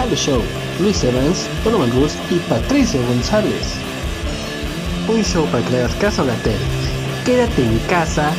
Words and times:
Halo 0.00 0.16
Show, 0.16 0.40
Luis 0.80 1.04
Evans, 1.04 1.46
Donovan 1.62 1.90
Gus 1.90 2.14
y 2.30 2.36
Patricio 2.48 3.02
González. 3.06 3.74
Un 5.06 5.22
show 5.22 5.44
para 5.48 5.62
que 5.62 5.72
le 5.72 5.82
hagas 5.82 6.18
a 6.18 6.24
la 6.24 6.34
tele. 6.36 6.56
Quédate 7.26 7.62
en 7.62 7.78
casa. 7.80 8.32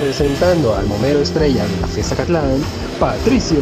Presentando 0.00 0.74
al 0.74 0.86
momero 0.86 1.20
estrella 1.20 1.66
de 1.66 1.80
la 1.82 1.86
fiesta 1.86 2.16
Catlán, 2.16 2.62
Patricio. 2.98 3.58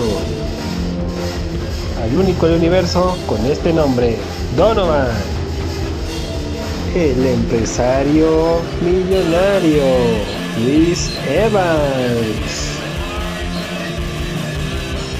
Al 2.00 2.16
único 2.16 2.46
del 2.46 2.58
universo 2.58 3.18
con 3.26 3.44
este 3.44 3.72
nombre, 3.72 4.16
Donovan. 4.56 5.08
El 6.94 7.26
empresario 7.26 8.60
millonario, 8.80 9.82
Luis 10.64 11.10
Evans. 11.28 12.65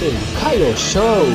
El 0.06 0.12
Kylo 0.38 0.72
Show. 0.76 1.26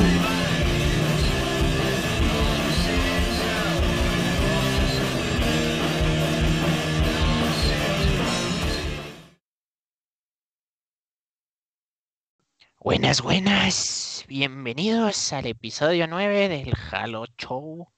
Buenas, 12.80 13.20
buenas. 13.20 14.24
Bienvenidos 14.26 15.34
al 15.34 15.44
episodio 15.44 16.06
9 16.06 16.48
del 16.48 16.72
Halo 16.90 17.26
Show. 17.36 17.88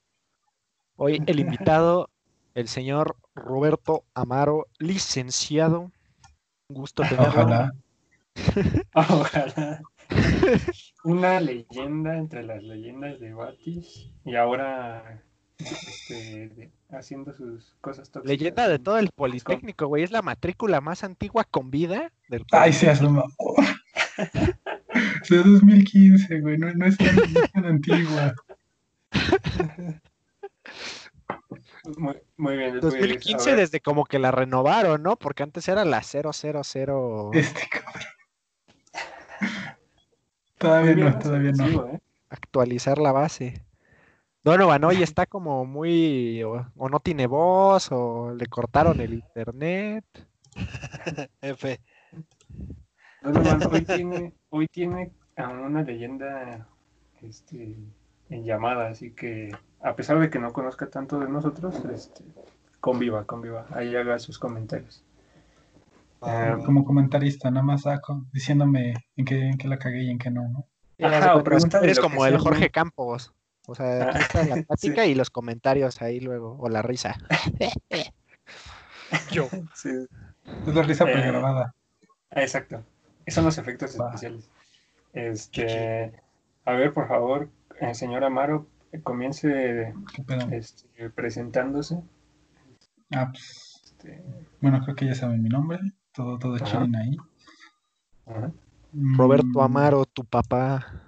Hoy 0.97 1.23
el 1.25 1.39
invitado, 1.39 2.11
el 2.57 2.67
señor 2.67 3.17
Roberto 3.37 4.03
Amaro, 4.13 4.67
licenciado. 4.81 5.93
Un 6.67 6.75
gusto 6.75 7.05
tenerlo. 7.09 7.29
Ojalá. 7.29 7.73
Ojalá. 8.95 9.81
Una 11.05 11.41
leyenda 11.41 12.17
entre 12.17 12.43
las 12.43 12.63
leyendas 12.63 13.21
de 13.21 13.35
Batis 13.35 14.11
y 14.25 14.37
ahora 14.37 15.23
este, 15.59 16.49
de- 16.49 16.71
haciendo 16.91 17.33
sus 17.35 17.77
cosas 17.81 18.11
tóxicas. 18.11 18.39
Leyenda 18.39 18.69
de 18.69 18.79
todo 18.79 18.99
el 18.99 19.11
Politécnico, 19.15 19.87
güey. 19.87 20.03
Es 20.03 20.11
la 20.11 20.23
matrícula 20.23 20.81
más 20.81 21.05
antigua 21.05 21.45
con 21.45 21.71
vida 21.71 22.13
del 22.29 22.45
Ay, 22.53 22.73
se 22.73 22.91
asoma. 22.91 23.25
De 25.29 25.37
2015, 25.39 26.41
güey, 26.41 26.57
no, 26.59 26.73
no 26.75 26.87
es 26.87 26.97
tan, 26.97 27.17
no 27.17 27.23
es 27.23 27.53
tan 27.53 27.65
antigua. 27.65 28.35
Muy, 31.99 32.17
muy 32.39 32.57
bien. 32.57 32.81
pues, 32.81 32.95
2015 32.95 33.51
ahora- 33.51 33.61
desde 33.61 33.81
como 33.81 34.05
que 34.07 34.19
la 34.19 34.31
renovaron, 34.31 35.03
¿no? 35.03 35.17
Porque 35.17 35.43
antes 35.43 35.69
era 35.69 35.85
la 35.85 36.03
000. 36.03 36.31
Este 37.35 37.69
cabrón. 37.71 38.03
Todavía 40.65 40.95
no, 40.95 41.19
todavía 41.19 41.53
no. 41.53 41.87
¿eh? 41.89 42.01
actualizar 42.31 42.99
la 42.99 43.13
base. 43.13 43.63
Donovan 44.43 44.85
hoy 44.85 45.03
está 45.03 45.27
como 45.27 45.65
muy. 45.65 46.43
O, 46.43 46.67
o 46.77 46.89
no 46.89 47.01
tiene 47.01 47.27
voz, 47.27 47.89
o 47.91 48.35
le 48.35 48.47
cortaron 48.47 49.01
el 49.01 49.15
internet. 49.15 50.05
F. 51.43 51.81
Donovan 53.23 53.61
hoy 53.73 53.83
tiene, 53.85 54.33
hoy 54.51 54.67
tiene 54.69 55.13
a 55.37 55.49
una 55.49 55.83
leyenda 55.83 56.67
este, 57.23 57.77
en 58.29 58.45
llamada, 58.45 58.89
así 58.89 59.11
que 59.11 59.51
a 59.83 59.97
pesar 59.97 60.19
de 60.19 60.31
que 60.31 60.39
no 60.39 60.53
conozca 60.53 60.89
tanto 60.89 61.19
de 61.19 61.29
nosotros, 61.29 61.83
este, 61.93 62.23
conviva, 62.81 63.25
conviva, 63.25 63.67
ahí 63.71 63.97
haga 63.97 64.19
sus 64.19 64.39
comentarios. 64.39 65.03
Eh, 66.27 66.57
Como 66.65 66.85
comentarista, 66.85 67.51
nada 67.51 67.65
más 67.65 67.83
saco 67.83 68.25
diciéndome 68.33 68.95
en 69.17 69.25
qué, 69.25 69.49
en 69.49 69.59
qué 69.59 69.69
la 69.69 69.79
cagué 69.79 70.05
y 70.05 70.11
en 70.11 70.19
qué 70.19 70.31
no, 70.31 70.49
¿no? 70.49 70.67
Ajá, 71.07 71.37
o 71.37 71.43
Eres 71.83 71.99
como 71.99 72.25
el 72.25 72.33
sea, 72.35 72.41
Jorge. 72.41 72.71
Campos. 72.71 73.33
O 73.67 73.75
sea, 73.75 74.11
aquí 74.11 74.19
Ah, 74.19 74.21
está 74.21 74.45
la 74.45 74.55
sí. 74.57 74.63
plática 74.63 75.07
y 75.07 75.15
los 75.15 75.31
comentarios 75.31 76.01
ahí 76.03 76.21
luego, 76.21 76.57
o 76.59 76.69
la 76.69 76.83
risa. 76.83 77.17
Yo. 79.31 79.49
sí, 79.75 79.91
Es 80.67 80.75
la 80.75 80.83
risa 80.83 81.05
Eh, 81.09 81.13
pregrabada. 81.13 81.75
ah, 82.31 82.41
exacto, 82.43 82.83
esos 83.27 83.35
son 83.37 83.45
los 83.45 83.59
efectos 83.59 83.95
especiales. 83.95 84.49
Este, 85.13 86.13
a 86.65 86.73
ver, 86.73 86.93
por 86.93 87.09
favor, 87.09 87.49
eh, 87.81 87.95
señor 87.95 88.25
Amaro, 88.25 88.67
comience 89.03 89.93
este, 90.51 91.11
presentándose. 91.15 92.03
Ah, 93.13 93.31
pues, 93.31 93.81
Este, 93.85 94.23
bueno, 94.61 94.81
creo 94.85 94.97
que 94.97 95.07
ya 95.07 95.15
saben 95.15 95.43
mi 95.43 95.49
nombre. 95.49 95.79
Todo, 96.15 96.39
todo 96.39 96.55
Ajá. 96.55 96.83
ahí. 96.83 97.17
ajá. 98.27 98.53
Roberto 98.93 99.47
Mm, 99.49 99.61
Amaro, 99.61 100.05
tu 100.07 100.25
papá. 100.25 101.03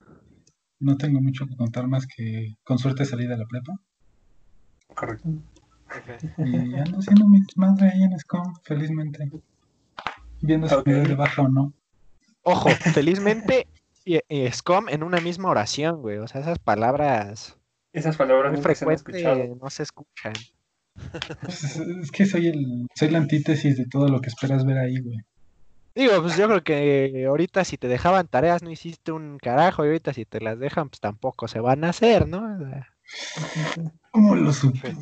No 0.81 0.97
tengo 0.97 1.21
mucho 1.21 1.47
que 1.47 1.57
contar 1.57 1.87
más 1.87 2.07
que 2.07 2.57
con 2.65 2.79
suerte 2.79 3.05
salí 3.05 3.27
de 3.27 3.37
la 3.37 3.47
prepa. 3.47 3.73
correcto. 4.95 5.29
Y 6.39 6.75
ando 6.75 6.99
haciendo 6.99 7.29
mi 7.29 7.41
madre 7.55 7.89
ahí 7.89 8.03
en 8.03 8.19
SCOM, 8.19 8.55
felizmente. 8.65 9.31
Viendo 10.43 10.69
si 10.69 10.75
me 10.85 10.95
doy 10.95 11.07
de 11.07 11.15
baja 11.15 11.43
o 11.43 11.49
no. 11.49 11.73
Ojo, 12.43 12.71
felizmente, 12.93 13.69
y, 14.05 14.19
y 14.29 14.51
SCOM 14.51 14.89
en 14.89 15.05
una 15.05 15.21
misma 15.21 15.49
oración, 15.51 16.01
güey. 16.01 16.19
O 16.19 16.27
sea, 16.27 16.41
esas 16.41 16.59
palabras 16.59 17.57
Esas 17.93 18.17
palabras 18.17 18.53
muy 18.53 18.63
frecuentes 18.63 19.25
no 19.61 19.71
se 19.71 19.85
escuchan. 19.85 20.33
Pues, 21.43 21.63
es- 21.65 21.77
es 21.79 22.11
que 22.11 22.27
soy 22.27 22.49
el, 22.49 22.87
soy 22.95 23.11
la 23.11 23.19
antítesis 23.19 23.77
de 23.77 23.87
todo 23.87 24.09
lo 24.09 24.21
que 24.21 24.29
esperas 24.29 24.65
ver 24.65 24.79
ahí, 24.79 24.99
güey. 25.01 25.19
Digo, 25.95 26.21
pues 26.23 26.37
yo 26.37 26.47
creo 26.47 26.63
que 26.63 27.25
ahorita 27.27 27.65
si 27.65 27.79
te 27.79 27.89
dejaban 27.89 28.29
tareas 28.29 28.63
no 28.63 28.71
hiciste 28.71 29.13
un 29.13 29.39
carajo 29.39 29.85
y 29.85 29.89
ahorita 29.89 30.13
si 30.13 30.27
te 30.27 30.41
las 30.41 30.59
dejan 30.59 30.91
pues 30.91 31.01
tampoco 31.01 31.49
se 31.49 31.61
van 31.61 31.85
a 31.85 31.89
hacer, 31.91 32.29
¿no? 32.29 32.39
O 32.57 32.59
sea, 32.69 32.87
¿Cómo 34.11 34.35
lo 34.35 34.53
supiste? 34.53 34.97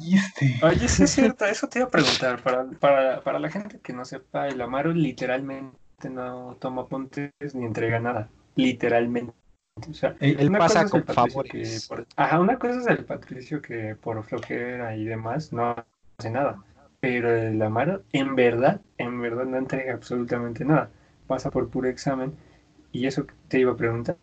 Oye, 0.62 0.88
sí 0.88 1.05
es 1.05 1.10
cierto, 1.10 1.44
eso 1.44 1.69
te 1.69 1.78
iba 1.78 1.88
a 1.88 1.91
preguntar. 1.91 2.43
Para, 2.43 2.65
para, 2.81 3.22
para 3.22 3.38
la 3.38 3.50
gente 3.50 3.81
que 3.81 3.93
no 3.93 4.05
sepa, 4.05 4.49
el 4.49 4.61
Amaro 4.61 4.93
literalmente 4.93 5.76
no 6.11 6.56
toma 6.61 6.82
apuntes 6.82 7.31
ni 7.55 7.65
entrega 7.65 8.00
nada. 8.00 8.28
Literalmente. 8.56 9.32
O 9.76 9.92
sea, 9.92 10.16
Ey, 10.20 10.36
Él 10.38 10.50
una 10.50 10.58
pasa 10.60 10.88
con 10.88 11.04
favores. 11.04 11.88
por- 11.88 12.06
Ajá, 12.16 12.40
una 12.40 12.58
cosa 12.58 12.78
es 12.80 12.86
el 12.86 13.04
Patricio 13.04 13.60
que 13.60 13.96
por 13.96 14.22
flojera 14.22 14.96
y 14.96 15.04
demás 15.04 15.52
no 15.52 15.74
hace 16.18 16.30
nada. 16.30 16.62
Pero 17.00 17.30
el 17.34 17.60
Amaro, 17.60 18.02
en 18.12 18.34
verdad, 18.36 18.80
en 18.98 19.20
verdad 19.20 19.44
no 19.44 19.58
entrega 19.58 19.92
absolutamente 19.94 20.64
nada. 20.64 20.90
Pasa 21.26 21.50
por 21.50 21.68
puro 21.70 21.88
examen. 21.88 22.34
Y 22.92 23.06
eso 23.06 23.26
te 23.48 23.58
iba 23.58 23.72
a 23.72 23.76
preguntar. 23.76 24.16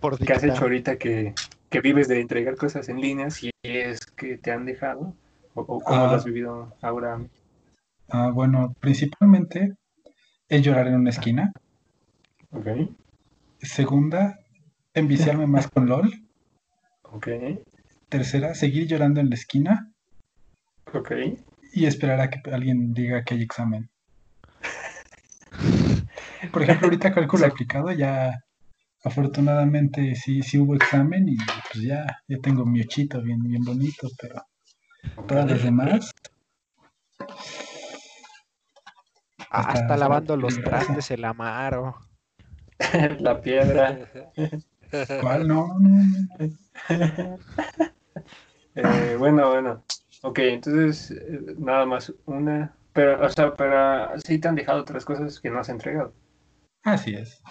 por 0.00 0.16
¿Qué 0.18 0.32
has 0.32 0.44
hecho 0.44 0.62
ahorita 0.62 0.96
que, 0.96 1.34
que 1.68 1.80
vives 1.80 2.06
de 2.06 2.20
entregar 2.20 2.54
cosas 2.56 2.88
en 2.88 3.00
línea? 3.00 3.30
Si 3.30 3.50
es 3.64 3.98
que 4.06 4.38
te 4.38 4.52
han 4.52 4.64
dejado, 4.64 5.14
o, 5.54 5.62
o 5.62 5.80
cómo 5.80 6.04
lo 6.06 6.10
Ah. 6.12 6.14
has 6.14 6.24
vivido 6.24 6.72
ahora. 6.82 7.20
Ah, 8.08 8.30
bueno, 8.32 8.74
principalmente 8.78 9.74
es 10.48 10.62
llorar 10.62 10.86
en 10.86 10.94
una 10.96 11.10
esquina. 11.10 11.52
Ok, 12.52 12.66
Segunda, 13.58 14.38
enviciarme 14.94 15.46
más 15.46 15.68
con 15.68 15.86
LOL. 15.88 16.12
ok, 17.02 17.28
Tercera, 18.08 18.54
seguir 18.54 18.86
llorando 18.86 19.20
en 19.20 19.30
la 19.30 19.34
esquina. 19.36 19.92
ok. 20.92 21.12
Y 21.74 21.86
esperar 21.86 22.20
a 22.20 22.28
que 22.28 22.50
alguien 22.50 22.92
diga 22.92 23.24
que 23.24 23.34
hay 23.34 23.42
examen. 23.42 23.88
Por 26.52 26.62
ejemplo, 26.62 26.86
ahorita 26.88 27.12
cálculo 27.12 27.46
aplicado 27.46 27.90
ya, 27.92 28.38
afortunadamente 29.04 30.14
sí, 30.14 30.42
sí 30.42 30.58
hubo 30.58 30.74
examen 30.74 31.28
y 31.28 31.36
pues 31.36 31.84
ya, 31.84 32.04
ya 32.28 32.38
tengo 32.42 32.66
mi 32.66 32.80
ochito 32.82 33.22
bien, 33.22 33.42
bien 33.42 33.64
bonito, 33.64 34.08
pero 34.20 34.42
todas 35.26 35.50
las 35.50 35.62
demás, 35.62 36.10
Ah, 39.54 39.60
hasta- 39.60 39.80
está 39.80 39.96
lavando 39.96 40.36
los 40.36 40.58
trastes 40.62 41.10
el 41.10 41.24
Amaro. 41.24 41.94
La 43.20 43.40
piedra. 43.40 43.98
¿cuál? 45.20 45.48
No. 45.48 45.68
Eh, 48.74 49.16
bueno, 49.18 49.50
bueno. 49.50 49.84
Ok, 50.22 50.38
entonces 50.38 51.10
eh, 51.10 51.54
nada 51.58 51.84
más 51.84 52.12
una. 52.24 52.74
Pero, 52.94 53.22
o 53.24 53.28
sea, 53.28 53.54
pero 53.54 54.18
sí 54.24 54.38
te 54.38 54.48
han 54.48 54.54
dejado 54.54 54.80
otras 54.80 55.04
cosas 55.04 55.38
que 55.40 55.50
no 55.50 55.58
has 55.58 55.68
entregado. 55.68 56.14
Así 56.82 57.14
es. 57.14 57.42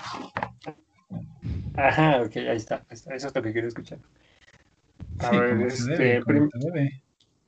Ajá, 1.76 2.22
ok, 2.22 2.38
ahí 2.38 2.58
está. 2.58 2.84
Eso 2.90 3.12
es 3.14 3.36
lo 3.36 3.42
que 3.42 3.52
quiero 3.54 3.68
escuchar. 3.68 4.00
A 5.20 5.30
Sí, 5.30 5.38
ver, 5.38 5.62
este, 5.62 5.98
debe, 5.98 6.22
prim-. 6.24 6.50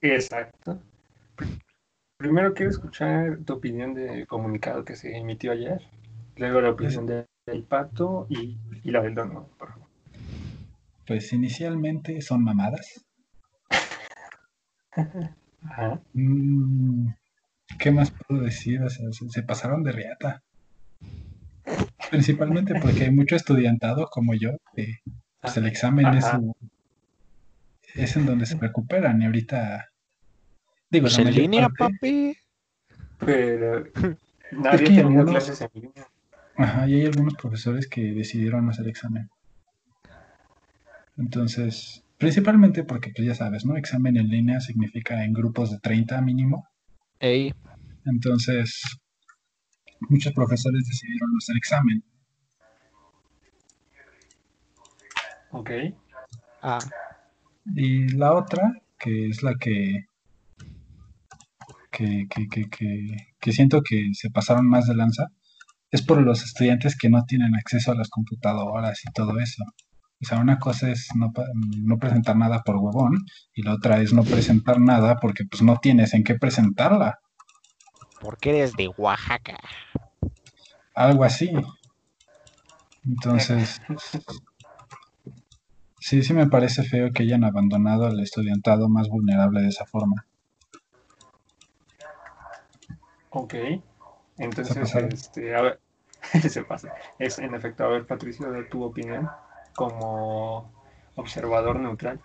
Exacto. 0.01 0.79
Pr- 1.37 1.59
Primero 2.17 2.53
quiero 2.53 2.69
escuchar 2.71 3.39
tu 3.45 3.53
opinión 3.53 3.93
del 3.93 4.27
comunicado 4.27 4.85
que 4.85 4.95
se 4.95 5.15
emitió 5.17 5.51
ayer. 5.51 5.81
Luego 6.37 6.61
la 6.61 6.69
opinión 6.71 7.05
de- 7.05 7.25
del 7.45 7.63
pato 7.63 8.27
y, 8.29 8.57
y 8.83 8.91
la 8.91 9.01
del 9.01 9.15
dono, 9.15 9.49
por 9.57 9.69
favor. 9.69 9.82
Pues 11.05 11.33
inicialmente 11.33 12.21
son 12.21 12.44
mamadas. 12.44 13.05
Ajá. 14.91 16.01
Mm, 16.13 17.07
¿Qué 17.79 17.91
más 17.91 18.11
puedo 18.11 18.41
decir? 18.41 18.81
O 18.83 18.89
sea, 18.89 19.11
se, 19.11 19.29
se 19.29 19.44
pasaron 19.44 19.83
de 19.83 19.91
riata. 19.91 20.44
Principalmente 22.09 22.79
porque 22.79 23.05
hay 23.05 23.11
mucho 23.11 23.35
estudiantado 23.35 24.07
como 24.07 24.33
yo 24.35 24.51
que 24.75 24.97
pues 25.41 25.57
el 25.57 25.65
examen 25.65 26.05
es, 26.13 26.25
es 27.95 28.15
en 28.15 28.25
donde 28.25 28.45
se 28.45 28.57
recuperan 28.57 29.21
y 29.21 29.25
ahorita, 29.25 29.89
digo, 30.89 31.03
Pues 31.05 31.17
en 31.19 31.33
línea, 31.33 31.69
parte- 31.69 31.95
papi. 31.95 32.38
Pero 33.25 33.85
nadie 34.51 34.61
que 34.61 34.67
ha 34.67 34.77
tenido 34.77 35.07
algunos- 35.07 35.31
clases 35.31 35.61
en 35.61 35.69
línea. 35.81 36.07
Ajá, 36.55 36.88
y 36.88 36.94
hay 36.95 37.05
algunos 37.07 37.33
profesores 37.35 37.88
que 37.88 38.13
decidieron 38.13 38.69
hacer 38.69 38.88
examen. 38.88 39.29
Entonces, 41.18 42.04
principalmente 42.18 42.83
porque, 42.83 43.12
pues 43.15 43.27
ya 43.27 43.36
sabes, 43.36 43.65
¿no? 43.65 43.77
Examen 43.77 44.18
en 44.18 44.30
línea 44.30 44.60
significa 44.60 45.24
en 45.24 45.33
grupos 45.33 45.71
de 45.71 45.80
30 45.80 46.21
mínimo. 46.21 46.68
Ey, 47.19 47.54
Entonces, 48.06 48.81
muchos 50.10 50.33
profesores 50.33 50.83
decidieron 50.88 51.31
no 51.31 51.38
hacer 51.38 51.57
examen. 51.57 52.04
Ok. 55.51 55.69
ah, 56.62 56.80
Y 57.75 58.07
la 58.10 58.33
otra, 58.33 58.81
que 58.98 59.27
es 59.27 59.44
la 59.44 59.56
que, 59.56 60.07
que, 61.92 62.27
que, 62.27 62.48
que, 62.48 62.69
que, 62.69 63.18
que 63.39 63.51
siento 63.51 63.81
que 63.83 64.10
se 64.13 64.31
pasaron 64.31 64.68
más 64.68 64.88
de 64.88 64.95
lanza, 64.95 65.27
es 65.92 66.01
por 66.01 66.19
los 66.21 66.44
estudiantes 66.44 66.98
que 66.98 67.10
no 67.10 67.24
tienen 67.25 67.56
acceso 67.56 67.92
a 67.92 67.95
las 67.95 68.10
computadoras 68.10 69.00
y 69.06 69.12
todo 69.13 69.39
eso. 69.39 69.63
O 70.23 70.25
sea, 70.25 70.39
una 70.39 70.57
cosa 70.57 70.89
es 70.89 71.09
no, 71.15 71.31
pa- 71.33 71.45
no 71.53 71.97
presentar 71.97 72.37
nada 72.37 72.61
por 72.63 72.77
huevón 72.77 73.25
y 73.53 73.61
la 73.63 73.73
otra 73.73 73.99
es 74.01 74.13
no 74.13 74.23
presentar 74.23 74.79
nada 74.79 75.17
porque 75.21 75.43
pues 75.49 75.61
no 75.61 75.77
tienes 75.81 76.13
en 76.13 76.23
qué 76.23 76.35
presentarla. 76.35 77.19
porque 78.21 78.51
eres 78.51 78.73
de 78.77 78.87
Oaxaca. 78.87 79.57
Algo 80.95 81.25
así. 81.25 81.51
Entonces, 83.05 83.81
sí, 85.99 86.23
sí 86.23 86.33
me 86.33 86.47
parece 86.47 86.83
feo 86.83 87.11
que 87.11 87.23
hayan 87.23 87.43
abandonado 87.43 88.05
al 88.05 88.19
estudiantado 88.21 88.87
más 88.87 89.09
vulnerable 89.09 89.61
de 89.61 89.67
esa 89.67 89.85
forma. 89.85 90.25
Ok. 93.31 93.55
Entonces, 94.37 94.95
este, 94.95 95.55
a 95.55 95.61
ver, 95.61 95.79
se 96.49 96.63
pasa. 96.63 96.93
Es 97.19 97.39
en 97.39 97.53
efecto, 97.55 97.83
a 97.83 97.89
ver, 97.89 98.05
Patricio, 98.05 98.49
de 98.51 98.63
tu 98.65 98.83
opinión 98.83 99.29
como 99.75 100.71
observador 101.15 101.79
neutral. 101.79 102.19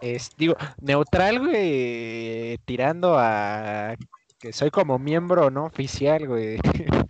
Es, 0.00 0.30
digo, 0.36 0.56
neutral, 0.80 1.40
güey, 1.40 2.58
tirando 2.64 3.16
a 3.18 3.94
que 4.38 4.52
soy 4.52 4.70
como 4.70 4.98
miembro 4.98 5.50
no 5.50 5.66
oficial, 5.66 6.26
güey. 6.26 6.58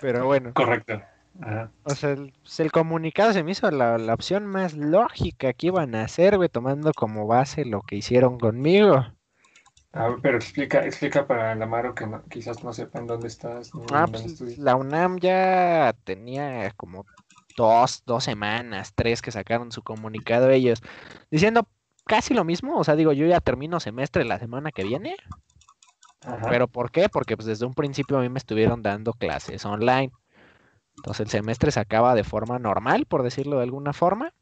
Pero 0.00 0.26
bueno, 0.26 0.52
Correcto. 0.54 1.02
Ajá. 1.40 1.70
o 1.82 1.90
sea, 1.94 2.10
el, 2.10 2.32
el 2.58 2.72
comunicado 2.72 3.32
se 3.32 3.42
me 3.42 3.50
hizo 3.50 3.70
la, 3.70 3.98
la 3.98 4.14
opción 4.14 4.46
más 4.46 4.74
lógica 4.74 5.52
que 5.52 5.66
iban 5.66 5.94
a 5.94 6.04
hacer, 6.04 6.36
güey, 6.36 6.48
tomando 6.48 6.92
como 6.92 7.26
base 7.26 7.64
lo 7.64 7.82
que 7.82 7.96
hicieron 7.96 8.38
conmigo. 8.38 9.04
A 9.94 10.08
ver, 10.08 10.18
pero 10.22 10.36
explica, 10.36 10.84
explica 10.84 11.26
para 11.26 11.52
el 11.52 11.62
Amaro 11.62 11.94
que 11.94 12.06
no- 12.06 12.22
quizás 12.28 12.62
no 12.64 12.72
sepan 12.72 13.06
dónde 13.06 13.28
estás. 13.28 13.74
ni 13.74 13.82
Ah, 13.92 14.06
dónde 14.06 14.18
pues 14.18 14.26
estudias. 14.26 14.58
la 14.58 14.76
UNAM 14.76 15.18
ya 15.20 15.94
tenía 16.04 16.70
como 16.72 17.06
dos, 17.56 18.02
dos 18.04 18.24
semanas, 18.24 18.92
tres 18.94 19.22
que 19.22 19.30
sacaron 19.30 19.70
su 19.70 19.82
comunicado 19.82 20.50
ellos, 20.50 20.80
diciendo 21.30 21.68
casi 22.06 22.34
lo 22.34 22.44
mismo. 22.44 22.76
O 22.78 22.84
sea, 22.84 22.96
digo, 22.96 23.12
yo 23.12 23.26
ya 23.26 23.40
termino 23.40 23.78
semestre 23.80 24.24
la 24.24 24.38
semana 24.38 24.72
que 24.72 24.82
viene. 24.82 25.16
Ajá. 26.22 26.48
¿Pero 26.50 26.68
por 26.68 26.90
qué? 26.90 27.08
Porque 27.08 27.36
pues 27.36 27.46
desde 27.46 27.66
un 27.66 27.74
principio 27.74 28.18
a 28.18 28.20
mí 28.20 28.28
me 28.28 28.38
estuvieron 28.38 28.82
dando 28.82 29.12
clases 29.12 29.64
online. 29.64 30.12
Entonces 30.96 31.20
el 31.26 31.30
semestre 31.30 31.70
se 31.70 31.80
acaba 31.80 32.14
de 32.14 32.24
forma 32.24 32.58
normal, 32.58 33.06
por 33.06 33.22
decirlo 33.22 33.58
de 33.58 33.64
alguna 33.64 33.92
forma. 33.92 34.32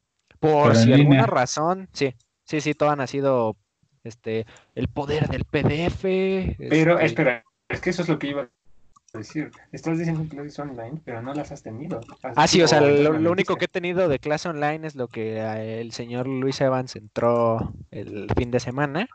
Por 0.41 0.63
Pero 0.65 0.75
si 0.77 0.93
alguna 0.93 1.27
línea. 1.27 1.27
razón, 1.27 1.89
sí, 1.93 2.15
sí, 2.45 2.61
sí, 2.61 2.75
todo 2.75 2.91
han 2.91 3.07
sido 3.09 3.57
este 4.05 4.47
el 4.75 4.89
poder 4.89 5.29
del 5.29 5.45
PDF. 5.45 6.57
Pero 6.59 6.99
este, 6.99 7.07
espera, 7.07 7.45
es 7.69 7.81
que 7.81 7.91
eso 7.91 8.03
es 8.03 8.09
lo 8.09 8.19
que 8.19 8.29
iba 8.29 8.43
a 8.43 9.19
decir. 9.19 9.51
Estás 9.73 9.99
diciendo 9.99 10.25
clases 10.29 10.59
online, 10.59 11.01
pero 11.05 11.23
no 11.23 11.35
las 11.35 11.53
has 11.53 11.63
tenido. 11.63 12.01
Has- 12.23 12.35
Ah, 12.37 12.47
sí, 12.47 12.63
o 12.63 12.69
sea, 12.69 12.81
lo, 12.81 13.31
único 13.31 13.57
que 13.57 13.67
he 13.67 13.69
tenido 13.69 14.09
de 14.09 14.19
clase 14.19 14.49
online 14.49 14.87
es 14.87 14.95
lo 14.95 15.09
que 15.09 15.41
el 15.81 15.93
señor 15.93 16.27
Luis 16.27 16.61
Evans 16.61 16.97
entró 16.97 17.75
el 17.91 18.29
fin 18.37 18.51
de 18.51 18.61
semana. 18.61 19.09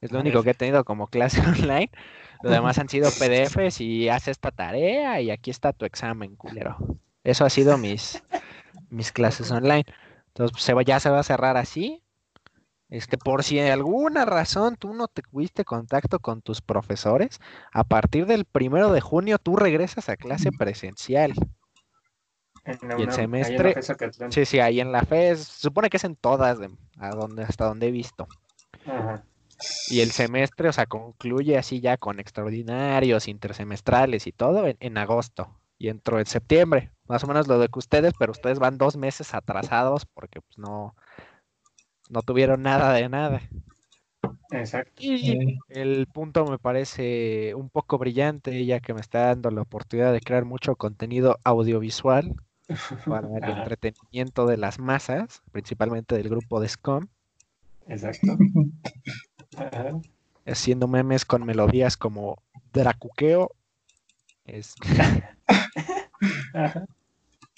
Es 0.00 0.12
lo 0.12 0.20
único 0.20 0.42
que 0.42 0.50
he 0.50 0.54
tenido 0.54 0.84
como 0.84 1.06
clase 1.06 1.40
online. 1.46 1.90
Lo 2.42 2.50
demás 2.50 2.78
han 2.78 2.90
sido 2.90 3.10
PDFs 3.10 3.80
y 3.80 4.10
haz 4.10 4.28
esta 4.28 4.50
tarea 4.50 5.20
y 5.22 5.30
aquí 5.30 5.50
está 5.50 5.72
tu 5.72 5.86
examen, 5.86 6.36
culero. 6.36 6.76
Eso 7.24 7.46
ha 7.46 7.50
sido 7.50 7.78
mis, 7.78 8.22
mis 8.90 9.12
clases 9.12 9.50
online. 9.50 9.86
Entonces, 10.28 10.52
pues, 10.52 10.62
se 10.62 10.74
va, 10.74 10.82
ya 10.82 11.00
se 11.00 11.08
va 11.08 11.20
a 11.20 11.24
cerrar 11.24 11.56
así. 11.56 12.02
Este, 12.90 13.16
por 13.18 13.42
si 13.42 13.56
de 13.56 13.72
alguna 13.72 14.24
razón 14.24 14.76
tú 14.76 14.94
no 14.94 15.08
te 15.08 15.22
tuviste 15.22 15.64
contacto 15.64 16.18
con 16.20 16.42
tus 16.42 16.60
profesores, 16.60 17.40
a 17.72 17.84
partir 17.84 18.26
del 18.26 18.44
primero 18.44 18.92
de 18.92 19.00
junio 19.00 19.38
tú 19.38 19.56
regresas 19.56 20.08
a 20.08 20.16
clase 20.16 20.50
presencial. 20.52 21.32
En 22.64 22.78
la 22.88 22.98
y 22.98 23.02
el 23.02 23.08
en 23.08 23.12
semestre-. 23.12 23.74
Sí, 24.30 24.44
sí, 24.44 24.60
ahí 24.60 24.80
en 24.80 24.92
la 24.92 25.00
FES, 25.02 25.40
se 25.40 25.60
supone 25.60 25.90
que 25.90 25.96
es 25.96 26.04
en 26.04 26.16
todas, 26.16 26.58
de- 26.58 26.70
a 26.98 27.10
donde, 27.10 27.42
hasta 27.44 27.66
donde 27.66 27.88
he 27.88 27.90
visto. 27.90 28.26
Ajá. 28.86 29.24
Y 29.88 30.00
el 30.00 30.10
semestre, 30.10 30.68
o 30.68 30.72
sea, 30.72 30.86
concluye 30.86 31.56
así 31.56 31.80
ya 31.80 31.96
con 31.96 32.20
extraordinarios, 32.20 33.28
intersemestrales 33.28 34.26
y 34.26 34.32
todo 34.32 34.66
en, 34.66 34.76
en 34.80 34.98
agosto. 34.98 35.58
Y 35.78 35.88
entró 35.88 36.18
en 36.18 36.26
septiembre, 36.26 36.90
más 37.08 37.24
o 37.24 37.26
menos 37.26 37.48
lo 37.48 37.58
de 37.58 37.68
que 37.68 37.78
ustedes, 37.78 38.14
pero 38.18 38.32
ustedes 38.32 38.58
van 38.58 38.78
dos 38.78 38.96
meses 38.96 39.34
atrasados 39.34 40.06
porque 40.06 40.40
pues 40.40 40.58
no, 40.58 40.94
no 42.14 42.22
tuvieron 42.22 42.62
nada 42.62 42.92
de 42.92 43.08
nada. 43.08 43.42
Exacto. 44.52 44.92
Y 44.98 45.58
el 45.68 46.06
punto 46.06 46.46
me 46.46 46.58
parece 46.58 47.54
un 47.56 47.68
poco 47.68 47.98
brillante, 47.98 48.64
ya 48.64 48.78
que 48.78 48.94
me 48.94 49.00
está 49.00 49.26
dando 49.26 49.50
la 49.50 49.62
oportunidad 49.62 50.12
de 50.12 50.20
crear 50.20 50.44
mucho 50.44 50.76
contenido 50.76 51.38
audiovisual 51.42 52.36
para 53.08 53.26
el 53.26 53.42
Ajá. 53.42 53.58
entretenimiento 53.58 54.46
de 54.46 54.56
las 54.56 54.78
masas, 54.78 55.42
principalmente 55.50 56.16
del 56.16 56.28
grupo 56.28 56.60
de 56.60 56.68
SCOM. 56.68 57.08
Exacto. 57.88 58.38
Ajá. 59.56 60.00
haciendo 60.46 60.88
memes 60.88 61.24
con 61.24 61.44
melodías 61.44 61.96
como 61.96 62.38
Dracuqueo. 62.72 63.50
Es, 64.46 64.74
Ajá. 66.54 66.86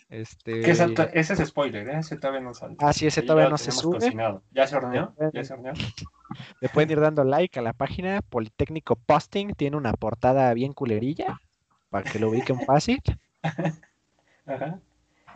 Este, 0.08 0.60
Que 0.60 0.70
esa 0.70 0.84
ese 1.12 1.32
es 1.34 1.48
spoiler, 1.48 1.88
¿eh? 1.88 1.98
Ese 1.98 2.16
todavía 2.16 2.40
no 2.40 2.54
sale. 2.54 2.76
ah, 2.78 2.92
sí, 2.92 3.06
ese 3.06 3.22
todavía 3.22 3.48
no 3.50 3.58
se 3.58 3.72
sube. 3.72 3.98
cocinado. 3.98 4.42
¿Ya 4.52 4.66
se 4.66 4.76
horneó? 4.76 5.14
¿Ya 5.32 5.44
se 5.44 5.52
horneó? 5.54 5.72
Le 6.60 6.68
pueden 6.68 6.90
ir 6.90 7.00
dando 7.00 7.25
like 7.25 7.58
a 7.58 7.62
la 7.62 7.72
página 7.72 8.20
Politécnico 8.22 8.96
Posting. 8.96 9.54
Tiene 9.54 9.76
una 9.76 9.92
portada 9.92 10.52
bien 10.54 10.72
culerilla 10.72 11.40
para 11.90 12.04
que 12.10 12.18
lo 12.18 12.30
ubiquen 12.30 12.60
fácil. 12.66 13.00
Ajá. 14.46 14.80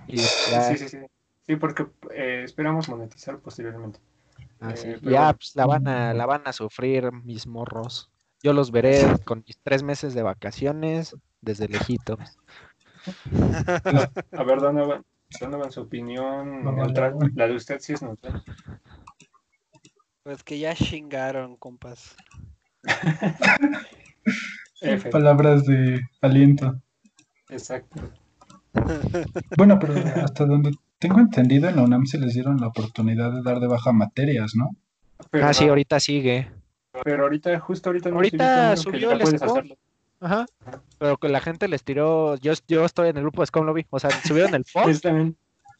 Y 0.06 0.16
ya, 0.46 0.62
Sí, 0.62 0.76
sí, 0.76 0.88
sí. 0.88 0.98
Sí, 1.46 1.56
porque 1.56 1.86
eh, 2.12 2.42
esperamos 2.44 2.88
monetizar 2.88 3.38
posteriormente. 3.40 3.98
ah, 4.60 4.76
sí, 4.76 4.88
eh, 4.88 4.98
pero 5.02 5.10
ya, 5.10 5.32
pues, 5.32 5.54
la 5.56 5.66
van 5.66 5.88
a, 5.88 6.14
la 6.14 6.26
van 6.26 6.42
a 6.46 6.52
sufrir 6.52 7.10
mis 7.12 7.46
morros. 7.46 8.10
Yo 8.42 8.52
los 8.52 8.70
veré 8.70 9.18
con 9.24 9.44
mis 9.46 9.58
tres 9.62 9.82
meses 9.82 10.14
de 10.14 10.22
vacaciones 10.22 11.14
desde 11.40 11.68
lejitos. 11.68 12.18
A 14.32 14.42
ver, 14.44 14.60
Donovan, 14.60 15.04
Donovan, 15.40 15.70
su 15.70 15.80
opinión 15.82 16.64
No, 16.64 16.72
neutral. 16.72 17.14
no. 17.18 17.28
La 17.34 17.46
de 17.48 17.54
usted 17.54 17.78
sí 17.80 17.92
es 17.94 18.02
neutral. 18.02 18.42
Pues 20.22 20.42
que 20.44 20.58
ya 20.58 20.74
chingaron, 20.74 21.56
compas. 21.56 22.14
Palabras 25.10 25.64
de 25.66 26.00
aliento. 26.20 26.80
Exacto. 27.48 28.00
Bueno, 29.56 29.78
pero 29.80 29.94
hasta 30.22 30.46
donde 30.46 30.70
tengo 30.98 31.18
entendido, 31.18 31.68
en 31.68 31.76
la 31.76 31.82
UNAM 31.82 32.06
se 32.06 32.18
les 32.18 32.34
dieron 32.34 32.58
la 32.58 32.68
oportunidad 32.68 33.32
de 33.32 33.42
dar 33.42 33.58
de 33.58 33.66
baja 33.66 33.92
materias, 33.92 34.52
¿no? 34.54 34.70
Pero, 35.30 35.46
ah, 35.46 35.52
sí, 35.52 35.66
ahorita 35.68 35.98
sigue. 35.98 36.48
pero 37.04 37.24
ahorita, 37.24 37.58
justo 37.58 37.88
ahorita 37.90 38.10
no 38.10 38.16
Ahorita 38.16 38.76
subió 38.76 39.10
ya 39.10 39.16
el 39.16 39.22
puedes 39.22 39.40
score. 39.40 39.76
Ajá. 40.20 40.46
Pero 40.98 41.16
que 41.16 41.28
la 41.28 41.40
gente 41.40 41.66
les 41.68 41.82
tiró. 41.82 42.36
Yo, 42.36 42.52
yo 42.68 42.84
estoy 42.84 43.08
en 43.08 43.16
el 43.16 43.22
grupo 43.22 43.42
de 43.42 43.46
Scum 43.46 43.66
Lobby. 43.66 43.86
O 43.90 43.98
sea, 43.98 44.10
subieron 44.10 44.54
el 44.54 44.64
post, 44.72 45.04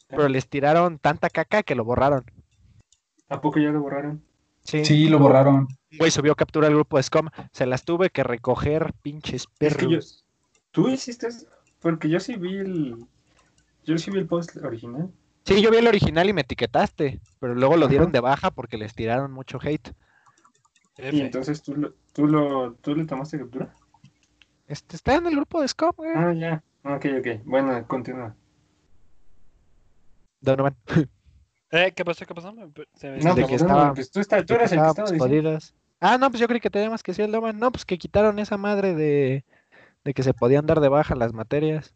pero 0.07 0.27
les 0.27 0.47
tiraron 0.47 0.97
tanta 0.99 1.29
caca 1.29 1.63
que 1.63 1.75
lo 1.75 1.85
borraron. 1.85 2.25
¿A 3.29 3.39
poco 3.39 3.59
ya 3.59 3.69
lo 3.69 3.81
borraron? 3.81 4.23
Sí. 4.63 4.83
Sí, 4.83 5.07
lo 5.07 5.19
borraron. 5.19 5.67
Güey 5.97 6.11
subió 6.11 6.35
captura 6.35 6.67
al 6.67 6.73
grupo 6.73 6.97
de 6.97 7.03
Scum. 7.03 7.29
Se 7.51 7.65
las 7.65 7.83
tuve 7.83 8.09
que 8.09 8.23
recoger, 8.23 8.93
pinches 9.01 9.47
Es 9.59 9.75
que 9.77 9.83
yo, 9.85 9.89
perros. 9.89 10.25
tú 10.71 10.89
hiciste 10.89 11.27
eso, 11.27 11.47
porque 11.79 12.09
yo 12.09 12.19
sí 12.19 12.35
vi 12.35 12.57
el, 12.57 13.05
yo 13.85 13.97
sí 13.97 14.11
vi 14.11 14.19
el 14.19 14.27
post 14.27 14.57
original. 14.57 15.11
Sí, 15.45 15.61
yo 15.61 15.71
vi 15.71 15.77
el 15.77 15.87
original 15.87 16.29
y 16.29 16.33
me 16.33 16.41
etiquetaste. 16.41 17.19
Pero 17.39 17.55
luego 17.55 17.77
lo 17.77 17.87
dieron 17.87 18.11
de 18.11 18.19
baja 18.19 18.51
porque 18.51 18.77
les 18.77 18.93
tiraron 18.93 19.31
mucho 19.31 19.59
hate. 19.61 19.91
Y 20.97 21.21
entonces 21.21 21.63
tú 21.63 21.75
lo, 21.75 21.93
tú 22.13 22.27
lo, 22.27 22.73
tú 22.75 22.95
le 22.95 23.05
tomaste 23.05 23.39
captura. 23.39 23.73
Este, 24.71 24.95
está 24.95 25.15
en 25.15 25.27
el 25.27 25.35
grupo 25.35 25.61
de 25.61 25.67
Scum, 25.67 25.91
güey. 25.97 26.11
Ah, 26.15 26.33
ya. 26.33 26.63
Ok, 26.83 27.05
ok. 27.19 27.41
Bueno, 27.45 27.85
continúa. 27.87 28.35
Donovan. 30.41 30.75
Eh, 31.73 31.93
¿qué 31.95 32.03
pasó? 32.03 32.25
¿Qué 32.25 32.35
pasó? 32.35 32.53
Se 32.95 33.09
me- 33.09 33.19
No, 33.19 33.33
de 33.33 33.43
pues, 33.43 33.61
que 33.61 33.65
no, 33.65 33.71
estaba- 33.71 33.93
pues 33.93 34.11
tú, 34.11 34.19
está- 34.19 34.45
tú 34.45 34.55
eres 34.55 34.73
el 34.73 34.79
que 34.81 34.87
estaba 34.87 35.09
diciendo. 35.09 35.23
jodidos. 35.25 35.73
Ah, 36.01 36.17
no, 36.17 36.29
pues 36.29 36.41
yo 36.41 36.47
creí 36.49 36.59
que 36.59 36.69
teníamos 36.69 37.01
que 37.01 37.13
decir 37.13 37.23
el 37.23 37.31
Donovan. 37.31 37.57
No, 37.59 37.71
pues 37.71 37.85
que 37.85 37.97
quitaron 37.97 38.39
esa 38.39 38.57
madre 38.57 38.93
de, 38.93 39.45
de 40.03 40.13
que 40.13 40.21
se 40.21 40.33
podían 40.33 40.65
dar 40.65 40.81
de 40.81 40.89
baja 40.89 41.15
las 41.15 41.31
materias. 41.31 41.93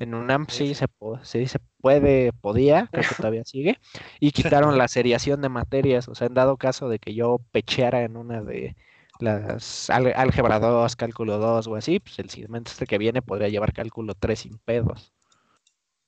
En 0.00 0.14
UNAM 0.14 0.46
sí 0.48 0.74
se, 0.74 0.88
po- 0.88 1.20
sí 1.22 1.46
se 1.46 1.60
puede, 1.80 2.32
podía, 2.32 2.88
creo 2.90 3.08
que 3.08 3.14
todavía 3.14 3.44
sigue. 3.44 3.78
Y 4.18 4.32
quitaron 4.72 4.76
la 4.76 4.88
seriación 4.88 5.40
de 5.40 5.50
materias. 5.50 6.08
O 6.08 6.16
sea, 6.16 6.26
en 6.26 6.34
dado 6.34 6.56
caso 6.56 6.88
de 6.88 6.98
que 6.98 7.14
yo 7.14 7.38
pecheara 7.52 8.02
en 8.02 8.16
una 8.16 8.42
de 8.42 8.74
las 9.22 9.88
álgebra 9.90 10.58
2, 10.58 10.96
cálculo 10.96 11.38
2 11.38 11.66
o 11.68 11.76
así, 11.76 12.00
pues 12.00 12.18
el 12.18 12.28
semestre 12.30 12.86
que 12.86 12.98
viene 12.98 13.22
podría 13.22 13.48
llevar 13.48 13.72
cálculo 13.72 14.14
3 14.14 14.38
sin 14.38 14.58
pedos. 14.58 15.12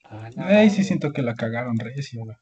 Ah, 0.04 0.28
la 0.35 0.47
Ahí 0.47 0.71
sí 0.71 0.85
siento 0.85 1.12
que 1.12 1.23
la 1.23 1.35
cagaron 1.35 1.78
recio, 1.78 2.25
güey. 2.25 2.37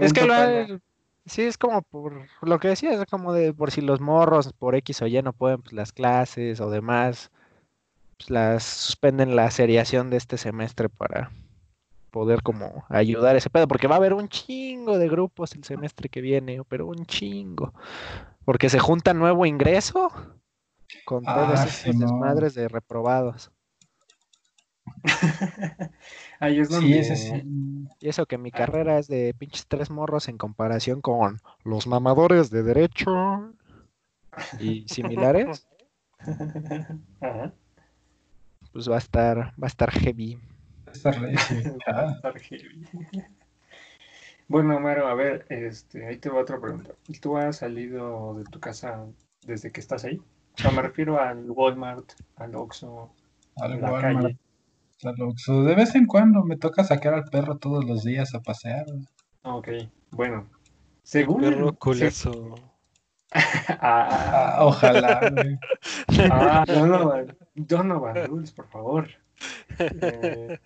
Es 0.00 0.12
que 0.12 0.26
lo, 0.26 0.80
sí 1.24 1.42
es 1.42 1.58
como 1.58 1.82
por 1.82 2.26
lo 2.42 2.58
que 2.58 2.68
decía, 2.68 2.92
es 2.92 3.04
como 3.06 3.32
de 3.32 3.52
por 3.52 3.70
si 3.70 3.80
los 3.80 4.00
morros 4.00 4.52
por 4.52 4.74
X 4.76 5.02
o 5.02 5.06
Y 5.06 5.20
no 5.22 5.32
pueden 5.32 5.62
pues, 5.62 5.72
las 5.72 5.92
clases 5.92 6.60
o 6.60 6.70
demás, 6.70 7.30
pues 8.18 8.30
las 8.30 8.62
suspenden 8.62 9.36
la 9.36 9.50
seriación 9.50 10.10
de 10.10 10.18
este 10.18 10.38
semestre 10.38 10.88
para 10.88 11.30
poder 12.16 12.42
como 12.42 12.82
ayudar 12.88 13.36
ese 13.36 13.50
pedo, 13.50 13.68
porque 13.68 13.88
va 13.88 13.96
a 13.96 13.98
haber 13.98 14.14
un 14.14 14.26
chingo 14.30 14.98
de 14.98 15.06
grupos 15.06 15.54
el 15.54 15.64
semestre 15.64 16.08
que 16.08 16.22
viene, 16.22 16.62
pero 16.66 16.86
un 16.86 17.04
chingo, 17.04 17.74
porque 18.46 18.70
se 18.70 18.78
junta 18.78 19.12
nuevo 19.12 19.44
ingreso 19.44 20.10
con 21.04 21.26
todos 21.26 21.60
Ah, 21.60 21.64
estos 21.66 21.82
Simón. 21.82 22.00
desmadres 22.00 22.54
de 22.54 22.68
reprobados. 22.68 23.52
Ahí 26.40 26.58
es 26.58 26.68
Sí, 26.68 26.74
donde 26.74 27.00
ese 27.00 27.16
sí. 27.16 27.44
Y 28.00 28.08
eso 28.08 28.24
que 28.24 28.38
mi 28.38 28.50
carrera 28.50 28.98
es 28.98 29.08
de 29.08 29.34
pinches 29.38 29.66
tres 29.66 29.90
morros 29.90 30.28
en 30.28 30.38
comparación 30.38 31.02
con 31.02 31.42
los 31.64 31.86
mamadores 31.86 32.48
de 32.48 32.62
derecho 32.62 33.52
y 34.58 34.88
similares, 34.88 35.68
Ajá. 37.20 37.52
pues 38.72 38.88
va 38.90 38.94
a 38.94 38.98
estar, 38.98 39.36
va 39.36 39.64
a 39.64 39.66
estar 39.66 39.90
heavy. 39.90 40.38
Está 40.96 41.10
recio. 41.12 41.78
Va 41.88 41.92
a 42.00 42.08
Ah, 42.08 42.12
estar 42.16 42.38
heavy. 42.40 42.86
Bueno, 44.48 44.78
Maro, 44.78 45.08
a 45.08 45.14
ver, 45.14 45.44
este, 45.48 46.06
ahí 46.06 46.18
te 46.18 46.28
va 46.30 46.40
otra 46.40 46.60
pregunta. 46.60 46.92
¿Tú 47.20 47.36
has 47.36 47.56
salido 47.58 48.34
de 48.34 48.44
tu 48.44 48.60
casa 48.60 49.04
desde 49.44 49.72
que 49.72 49.80
estás 49.80 50.04
ahí? 50.04 50.18
O 50.54 50.58
sea, 50.62 50.70
me 50.70 50.82
refiero 50.82 51.20
al 51.20 51.50
Walmart, 51.50 52.12
al 52.36 52.54
Oxxo, 52.54 53.10
a 53.60 53.64
al 53.64 53.80
la 53.80 53.92
Walmart, 53.92 54.22
calle. 54.26 54.38
al 55.04 55.22
Oxxo. 55.22 55.64
De 55.64 55.74
vez 55.74 55.94
en 55.96 56.06
cuando 56.06 56.44
me 56.44 56.56
toca 56.56 56.84
sacar 56.84 57.14
al 57.14 57.24
perro 57.24 57.58
todos 57.58 57.84
los 57.84 58.04
días 58.04 58.34
a 58.34 58.40
pasear. 58.40 58.86
Ok, 59.42 59.68
bueno. 60.12 60.48
Según... 61.02 61.40
Perro 61.42 61.72
culazo. 61.74 62.54
Ah, 63.32 64.56
Ah, 64.58 64.64
ojalá, 64.64 65.20
ah, 66.30 66.64
Donovan, 66.66 67.36
Donovan 67.54 68.26
Rules, 68.26 68.52
por 68.52 68.68
favor. 68.68 69.08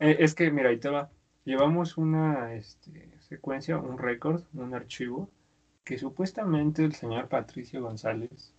Eh, 0.00 0.16
es 0.20 0.34
que, 0.34 0.50
mira, 0.50 0.68
ahí 0.68 0.76
te 0.76 0.90
va. 0.90 1.08
Llevamos 1.44 1.96
una 1.96 2.54
este, 2.54 3.10
secuencia, 3.20 3.78
un 3.78 3.96
récord, 3.96 4.42
un 4.52 4.74
archivo, 4.74 5.30
que 5.84 5.98
supuestamente 5.98 6.84
el 6.84 6.94
señor 6.94 7.28
Patricio 7.28 7.80
González 7.80 8.52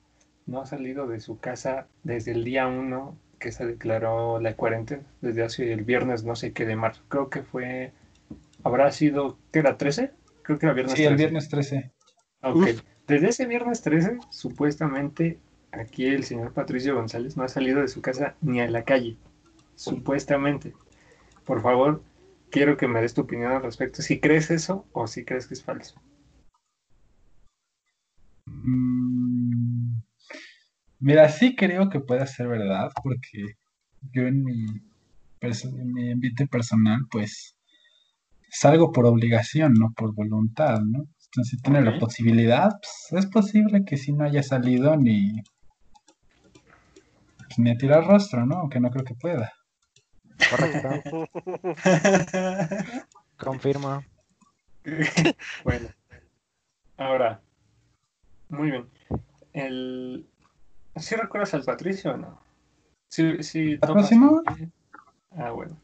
no 0.45 0.61
ha 0.61 0.65
salido 0.65 1.07
de 1.07 1.19
su 1.19 1.39
casa 1.39 1.87
desde 2.03 2.31
el 2.31 2.43
día 2.43 2.67
1 2.67 3.17
que 3.39 3.51
se 3.51 3.65
declaró 3.65 4.39
la 4.39 4.55
cuarentena, 4.55 5.03
desde 5.21 5.43
hace 5.43 5.73
el 5.73 5.83
viernes 5.83 6.23
no 6.23 6.35
sé 6.35 6.53
qué 6.53 6.65
de 6.65 6.75
marzo. 6.75 7.03
Creo 7.09 7.29
que 7.29 7.43
fue, 7.43 7.91
habrá 8.63 8.91
sido, 8.91 9.37
¿qué 9.51 9.59
era? 9.59 9.77
¿13? 9.77 10.11
Creo 10.41 10.57
que 10.57 10.65
era 10.65 10.73
viernes 10.73 10.95
Sí, 10.95 11.03
el 11.03 11.15
13. 11.15 11.23
viernes 11.23 11.49
13. 11.49 11.91
Ok. 12.41 12.67
Desde 13.07 13.29
ese 13.29 13.45
viernes 13.45 13.81
13, 13.81 14.17
supuestamente, 14.29 15.39
aquí 15.71 16.05
el 16.07 16.23
señor 16.23 16.53
Patricio 16.53 16.95
González 16.95 17.37
no 17.37 17.43
ha 17.43 17.47
salido 17.47 17.81
de 17.81 17.87
su 17.87 18.01
casa 18.01 18.35
ni 18.41 18.59
a 18.61 18.69
la 18.69 18.83
calle. 18.83 19.17
Supuestamente. 19.75 20.73
Por 21.45 21.61
favor, 21.61 22.01
quiero 22.49 22.77
que 22.77 22.87
me 22.87 23.01
des 23.01 23.13
tu 23.13 23.21
opinión 23.21 23.51
al 23.51 23.63
respecto. 23.63 24.01
Si 24.01 24.19
crees 24.19 24.51
eso 24.51 24.85
o 24.93 25.07
si 25.07 25.23
crees 25.25 25.47
que 25.47 25.53
es 25.53 25.63
falso. 25.63 25.95
Mm, 28.47 30.01
Mira, 30.99 31.29
sí 31.29 31.55
creo 31.55 31.89
que 31.89 31.99
puede 31.99 32.25
ser 32.27 32.47
verdad, 32.47 32.89
porque 33.03 33.55
yo 34.13 34.23
en 34.23 34.43
mi, 34.43 34.65
en 35.41 35.93
mi 35.93 36.11
ambiente 36.11 36.47
personal, 36.47 37.01
pues 37.11 37.55
salgo 38.49 38.91
por 38.91 39.05
obligación, 39.05 39.73
no 39.73 39.93
por 39.95 40.15
voluntad, 40.15 40.81
¿no? 40.81 41.07
Entonces, 41.35 41.59
si 41.59 41.61
tiene 41.63 41.81
la 41.81 41.99
posibilidad, 41.99 42.79
pues 42.79 43.25
es 43.25 43.29
posible 43.29 43.83
que 43.83 43.97
si 43.97 44.13
no 44.13 44.23
haya 44.23 44.41
salido 44.41 44.95
ni, 44.95 45.43
pues, 47.39 47.59
ni 47.59 47.71
a 47.71 47.77
tirar 47.77 48.05
rostro, 48.05 48.45
¿no? 48.45 48.55
Aunque 48.55 48.79
no 48.79 48.89
creo 48.89 49.03
que 49.03 49.15
pueda. 49.15 49.51
Correcto, 50.49 51.27
confirmo. 53.37 54.01
bueno. 55.65 55.89
Ahora. 56.95 57.41
Muy 58.47 58.71
bien. 58.71 58.89
El... 59.51 60.29
¿Sí 60.95 61.15
recuerdas 61.15 61.53
al 61.53 61.63
Patricio 61.65 62.13
o 62.13 62.17
no? 62.17 62.39
Sí, 63.09 63.43
sí, 63.43 63.77
¿Al 63.81 63.91
próximo? 63.91 64.41
Ah, 65.31 65.51
bueno. 65.51 65.75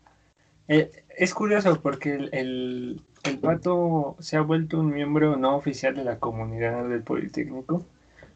Eh, 0.74 0.90
es 1.18 1.34
curioso 1.34 1.82
porque 1.82 2.13
el, 2.13 3.04
el, 3.24 3.40
pato 3.40 4.16
se 4.22 4.38
ha 4.38 4.42
vuelto 4.42 4.80
un 4.80 4.94
miembro 4.94 5.36
no 5.36 5.58
oficial 5.58 5.94
de 5.94 6.06
la 6.06 6.18
comunidad 6.18 6.88
del 6.88 7.04
Politécnico 7.04 7.86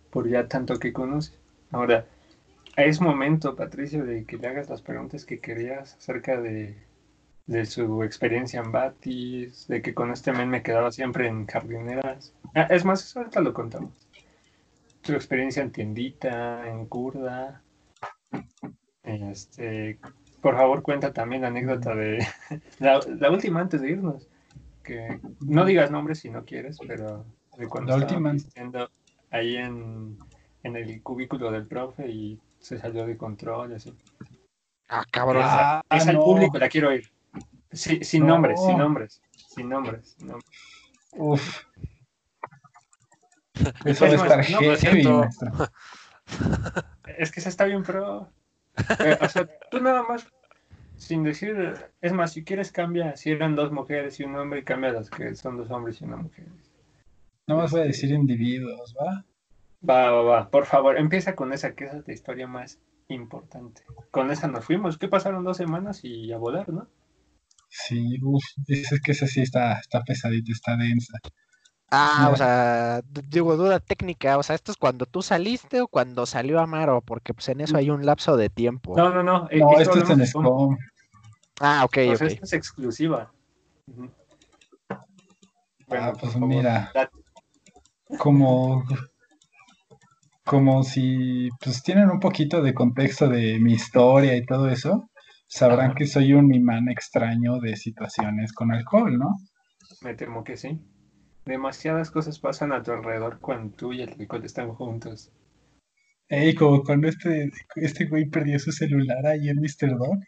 por 0.09 0.27
ya 0.27 0.45
tanto 0.49 0.77
que 0.77 0.91
conoce. 0.91 1.31
Ahora, 1.71 2.05
es 2.75 2.99
momento, 2.99 3.55
Patricio, 3.55 4.03
de 4.03 4.25
que 4.25 4.35
le 4.35 4.49
hagas 4.49 4.69
las 4.69 4.81
preguntas 4.81 5.23
que 5.23 5.39
querías 5.39 5.95
acerca 5.95 6.41
de, 6.41 6.75
de 7.45 7.65
su 7.65 8.03
experiencia 8.03 8.59
en 8.59 8.73
Batis, 8.73 9.69
de 9.69 9.81
que 9.81 9.93
con 9.93 10.11
este 10.11 10.33
men 10.33 10.49
me 10.49 10.61
quedaba 10.61 10.91
siempre 10.91 11.29
en 11.29 11.45
jardineras. 11.45 12.33
Ah, 12.53 12.67
es 12.69 12.83
más, 12.83 13.01
eso 13.01 13.19
ahorita 13.19 13.39
lo 13.39 13.53
contamos. 13.53 13.93
Su 15.03 15.13
experiencia 15.13 15.63
en 15.63 15.71
tiendita, 15.71 16.69
en 16.69 16.85
curda. 16.87 17.61
Este, 19.03 19.99
por 20.45 20.57
favor, 20.57 20.83
cuenta 20.83 21.11
también 21.11 21.41
la 21.41 21.47
anécdota 21.47 21.95
de 21.95 22.19
la, 22.79 22.99
la 23.19 23.31
última 23.31 23.61
antes 23.61 23.81
de 23.81 23.89
irnos. 23.89 24.27
Que 24.83 25.19
no 25.39 25.65
digas 25.65 25.89
nombres 25.89 26.19
si 26.19 26.29
no 26.29 26.45
quieres, 26.45 26.77
pero 26.87 27.25
de 27.57 27.67
cuando 27.67 27.97
La 27.97 28.05
última. 28.05 28.31
ahí 29.31 29.55
en, 29.57 30.19
en 30.61 30.75
el 30.75 31.01
cubículo 31.01 31.49
del 31.49 31.65
profe 31.65 32.07
y 32.11 32.39
se 32.59 32.77
salió 32.77 33.07
de 33.07 33.17
control 33.17 33.71
y 33.71 33.73
así. 33.73 33.97
Ah, 34.87 35.03
cabrón. 35.09 35.41
Ah, 35.43 35.81
esa 35.89 36.11
al 36.11 36.17
no. 36.17 36.23
público 36.23 36.59
la 36.59 36.69
quiero 36.69 36.89
oír. 36.89 37.09
Sí, 37.71 38.03
sin 38.03 38.27
No. 38.27 38.33
nombres, 38.35 38.63
sin 38.63 38.77
nombres, 38.77 39.21
sin 39.47 39.67
nombres. 39.67 40.15
sin 40.15 40.27
nombres. 40.27 40.51
Uf. 41.13 41.63
Eso 43.83 44.05
Es 44.05 44.13
estar 44.13 44.47
no, 44.51 44.59
heavy. 44.59 45.07
Es 47.17 47.31
que 47.31 47.41
se 47.41 47.49
está 47.49 47.65
bien, 47.65 47.81
pero. 47.81 48.29
eh, 48.99 49.17
o 49.21 49.29
sea, 49.29 49.47
tú 49.71 49.81
nada 49.81 50.03
más, 50.03 50.27
sin 50.97 51.23
decir. 51.23 51.73
Es 52.01 52.13
más, 52.13 52.33
si 52.33 52.43
quieres, 52.43 52.71
cambia. 52.71 53.15
Si 53.15 53.31
eran 53.31 53.55
dos 53.55 53.71
mujeres 53.71 54.19
y 54.19 54.23
un 54.23 54.35
hombre, 54.35 54.63
cambia 54.63 54.91
las 54.91 55.09
que 55.09 55.35
son 55.35 55.57
dos 55.57 55.69
hombres 55.71 56.01
y 56.01 56.05
una 56.05 56.17
mujer. 56.17 56.45
No 57.47 57.57
más 57.57 57.71
voy 57.71 57.81
a 57.81 57.85
decir 57.85 58.11
individuos, 58.11 58.95
¿va? 58.99 59.25
Va, 59.87 60.11
va, 60.11 60.21
va. 60.23 60.49
Por 60.49 60.65
favor, 60.65 60.97
empieza 60.97 61.35
con 61.35 61.53
esa, 61.53 61.75
que 61.75 61.85
esa 61.85 61.97
es 61.97 62.07
la 62.07 62.13
historia 62.13 62.47
más 62.47 62.79
importante. 63.07 63.83
Con 64.11 64.31
esa 64.31 64.47
nos 64.47 64.65
fuimos. 64.65 64.97
¿Qué 64.97 65.07
pasaron 65.07 65.43
dos 65.43 65.57
semanas 65.57 66.03
y 66.03 66.31
a 66.31 66.37
volar, 66.37 66.69
no? 66.69 66.87
Sí, 67.69 68.17
uff, 68.21 68.43
es 68.67 69.01
que 69.03 69.11
esa 69.11 69.27
sí 69.27 69.41
está, 69.41 69.73
está 69.73 70.01
pesadita, 70.01 70.51
está 70.51 70.77
densa. 70.77 71.19
Ah, 71.97 72.29
o 72.29 72.35
sea, 72.35 73.01
digo, 73.29 73.55
duda 73.55 73.79
técnica, 73.79 74.37
o 74.37 74.43
sea, 74.43 74.53
esto 74.55 74.73
es 74.73 74.77
cuando 74.77 75.05
tú 75.05 75.21
saliste 75.21 75.79
o 75.79 75.87
cuando 75.87 76.25
salió 76.25 76.59
Amaro, 76.59 76.99
porque 76.99 77.33
pues 77.33 77.47
en 77.47 77.61
eso 77.61 77.77
hay 77.77 77.89
un 77.89 78.05
lapso 78.05 78.35
de 78.35 78.49
tiempo. 78.49 78.97
No, 78.97 79.13
no, 79.13 79.23
no. 79.23 79.47
eh, 79.49 79.59
No, 79.59 79.79
esto 79.79 79.97
esto 79.97 80.13
es 80.13 80.19
en 80.19 80.27
SCOM. 80.27 80.77
Ah, 81.61 81.85
ok, 81.85 81.97
o 82.11 82.15
sea, 82.17 82.27
ok. 82.27 82.33
esto 82.33 82.43
es 82.43 82.53
exclusiva. 82.53 83.31
Ah, 85.89 86.13
pues 86.19 86.35
mira. 86.35 86.91
Como, 88.19 88.83
como 90.43 90.83
si 90.83 91.49
pues 91.63 91.81
tienen 91.81 92.09
un 92.09 92.19
poquito 92.19 92.61
de 92.61 92.73
contexto 92.73 93.29
de 93.29 93.57
mi 93.59 93.73
historia 93.73 94.35
y 94.35 94.45
todo 94.45 94.67
eso, 94.67 95.09
sabrán 95.47 95.95
que 95.95 96.07
soy 96.07 96.33
un 96.33 96.53
imán 96.53 96.89
extraño 96.89 97.59
de 97.59 97.77
situaciones 97.77 98.51
con 98.51 98.73
alcohol, 98.73 99.17
¿no? 99.17 99.37
Me 100.01 100.13
temo 100.13 100.43
que 100.43 100.57
sí. 100.57 100.77
Demasiadas 101.45 102.09
cosas 102.11 102.39
pasan 102.39 102.71
a 102.71 102.81
tu 102.81 102.91
alrededor 102.91 103.39
cuando 103.39 103.75
tú 103.75 103.93
y 103.93 104.01
el 104.01 104.09
alcohol 104.19 104.43
están 104.45 104.69
juntos. 104.73 105.31
Ey, 106.27 106.55
como 106.55 106.83
cuando 106.83 107.07
este, 107.07 107.51
este 107.75 108.05
güey 108.05 108.25
perdió 108.25 108.57
su 108.57 108.71
celular 108.71 109.25
ahí 109.27 109.49
en 109.49 109.57
Mr. 109.61 109.95
Dog. 109.97 110.19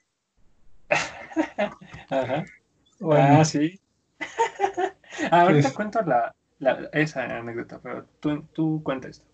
Ajá. 2.09 2.45
Bueno, 2.99 3.39
Ah, 3.41 3.45
sí. 3.45 3.79
Ah, 5.31 5.41
ahorita 5.41 5.61
Pues- 5.69 5.73
cuento 5.73 6.01
la, 6.03 6.35
la- 6.59 6.89
esa 6.93 7.23
anécdota, 7.39 7.79
pero 7.81 8.05
tú, 8.19 8.43
tú 8.53 8.81
cuenta 8.83 9.07
esto. 9.07 9.25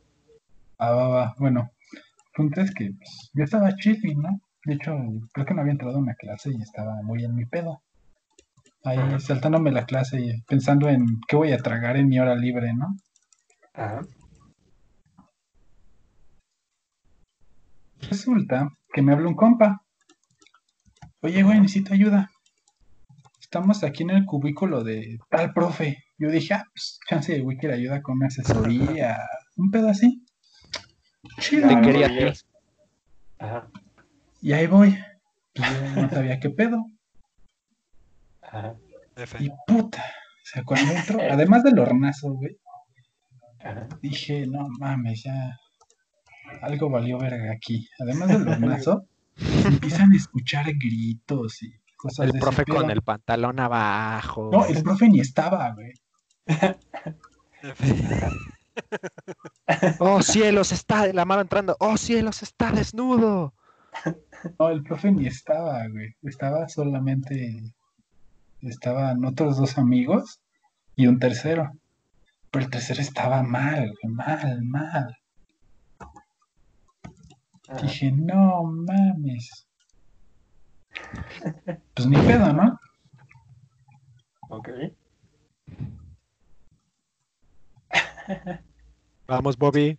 ah, 0.78 0.92
va, 0.92 1.08
va. 1.10 1.36
Bueno, 1.38 1.70
el 1.94 2.02
punto 2.34 2.62
es 2.62 2.74
que 2.74 2.92
pues, 2.98 3.30
yo 3.34 3.44
estaba 3.44 3.76
chilling, 3.76 4.22
¿no? 4.22 4.40
De 4.64 4.76
hecho, 4.76 4.96
creo 5.34 5.46
que 5.46 5.54
no 5.54 5.60
había 5.60 5.74
entrado 5.74 5.96
a 5.98 6.00
una 6.00 6.16
clase 6.16 6.52
y 6.52 6.62
estaba 6.62 7.02
muy 7.04 7.26
en 7.26 7.36
mi 7.36 7.46
pedo. 7.46 7.82
Ahí 8.84 8.98
Ajá. 8.98 9.20
saltándome 9.20 9.72
la 9.72 9.86
clase 9.86 10.20
y 10.20 10.42
pensando 10.42 10.90
en 10.90 11.06
qué 11.28 11.36
voy 11.36 11.52
a 11.54 11.58
tragar 11.58 11.96
en 11.98 12.08
mi 12.10 12.20
hora 12.20 12.36
libre, 12.36 12.74
¿no? 12.74 12.96
Ajá. 13.74 14.02
Resulta 18.10 18.68
que 18.94 19.02
me 19.02 19.14
habla 19.14 19.30
un 19.30 19.36
compa. 19.36 19.82
Oye, 21.22 21.44
güey, 21.44 21.60
necesito 21.62 21.94
ayuda. 21.94 22.30
Estamos 23.40 23.84
aquí 23.84 24.04
en 24.04 24.10
el 24.10 24.26
cubículo 24.26 24.84
de 24.84 25.20
tal 25.30 25.54
profe. 25.54 26.04
Yo 26.18 26.30
dije, 26.30 26.54
ah, 26.56 26.66
pues 26.74 27.00
chance 27.08 27.32
de 27.32 27.42
güey 27.42 27.58
quiere 27.58 27.76
ayuda 27.76 28.02
con 28.02 28.18
una 28.18 28.28
asesoría, 28.28 29.18
un 29.56 29.72
pedo 29.72 29.90
así. 29.90 30.26
Chido, 31.40 31.70
Te 31.70 31.82
quería. 31.82 32.34
Ajá. 33.40 33.70
Y 34.42 34.52
ahí 34.52 34.68
voy. 34.68 34.98
Pues 35.54 35.96
yo 35.96 36.02
no 36.02 36.10
sabía 36.10 36.40
qué 36.40 36.50
pedo. 36.50 36.86
Ajá. 38.54 38.76
Y 39.40 39.50
puta. 39.68 40.04
O 40.04 40.46
sea, 40.46 40.64
cuando 40.64 40.94
entro, 40.94 41.20
además 41.32 41.64
del 41.64 41.80
hornazo, 41.80 42.34
güey, 42.34 42.58
Ajá. 43.60 43.88
dije, 44.02 44.46
no 44.48 44.68
mames, 44.80 45.24
ya. 45.24 45.58
Algo 46.62 46.90
valió 46.90 47.18
verga 47.18 47.52
aquí. 47.54 47.88
Además 48.00 48.30
del 48.30 48.48
hornazo, 48.48 49.08
empiezan 49.66 50.12
a 50.12 50.16
escuchar 50.16 50.66
gritos 50.74 51.64
y 51.64 51.74
cosas 51.98 52.28
El 52.28 52.34
de 52.34 52.40
profe 52.40 52.66
con 52.66 52.92
el 52.92 53.02
pantalón 53.02 53.60
abajo. 53.60 54.50
No, 54.52 54.66
el 54.66 54.84
profe 54.84 55.10
ni 55.10 55.20
estaba, 55.20 55.74
güey. 55.74 55.94
Oh 60.00 60.22
cielos, 60.22 60.72
está 60.72 61.12
la 61.14 61.26
mano 61.26 61.42
entrando. 61.42 61.76
Oh 61.80 61.96
cielos, 61.98 62.44
está 62.44 62.72
desnudo. 62.72 63.54
No, 64.60 64.70
el 64.70 64.84
profe 64.84 65.12
ni 65.12 65.28
estaba, 65.28 65.88
güey. 65.88 66.16
Estaba 66.24 66.68
solamente. 66.68 67.64
Estaban 68.64 69.26
otros 69.26 69.58
dos 69.58 69.78
amigos 69.78 70.40
y 70.96 71.08
un 71.08 71.20
tercero. 71.20 71.72
Pero 72.52 72.66
el 72.66 72.72
tercero 72.72 73.02
estaba 73.02 73.44
mal, 73.44 73.94
mal, 74.04 74.62
mal. 74.64 75.18
Ajá. 77.68 77.82
Dije, 77.82 78.12
no 78.12 78.64
mames. 78.64 79.68
Pues 81.96 82.08
ni 82.08 82.18
pedo, 82.18 82.54
¿no? 82.54 82.80
Ok. 84.50 84.70
Vamos, 89.28 89.58
Bobby. 89.58 89.98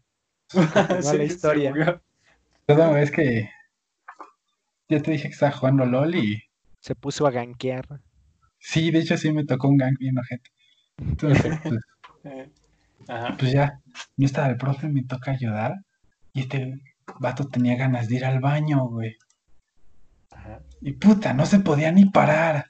Sí, 1.02 1.16
la 1.16 1.25
historia. 1.25 2.00
Perdón, 2.66 2.97
es 2.99 3.11
que. 3.11 3.50
Ya 4.88 5.00
te 5.00 5.11
dije 5.11 5.28
que 5.28 5.33
estaba 5.35 5.52
jugando 5.52 5.85
LOL 5.85 6.14
y. 6.14 6.42
Se 6.80 6.94
puso 6.94 7.26
a 7.26 7.30
gankear. 7.30 8.00
Sí, 8.66 8.90
de 8.90 9.00
hecho 9.00 9.18
sí 9.18 9.30
me 9.30 9.44
tocó 9.44 9.68
un 9.68 9.76
gang 9.76 9.94
bien 9.99 10.18
ojete. 10.18 10.50
Entonces, 10.97 11.54
pues, 12.23 12.49
Ajá. 13.09 13.37
pues 13.38 13.52
ya, 13.52 13.78
no 14.16 14.25
estaba 14.25 14.49
el 14.49 14.56
profe, 14.56 14.88
me 14.88 15.04
toca 15.04 15.33
ayudar. 15.33 15.75
Y 16.33 16.40
este 16.40 16.80
vato 17.21 17.47
tenía 17.47 17.76
ganas 17.76 18.09
de 18.09 18.16
ir 18.16 18.25
al 18.25 18.40
baño, 18.40 18.89
güey. 18.89 19.17
Ajá. 20.30 20.62
Y 20.80 20.95
puta, 20.95 21.34
no 21.34 21.45
se 21.45 21.60
podía 21.60 21.93
ni 21.93 22.06
parar. 22.06 22.65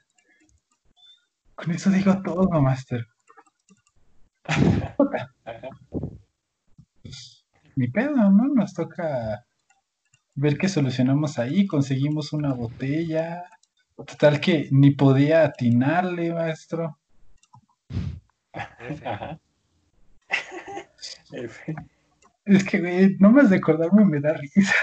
Con 1.55 1.71
eso 1.71 1.90
digo 1.90 2.21
todo, 2.23 2.61
Master. 2.61 3.07
Puta, 4.97 5.33
Ajá. 5.45 5.69
ni 7.77 7.87
pedo, 7.87 8.16
¿no? 8.16 8.49
Nos 8.53 8.75
toca 8.75 9.47
ver 10.35 10.59
qué 10.59 10.69
solucionamos 10.69 11.38
ahí. 11.38 11.69
Conseguimos 11.69 12.33
una 12.33 12.53
botella. 12.53 13.45
Total 13.97 14.41
que 14.41 14.69
ni 14.73 14.91
podía 14.91 15.45
atinarle, 15.45 16.33
maestro. 16.33 16.99
F. 18.53 19.07
Ajá. 19.09 19.39
F. 21.33 21.75
Es 22.45 22.65
que, 22.65 22.81
güey, 22.81 23.17
no 23.19 23.31
más 23.31 23.51
de 23.51 23.57
acordarme 23.57 24.05
me 24.05 24.21
da 24.21 24.35
risa. 24.35 24.75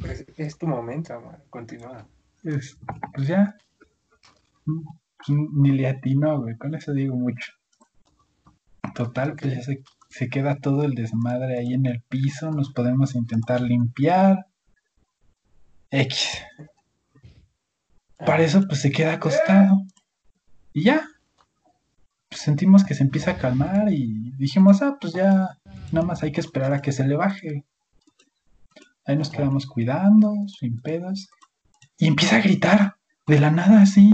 Pues 0.00 0.24
es 0.36 0.58
tu 0.58 0.66
momento, 0.66 1.14
amor. 1.14 1.38
Continúa. 1.50 2.06
Es- 2.42 2.76
pues 3.14 3.28
ya. 3.28 3.56
Pues 4.64 5.38
ni 5.52 5.70
le 5.70 5.88
atinó, 5.88 6.40
güey. 6.40 6.56
Con 6.58 6.74
eso 6.74 6.92
digo 6.92 7.14
mucho. 7.16 7.52
Total, 8.94 9.34
pues 9.36 9.54
ya 9.54 9.62
se, 9.62 9.82
se 10.10 10.28
queda 10.28 10.56
todo 10.56 10.82
el 10.82 10.94
desmadre 10.94 11.58
ahí 11.58 11.72
en 11.74 11.86
el 11.86 12.02
piso. 12.02 12.50
Nos 12.50 12.72
podemos 12.72 13.14
intentar 13.14 13.60
limpiar. 13.60 14.46
X. 15.90 16.42
Para 18.26 18.42
eso, 18.44 18.62
pues 18.66 18.80
se 18.80 18.90
queda 18.90 19.14
acostado. 19.14 19.78
Y 20.72 20.84
ya. 20.84 21.02
Pues 22.28 22.40
sentimos 22.40 22.84
que 22.84 22.94
se 22.94 23.02
empieza 23.02 23.32
a 23.32 23.38
calmar 23.38 23.92
y 23.92 24.32
dijimos, 24.38 24.80
ah, 24.82 24.96
pues 25.00 25.12
ya, 25.12 25.58
nada 25.90 26.06
más 26.06 26.22
hay 26.22 26.32
que 26.32 26.40
esperar 26.40 26.72
a 26.72 26.80
que 26.80 26.92
se 26.92 27.06
le 27.06 27.14
baje. 27.16 27.64
Ahí 29.04 29.16
nos 29.16 29.30
quedamos 29.30 29.66
cuidando, 29.66 30.32
sin 30.58 30.80
pedos. 30.80 31.28
Y 31.98 32.06
empieza 32.06 32.36
a 32.36 32.40
gritar, 32.40 32.96
de 33.26 33.38
la 33.40 33.50
nada 33.50 33.82
así, 33.82 34.10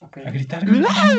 a 0.00 0.30
gritar. 0.30 0.64
gritar. 0.64 1.16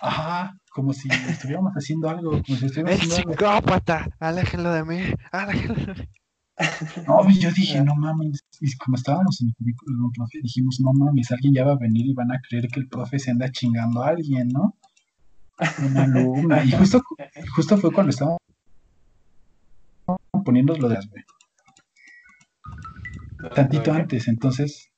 Ajá, 0.00 0.54
como 0.70 0.92
si 0.92 1.08
estuviéramos 1.28 1.72
haciendo 1.72 2.08
algo, 2.08 2.30
como 2.30 2.58
si 2.58 2.66
estuviéramos 2.66 3.02
El 3.02 3.10
haciendo 3.10 3.32
algo. 3.32 3.32
psicópata. 3.32 4.08
Aléjenlo 4.20 4.72
de 4.72 4.84
mí. 4.84 5.00
Aléjenlo 5.32 5.74
de 5.86 5.94
mí. 5.94 6.08
No, 7.06 7.28
yo 7.40 7.50
dije, 7.52 7.82
no 7.82 7.94
mames. 7.94 8.44
Y 8.60 8.76
como 8.76 8.96
estábamos 8.96 9.40
en 9.40 9.48
el 9.48 9.54
cubículo 9.54 10.02
del 10.02 10.12
profe, 10.16 10.38
dijimos, 10.42 10.80
no 10.80 10.92
mames, 10.92 11.30
alguien 11.30 11.54
ya 11.54 11.64
va 11.64 11.72
a 11.72 11.78
venir 11.78 12.06
y 12.06 12.14
van 12.14 12.32
a 12.32 12.40
creer 12.48 12.68
que 12.68 12.80
el 12.80 12.88
profe 12.88 13.18
se 13.18 13.30
anda 13.30 13.50
chingando 13.50 14.02
a 14.02 14.08
alguien, 14.08 14.48
¿no? 14.48 14.76
Una 15.84 16.04
alumna. 16.04 16.64
Y 16.64 16.72
justo, 16.72 17.02
justo 17.54 17.78
fue 17.78 17.92
cuando 17.92 18.10
estábamos 18.10 18.38
poniendo 20.44 20.76
lo 20.76 20.88
de 20.88 20.94
las, 20.96 21.08
tantito 23.54 23.92
antes. 23.92 24.28
Entonces, 24.28 24.90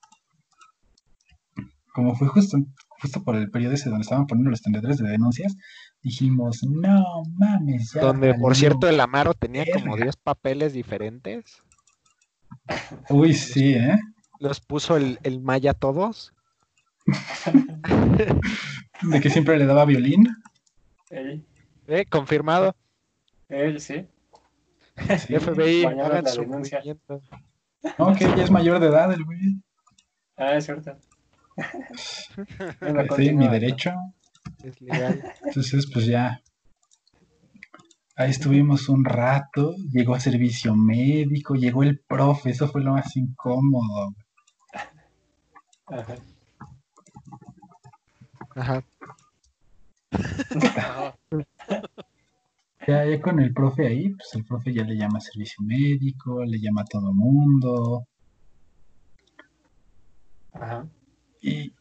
como 1.93 2.15
fue 2.15 2.29
justo, 2.29 2.59
justo 3.01 3.23
por 3.23 3.37
el 3.37 3.51
periodo 3.51 3.75
ese 3.75 3.91
donde 3.91 4.03
estaban 4.03 4.27
poniendo 4.27 4.51
los 4.51 4.63
tendedores 4.63 4.99
de 4.99 5.09
denuncias, 5.09 5.57
dijimos, 6.03 6.63
no 6.65 7.23
mames, 7.35 7.93
ya. 7.93 8.01
Donde, 8.01 8.33
por 8.35 8.43
valió". 8.51 8.55
cierto, 8.55 8.89
el 8.89 9.01
Amaro 9.01 9.35
tenía 9.35 9.65
como 9.73 9.93
verga. 9.93 10.05
10 10.07 10.17
papeles 10.17 10.73
diferentes. 10.73 11.63
Uy, 13.09 13.35
sí, 13.35 13.75
¿eh? 13.75 13.99
Los 14.39 14.61
puso 14.61 14.97
el, 14.97 15.19
el 15.23 15.41
Maya 15.41 15.75
todos. 15.75 16.33
De 19.03 19.21
que 19.21 19.31
siempre 19.31 19.59
le 19.59 19.67
daba 19.67 19.85
violín. 19.85 20.27
Él, 21.11 21.45
Eh, 21.87 22.05
confirmado. 22.07 22.75
él, 23.49 23.81
sí. 23.81 24.07
Sí. 25.19 25.35
FBI, 25.39 25.85
hagan 25.87 26.27
su 26.27 26.43
denuncia. 26.43 26.79
movimiento. 26.79 27.23
No, 27.99 28.15
que 28.15 28.25
ya 28.37 28.45
es 28.45 28.51
mayor 28.51 28.79
de 28.81 28.89
edad 28.89 29.11
el 29.13 29.25
güey. 29.25 29.39
Ah, 30.37 30.55
es 30.57 30.67
cierto. 30.67 30.97
En 33.19 33.39
mi 33.39 33.49
derecho. 33.49 33.93
Es 34.63 34.81
legal. 34.81 35.23
Entonces, 35.45 35.89
pues 35.93 36.07
ya. 36.07 36.41
Ahí 38.17 38.31
estuvimos 38.31 38.89
un 38.89 39.05
rato. 39.05 39.75
Llegó 39.93 40.15
a 40.15 40.21
servicio 40.21 40.75
médico. 40.75 41.55
Llegó 41.55 41.83
el 41.83 42.01
profe. 42.01 42.51
Eso 42.51 42.69
fue 42.69 42.83
lo 42.83 42.93
más 42.93 43.17
incómodo. 43.17 44.15
Ajá. 45.87 46.15
Ajá. 48.55 48.85
Ya, 52.87 53.05
ya 53.05 53.21
con 53.21 53.39
el 53.41 53.53
profe 53.53 53.87
ahí, 53.87 54.09
pues 54.11 54.35
el 54.35 54.45
profe 54.45 54.73
ya 54.73 54.83
le 54.85 54.97
llama 54.97 55.19
a 55.19 55.21
servicio 55.21 55.63
médico, 55.63 56.45
le 56.45 56.59
llama 56.59 56.83
a 56.83 56.87
todo 56.87 57.13
mundo. 57.13 58.07
Ajá. 60.53 60.89
Y 61.41 61.73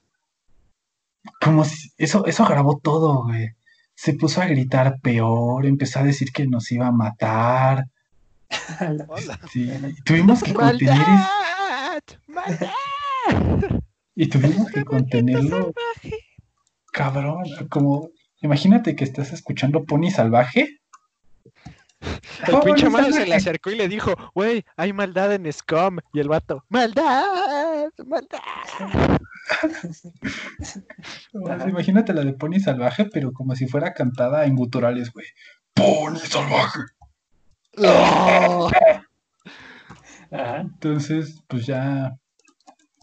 como 1.42 1.64
si 1.66 1.90
eso, 1.98 2.26
eso 2.26 2.44
agravó 2.44 2.80
todo, 2.82 3.24
güey. 3.24 3.50
Se 3.96 4.14
puso 4.14 4.42
a 4.42 4.46
gritar 4.46 5.00
peor, 5.02 5.66
empezó 5.66 6.00
a 6.00 6.04
decir 6.04 6.32
que 6.32 6.48
nos 6.48 6.72
iba 6.72 6.88
a 6.88 6.92
matar. 6.92 7.86
Sí, 9.52 9.72
tuvimos 10.06 10.42
que 10.42 10.54
contener 10.54 11.02
es- 11.02 11.08
¡Maldad! 11.08 12.02
¡Maldad! 12.28 13.80
y 14.16 14.28
tuvimos 14.28 14.70
que 14.72 14.84
contenerlo, 14.84 15.72
cabrón, 16.92 17.44
como 17.70 18.10
imagínate 18.42 18.96
que 18.96 19.04
estás 19.04 19.32
escuchando 19.34 19.84
Pony 19.86 20.10
Salvaje 20.12 20.79
El 22.48 22.56
Oh, 22.56 22.62
pinche 22.62 22.90
malo 22.90 23.12
se 23.12 23.26
le 23.26 23.36
acercó 23.36 23.70
y 23.72 23.76
le 23.76 23.88
dijo, 23.90 24.14
güey, 24.34 24.64
hay 24.78 24.94
maldad 24.94 25.34
en 25.34 25.52
Scum. 25.52 25.98
Y 26.14 26.20
el 26.20 26.30
vato, 26.30 26.64
¡maldad! 26.70 27.90
¡maldad! 28.06 28.40
Imagínate 31.68 32.14
la 32.14 32.24
de 32.24 32.34
Pony 32.34 32.60
Salvaje, 32.60 33.06
pero 33.06 33.34
como 33.34 33.56
si 33.56 33.68
fuera 33.68 33.94
cantada 33.94 34.46
en 34.46 34.56
guturales, 34.56 35.12
güey. 35.12 35.28
Pony 35.74 36.18
Salvaje. 36.20 36.80
Ajá. 40.32 40.62
Entonces, 40.62 41.42
pues 41.48 41.66
ya 41.66 42.06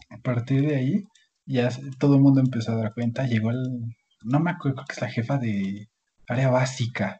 a 0.09 0.17
partir 0.23 0.65
de 0.65 0.75
ahí, 0.75 1.03
ya 1.45 1.69
todo 1.99 2.15
el 2.15 2.21
mundo 2.21 2.39
empezó 2.41 2.71
a 2.71 2.77
dar 2.77 2.93
cuenta. 2.93 3.25
Llegó 3.25 3.51
el, 3.51 3.95
no 4.23 4.39
me 4.39 4.51
acuerdo, 4.51 4.75
creo 4.77 4.85
que 4.87 4.93
es 4.93 5.01
la 5.01 5.09
jefa 5.09 5.37
de 5.37 5.89
área 6.27 6.49
básica. 6.49 7.19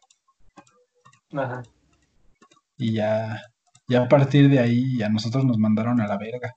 Ajá. 1.34 1.63
Y 2.78 2.94
ya, 2.94 3.42
ya 3.88 4.04
a 4.04 4.08
partir 4.08 4.50
de 4.50 4.60
ahí, 4.60 5.02
a 5.02 5.10
nosotros 5.10 5.44
nos 5.46 5.58
mandaron 5.58 6.00
a 6.02 6.08
la 6.08 6.18
verga. 6.18 6.54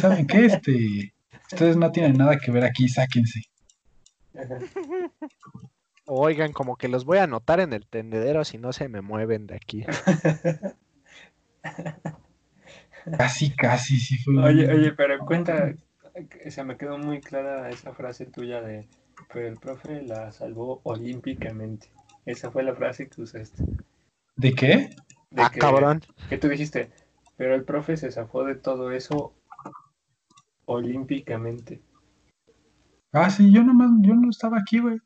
¿Saben 0.00 0.26
qué? 0.26 0.46
Este, 0.46 1.14
ustedes 1.52 1.76
no 1.76 1.90
tienen 1.92 2.14
nada 2.16 2.38
que 2.38 2.50
ver 2.50 2.64
aquí, 2.64 2.88
sáquense. 2.88 3.42
Ajá. 4.34 4.58
Oigan, 6.06 6.52
como 6.52 6.76
que 6.76 6.88
los 6.88 7.04
voy 7.04 7.18
a 7.18 7.24
anotar 7.24 7.60
en 7.60 7.72
el 7.72 7.86
tendedero 7.86 8.44
si 8.44 8.58
no 8.58 8.72
se 8.72 8.88
me 8.88 9.00
mueven 9.00 9.46
de 9.46 9.54
aquí. 9.56 9.84
Casi, 13.16 13.50
casi, 13.54 13.98
sí 13.98 14.18
fue. 14.18 14.34
un- 14.34 14.44
Oye, 14.44 14.68
oye, 14.72 14.92
pero 14.92 15.24
cuenta, 15.24 15.72
se 16.48 16.64
me 16.64 16.76
quedó 16.76 16.98
muy 16.98 17.20
clara 17.20 17.70
esa 17.70 17.92
frase 17.94 18.26
tuya 18.26 18.60
de, 18.60 18.88
pero 19.32 19.46
el 19.48 19.56
profe 19.56 20.02
la 20.02 20.32
salvó 20.32 20.80
olímpicamente. 20.84 21.88
Esa 22.26 22.50
fue 22.50 22.62
la 22.62 22.74
frase 22.74 23.08
que 23.08 23.22
usaste. 23.22 23.64
¿De 24.36 24.52
qué? 24.52 24.90
De 25.30 25.42
ah, 25.42 25.50
que, 25.52 25.60
cabrón. 25.60 26.02
que 26.28 26.38
tú 26.38 26.48
dijiste, 26.48 26.90
pero 27.36 27.54
el 27.54 27.64
profe 27.64 27.96
se 27.96 28.10
zafó 28.10 28.44
de 28.44 28.54
todo 28.54 28.92
eso 28.92 29.34
olímpicamente. 30.66 31.80
Ah, 33.12 33.30
sí, 33.30 33.52
yo 33.52 33.62
nomás, 33.62 33.90
yo 34.02 34.14
no 34.14 34.30
estaba 34.30 34.58
aquí, 34.58 34.78
güey. 34.78 34.98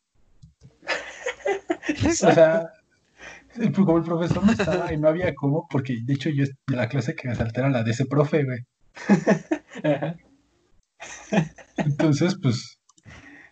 O 2.06 2.10
sea, 2.12 2.70
el- 3.56 3.72
como 3.72 3.98
el 3.98 4.04
profesor 4.04 4.44
no 4.44 4.52
estaba 4.52 4.92
y 4.92 4.96
no 4.96 5.08
había 5.08 5.34
cómo, 5.34 5.66
porque 5.70 5.98
de 6.02 6.14
hecho 6.14 6.30
yo 6.30 6.44
de 6.44 6.76
la 6.76 6.88
clase 6.88 7.14
que 7.14 7.28
me 7.28 7.34
salté 7.34 7.60
era 7.60 7.70
la 7.70 7.82
de 7.82 7.90
ese 7.90 8.06
profe, 8.06 8.44
güey. 8.44 8.58
Ajá. 9.84 10.16
Entonces, 11.76 12.36
pues, 12.40 12.78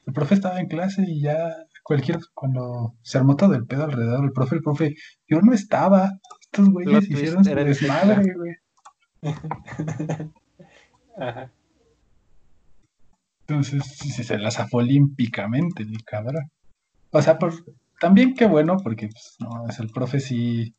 el 0.07 0.13
profe 0.13 0.35
estaba 0.35 0.61
en 0.61 0.69
clase 0.69 1.05
y 1.07 1.21
ya 1.23 1.55
cualquier, 1.83 2.19
cuando 2.35 2.95
se 3.03 3.19
armó 3.19 3.37
todo 3.37 3.55
el 3.55 3.67
pedo 3.67 3.85
alrededor 3.85 4.23
del 4.23 4.33
profe, 4.33 4.57
el 4.57 4.63
profe, 4.63 4.95
yo 5.29 5.41
no 5.41 5.53
estaba. 5.53 6.11
Estos 6.41 6.71
güeyes 6.71 7.11
hicieron 7.11 7.45
su 7.45 7.51
el 7.51 7.65
desmadre, 7.65 8.35
güey. 8.35 8.55
Ajá. 11.19 11.53
Entonces, 13.47 13.85
sí, 13.85 14.11
sí, 14.11 14.25
se 14.25 14.39
la 14.39 14.51
zafó 14.51 14.79
olímpicamente, 14.79 15.83
el 15.83 16.05
cabrón. 16.05 16.51
O 17.11 17.21
sea, 17.21 17.39
por, 17.39 17.53
también 18.01 18.35
qué 18.35 18.47
bueno, 18.47 18.77
porque 18.83 19.09
pues, 19.09 19.37
no, 19.41 19.69
es 19.69 19.79
el 19.79 19.91
profe 19.91 20.21
sí 20.21 20.75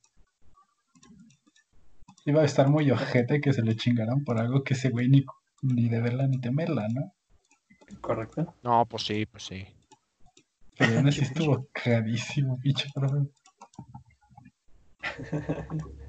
iba 2.25 2.41
a 2.41 2.45
estar 2.45 2.69
muy 2.69 2.89
ojete 2.89 3.41
que 3.41 3.53
se 3.53 3.61
le 3.61 3.75
chingaran 3.75 4.23
por 4.23 4.39
algo 4.39 4.63
que 4.63 4.73
ese 4.73 4.89
güey 4.89 5.09
ni, 5.09 5.25
ni 5.61 5.89
de 5.89 6.01
verla 6.01 6.27
ni 6.27 6.39
temerla, 6.39 6.87
¿no? 6.89 7.13
¿Correcto? 8.01 8.55
No, 8.63 8.85
pues 8.85 9.03
sí, 9.03 9.25
pues 9.25 9.43
sí. 9.43 9.67
Pero 10.83 10.97
aún 10.97 11.07
así 11.07 11.21
estuvo 11.21 11.67
cagadísimo, 11.71 12.59
pinche 12.59 12.87
profe. 12.93 13.29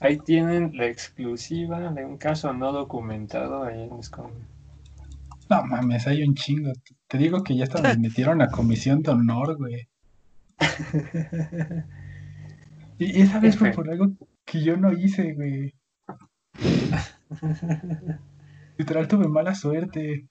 Ahí 0.00 0.18
tienen 0.18 0.76
la 0.76 0.86
exclusiva 0.86 1.90
de 1.90 2.04
un 2.04 2.18
caso 2.18 2.52
no 2.52 2.70
documentado 2.72 3.64
ahí 3.64 3.82
en 3.82 4.00
Scum. 4.00 4.30
No 5.50 5.64
mames, 5.64 6.06
hay 6.06 6.22
un 6.22 6.36
chingo. 6.36 6.70
Te 7.08 7.18
digo 7.18 7.42
que 7.42 7.56
ya 7.56 7.64
hasta 7.64 7.82
me 7.82 7.96
metieron 8.08 8.40
a 8.40 8.48
comisión 8.48 9.02
de 9.02 9.10
honor, 9.10 9.56
güey. 9.56 9.88
Y 13.00 13.22
esa 13.22 13.38
vez 13.38 13.56
fue 13.56 13.70
por 13.70 13.88
algo 13.88 14.08
que 14.44 14.60
yo 14.60 14.76
no 14.76 14.92
hice, 14.92 15.32
güey. 15.34 15.72
Literal 18.76 19.06
tuve 19.06 19.28
mala 19.28 19.54
suerte. 19.54 20.26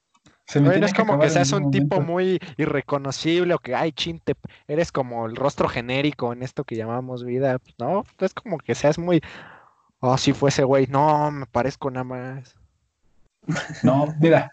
Se 0.48 0.62
me 0.62 0.78
no 0.78 0.86
es 0.86 0.94
como 0.94 1.18
que 1.18 1.28
seas 1.28 1.52
un 1.52 1.70
tipo 1.70 2.00
muy 2.00 2.40
irreconocible 2.56 3.52
o 3.52 3.58
que, 3.58 3.74
ay, 3.74 3.92
chinte, 3.92 4.34
eres 4.66 4.92
como 4.92 5.26
el 5.26 5.36
rostro 5.36 5.68
genérico 5.68 6.32
en 6.32 6.42
esto 6.42 6.64
que 6.64 6.74
llamamos 6.74 7.22
vida. 7.22 7.58
Pues, 7.58 7.74
No, 7.78 8.02
es 8.18 8.32
como 8.32 8.56
que 8.56 8.74
seas 8.74 8.98
muy, 8.98 9.20
oh, 10.00 10.16
si 10.16 10.32
fuese 10.32 10.64
güey, 10.64 10.86
no, 10.86 11.30
me 11.30 11.44
parezco 11.44 11.90
nada 11.90 12.04
más. 12.04 12.56
No, 13.82 14.14
mira. 14.20 14.52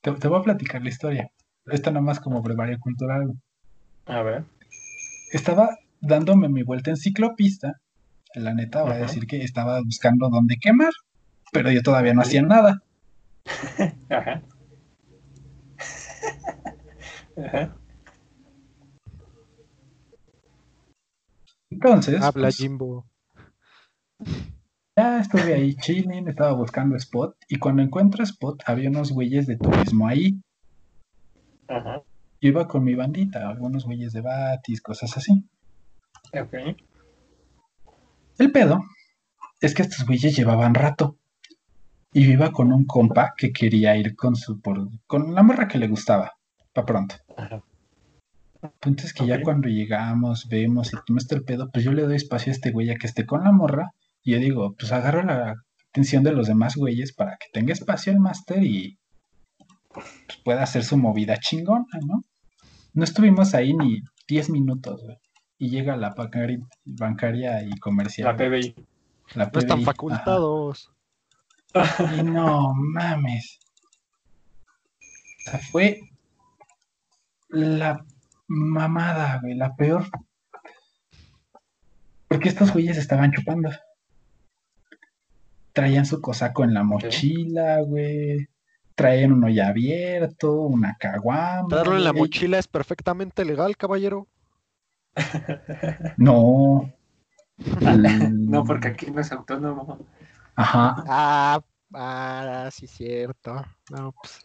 Te, 0.00 0.10
te 0.12 0.26
voy 0.28 0.40
a 0.40 0.42
platicar 0.42 0.82
la 0.82 0.88
historia. 0.88 1.30
Esta 1.66 1.90
nada 1.90 2.02
más 2.02 2.18
como 2.18 2.40
brevario 2.40 2.78
cultural. 2.80 3.34
A 4.06 4.22
ver. 4.22 4.44
Estaba 5.32 5.76
dándome 6.00 6.48
mi 6.48 6.62
vuelta 6.62 6.88
en 6.88 6.96
ciclopista. 6.96 7.74
La 8.34 8.54
neta, 8.54 8.82
voy 8.82 8.92
a 8.92 8.96
decir 8.96 9.26
que 9.26 9.42
estaba 9.42 9.82
buscando 9.82 10.30
dónde 10.30 10.56
quemar. 10.56 10.92
Pero 11.52 11.70
yo 11.70 11.82
todavía 11.82 12.14
no 12.14 12.22
hacía 12.22 12.40
nada. 12.40 12.82
Ajá. 14.08 14.42
Ajá. 17.36 17.76
Entonces, 21.70 22.22
Habla 22.22 22.46
pues, 22.46 22.56
Jimbo. 22.56 23.06
ya 24.96 25.18
estuve 25.18 25.54
ahí 25.54 25.74
chilling, 25.74 26.28
estaba 26.28 26.52
buscando 26.52 26.96
spot. 26.96 27.36
Y 27.48 27.58
cuando 27.58 27.82
encuentro 27.82 28.22
spot, 28.22 28.62
había 28.66 28.90
unos 28.90 29.10
güeyes 29.12 29.46
de 29.46 29.56
turismo 29.56 30.06
ahí. 30.06 30.40
Ajá. 31.68 32.02
Yo 32.40 32.48
iba 32.50 32.68
con 32.68 32.84
mi 32.84 32.94
bandita, 32.94 33.48
algunos 33.48 33.84
güeyes 33.86 34.12
de 34.12 34.20
Batis, 34.20 34.80
cosas 34.82 35.16
así. 35.16 35.48
Ok. 36.32 36.54
El 38.38 38.52
pedo 38.52 38.84
es 39.60 39.74
que 39.74 39.82
estos 39.82 40.06
güeyes 40.06 40.36
llevaban 40.36 40.74
rato. 40.74 41.16
Y 42.14 42.30
iba 42.30 42.50
con 42.52 42.72
un 42.72 42.84
compa 42.86 43.34
que 43.36 43.52
quería 43.52 43.96
ir 43.96 44.14
con 44.16 44.36
su 44.36 44.60
por, 44.60 44.88
con 45.06 45.34
la 45.34 45.42
morra 45.42 45.68
que 45.68 45.78
le 45.78 45.88
gustaba. 45.88 46.32
Pa' 46.72 46.86
pronto. 46.86 47.16
Ajá. 47.36 47.62
El 48.62 48.70
punto 48.80 49.02
es 49.04 49.12
que 49.12 49.26
ya 49.26 49.42
cuando 49.42 49.68
llegamos, 49.68 50.48
vemos 50.48 50.88
y 50.94 50.96
todo 51.06 51.18
está 51.18 51.34
el 51.34 51.44
pedo, 51.44 51.70
pues 51.70 51.84
yo 51.84 51.92
le 51.92 52.02
doy 52.02 52.16
espacio 52.16 52.50
a 52.50 52.54
este 52.54 52.70
güey 52.70 52.88
a 52.90 52.94
que 52.96 53.06
esté 53.06 53.26
con 53.26 53.44
la 53.44 53.52
morra. 53.52 53.90
Y 54.22 54.32
yo 54.32 54.38
digo, 54.38 54.74
pues 54.78 54.90
agarro 54.90 55.22
la 55.22 55.54
atención 55.90 56.22
de 56.24 56.32
los 56.32 56.46
demás 56.46 56.76
güeyes 56.76 57.12
para 57.12 57.32
que 57.36 57.46
tenga 57.52 57.72
espacio 57.74 58.10
el 58.12 58.20
máster 58.20 58.62
y 58.62 58.96
pues, 59.92 60.06
pueda 60.44 60.62
hacer 60.62 60.82
su 60.84 60.96
movida 60.96 61.36
chingona, 61.36 61.84
¿no? 62.06 62.22
No 62.94 63.04
estuvimos 63.04 63.54
ahí 63.54 63.74
ni 63.74 64.00
10 64.28 64.48
minutos, 64.50 65.02
güey. 65.02 65.18
Y 65.58 65.68
llega 65.68 65.96
la 65.96 66.14
bancari- 66.14 66.66
bancaria 66.84 67.62
y 67.64 67.70
comercial. 67.78 68.28
La 68.28 68.36
PBI. 68.36 68.74
la 69.34 69.50
No 69.52 69.58
están 69.60 69.82
facultados. 69.82 70.86
ajá. 70.88 70.94
Y 72.16 72.22
no 72.22 72.72
mames. 72.74 73.58
O 75.46 75.50
sea, 75.50 75.58
fue 75.58 76.00
la 77.48 78.04
mamada, 78.46 79.40
güey, 79.40 79.54
la 79.54 79.74
peor. 79.74 80.06
Porque 82.28 82.48
estos 82.48 82.72
güeyes 82.72 82.96
estaban 82.96 83.32
chupando. 83.32 83.70
Traían 85.72 86.06
su 86.06 86.20
cosaco 86.20 86.64
en 86.64 86.74
la 86.74 86.84
mochila, 86.84 87.80
güey. 87.80 88.48
Traían 88.94 89.32
uno 89.32 89.48
ya 89.48 89.68
abierto, 89.68 90.52
una 90.62 90.96
caguama. 90.98 91.66
Darlo 91.68 91.96
en 91.96 92.04
la 92.04 92.12
mochila 92.12 92.58
es 92.58 92.68
perfectamente 92.68 93.44
legal, 93.44 93.76
caballero. 93.76 94.28
No. 96.16 96.92
No, 97.56 98.64
porque 98.64 98.88
aquí 98.88 99.12
no 99.12 99.20
es 99.20 99.30
autónomo. 99.30 100.04
Ajá. 100.56 100.94
Ah, 101.08 101.60
ah, 101.94 102.68
sí, 102.72 102.86
cierto. 102.86 103.54
No, 103.90 104.12
pues, 104.12 104.40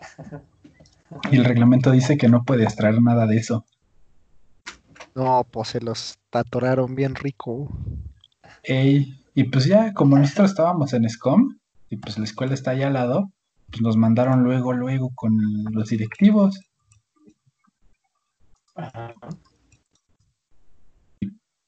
Y 1.32 1.38
el 1.38 1.46
reglamento 1.46 1.92
dice 1.92 2.18
que 2.18 2.28
no 2.28 2.44
puedes 2.44 2.76
traer 2.76 3.02
nada 3.02 3.26
de 3.28 3.38
eso. 3.38 3.66
no, 5.16 5.46
pues 5.52 5.70
se 5.70 5.82
los 5.82 6.18
tatoraron 6.30 6.96
bien 6.96 7.16
rico. 7.16 7.70
Ey, 8.64 9.14
y 9.34 9.44
pues 9.46 9.66
ya, 9.66 9.94
como 9.94 10.18
nosotros 10.18 10.52
estábamos 10.52 10.94
en 10.94 11.10
SCOM, 11.10 11.58
y 11.90 11.98
pues 11.98 12.18
la 12.18 12.26
escuela 12.26 12.54
está 12.54 12.72
allá 12.72 12.88
al 12.88 12.94
lado, 12.94 13.32
pues 13.70 13.82
nos 13.82 13.98
mandaron 13.98 14.44
luego, 14.44 14.74
luego 14.74 15.12
con 15.16 15.34
los 15.72 15.90
directivos. 15.90 16.60
Ajá. 18.76 19.14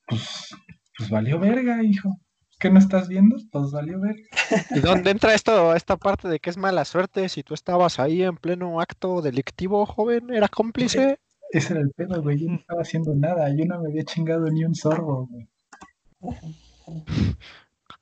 Pues, 0.08 0.50
pues 0.98 1.10
valió 1.10 1.40
verga, 1.40 1.84
hijo. 1.84 2.18
¿Qué 2.62 2.70
no 2.70 2.78
estás 2.80 3.08
viendo? 3.08 3.38
Pues 3.52 3.72
valió 3.72 4.00
verga. 4.00 4.22
¿Y 4.70 4.80
dónde 4.80 5.10
entra 5.10 5.34
esto, 5.34 5.74
esta 5.76 5.98
parte 5.98 6.28
de 6.28 6.40
que 6.40 6.52
es 6.52 6.58
mala 6.58 6.86
suerte? 6.86 7.28
Si 7.28 7.42
tú 7.42 7.56
estabas 7.56 8.00
ahí 8.00 8.22
en 8.22 8.38
pleno 8.38 8.80
acto 8.80 9.22
delictivo, 9.22 9.86
joven, 9.88 10.32
¿era 10.32 10.48
cómplice? 10.48 11.20
Ese 11.52 11.74
era 11.74 11.82
el 11.82 11.90
pedo, 11.90 12.22
güey. 12.22 12.40
Yo 12.40 12.50
no 12.50 12.56
estaba 12.58 12.82
haciendo 12.82 13.16
nada. 13.16 13.50
Yo 13.56 13.66
no 13.66 13.82
me 13.82 13.90
había 13.90 14.04
chingado 14.04 14.46
ni 14.46 14.64
un 14.64 14.76
sorbo, 14.76 15.28
güey. 15.28 15.48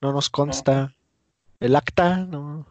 No 0.01 0.11
nos 0.13 0.29
consta. 0.29 0.93
El 1.59 1.75
acta, 1.75 2.17
no. 2.17 2.67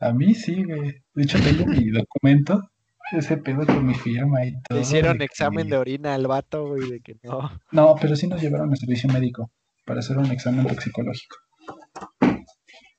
A 0.00 0.12
mí 0.12 0.34
sí, 0.34 0.62
güey. 0.64 1.02
De 1.14 1.22
hecho, 1.22 1.38
tengo 1.40 1.66
mi 1.66 1.90
documento, 1.90 2.70
ese 3.12 3.36
pedo 3.38 3.66
con 3.66 3.86
mi 3.86 3.94
firma 3.94 4.44
y 4.44 4.52
todo. 4.62 4.78
Le 4.78 4.82
hicieron 4.82 5.20
examen 5.22 5.64
que- 5.66 5.70
de 5.72 5.76
orina 5.78 6.14
al 6.14 6.26
vato, 6.26 6.68
güey, 6.68 6.90
de 6.90 7.00
que 7.00 7.16
no. 7.22 7.50
No, 7.72 7.94
pero 8.00 8.14
sí 8.16 8.26
nos 8.26 8.40
llevaron 8.40 8.72
a 8.72 8.76
servicio 8.76 9.08
médico 9.10 9.50
para 9.86 10.00
hacer 10.00 10.18
un 10.18 10.30
examen 10.30 10.66
toxicológico. 10.66 11.36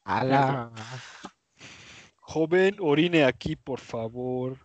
Ala. 0.06 0.72
Joven, 2.22 2.78
orine 2.80 3.24
aquí, 3.26 3.56
por 3.56 3.80
favor. 3.80 4.58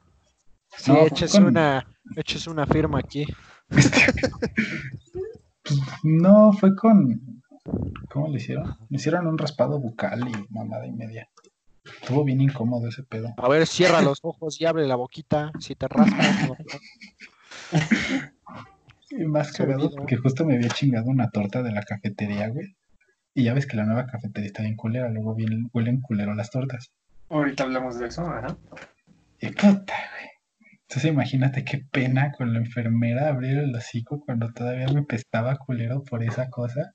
Sí, 0.77 0.91
No, 0.93 1.07
eches 1.07 1.33
con- 1.33 1.47
una, 1.49 1.87
eches 2.17 2.47
una 2.47 2.65
firma 2.67 2.99
aquí. 3.01 3.27
No, 6.03 6.53
fue 6.53 6.75
con. 6.75 7.41
¿Cómo 8.11 8.29
le 8.29 8.37
hicieron? 8.39 8.77
Le 8.91 8.97
hicieron 8.99 9.27
un 9.29 9.39
raspado 9.39 9.79
bucal 9.79 10.29
y 10.29 10.33
mamada 10.53 10.87
y 10.87 10.93
media. 10.93 11.29
Estuvo 11.85 12.25
bien 12.25 12.41
incómodo 12.41 12.89
ese 12.89 13.05
pedo. 13.05 13.29
A 13.37 13.49
ver, 13.49 13.67
cierra 13.67 14.03
los 14.03 14.19
ojos 14.23 14.61
y 14.61 14.67
abre 14.67 14.87
la 14.89 14.97
boquita. 14.97 15.53
Si 15.61 15.75
te 15.77 15.87
raspas, 15.89 16.49
no. 16.49 16.57
Y 19.17 19.25
más 19.25 19.53
cagado 19.53 19.91
porque 19.91 20.17
justo 20.17 20.45
me 20.47 20.57
había 20.57 20.69
chingado 20.69 21.07
una 21.07 21.31
torta 21.31 21.63
de 21.63 21.73
la 21.73 21.83
cafetería, 21.83 22.49
güey. 22.49 22.77
Y 23.35 23.45
ya 23.45 23.55
ves 23.55 23.67
que 23.67 23.77
la 23.77 23.85
nueva 23.85 24.07
cafetería 24.07 24.47
está 24.47 24.63
bien 24.63 24.77
culera, 24.77 25.09
luego 25.09 25.35
bien, 25.35 25.71
huelen 25.73 26.01
culero 26.01 26.35
las 26.35 26.51
tortas. 26.51 26.93
Ahorita 27.29 27.65
hablamos 27.65 27.99
de 27.99 28.09
eso, 28.09 28.27
ajá. 28.27 28.57
Y 29.41 29.49
puta, 29.49 29.95
güey. 30.13 30.31
Entonces 30.89 31.11
imagínate 31.11 31.65
qué 31.65 31.85
pena 31.91 32.33
con 32.33 32.53
la 32.53 32.59
enfermera 32.59 33.29
abrir 33.29 33.59
el 33.59 33.75
hocico 33.75 34.21
cuando 34.21 34.53
todavía 34.53 34.89
me 34.89 35.03
pestaba 35.03 35.57
culero 35.57 36.03
por 36.05 36.23
esa 36.23 36.51
cosa. 36.51 36.95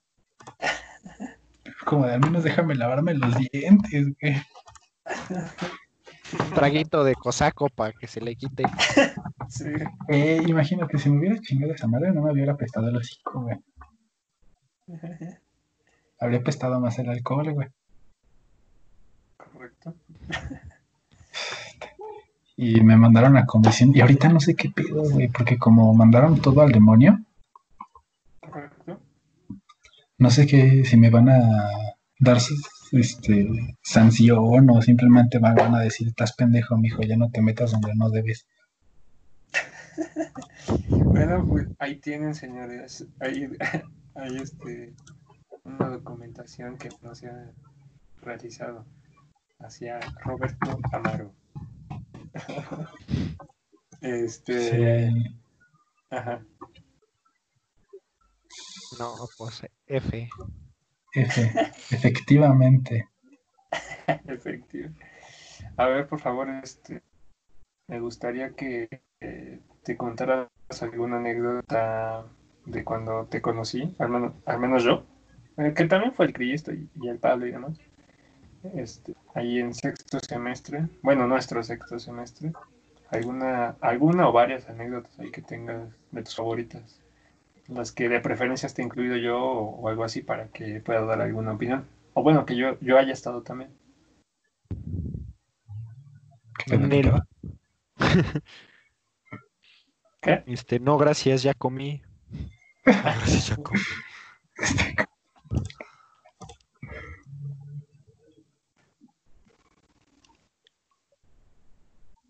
Como 1.84 2.06
de 2.06 2.14
al 2.14 2.20
menos 2.20 2.44
déjame 2.44 2.76
lavarme 2.76 3.14
los 3.14 3.34
dientes, 3.36 4.06
güey. 4.20 4.36
Un 6.32 6.50
traguito 6.54 7.04
de 7.04 7.14
cosaco 7.14 7.68
para 7.68 7.92
que 7.92 8.06
se 8.06 8.20
le 8.20 8.36
quite. 8.36 8.64
Sí. 9.50 9.64
Eh, 10.08 10.42
imagínate, 10.46 10.98
si 10.98 11.08
me 11.08 11.20
hubiera 11.20 11.40
chingado 11.40 11.72
esa 11.72 11.86
madre, 11.86 12.12
no 12.12 12.20
me 12.20 12.32
hubiera 12.32 12.54
pestado 12.54 12.90
el 12.90 12.96
hocico, 12.96 13.40
güey. 13.40 13.56
Habría 16.20 16.42
pestado 16.42 16.78
más 16.80 16.98
el 16.98 17.08
alcohol, 17.08 17.50
güey. 17.54 17.68
Correcto. 19.38 19.94
Y 22.56 22.80
me 22.82 22.96
mandaron 22.96 23.38
a 23.38 23.46
comisión. 23.46 23.92
Y 23.94 24.02
ahorita 24.02 24.28
no 24.28 24.38
sé 24.38 24.54
qué 24.54 24.68
pedo, 24.68 25.02
güey, 25.02 25.28
porque 25.28 25.56
como 25.56 25.94
mandaron 25.94 26.40
todo 26.42 26.60
al 26.60 26.72
demonio, 26.72 27.18
Correcto. 28.40 29.00
no 30.18 30.30
sé 30.30 30.46
qué, 30.46 30.84
si 30.84 30.96
me 30.98 31.08
van 31.08 31.30
a 31.30 31.38
dar 32.18 32.38
este, 32.92 33.76
sanción 33.82 34.70
o 34.70 34.82
simplemente 34.82 35.40
me 35.40 35.54
van 35.54 35.74
a 35.74 35.80
decir, 35.80 36.08
estás 36.08 36.32
pendejo, 36.34 36.76
mijo, 36.76 37.02
ya 37.02 37.16
no 37.16 37.30
te 37.30 37.42
metas 37.42 37.72
donde 37.72 37.94
no 37.94 38.10
debes. 38.10 38.46
Bueno, 40.88 41.44
pues 41.48 41.66
ahí 41.78 41.96
tienen, 41.96 42.34
señores. 42.34 43.06
Ahí, 43.20 43.48
hay 44.14 44.36
este, 44.36 44.94
una 45.64 45.88
documentación 45.88 46.76
que 46.76 46.90
no 47.02 47.14
se 47.14 47.28
ha 47.28 47.50
realizado 48.20 48.84
hacia 49.60 49.98
Roberto 50.24 50.78
Amaro. 50.92 51.32
Este, 54.00 55.10
Sí. 55.10 55.36
ajá. 56.10 56.40
No, 58.98 59.14
pues 59.36 59.66
F. 59.86 60.28
F, 61.14 61.40
efectivamente. 61.90 63.08
Efectivo. 64.26 64.90
A 65.76 65.86
ver, 65.86 66.06
por 66.06 66.20
favor, 66.20 66.48
este, 66.62 67.02
me 67.86 68.00
gustaría 68.00 68.50
que 68.50 69.02
eh, 69.20 69.60
te 69.82 69.96
contaras 69.96 70.48
alguna 70.80 71.18
anécdota 71.18 72.24
de 72.66 72.84
cuando 72.84 73.26
te 73.26 73.40
conocí, 73.40 73.94
al 73.98 74.10
menos, 74.10 74.32
al 74.46 74.58
menos 74.58 74.84
yo, 74.84 75.04
eh, 75.56 75.72
que 75.74 75.84
también 75.86 76.12
fue 76.12 76.26
el 76.26 76.32
Cristo 76.32 76.72
y, 76.72 76.88
y 77.00 77.08
el 77.08 77.18
Pablo 77.18 77.46
y 77.46 77.52
demás. 77.52 77.78
Este, 78.74 79.14
ahí 79.34 79.60
en 79.60 79.72
sexto 79.72 80.18
semestre, 80.20 80.88
bueno, 81.02 81.26
nuestro 81.26 81.62
sexto 81.62 81.98
semestre, 81.98 82.52
alguna, 83.10 83.76
alguna 83.80 84.28
o 84.28 84.32
varias 84.32 84.68
anécdotas 84.68 85.18
ahí 85.18 85.30
que 85.30 85.42
tengas 85.42 85.88
de 86.10 86.22
tus 86.22 86.36
favoritas, 86.36 87.00
las 87.68 87.92
que 87.92 88.08
de 88.08 88.20
preferencia 88.20 88.66
esté 88.66 88.82
incluido 88.82 89.16
yo 89.16 89.38
o, 89.40 89.80
o 89.80 89.88
algo 89.88 90.04
así 90.04 90.22
para 90.22 90.48
que 90.48 90.80
pueda 90.80 91.04
dar 91.04 91.20
alguna 91.20 91.52
opinión. 91.52 91.86
O 92.14 92.22
bueno, 92.22 92.44
que 92.46 92.56
yo, 92.56 92.78
yo 92.80 92.98
haya 92.98 93.12
estado 93.12 93.42
también. 93.42 93.70
Este, 100.46 100.80
no, 100.80 100.98
gracias, 100.98 101.42
ya 101.42 101.54
comí. 101.54 102.02
No, 102.84 102.92
gracias, 102.92 103.48
ya 103.48 103.56
comí. 103.56 103.80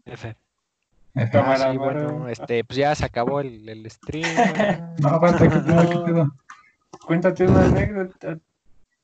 F. 0.06 0.47
Ah, 1.32 1.56
sí, 1.56 1.76
bueno. 1.78 2.02
bueno, 2.12 2.28
este, 2.28 2.64
pues 2.64 2.76
ya 2.76 2.94
se 2.94 3.04
acabó 3.04 3.40
el, 3.40 3.68
el 3.68 3.90
stream. 3.90 4.24
No, 5.00 5.08
aguanta, 5.08 5.48
¿qué 5.48 5.58
pedo, 5.60 5.90
qué 5.90 6.12
pedo? 6.12 6.34
Cuéntate 7.06 7.46
una 7.46 7.64
anécdota. 7.64 8.36
Te 8.36 8.42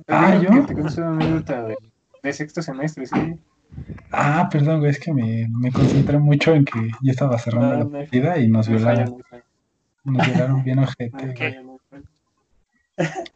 Ah, 0.09 0.37
¿yo? 0.37 0.50
que 0.50 0.61
te 0.62 0.74
cuentes 0.74 0.98
una 0.98 1.11
anécdota 1.11 1.62
de, 1.64 1.77
de 2.22 2.33
sexto 2.33 2.62
semestre, 2.62 3.07
sí. 3.07 3.35
Ah, 4.12 4.48
perdón, 4.50 4.81
güey, 4.81 4.90
es 4.90 5.00
que 5.00 5.12
me, 5.12 5.46
me 5.61 5.72
concentré 5.72 6.18
mucho 6.18 6.55
en 6.55 6.64
que 6.64 6.81
ya 7.03 7.12
estaba 7.12 7.38
cerrando 7.38 7.68
No, 7.68 7.72
la 7.79 7.85
no 7.85 7.90
partida 7.90 8.38
y 8.38 8.48
nos 8.48 8.68
No 8.68 8.77
violaron, 8.77 9.05
no 9.18 9.24
falla. 9.29 9.44
nos 10.05 10.27
violaron 10.27 10.64
bien 10.64 10.77
No 10.77 10.83
ojete, 10.85 11.62
no. 11.62 11.79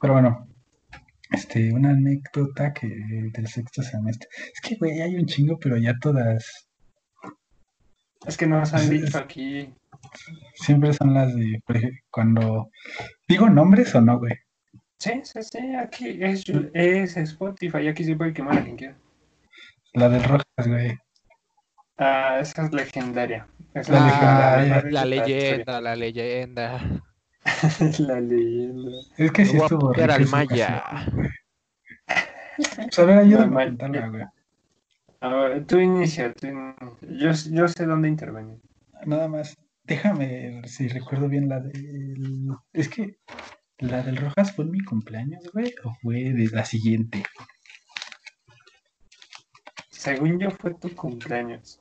Pero 0.00 0.12
bueno, 0.12 0.46
este, 1.30 1.72
una 1.72 1.90
anécdota 1.90 2.72
que 2.72 2.86
del 2.88 3.46
sexto 3.48 3.82
semestre. 3.82 4.28
Es 4.54 4.60
que, 4.60 4.76
güey, 4.76 5.00
hay 5.00 5.16
un 5.16 5.26
chingo, 5.26 5.58
pero 5.58 5.76
ya 5.76 5.94
todas 6.00 6.67
Es 8.26 8.36
que 8.36 8.46
nos 8.46 8.74
han 8.74 8.88
dicho 8.90 9.18
aquí. 9.18 9.72
siempre 10.54 10.92
son 10.92 11.14
las 11.14 11.34
de, 11.34 11.60
cuando 12.10 12.70
digo 13.28 13.48
nombres 13.48 13.94
o 13.94 14.00
no, 14.00 14.18
güey. 14.18 14.34
Sí, 14.98 15.20
sí, 15.22 15.40
sí, 15.42 15.74
aquí 15.76 16.18
es, 16.20 16.44
es 16.74 17.16
Spotify, 17.16 17.86
aquí 17.88 18.02
se 18.04 18.16
puede 18.16 18.32
quemar 18.32 18.58
a 18.58 18.64
quien 18.64 18.76
quiera. 18.76 18.96
La 19.94 20.08
del 20.08 20.24
Rojas, 20.24 20.44
güey. 20.66 20.96
Ah, 21.98 22.38
esa 22.40 22.66
es 22.66 22.72
legendaria. 22.72 23.46
Es 23.74 23.88
La 23.88 24.04
legendaria. 24.06 24.60
legendaria. 24.62 24.90
La 24.90 25.04
leyenda, 25.06 25.80
la 25.80 25.96
leyenda. 25.96 26.80
La 27.98 28.20
leyenda. 28.20 28.90
Es 29.16 29.32
que 29.32 29.44
sí 29.46 29.56
estuvo 29.56 29.92
rico 29.92 30.12
esa 30.12 30.36
Maya. 30.36 30.82
ocasión, 30.84 31.14
güey. 31.16 31.28
Pues 32.76 32.98
a 32.98 33.04
ver, 33.04 33.18
ayúdame 33.18 33.62
a 33.62 34.08
güey. 34.08 34.24
A 35.20 35.28
ver, 35.28 35.66
tú 35.66 35.78
inicia, 35.80 36.32
tú 36.32 36.46
in- 36.46 36.74
Yo, 37.18 37.30
yo 37.50 37.68
sé 37.68 37.86
dónde 37.86 38.08
intervenir. 38.08 38.58
Nada 39.06 39.28
más, 39.28 39.56
déjame 39.84 40.26
ver 40.50 40.68
si 40.68 40.88
recuerdo 40.88 41.28
bien 41.28 41.48
la 41.48 41.60
del... 41.60 42.48
Es 42.72 42.88
que 42.88 43.16
la 43.78 44.02
del 44.02 44.16
Rojas 44.16 44.54
fue 44.54 44.64
en 44.64 44.70
mi 44.72 44.80
cumpleaños, 44.84 45.42
güey, 45.52 45.74
o 45.84 45.92
fue 46.02 46.32
de 46.32 46.48
la 46.52 46.64
siguiente. 46.64 47.22
Según 49.90 50.38
yo 50.38 50.50
fue 50.50 50.74
tu 50.74 50.94
cumpleaños. 50.94 51.78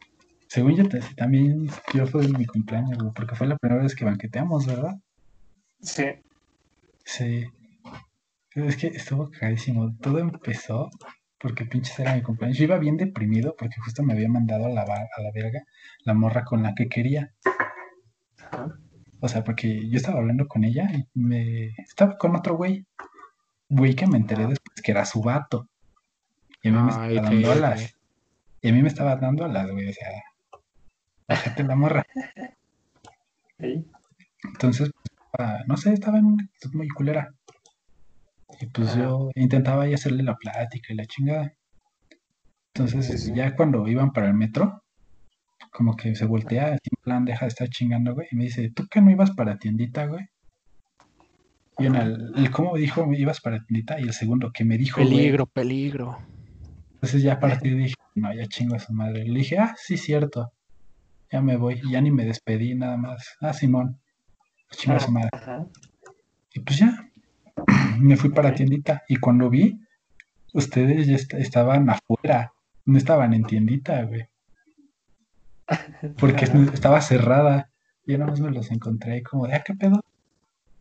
Según 0.47 0.75
yo 0.75 0.83
también 1.15 1.67
yo 1.93 2.07
fue 2.07 2.23
de 2.23 2.29
mi 2.37 2.45
cumpleaños, 2.45 2.97
güey, 2.97 3.11
porque 3.13 3.35
fue 3.35 3.47
la 3.47 3.57
primera 3.57 3.83
vez 3.83 3.95
que 3.95 4.05
banqueteamos, 4.05 4.65
¿verdad? 4.65 4.95
Sí. 5.81 6.05
Sí. 7.05 7.45
Es 8.55 8.77
que 8.77 8.87
estuvo 8.87 9.29
carísimo. 9.29 9.95
Todo 10.01 10.17
empezó 10.19 10.89
porque 11.39 11.65
pinches 11.65 11.99
era 11.99 12.15
mi 12.15 12.21
cumpleaños. 12.21 12.57
Yo 12.57 12.65
iba 12.65 12.77
bien 12.77 12.97
deprimido 12.97 13.55
porque 13.57 13.79
justo 13.83 14.03
me 14.03 14.13
había 14.13 14.29
mandado 14.29 14.65
a 14.65 14.69
la, 14.69 14.81
a 14.81 15.21
la 15.21 15.31
verga 15.33 15.63
la 16.03 16.13
morra 16.13 16.43
con 16.43 16.63
la 16.63 16.73
que 16.73 16.87
quería. 16.87 17.33
Ajá. 18.37 18.77
O 19.19 19.27
sea, 19.27 19.43
porque 19.43 19.89
yo 19.89 19.97
estaba 19.97 20.19
hablando 20.19 20.47
con 20.47 20.63
ella 20.63 20.89
y 20.93 21.05
me... 21.13 21.69
Estaba 21.77 22.17
con 22.17 22.35
otro 22.35 22.55
güey. 22.55 22.85
Güey 23.69 23.95
que 23.95 24.07
me 24.07 24.17
enteré 24.17 24.47
después 24.47 24.81
que 24.81 24.91
era 24.91 25.05
su 25.05 25.21
vato. 25.21 25.67
Y 26.61 26.69
a 26.69 26.71
mí 26.71 26.81
me 26.81 26.89
estaba 26.89 27.13
dando 27.13 27.51
alas. 27.51 27.95
Y 28.61 28.69
a 28.69 28.73
mí 28.73 28.81
me 28.81 28.87
estaba 28.87 29.15
dando 29.15 29.45
alas, 29.45 29.69
güey. 29.71 29.89
O 29.89 29.93
sea, 29.93 30.09
bájate 31.27 31.63
la 31.63 31.75
morra. 31.75 32.05
Sí. 33.59 33.83
Entonces, 34.43 34.91
ah, 35.35 35.63
no 35.65 35.77
sé, 35.77 35.91
estaba 35.91 36.19
en 36.19 36.25
una 36.25 36.43
actitud 36.43 36.75
muy 36.75 36.87
culera. 36.89 37.33
Y 38.59 38.65
pues 38.67 38.89
Ajá. 38.89 38.99
yo 38.99 39.29
intentaba 39.35 39.83
ahí 39.83 39.93
hacerle 39.93 40.23
la 40.23 40.35
plática 40.35 40.91
y 40.93 40.95
la 40.95 41.05
chingada. 41.05 41.53
Entonces, 42.73 43.05
Sí, 43.07 43.17
sí. 43.17 43.33
ya 43.35 43.55
cuando 43.55 43.87
iban 43.87 44.11
para 44.13 44.27
el 44.27 44.33
metro, 44.33 44.83
como 45.71 45.95
que 45.95 46.15
se 46.15 46.25
voltea, 46.25 46.71
en 46.73 46.79
plan, 47.01 47.25
deja 47.25 47.45
de 47.45 47.49
estar 47.49 47.69
chingando, 47.69 48.13
güey. 48.13 48.27
Y 48.31 48.35
me 48.35 48.45
dice, 48.45 48.71
¿tú 48.71 48.87
qué 48.89 49.01
no 49.01 49.11
ibas 49.11 49.31
para 49.31 49.57
tiendita, 49.57 50.05
güey? 50.05 50.25
Y 51.79 51.85
una, 51.87 52.03
el, 52.03 52.33
el 52.35 52.49
cómo 52.51 52.73
me 52.73 52.79
dijo, 52.79 53.07
ibas 53.13 53.39
para 53.41 53.63
tiendita, 53.63 53.99
y 53.99 54.03
el 54.03 54.13
segundo 54.13 54.51
que 54.51 54.65
me 54.65 54.77
dijo, 54.77 55.01
güey. 55.01 55.13
Peligro, 55.13 55.45
peligro. 55.45 56.17
Entonces 56.95 57.21
ya 57.21 57.33
a 57.33 57.39
partir 57.39 57.75
dije, 57.75 57.93
no, 58.15 58.33
ya 58.33 58.47
chingo 58.47 58.75
a 58.75 58.79
su 58.79 58.91
madre. 58.93 59.23
Le 59.25 59.39
dije, 59.39 59.59
ah, 59.59 59.75
sí, 59.77 59.97
cierto. 59.97 60.51
Ya 61.31 61.41
me 61.41 61.57
voy. 61.57 61.79
Y 61.83 61.91
ya 61.91 62.01
ni 62.01 62.09
me 62.11 62.25
despedí 62.25 62.73
nada 62.73 62.97
más. 62.97 63.35
Ah, 63.39 63.53
Simón. 63.53 63.99
Chingo 64.71 64.97
a 64.97 64.99
su 64.99 65.11
madre. 65.11 65.29
Ajá. 65.33 65.65
Y 66.53 66.61
pues 66.61 66.79
ya, 66.79 67.06
me 67.99 68.17
fui 68.17 68.29
para 68.31 68.53
tiendita. 68.53 69.03
Y 69.07 69.17
cuando 69.17 69.49
vi, 69.49 69.79
ustedes 70.53 71.07
ya 71.07 71.15
est- 71.15 71.33
estaban 71.35 71.89
afuera. 71.89 72.53
No 72.85 72.97
estaban 72.97 73.33
en 73.33 73.43
tiendita, 73.43 74.01
güey. 74.03 74.27
Porque 76.19 76.45
estaba 76.45 77.01
cerrada. 77.01 77.69
Y 78.05 78.13
yo 78.13 78.17
nada 78.17 78.31
más 78.31 78.39
me 78.39 78.51
los 78.51 78.71
encontré 78.71 79.21
como 79.23 79.47
de, 79.47 79.55
ah, 79.55 79.63
¿qué 79.65 79.73
pedo? 79.73 80.03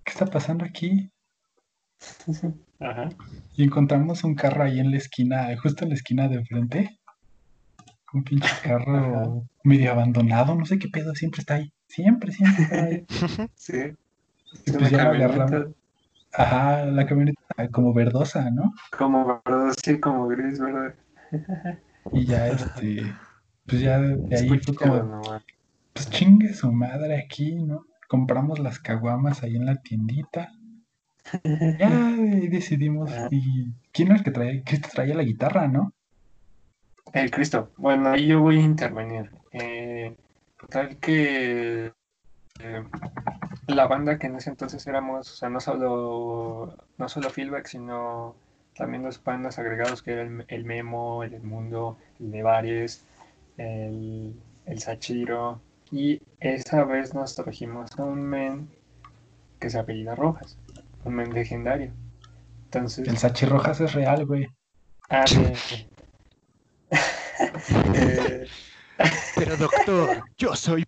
¿Qué 0.04 0.12
está 0.12 0.26
pasando 0.26 0.64
aquí? 0.64 1.10
Ajá. 2.78 3.08
Y 3.56 3.64
encontramos 3.64 4.22
un 4.22 4.34
carro 4.36 4.62
ahí 4.62 4.78
en 4.78 4.92
la 4.92 4.98
esquina, 4.98 5.48
justo 5.60 5.82
en 5.84 5.88
la 5.90 5.96
esquina 5.96 6.28
de 6.28 6.36
enfrente. 6.36 6.98
Un 8.12 8.22
pinche 8.22 8.48
carro 8.62 9.44
medio 9.64 9.90
abandonado, 9.90 10.54
no 10.54 10.64
sé 10.64 10.78
qué 10.78 10.88
pedo, 10.88 11.14
siempre 11.14 11.40
está 11.40 11.54
ahí. 11.54 11.72
Siempre, 11.88 12.30
siempre 12.32 12.62
está 12.64 12.84
ahí. 12.84 13.04
Sí. 13.56 13.72
Y 14.66 14.70
Es 14.70 14.76
pues 14.76 14.90
ya 14.90 15.10
una 15.10 15.12
lo 15.18 15.24
agarramos. 15.24 15.74
Ajá, 16.36 16.84
la 16.84 17.06
camioneta 17.06 17.40
como 17.72 17.94
verdosa, 17.94 18.50
¿no? 18.50 18.74
como 18.96 19.42
verdad, 19.44 19.74
sí, 19.82 19.98
como 19.98 20.28
gris, 20.28 20.58
¿verdad? 20.60 20.94
Y 22.12 22.26
ya 22.26 22.48
este, 22.48 23.14
pues 23.66 23.80
ya 23.80 23.98
de 23.98 24.16
de 24.16 24.36
ahí 24.36 24.48
fue 24.60 24.74
como, 24.74 25.22
pues 25.92 26.10
chingue 26.10 26.52
su 26.52 26.70
madre 26.70 27.18
aquí, 27.18 27.54
¿no? 27.54 27.86
Compramos 28.08 28.58
las 28.58 28.78
caguamas 28.78 29.42
ahí 29.42 29.56
en 29.56 29.66
la 29.66 29.76
tiendita. 29.76 30.52
Ya 31.80 32.10
y 32.16 32.46
decidimos. 32.48 33.10
Ajá. 33.10 33.28
¿Y 33.32 33.72
quién 33.92 34.08
era 34.08 34.18
el 34.18 34.22
que 34.22 34.30
traía? 34.30 34.62
Cristo 34.62 34.88
traía 34.92 35.16
la 35.16 35.24
guitarra, 35.24 35.66
¿no? 35.66 35.92
El 37.12 37.32
Cristo. 37.32 37.72
Bueno, 37.76 38.10
ahí 38.10 38.28
yo 38.28 38.40
voy 38.40 38.58
a 38.58 38.62
intervenir. 38.62 39.30
Eh, 39.50 40.14
tal 40.68 40.98
que 40.98 41.92
eh, 42.60 42.84
la 43.66 43.86
banda 43.86 44.18
que 44.18 44.26
en 44.26 44.36
ese 44.36 44.50
entonces 44.50 44.86
éramos, 44.86 45.32
o 45.32 45.36
sea, 45.36 45.48
no 45.48 45.60
solo, 45.60 46.74
no 46.98 47.08
solo 47.08 47.30
Feedback, 47.30 47.66
sino 47.66 48.34
también 48.76 49.02
los 49.02 49.22
bandas 49.22 49.58
agregados 49.58 50.02
que 50.02 50.12
eran 50.12 50.40
el, 50.40 50.46
el 50.48 50.64
Memo, 50.64 51.22
el 51.22 51.40
Mundo, 51.42 51.96
el 52.20 52.30
Nevares, 52.30 53.04
el, 53.56 54.34
el 54.66 54.78
Sachiro. 54.80 55.60
Y 55.90 56.20
esa 56.40 56.84
vez 56.84 57.14
nos 57.14 57.34
trajimos 57.34 57.98
a 57.98 58.04
un 58.04 58.20
men 58.22 58.68
que 59.60 59.70
se 59.70 59.78
apellida 59.78 60.14
Rojas, 60.14 60.56
un 61.04 61.14
men 61.14 61.32
legendario. 61.32 61.92
Entonces, 62.64 63.06
El 63.08 63.16
Sachi 63.16 63.46
Rojas 63.46 63.80
es 63.80 63.92
real, 63.94 64.26
güey. 64.26 64.48
ah, 65.08 65.24
sí. 65.26 65.86
Eh, 67.94 68.46
Pero 69.34 69.56
doctor, 69.56 70.22
yo 70.38 70.54
soy. 70.54 70.84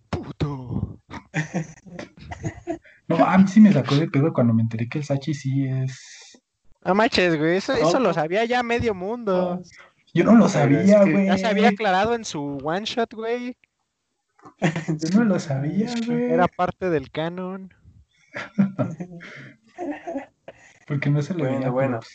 No, 3.07 3.15
a 3.25 3.37
mí 3.37 3.47
sí 3.47 3.59
me 3.59 3.73
sacó 3.73 3.95
de 3.95 4.07
pedo 4.07 4.31
cuando 4.33 4.53
me 4.53 4.61
enteré 4.61 4.87
que 4.87 4.99
el 4.99 5.03
Sachi 5.03 5.33
sí 5.33 5.65
es. 5.67 6.41
No 6.85 6.93
manches, 6.95 7.37
güey, 7.37 7.57
eso, 7.57 7.73
eso 7.73 7.93
No, 7.93 7.99
lo 8.07 8.13
sabía 8.13 8.45
ya 8.45 8.61
medio 8.63 8.93
mundo. 8.93 9.61
Yo 10.13 10.23
no 10.23 10.35
lo 10.35 10.47
sabía, 10.49 10.81
es 10.81 10.95
que 11.05 11.11
güey. 11.11 11.25
Ya 11.27 11.37
se 11.37 11.47
había 11.47 11.69
aclarado 11.69 12.13
en 12.15 12.23
su 12.25 12.57
one 12.63 12.85
shot, 12.85 13.13
güey. 13.13 13.57
Yo 14.87 15.09
no 15.19 15.23
lo 15.25 15.39
sabía, 15.39 15.93
güey. 16.05 16.31
Era 16.31 16.47
parte 16.47 16.89
del 16.89 17.11
canon. 17.11 17.73
Porque 20.87 21.09
no 21.09 21.21
se 21.21 21.33
le 21.33 21.43
Bueno, 21.43 21.57
veía. 21.59 21.69
bueno. 21.69 21.99
por- 21.99 22.07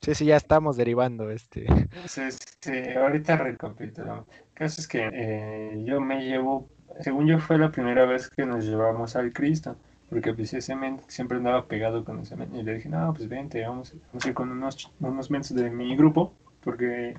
Sí, 0.00 0.14
sí, 0.14 0.26
ya 0.26 0.36
estamos 0.36 0.76
derivando 0.76 1.28
este. 1.30 1.66
Sí, 2.06 2.22
sí, 2.60 2.72
ahorita 2.96 3.36
recapitulamos. 3.36 4.26
El 4.30 4.54
caso 4.54 4.80
es 4.80 4.86
que 4.86 5.10
eh, 5.12 5.82
yo 5.84 6.00
me 6.00 6.20
llevo, 6.24 6.70
según 7.00 7.26
yo 7.26 7.38
fue 7.38 7.58
la 7.58 7.70
primera 7.70 8.04
vez 8.06 8.28
que 8.28 8.46
nos 8.46 8.64
llevamos 8.64 9.16
al 9.16 9.32
Cristo, 9.32 9.76
porque 10.10 10.32
pues 10.32 10.54
ese 10.54 10.74
men 10.74 11.00
siempre 11.08 11.38
andaba 11.38 11.66
pegado 11.66 12.04
con 12.04 12.18
ese 12.20 12.36
men. 12.36 12.54
Y 12.54 12.62
le 12.62 12.74
dije, 12.74 12.88
no, 12.88 13.12
pues 13.14 13.28
vente, 13.28 13.62
vamos, 13.66 13.94
vamos 14.08 14.24
a 14.24 14.28
ir 14.28 14.34
con 14.34 14.50
unos, 14.50 14.90
unos 15.00 15.30
mensos 15.30 15.56
de 15.56 15.70
mi 15.70 15.96
grupo, 15.96 16.32
porque 16.62 17.16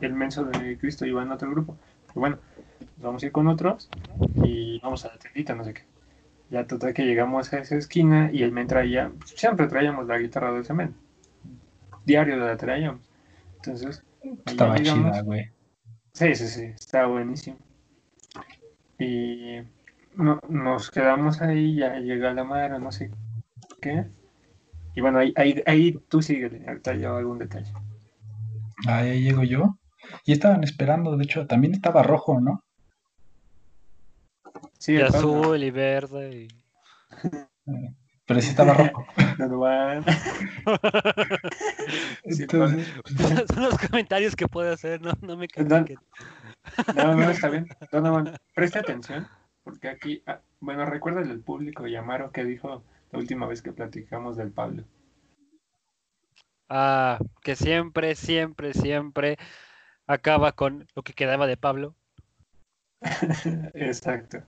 el 0.00 0.12
menso 0.14 0.44
de 0.44 0.78
Cristo 0.78 1.06
iba 1.06 1.22
en 1.22 1.30
otro 1.30 1.50
grupo. 1.50 1.76
Y 2.14 2.18
bueno, 2.18 2.38
vamos 2.96 3.22
a 3.22 3.26
ir 3.26 3.32
con 3.32 3.46
otros 3.48 3.88
y 4.42 4.80
vamos 4.80 5.04
a 5.04 5.08
la 5.08 5.18
tiendita, 5.18 5.54
no 5.54 5.64
sé 5.64 5.74
qué. 5.74 5.82
Ya 6.50 6.66
total 6.66 6.94
que 6.94 7.04
llegamos 7.04 7.52
a 7.52 7.58
esa 7.58 7.76
esquina 7.76 8.30
y 8.32 8.42
el 8.42 8.50
men 8.50 8.66
traía, 8.66 9.12
siempre 9.24 9.68
traíamos 9.68 10.06
la 10.08 10.18
guitarra 10.18 10.52
de 10.52 10.60
ese 10.60 10.74
men. 10.74 10.94
Diario 12.04 12.36
la 12.36 12.56
traíamos. 12.56 13.08
Entonces, 13.56 14.02
Estaba 14.46 14.76
llegamos. 14.76 15.12
chida, 15.12 15.22
güey. 15.22 15.50
Sí, 16.12 16.34
sí, 16.34 16.48
sí, 16.48 16.64
está 16.64 17.06
buenísimo. 17.06 17.56
Y 19.00 19.62
no- 20.14 20.40
nos 20.48 20.90
quedamos 20.90 21.40
ahí, 21.40 21.76
ya 21.76 21.98
llega 21.98 22.34
la 22.34 22.44
madre, 22.44 22.78
no 22.78 22.92
sé 22.92 23.10
qué. 23.80 24.06
Y 24.94 25.00
bueno, 25.00 25.18
ahí, 25.18 25.32
ahí, 25.36 25.62
ahí 25.66 25.92
tú 26.08 26.20
síguele, 26.20 26.64
ahorita 26.68 26.94
yo 26.94 27.16
algún 27.16 27.38
detalle. 27.38 27.72
Ahí 28.86 29.22
llego 29.22 29.42
yo. 29.42 29.76
Y 30.24 30.32
estaban 30.32 30.64
esperando, 30.64 31.16
de 31.16 31.24
hecho, 31.24 31.46
también 31.46 31.74
estaba 31.74 32.02
rojo, 32.02 32.40
¿no? 32.40 32.62
Sí, 34.78 34.94
Y 34.94 35.00
azul 35.00 35.62
y 35.62 35.70
verde. 35.70 36.42
Y... 36.42 36.48
Pero 38.30 38.42
sí 38.42 38.50
estaba 38.50 38.74
rojo. 38.74 39.04
Don 39.38 39.56
Juan. 39.56 40.04
Sí, 42.28 42.42
Entonces, 42.42 42.86
Son 43.52 43.64
los 43.64 43.76
comentarios 43.76 44.36
que 44.36 44.46
puedo 44.46 44.72
hacer, 44.72 45.02
no, 45.02 45.12
no 45.20 45.36
me 45.36 45.48
critiquen. 45.48 45.98
No, 46.94 47.16
no, 47.16 47.28
está 47.28 47.48
bien. 47.48 47.66
Donovan, 47.90 48.36
presta 48.54 48.78
atención, 48.78 49.26
porque 49.64 49.88
aquí, 49.88 50.22
ah, 50.26 50.40
bueno, 50.60 50.84
recuérdale 50.86 51.32
al 51.32 51.40
público 51.40 51.88
y 51.88 51.96
Amaro 51.96 52.30
que 52.30 52.44
dijo 52.44 52.84
la 53.10 53.18
última 53.18 53.48
vez 53.48 53.62
que 53.62 53.72
platicamos 53.72 54.36
del 54.36 54.52
Pablo. 54.52 54.84
Ah, 56.68 57.18
que 57.42 57.56
siempre, 57.56 58.14
siempre, 58.14 58.74
siempre 58.74 59.38
acaba 60.06 60.52
con 60.52 60.86
lo 60.94 61.02
que 61.02 61.14
quedaba 61.14 61.48
de 61.48 61.56
Pablo. 61.56 61.96
Exacto. 63.74 64.44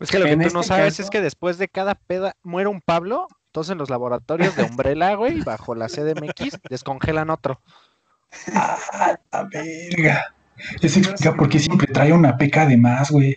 Es 0.00 0.10
que 0.10 0.18
lo 0.18 0.26
que 0.26 0.32
tú 0.32 0.38
no 0.38 0.60
este 0.60 0.62
sabes 0.64 0.84
caso- 0.94 1.02
es 1.02 1.10
que 1.10 1.20
después 1.20 1.58
de 1.58 1.68
cada 1.68 1.94
peda 1.94 2.36
muere 2.42 2.68
un 2.68 2.80
Pablo, 2.80 3.26
entonces 3.46 3.72
en 3.72 3.78
los 3.78 3.90
laboratorios 3.90 4.54
de 4.56 4.64
Umbrella, 4.64 5.14
güey, 5.14 5.40
bajo 5.42 5.74
la 5.74 5.88
CDMX, 5.88 6.58
descongelan 6.68 7.30
otro. 7.30 7.60
¡ah, 8.54 9.18
la 9.32 9.42
verga! 9.44 10.34
Eso 10.82 10.98
explica 10.98 11.34
por 11.34 11.48
qué 11.48 11.58
siempre 11.58 11.86
trae 11.92 12.12
una 12.12 12.36
peca 12.36 12.66
de 12.66 12.76
más, 12.76 13.10
güey. 13.10 13.36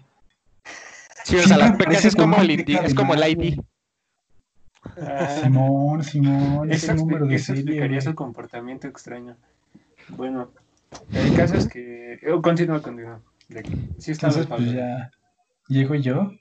Sí, 1.24 1.38
o 1.38 1.44
sea, 1.44 1.58
las 1.58 1.76
pecas 1.78 2.04
es 2.04 2.16
como 2.16 2.38
el 2.42 2.64
peca 2.66 2.82
es 2.86 2.94
como 2.96 3.14
el 3.14 3.24
ID. 3.32 3.60
Ah, 4.98 5.38
Simón, 5.44 6.04
Simón, 6.04 6.72
Eso, 6.72 6.88
ese 6.88 6.96
número 6.96 7.26
de 7.28 7.36
eso 7.36 7.46
serie, 7.48 7.62
explicaría 7.62 7.98
güey. 7.98 8.02
su 8.02 8.16
comportamiento 8.16 8.88
extraño. 8.88 9.38
Bueno, 10.10 10.52
el 11.14 11.36
caso 11.36 11.56
es 11.56 11.68
que. 11.68 12.20
oh, 12.34 12.42
continúa, 12.42 12.82
continúa. 12.82 13.22
Sí, 14.00 14.12
estaba 14.12 14.34
Entonces, 14.34 14.48
pues 14.48 14.72
ya 14.74 15.12
llego 15.68 15.94
yo 15.96 16.32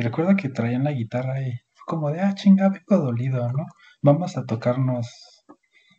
y 0.00 0.02
recuerdo 0.02 0.34
que 0.36 0.48
traían 0.48 0.84
la 0.84 0.92
guitarra 0.92 1.42
y 1.42 1.52
fue 1.74 1.84
como 1.86 2.10
de, 2.10 2.20
ah, 2.20 2.34
chinga, 2.34 2.70
vengo 2.70 3.04
dolido, 3.04 3.52
¿no? 3.52 3.66
Vamos 4.02 4.36
a 4.38 4.44
tocarnos 4.46 5.08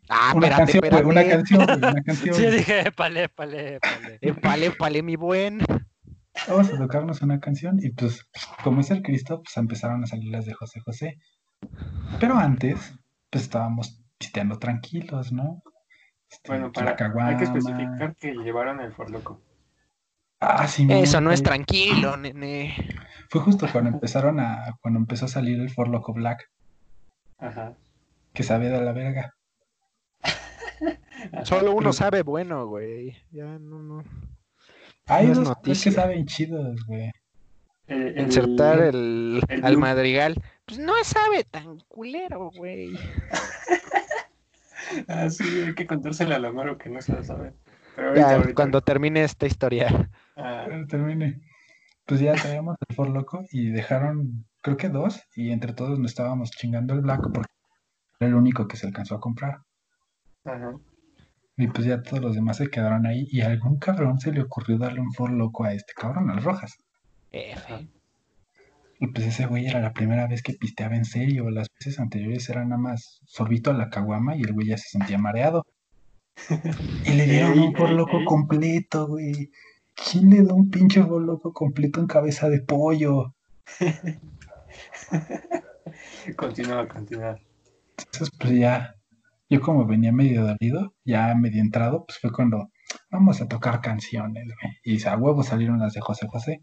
Ah, 0.09 0.33
una 0.35 0.47
espérate, 0.47 0.79
canción, 0.79 0.89
güey, 0.91 1.03
una 1.05 1.21
espérate. 1.21 1.55
canción, 1.55 1.77
una 1.93 2.01
canción. 2.03 2.35
Sí, 2.35 2.45
dije, 2.47 2.87
épale, 2.87 3.23
épale, 3.25 3.75
épale. 3.75 4.17
Épale, 4.21 4.65
épale, 4.65 5.03
mi 5.03 5.15
buen. 5.15 5.59
Vamos 6.47 6.73
a 6.73 6.77
tocarnos 6.77 7.21
una 7.21 7.39
canción 7.39 7.77
y 7.81 7.91
pues, 7.91 8.25
como 8.63 8.81
es 8.81 8.89
el 8.91 9.03
Cristo, 9.03 9.41
pues 9.43 9.55
empezaron 9.57 10.03
a 10.03 10.07
salir 10.07 10.31
las 10.31 10.45
de 10.45 10.53
José 10.53 10.79
José. 10.81 11.17
Pero 12.19 12.35
antes, 12.37 12.93
pues 13.29 13.43
estábamos 13.43 14.01
pisteando 14.17 14.57
tranquilos, 14.57 15.31
¿no? 15.31 15.61
Este, 16.29 16.49
Bueno, 16.49 16.71
pues, 16.71 16.83
para, 16.85 16.91
hay 16.91 16.97
caguama. 16.97 17.37
que 17.37 17.43
especificar 17.45 18.15
que 18.15 18.33
llevaron 18.33 18.81
el 18.81 18.91
forloco. 18.93 19.41
Ah, 20.39 20.67
sí, 20.67 20.87
Eso 20.89 21.21
no 21.21 21.31
es 21.31 21.43
tranquilo, 21.43 22.17
nene. 22.17 22.73
Fue 23.31 23.39
justo 23.41 23.65
cuando 23.71 23.89
empezaron 23.91 24.39
a, 24.41 24.77
cuando 24.81 24.99
empezó 24.99 25.23
a 25.25 25.29
salir 25.29 25.57
el 25.59 25.69
For 25.69 25.87
Loco 25.87 26.11
Black, 26.13 26.49
Ajá. 27.39 27.73
que 28.33 28.43
sabe 28.43 28.69
de 28.69 28.81
la 28.81 28.91
verga. 28.91 29.33
Solo 31.45 31.71
uno 31.73 31.93
sabe 31.93 32.23
bueno, 32.23 32.65
güey. 32.67 33.15
Ya 33.31 33.45
no, 33.57 33.81
no. 33.81 34.03
Hay 35.07 35.27
No 35.27 35.31
es 35.31 35.37
unos 35.39 35.55
güeyes 35.63 35.83
que 35.83 35.91
saben 35.91 36.25
chidos, 36.25 36.85
güey. 36.85 37.09
El- 37.87 38.07
el- 38.17 38.19
Insertar 38.21 38.79
el, 38.81 39.41
el 39.49 39.65
al 39.65 39.77
madrigal. 39.77 40.35
Pues 40.65 40.79
no 40.79 40.93
sabe 41.03 41.43
tan 41.45 41.79
culero, 41.87 42.51
güey. 42.55 42.91
Ah, 45.07 45.29
sí, 45.29 45.43
hay 45.65 45.73
que 45.73 45.87
contárselo 45.87 46.35
al 46.35 46.43
Amaro 46.43 46.77
que 46.77 46.89
no 46.89 47.01
se 47.01 47.13
lo 47.13 47.23
sabe. 47.23 47.53
Pero 47.95 48.09
ahorita, 48.09 48.27
Ya, 48.29 48.35
ahorita. 48.35 48.53
cuando 48.55 48.81
termine 48.81 49.23
esta 49.23 49.45
historia. 49.45 50.09
Ah, 50.35 50.65
termine. 50.89 51.39
Pues 52.05 52.19
ya 52.21 52.33
traíamos 52.35 52.75
el 52.87 52.95
For 52.95 53.09
Loco 53.09 53.43
y 53.51 53.69
dejaron, 53.71 54.45
creo 54.61 54.77
que 54.77 54.89
dos, 54.89 55.23
y 55.35 55.51
entre 55.51 55.73
todos 55.73 55.97
nos 55.99 56.11
estábamos 56.11 56.51
chingando 56.51 56.93
el 56.93 57.01
Black 57.01 57.21
porque 57.33 57.49
Era 58.19 58.29
el 58.29 58.35
único 58.35 58.67
que 58.67 58.77
se 58.77 58.87
alcanzó 58.87 59.15
a 59.15 59.19
comprar. 59.21 59.61
Ajá. 60.45 60.79
Y 61.55 61.67
pues 61.67 61.85
ya 61.87 62.01
todos 62.03 62.21
los 62.21 62.35
demás 62.35 62.57
se 62.57 62.69
quedaron 62.69 63.05
ahí. 63.05 63.25
Y 63.31 63.39
a 63.39 63.47
algún 63.47 63.79
cabrón 63.79 64.19
se 64.19 64.33
le 64.33 64.41
ocurrió 64.41 64.77
darle 64.77 64.99
un 64.99 65.13
for 65.13 65.31
loco 65.31 65.63
a 65.63 65.73
este 65.73 65.93
cabrón, 65.93 66.29
al 66.29 66.43
Rojas. 66.43 66.75
F. 67.31 67.87
Y 68.99 69.07
pues 69.07 69.27
ese 69.27 69.47
güey 69.47 69.65
era 69.65 69.81
la 69.81 69.91
primera 69.91 70.27
vez 70.27 70.41
que 70.43 70.53
pisteaba 70.53 70.95
en 70.95 71.03
serio. 71.03 71.49
Las 71.49 71.67
veces 71.77 71.99
anteriores 71.99 72.47
era 72.49 72.63
nada 72.63 72.77
más 72.81 73.19
sorbito 73.25 73.69
a 73.71 73.73
la 73.73 73.89
caguama 73.89 74.37
y 74.37 74.43
el 74.43 74.53
güey 74.53 74.67
ya 74.67 74.77
se 74.77 74.87
sentía 74.89 75.17
mareado. 75.17 75.65
Y 77.03 77.13
le 77.13 77.27
dieron 77.27 77.57
Ey, 77.57 77.59
un 77.59 77.73
por 77.73 77.91
ey, 77.91 77.95
loco 77.95 78.21
ey. 78.21 78.23
completo, 78.23 79.07
güey. 79.07 79.51
¿Quién 79.95 80.29
le 80.29 80.43
da 80.43 80.53
un 80.53 80.69
pinche 80.69 81.01
loco 81.01 81.53
completo 81.53 81.99
en 81.99 82.07
cabeza 82.07 82.49
de 82.49 82.61
pollo? 82.61 83.33
Continúa, 86.35 86.87
continúa. 86.87 87.37
Entonces, 87.97 88.29
pues 88.39 88.53
ya, 88.53 88.95
yo 89.49 89.61
como 89.61 89.85
venía 89.85 90.11
medio 90.11 90.45
dolido, 90.45 90.93
ya 91.03 91.33
medio 91.35 91.61
entrado, 91.61 92.05
pues 92.05 92.19
fue 92.19 92.31
cuando 92.31 92.69
vamos 93.09 93.41
a 93.41 93.47
tocar 93.47 93.81
canciones, 93.81 94.45
güey. 94.45 94.73
Y 94.83 95.03
a 95.05 95.17
huevo 95.17 95.43
salieron 95.43 95.79
las 95.79 95.93
de 95.93 96.01
José 96.01 96.27
José. 96.27 96.61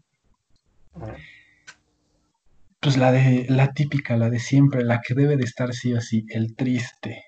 Pues 2.79 2.97
la 2.97 3.11
de, 3.11 3.45
la 3.49 3.73
típica, 3.73 4.15
la 4.17 4.29
de 4.29 4.39
siempre, 4.39 4.83
la 4.83 5.01
que 5.01 5.13
debe 5.13 5.37
de 5.37 5.43
estar 5.43 5.73
sí 5.73 5.93
o 5.93 6.01
sí, 6.01 6.25
el 6.29 6.55
triste. 6.55 7.23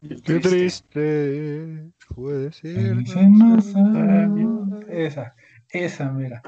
Qué 0.00 0.40
triste. 0.40 1.92
no 2.16 3.60
sabe. 3.60 4.28
Esa, 4.88 5.34
esa, 5.68 6.10
mira. 6.10 6.42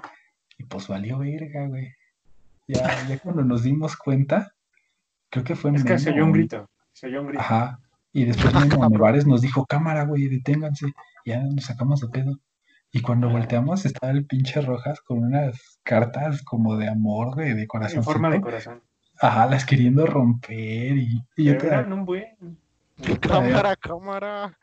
Y 0.59 0.64
pues 0.64 0.88
valió 0.88 1.18
verga, 1.18 1.66
güey. 1.66 1.92
Ya, 2.66 3.07
ya 3.09 3.18
cuando 3.18 3.44
nos 3.44 3.62
dimos 3.62 3.96
cuenta, 3.96 4.55
creo 5.28 5.44
que 5.44 5.55
fue 5.55 5.74
Es 5.74 5.84
que 5.84 5.98
se 5.98 6.11
oyó 6.11 6.24
un 6.24 6.32
grito. 6.32 6.70
Se 6.92 7.09
oyó 7.09 7.20
un 7.20 7.28
grito. 7.28 7.40
Ajá. 7.40 7.78
Y 8.12 8.24
después 8.24 8.55
Memo 8.78 8.88
Nevares 8.88 9.26
nos 9.26 9.42
dijo, 9.42 9.66
cámara, 9.66 10.05
güey, 10.05 10.28
deténganse. 10.28 10.86
Ya 11.26 11.42
nos 11.42 11.64
sacamos 11.64 12.00
de 12.00 12.09
pedo. 12.09 12.38
Y 12.90 13.00
cuando 13.00 13.28
Ajá. 13.28 13.38
volteamos 13.38 13.84
estaba 13.84 14.12
el 14.12 14.26
pinche 14.26 14.61
Rojas 14.61 15.00
con 15.00 15.18
unas 15.18 15.80
cartas 15.82 16.42
como 16.42 16.76
de 16.76 16.88
amor, 16.88 17.34
güey, 17.34 17.55
de 17.55 17.66
corazón. 17.66 17.98
En 17.98 18.05
forma 18.05 18.30
de 18.30 18.40
corazón. 18.40 18.82
Ajá, 19.20 19.46
las 19.46 19.64
queriendo 19.66 20.07
romper. 20.07 20.96
Y, 20.96 21.22
y 21.36 21.44
yo, 21.44 21.53
eran 21.53 21.92
un 21.92 22.05
buen. 22.05 22.61
Cámara, 23.20 23.76
cámara. 23.76 24.59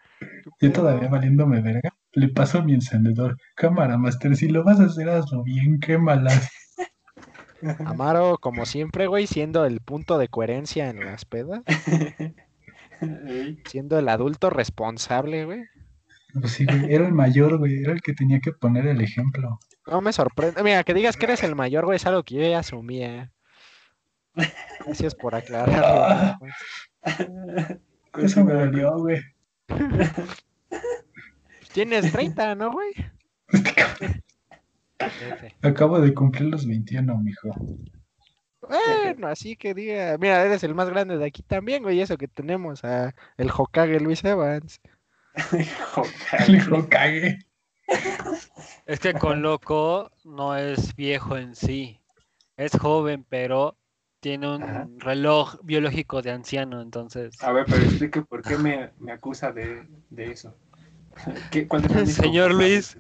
yo 0.62 0.72
todavía 0.72 1.10
valiéndome 1.10 1.62
verga, 1.62 1.94
le 2.14 2.30
paso 2.30 2.64
mi 2.64 2.74
encendedor. 2.74 3.38
Cámara, 3.56 3.98
Master, 3.98 4.36
si 4.36 4.48
lo 4.48 4.64
vas 4.64 4.80
a 4.80 4.86
hacer, 4.86 5.10
hazlo 5.10 5.44
bien, 5.44 5.80
quémalas. 5.80 6.50
Amaro, 7.86 8.38
como 8.38 8.66
siempre, 8.66 9.08
güey, 9.08 9.28
siendo 9.28 9.66
el 9.66 9.82
punto 9.82 10.18
de 10.18 10.30
coherencia 10.30 10.90
en 10.90 11.04
las 11.06 11.26
pedas, 11.26 11.62
siendo 13.66 14.00
el 14.00 14.08
adulto 14.08 14.50
responsable, 14.50 15.46
güey. 15.46 15.64
Pues 16.40 16.54
sí, 16.54 16.66
güey, 16.66 16.94
era 16.94 17.06
el 17.06 17.14
mayor, 17.14 17.58
güey, 17.58 17.82
era 17.82 17.92
el 17.92 18.02
que 18.02 18.14
tenía 18.14 18.40
que 18.40 18.54
poner 18.54 18.88
el 18.88 19.02
ejemplo. 19.02 19.60
No 19.88 20.02
me 20.02 20.14
sorprende. 20.14 20.64
Mira, 20.64 20.84
que 20.84 20.94
digas 20.94 21.18
que 21.18 21.26
eres 21.26 21.44
el 21.44 21.56
mayor, 21.56 21.86
güey, 21.86 21.98
es 21.98 22.06
algo 22.06 22.24
que 22.24 22.36
yo 22.36 22.42
ya 22.42 22.60
asumía. 22.60 23.34
Gracias 24.86 25.16
por 25.16 25.36
aclararlo. 25.36 26.38
Eso 28.18 28.44
me 28.44 28.54
dolió, 28.54 28.98
güey. 28.98 29.22
Tienes 31.74 32.12
30, 32.12 32.56
¿no, 32.56 32.72
güey? 32.72 32.94
Acabo 35.62 36.02
de 36.02 36.14
cumplir 36.14 36.50
los 36.50 36.68
21, 36.68 37.18
mijo. 37.20 37.50
Bueno, 38.62 39.28
así 39.28 39.56
que 39.56 39.74
diga. 39.74 40.18
Mira, 40.20 40.44
eres 40.44 40.64
el 40.64 40.76
más 40.76 40.90
grande 40.90 41.18
de 41.18 41.26
aquí 41.26 41.42
también, 41.42 41.84
güey. 41.84 42.02
Eso 42.02 42.18
que 42.18 42.28
tenemos 42.28 42.84
a 42.84 43.16
el 43.38 43.50
Hokage 43.50 44.00
Luis 44.00 44.24
Evans. 44.24 44.82
El 45.52 46.56
hijo 46.56 46.90
cague. 46.90 47.40
Es 48.86 49.00
que 49.00 49.14
con 49.14 49.42
loco 49.42 50.12
no 50.24 50.56
es 50.56 50.96
viejo 50.96 51.38
en 51.38 51.56
sí. 51.56 52.00
Es 52.58 52.78
joven, 52.78 53.26
pero 53.28 53.79
tiene 54.20 54.56
un 54.56 54.64
Ajá. 54.64 54.88
reloj 54.98 55.56
biológico 55.64 56.22
de 56.22 56.32
anciano, 56.32 56.82
entonces. 56.82 57.42
A 57.42 57.52
ver, 57.52 57.66
pero 57.66 57.84
explique 57.84 58.22
por 58.22 58.42
qué 58.42 58.58
me, 58.58 58.92
me 59.00 59.12
acusa 59.12 59.52
de, 59.52 59.88
de 60.10 60.32
eso. 60.32 60.56
¿Qué, 61.52 61.68
Señor? 62.08 62.54
Luis, 62.54 62.98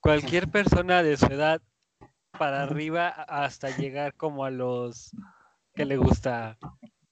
cualquier 0.00 0.48
persona 0.50 1.02
de 1.02 1.16
su 1.16 1.26
edad 1.26 1.60
para 2.38 2.62
arriba 2.62 3.08
hasta 3.08 3.70
llegar 3.70 4.14
como 4.14 4.44
a 4.44 4.50
los 4.50 5.12
que 5.74 5.84
le 5.84 5.96
gusta 5.96 6.58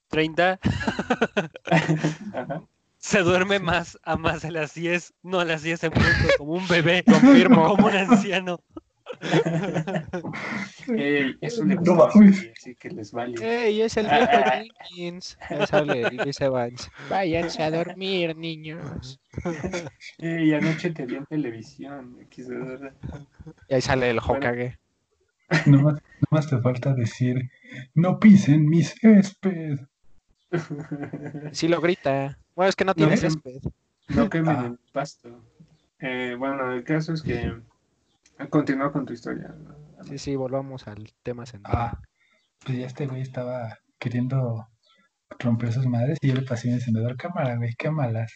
30, 0.09 0.59
Ajá. 2.35 2.63
se 2.99 3.21
duerme 3.21 3.59
más 3.59 3.99
a 4.03 4.17
más 4.17 4.43
de 4.43 4.51
las 4.53 4.75
10, 4.75 5.15
no 5.23 5.41
a 5.41 5.45
las 5.45 5.63
10 5.63 5.83
en 5.85 5.91
punto, 5.93 6.09
como 6.39 6.53
un 6.53 6.69
bebé, 6.69 7.05
Confirmo. 7.05 7.69
como 7.69 7.87
un 7.87 7.97
anciano. 7.97 8.61
Ey, 10.97 11.37
eso 11.41 11.65
le 11.65 11.75
No 11.77 11.81
gusta 11.81 11.93
a 11.93 11.97
los 12.07 12.15
mames. 12.17 12.37
güeyes, 12.41 12.53
así 12.59 12.75
que 12.77 12.91
les 12.91 13.13
vale. 13.13 13.35
¡Ey, 13.67 13.83
es 13.83 13.97
el 13.97 14.07
viejo 14.07 14.33
Jenkins! 14.53 15.39
Ya 15.51 15.67
sale 15.67 16.11
Luis 16.11 16.41
Evans. 16.41 16.91
Váyanse 17.09 17.63
a 17.63 17.71
dormir, 17.71 18.37
niños. 18.37 19.21
Ey, 20.19 20.53
anoche 20.55 20.91
te 20.91 21.07
vi 21.07 21.17
en 21.17 21.27
televisión. 21.27 22.17
Y 23.69 23.75
ahí 23.75 23.81
sale 23.81 24.11
el 24.11 24.19
Hokage. 24.19 24.79
Nomás, 25.67 26.01
nomás 26.31 26.49
te 26.49 26.59
falta 26.59 26.95
decir, 26.95 27.51
no 27.95 28.19
pisen 28.19 28.69
mi 28.69 28.83
césped. 28.83 29.79
Sí 31.53 31.69
lo 31.69 31.81
grita. 31.81 32.39
Bueno, 32.55 32.69
es 32.71 32.77
que 32.77 32.85
no 32.85 32.95
tiene 32.95 33.13
No, 33.13 33.17
césped. 33.19 33.61
No 34.09 34.29
quemen 34.31 34.57
Ah. 34.57 34.67
el 34.67 34.79
pasto. 34.93 35.43
Eh, 36.01 36.35
bueno, 36.39 36.73
el 36.73 36.85
caso 36.85 37.13
es 37.13 37.23
que 37.23 37.53
continúa 38.51 38.93
con 38.93 39.07
tu 39.07 39.13
historia. 39.13 39.55
Sí, 40.03 40.19
sí, 40.19 40.37
volvamos 40.37 40.87
al 40.89 41.11
tema 41.23 41.47
central. 41.47 41.75
Ah, 41.77 42.01
pues 42.65 42.79
ya 42.79 42.87
este 42.87 43.07
güey 43.07 43.21
estaba 43.23 43.79
queriendo 43.99 44.67
romper 45.39 45.73
sus 45.73 45.87
madres 45.87 46.19
y 46.21 46.29
yo 46.29 46.35
le 46.35 46.43
pasé 46.43 46.69
mi 46.69 46.75
encendedor 46.75 47.17
cámara, 47.17 47.57
güey, 47.57 47.75
qué 47.79 47.91
malas. 47.91 48.33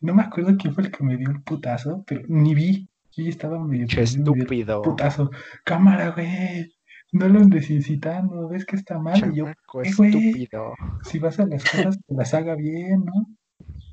No 0.00 0.14
me 0.14 0.22
acuerdo 0.22 0.56
quién 0.56 0.74
fue 0.74 0.84
el 0.84 0.90
que 0.90 1.04
me 1.04 1.16
dio 1.16 1.30
el 1.30 1.42
putazo, 1.42 2.04
pero 2.06 2.22
ni 2.28 2.54
vi. 2.54 2.88
Yo 3.14 3.26
estaba 3.28 3.58
medio 3.62 3.86
me 3.94 4.02
estúpido. 4.02 4.80
putazo. 4.82 5.30
Cámara, 5.64 6.10
güey. 6.12 6.72
No 7.12 7.28
lo 7.28 7.40
andes 7.40 7.68
incitando, 7.68 8.48
ves 8.48 8.64
que 8.64 8.74
está 8.76 8.98
mal. 8.98 9.18
Y 9.32 9.36
yo, 9.36 9.44
Chamaco 9.44 9.82
"Eh, 9.82 9.92
güey". 9.96 10.10
estúpido. 10.10 10.72
si 11.02 11.18
vas 11.18 11.38
a 11.38 11.46
las 11.46 11.62
cosas, 11.62 11.98
que 12.08 12.14
las 12.14 12.32
haga 12.32 12.54
bien, 12.54 13.04
¿no? 13.04 13.26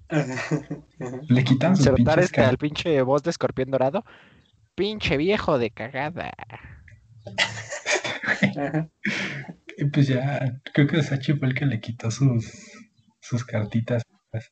Le 1.30 1.44
quitan 1.44 1.76
sus 1.76 1.90
pinches 1.92 2.18
este 2.26 2.42
al 2.42 2.58
pinche 2.58 3.02
voz 3.02 3.22
de 3.24 3.30
escorpión 3.32 3.70
dorado. 3.72 4.04
Pinche 4.80 5.18
viejo 5.18 5.60
de 5.60 5.72
cagada. 5.72 6.32
Y 9.78 9.86
Pues 9.86 10.08
ya, 10.08 10.62
creo 10.74 10.88
que 10.88 11.04
Sachi 11.04 11.34
fue 11.34 11.50
el 11.50 11.54
que 11.54 11.66
le 11.66 11.82
quitó 11.82 12.10
sus, 12.10 12.50
sus 13.20 13.44
cartitas. 13.44 14.04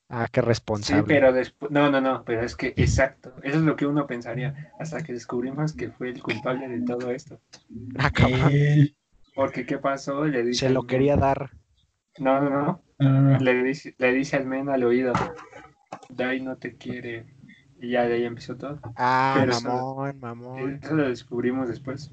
Ah, 0.10 0.28
qué 0.30 0.42
Sí, 0.42 0.46
responsable. 0.48 1.04
pero 1.08 1.32
después. 1.32 1.72
No, 1.72 1.90
no, 1.90 2.02
no, 2.02 2.26
pero 2.26 2.42
es 2.44 2.58
que 2.58 2.74
exacto. 2.76 3.36
Eso 3.42 3.60
es 3.60 3.64
lo 3.64 3.78
que 3.78 3.86
uno 3.86 4.06
pensaría. 4.06 4.74
Hasta 4.80 5.02
que 5.02 5.14
descubrimos 5.14 5.72
que 5.72 5.92
fue 5.92 6.10
el 6.10 6.22
culpable 6.22 6.68
de 6.68 6.82
todo 6.82 7.10
esto. 7.12 7.40
Ah, 7.98 8.12
Porque, 9.34 9.66
¿qué 9.66 9.78
pasó? 9.78 10.26
Le 10.26 10.44
dice 10.44 10.68
Se 10.68 10.74
lo 10.74 10.84
quería 10.84 11.16
dar. 11.16 11.52
No, 12.20 12.42
no, 12.42 12.50
no. 12.50 12.84
no, 13.00 13.10
no, 13.10 13.22
no. 13.22 13.40
Le 13.40 13.64
dice, 13.64 13.96
le 13.98 14.12
dice 14.12 14.36
al 14.36 14.46
men 14.46 14.68
al 14.68 14.84
oído: 14.84 15.14
Dai 16.10 16.42
no 16.42 16.58
te 16.58 16.76
quiere. 16.76 17.37
Y 17.80 17.92
ya 17.92 18.04
de 18.08 18.16
ahí 18.16 18.24
empezó 18.24 18.56
todo. 18.56 18.80
Ah, 18.96 19.36
Pero 19.40 19.52
eso- 19.52 19.68
mamón, 19.68 20.20
mamón. 20.20 20.80
Eso 20.82 20.96
lo 20.96 21.08
descubrimos 21.10 21.68
después. 21.70 22.12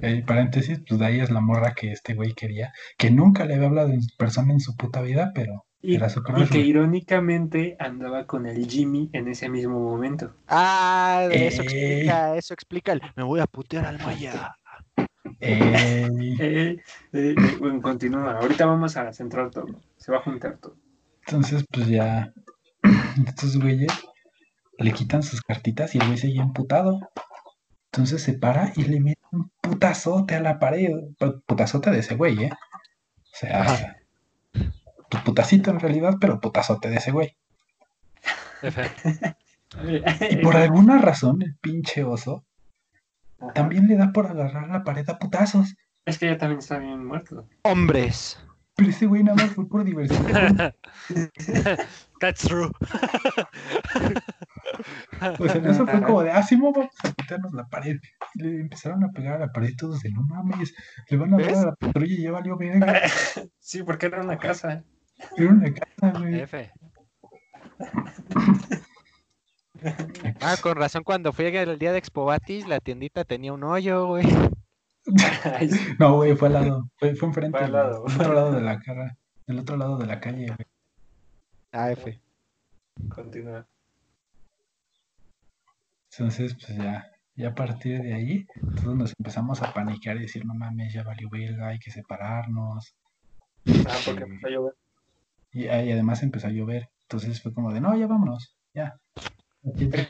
Eh, 0.00 0.24
paréntesis, 0.26 0.80
pues 0.88 0.98
de 0.98 1.06
ahí 1.06 1.20
es 1.20 1.30
la 1.30 1.40
morra 1.40 1.74
que 1.74 1.92
este 1.92 2.14
güey 2.14 2.32
quería, 2.32 2.72
que 2.98 3.10
nunca 3.10 3.44
le 3.44 3.54
había 3.54 3.68
hablado 3.68 3.90
en 3.90 4.00
persona 4.18 4.52
en 4.52 4.60
su 4.60 4.76
puta 4.76 5.00
vida, 5.02 5.32
pero 5.34 5.64
Y, 5.82 5.96
Era 5.96 6.08
su 6.08 6.22
y 6.38 6.46
que 6.46 6.60
irónicamente 6.60 7.76
andaba 7.78 8.26
con 8.26 8.46
el 8.46 8.66
Jimmy 8.66 9.10
en 9.12 9.28
ese 9.28 9.50
mismo 9.50 9.78
momento. 9.78 10.34
Ah, 10.48 11.28
eso 11.30 11.60
explica, 11.60 12.36
eso 12.36 12.54
explica 12.54 12.92
el. 12.92 13.02
Me 13.16 13.22
voy 13.22 13.40
a 13.40 13.46
putear 13.46 13.84
al 13.84 13.98
Maya. 13.98 14.56
Eh, 15.40 16.08
eh, 16.40 16.76
eh, 17.12 17.34
bueno, 17.60 17.82
continúa. 17.82 18.38
Ahorita 18.38 18.64
vamos 18.64 18.96
a 18.96 19.12
centrar 19.12 19.50
todo. 19.50 19.66
Se 19.98 20.10
va 20.10 20.18
a 20.18 20.22
juntar 20.22 20.56
todo. 20.56 20.74
entonces 21.26 21.66
pues 21.70 21.86
ya 21.88 22.32
estos 23.26 23.58
güeyes 23.60 23.92
le 24.78 24.92
quitan 24.92 25.22
sus 25.22 25.42
cartitas 25.42 25.94
y 25.94 25.98
el 25.98 26.06
güey 26.06 26.18
seguía 26.18 26.42
emputado. 26.42 27.00
Entonces 27.92 28.22
se 28.22 28.32
para 28.34 28.72
y 28.76 28.82
le 28.84 29.00
mete 29.00 29.20
un 29.30 29.50
putazote 29.60 30.34
a 30.34 30.40
la 30.40 30.58
pared, 30.58 30.88
pu- 31.18 31.42
putazote 31.46 31.90
de 31.90 32.00
ese 32.00 32.16
güey, 32.16 32.44
¿eh? 32.44 32.50
O 32.52 33.36
sea, 33.36 33.62
Ajá. 33.62 33.96
tu 35.08 35.18
putacito 35.24 35.70
en 35.70 35.78
realidad, 35.80 36.14
pero 36.20 36.40
putazote 36.40 36.88
de 36.90 36.96
ese 36.96 37.12
güey. 37.12 37.36
Y 40.30 40.36
por 40.36 40.56
alguna 40.56 40.98
razón 40.98 41.42
el 41.42 41.54
pinche 41.56 42.04
oso 42.04 42.44
Ajá. 43.40 43.52
también 43.52 43.86
le 43.86 43.96
da 43.96 44.12
por 44.12 44.26
agarrar 44.26 44.68
la 44.68 44.82
pared 44.84 45.08
a 45.10 45.18
putazos. 45.18 45.74
Es 46.04 46.18
que 46.18 46.26
ella 46.28 46.38
también 46.38 46.58
está 46.58 46.78
bien 46.78 47.04
muerto. 47.04 47.46
Hombres. 47.62 48.38
Pero 48.76 48.90
ese 48.90 49.06
güey 49.06 49.22
nada 49.22 49.36
más 49.36 49.52
fue 49.54 49.68
por 49.68 49.84
diversión. 49.84 50.24
That's 52.24 52.48
true. 52.48 52.70
O 55.38 55.48
sea, 55.48 55.62
eso 55.70 55.86
fue 55.86 56.02
como 56.02 56.22
de, 56.22 56.30
ah, 56.30 56.42
sí, 56.42 56.56
vamos 56.56 56.88
a 57.04 57.12
quitarnos 57.12 57.52
la 57.52 57.66
pared. 57.68 57.96
Y 58.34 58.42
le 58.42 58.60
empezaron 58.60 59.04
a 59.04 59.10
pegar 59.12 59.36
a 59.36 59.46
la 59.46 59.52
pared 59.52 59.72
todos 59.78 60.00
de, 60.00 60.10
no 60.10 60.22
mames, 60.22 60.74
le 61.08 61.16
van 61.16 61.34
a 61.34 61.36
dar 61.36 61.46
¿Ves? 61.46 61.58
a 61.58 61.66
la 61.66 61.74
patrulla 61.76 62.12
y 62.12 62.22
ya 62.22 62.32
valió 62.32 62.56
verga. 62.56 63.02
Sí, 63.60 63.82
porque 63.82 64.06
era 64.06 64.22
una 64.22 64.38
casa. 64.38 64.82
Era 65.36 65.50
una 65.50 65.72
casa, 65.72 66.18
güey. 66.18 66.40
F. 66.40 66.72
Ah, 70.40 70.56
con 70.60 70.76
razón, 70.76 71.04
cuando 71.04 71.32
fui 71.32 71.44
el 71.46 71.78
día 71.78 71.92
de 71.92 71.98
Expobatis, 71.98 72.66
la 72.66 72.80
tiendita 72.80 73.24
tenía 73.24 73.52
un 73.52 73.64
hoyo, 73.64 74.06
güey. 74.06 74.26
No, 75.98 76.16
güey, 76.16 76.34
fue 76.34 76.48
al 76.48 76.54
lado, 76.54 76.88
fue, 76.96 77.14
fue 77.14 77.28
enfrente, 77.28 77.58
Fue 77.58 77.66
al 77.66 77.72
lado. 77.72 78.04
del 78.04 78.14
otro 78.20 78.32
lado 78.34 78.52
de 78.52 78.60
la 78.62 78.80
cara, 78.80 79.16
del 79.46 79.58
otro 79.58 79.76
lado 79.76 79.98
de 79.98 80.06
la 80.06 80.20
calle, 80.20 80.46
güey. 80.46 80.73
AF. 81.74 82.06
Continúa. 83.08 83.66
Entonces, 86.12 86.54
pues 86.54 86.76
ya, 86.76 87.10
ya 87.34 87.48
a 87.48 87.54
partir 87.54 88.00
de 88.00 88.14
ahí, 88.14 88.46
todos 88.76 88.96
nos 88.96 89.12
empezamos 89.18 89.60
a 89.62 89.74
paniquear 89.74 90.16
y 90.16 90.20
decir, 90.22 90.46
no 90.46 90.54
mames, 90.54 90.92
ya 90.92 91.02
valió 91.02 91.28
verga, 91.28 91.68
hay 91.68 91.80
que 91.80 91.90
separarnos. 91.90 92.94
Ah, 93.66 93.98
porque 94.06 94.22
empezó 94.22 94.46
a 94.46 94.50
llover. 94.50 94.74
Y, 95.50 95.66
ah, 95.66 95.82
y 95.82 95.90
además 95.90 96.22
empezó 96.22 96.46
a 96.46 96.50
llover. 96.50 96.88
Entonces 97.02 97.42
fue 97.42 97.52
como 97.52 97.72
de, 97.72 97.80
no, 97.80 97.96
ya 97.96 98.06
vámonos, 98.06 98.56
ya. 98.72 98.96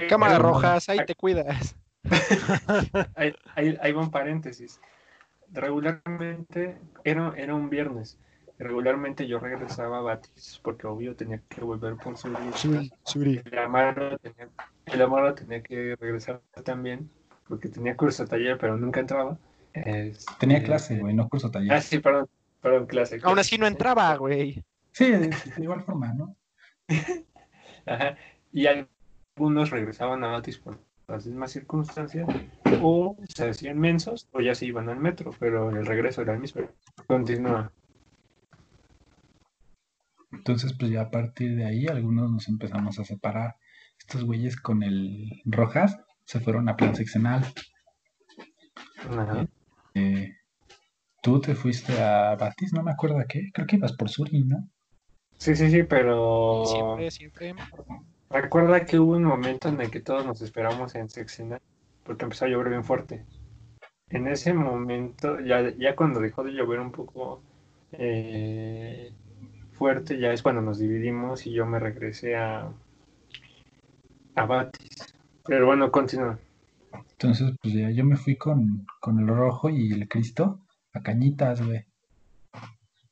Cámara 0.08 0.38
rojas, 0.38 0.88
ahí 0.88 0.98
te 1.06 1.14
cuidas. 1.14 1.76
Ahí, 3.16 3.34
ahí, 3.54 3.78
ahí 3.80 3.92
va 3.92 4.02
un 4.02 4.10
paréntesis. 4.10 4.78
Regularmente, 5.50 6.78
era, 7.02 7.32
era 7.34 7.54
un 7.54 7.70
viernes. 7.70 8.18
Regularmente 8.58 9.26
yo 9.26 9.40
regresaba 9.40 9.98
a 9.98 10.02
Batis, 10.02 10.60
porque 10.62 10.86
obvio 10.86 11.16
tenía 11.16 11.40
que 11.48 11.60
volver 11.62 11.96
por 11.96 12.16
su 12.16 12.32
Suri. 13.04 13.42
El 13.44 13.58
Amaro 13.58 14.16
tenía, 14.18 14.48
el 14.86 15.02
Amaro 15.02 15.34
tenía 15.34 15.60
que 15.62 15.96
regresar 15.96 16.40
también, 16.64 17.10
porque 17.48 17.68
tenía 17.68 17.96
curso 17.96 18.24
de 18.24 18.30
taller, 18.30 18.58
pero 18.58 18.76
nunca 18.76 19.00
entraba. 19.00 19.36
Este, 19.72 20.32
Tenía 20.38 20.62
clase, 20.62 20.98
güey, 20.98 21.14
no 21.14 21.28
curso 21.28 21.50
taller. 21.50 21.72
Ah, 21.72 21.80
sí, 21.80 21.98
perdón, 21.98 22.28
perdón, 22.62 22.86
clase. 22.86 23.18
Aún 23.24 23.38
así 23.40 23.58
no 23.58 23.66
entraba, 23.66 24.14
güey. 24.16 24.62
Sí, 24.92 25.10
de, 25.10 25.28
de 25.28 25.62
igual 25.62 25.82
forma, 25.82 26.12
¿no? 26.12 26.36
Ajá. 27.86 28.16
Y 28.52 28.66
algunos 28.66 29.70
regresaban 29.70 30.22
a 30.22 30.28
Batis 30.28 30.58
por 30.58 30.78
las 31.08 31.26
mismas 31.26 31.50
circunstancias, 31.50 32.26
o 32.80 33.16
se 33.28 33.48
hacían 33.48 33.78
mensos, 33.78 34.28
o 34.32 34.40
ya 34.40 34.54
se 34.54 34.66
iban 34.66 34.88
al 34.88 34.98
metro, 34.98 35.32
pero 35.38 35.70
el 35.70 35.84
regreso 35.84 36.22
era 36.22 36.34
el 36.34 36.40
mismo. 36.40 36.62
Continúa. 37.06 37.72
Entonces, 40.36 40.74
pues 40.78 40.90
ya 40.90 41.02
a 41.02 41.10
partir 41.10 41.56
de 41.56 41.64
ahí, 41.64 41.86
algunos 41.86 42.30
nos 42.30 42.48
empezamos 42.48 42.98
a 42.98 43.04
separar. 43.04 43.56
Estos 43.98 44.24
güeyes 44.24 44.56
con 44.56 44.82
el 44.82 45.40
Rojas 45.44 45.98
se 46.24 46.40
fueron 46.40 46.68
a 46.68 46.76
plan 46.76 46.94
seccional. 46.94 47.44
Ajá. 49.08 49.46
Eh, 49.94 50.32
Tú 51.24 51.40
te 51.40 51.54
fuiste 51.54 51.98
a 52.02 52.36
Batis, 52.36 52.74
no 52.74 52.82
me 52.82 52.90
acuerdo 52.90 53.18
a 53.18 53.24
qué. 53.24 53.48
Creo 53.54 53.66
que 53.66 53.76
ibas 53.76 53.94
por 53.94 54.10
Suri, 54.10 54.44
¿no? 54.44 54.68
Sí, 55.38 55.56
sí, 55.56 55.70
sí, 55.70 55.82
pero 55.82 56.64
Siempre, 56.66 57.10
siempre. 57.10 57.54
recuerda 58.28 58.84
que 58.84 58.98
hubo 58.98 59.12
un 59.12 59.24
momento 59.24 59.70
en 59.70 59.80
el 59.80 59.90
que 59.90 60.00
todos 60.00 60.26
nos 60.26 60.42
esperamos 60.42 60.94
en 60.94 61.08
seccional, 61.08 61.62
porque 62.04 62.24
empezó 62.24 62.44
a 62.44 62.48
llover 62.48 62.68
bien 62.68 62.84
fuerte. 62.84 63.24
En 64.10 64.28
ese 64.28 64.52
momento, 64.52 65.40
ya, 65.40 65.74
ya 65.78 65.96
cuando 65.96 66.20
dejó 66.20 66.44
de 66.44 66.52
llover 66.52 66.78
un 66.78 66.92
poco 66.92 67.42
eh, 67.92 69.10
fuerte, 69.74 70.18
ya 70.18 70.32
es 70.32 70.42
cuando 70.42 70.62
nos 70.62 70.78
dividimos 70.78 71.46
y 71.46 71.52
yo 71.52 71.66
me 71.66 71.78
regresé 71.78 72.36
a, 72.36 72.72
a 74.34 74.46
Batis. 74.46 75.14
Pero 75.46 75.66
bueno, 75.66 75.90
continúa. 75.90 76.38
Entonces, 77.12 77.52
pues 77.62 77.74
ya 77.74 77.90
yo 77.90 78.04
me 78.04 78.16
fui 78.16 78.36
con, 78.36 78.86
con 79.00 79.18
el 79.18 79.26
Rojo 79.26 79.68
y 79.68 79.92
el 79.92 80.08
Cristo 80.08 80.60
a 80.92 81.02
Cañitas, 81.02 81.64
güey. 81.64 81.84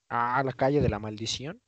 Ah, 0.08 0.42
la 0.44 0.52
calle 0.52 0.80
de 0.80 0.88
la 0.88 0.98
maldición. 0.98 1.60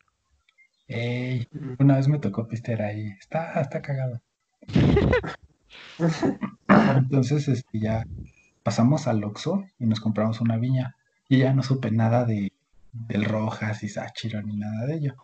Ey, 0.86 1.48
una 1.78 1.96
vez 1.96 2.08
me 2.08 2.18
tocó 2.18 2.46
pistear 2.46 2.82
ahí. 2.82 3.08
Está, 3.18 3.60
está 3.60 3.80
cagado. 3.80 4.20
Entonces, 6.96 7.48
este, 7.48 7.80
ya 7.80 8.06
pasamos 8.62 9.06
al 9.06 9.24
Oxxo 9.24 9.64
y 9.78 9.86
nos 9.86 10.00
compramos 10.00 10.40
una 10.40 10.56
viña. 10.56 10.96
Y 11.28 11.38
ya 11.38 11.54
no 11.54 11.62
supe 11.62 11.90
nada 11.90 12.24
de 12.24 12.52
del 12.94 13.24
Rojas 13.24 13.82
y 13.82 13.88
Sachiro 13.88 14.40
ni 14.42 14.56
nada 14.56 14.86
de 14.86 14.94
ello. 14.96 15.14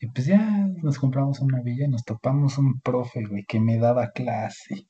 Y 0.00 0.08
pues 0.08 0.26
ya 0.26 0.38
nos 0.82 0.98
compramos 0.98 1.40
una 1.40 1.60
villa 1.62 1.86
y 1.86 1.88
nos 1.90 2.04
topamos 2.04 2.58
un 2.58 2.80
profe, 2.80 3.24
güey, 3.24 3.44
que 3.44 3.58
me 3.60 3.78
daba 3.78 4.10
clase. 4.12 4.86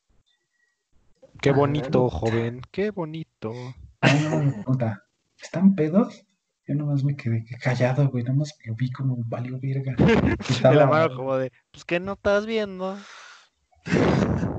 Qué 1.41 1.51
Ah. 1.51 1.55
bonito, 1.55 2.09
joven. 2.11 2.61
Qué 2.71 2.91
bonito. 2.91 3.53
Ay, 4.01 4.21
no, 4.29 4.39
me 4.39 4.53
pregunta, 4.53 5.03
¿están 5.41 5.75
pedos? 5.75 6.25
Yo 6.67 6.75
nomás 6.75 7.05
me 7.05 7.15
quedé 7.17 7.45
callado, 7.61 8.09
güey, 8.09 8.25
nomás 8.25 8.55
lo 8.65 8.75
vi 8.75 8.91
como 8.91 9.17
valió 9.27 9.59
verga. 9.61 9.95
La 10.63 10.71
Estaba- 10.73 10.87
mano 10.87 11.15
como 11.17 11.37
de, 11.37 11.53
pues 11.71 11.85
que 11.85 12.01
no 12.01 12.13
estás 12.15 12.47
viendo. 12.47 12.97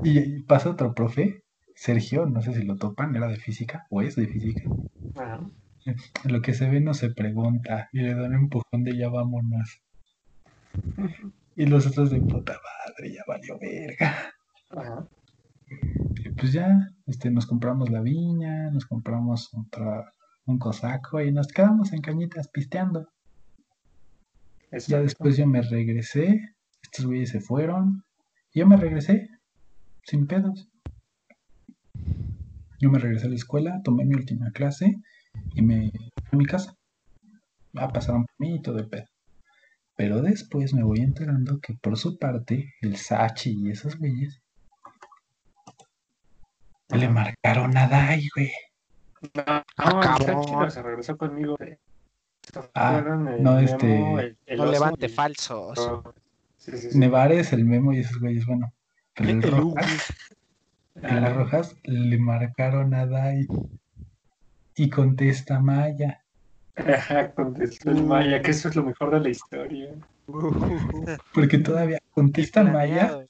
Y, 0.04 0.18
y 0.18 0.42
pasa 0.44 0.70
otro 0.70 0.94
profe, 0.94 1.42
Sergio, 1.74 2.26
no 2.26 2.40
sé 2.42 2.54
si 2.54 2.62
lo 2.62 2.76
topan, 2.76 3.14
era 3.16 3.26
de 3.28 3.36
física, 3.36 3.86
o 3.90 4.02
es 4.02 4.14
de 4.16 4.26
física. 4.28 4.62
Ajá. 5.16 5.40
Lo 6.24 6.42
que 6.42 6.54
se 6.54 6.68
ve 6.68 6.80
no 6.80 6.94
se 6.94 7.10
pregunta, 7.10 7.88
y 7.92 8.00
le 8.00 8.14
dan 8.14 8.32
un 8.32 8.34
empujón 8.34 8.84
de 8.84 8.96
ya 8.96 9.08
vámonos. 9.08 9.82
Y 11.56 11.66
los 11.66 11.86
otros 11.86 12.10
de 12.10 12.20
puta 12.20 12.52
madre, 12.52 13.14
ya 13.14 13.22
valió 13.26 13.58
verga. 13.58 14.34
Ajá. 14.70 15.08
Y 16.24 16.28
pues 16.30 16.52
ya, 16.52 16.90
este, 17.06 17.30
nos 17.30 17.46
compramos 17.46 17.90
la 17.90 18.00
viña, 18.00 18.70
nos 18.70 18.86
compramos 18.86 19.50
otra, 19.54 20.12
un 20.44 20.58
cosaco 20.58 21.20
y 21.20 21.32
nos 21.32 21.48
quedamos 21.48 21.92
en 21.92 22.02
cañitas 22.02 22.48
pisteando. 22.48 23.08
Ya 24.86 25.00
después 25.00 25.36
yo 25.36 25.46
me 25.46 25.62
regresé, 25.62 26.54
estos 26.82 27.06
güeyes 27.06 27.30
se 27.30 27.40
fueron, 27.40 28.04
y 28.52 28.60
yo 28.60 28.66
me 28.66 28.76
regresé, 28.76 29.30
sin 30.02 30.26
pedos. 30.26 30.68
Yo 32.78 32.90
me 32.90 32.98
regresé 32.98 33.26
a 33.26 33.30
la 33.30 33.36
escuela, 33.36 33.80
tomé 33.82 34.04
mi 34.04 34.14
última 34.14 34.50
clase 34.50 35.00
y 35.54 35.62
me 35.62 35.90
fui 35.90 36.10
a 36.32 36.36
mi 36.36 36.46
casa. 36.46 36.74
Ah, 37.76 37.88
pasaron 37.92 38.24
por 38.24 38.34
mí 38.38 38.56
y 38.56 38.62
todo 38.62 38.78
el 38.78 38.88
pedo. 38.88 39.04
Pero 39.96 40.20
después 40.22 40.74
me 40.74 40.82
voy 40.82 41.00
enterando 41.00 41.58
que 41.60 41.74
por 41.74 41.96
su 41.96 42.18
parte, 42.18 42.74
el 42.82 42.96
Sachi 42.96 43.54
y 43.66 43.70
esos 43.70 43.98
güeyes 43.98 44.40
le 46.90 47.08
marcaron 47.08 47.76
a 47.76 47.88
Dai, 47.88 48.28
güey. 48.34 48.50
No, 49.34 49.42
Ah, 49.78 50.18
no, 50.26 50.44
chido, 50.44 50.70
se 50.70 50.82
regresó 50.82 51.16
conmigo. 51.16 51.56
Ah, 52.74 52.92
Fueron 52.92 53.28
el 53.28 53.42
no, 53.42 53.54
Memo, 53.54 53.64
este- 53.64 54.12
el- 54.26 54.36
el 54.46 54.58
No 54.58 54.66
levante 54.66 55.06
y- 55.06 55.08
falsos. 55.08 55.78
Sí, 56.58 56.72
sí, 56.76 56.90
sí. 56.90 56.98
Nevares, 56.98 57.52
el 57.52 57.64
Memo 57.64 57.92
y 57.92 57.98
esos 58.00 58.18
güeyes, 58.20 58.44
bueno. 58.46 58.72
Pero 59.14 59.30
el 59.30 59.42
rojas 61.34 61.76
le 61.84 62.18
marcaron 62.18 62.92
a 62.94 63.06
Dai 63.06 63.46
y 64.76 64.90
contesta 64.90 65.58
Maya. 65.58 66.22
Ajá, 66.76 67.32
contestó 67.32 67.90
el 67.90 68.04
Maya, 68.04 68.42
que 68.42 68.50
eso 68.50 68.68
es 68.68 68.76
lo 68.76 68.84
mejor 68.84 69.10
de 69.10 69.20
la 69.20 69.28
historia. 69.30 69.94
Porque 71.32 71.58
todavía 71.58 71.98
contesta 72.10 72.62
Maya, 72.62 73.26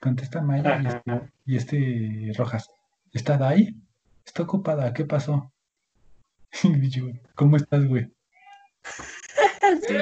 contesta 0.00 0.40
Maya 0.40 0.80
y 0.80 0.86
este, 0.86 1.10
Ajá. 1.10 1.30
y 1.44 1.56
este 1.56 2.32
Rojas. 2.38 2.68
¿Está 3.12 3.36
Dai? 3.36 3.74
Está 4.24 4.44
ocupada, 4.44 4.92
¿qué 4.94 5.04
pasó? 5.04 5.52
Y 6.62 6.88
yo, 6.88 7.06
¿cómo 7.34 7.56
estás, 7.56 7.86
güey? 7.86 8.10
Sí, 9.82 9.94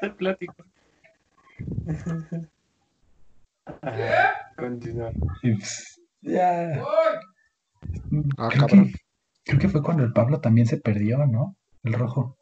te 0.00 0.10
platico. 0.10 0.64
Ajá, 3.82 4.52
continúa. 4.56 5.12
Pues, 5.40 6.00
ya. 6.22 6.82
Ah, 8.36 8.48
cabrón. 8.58 8.92
Creo 9.44 9.58
que 9.58 9.68
fue 9.68 9.82
cuando 9.82 10.04
el 10.04 10.12
Pablo 10.12 10.40
también 10.40 10.66
se 10.66 10.78
perdió, 10.78 11.26
¿no? 11.26 11.56
El 11.82 11.94
rojo. 11.94 12.36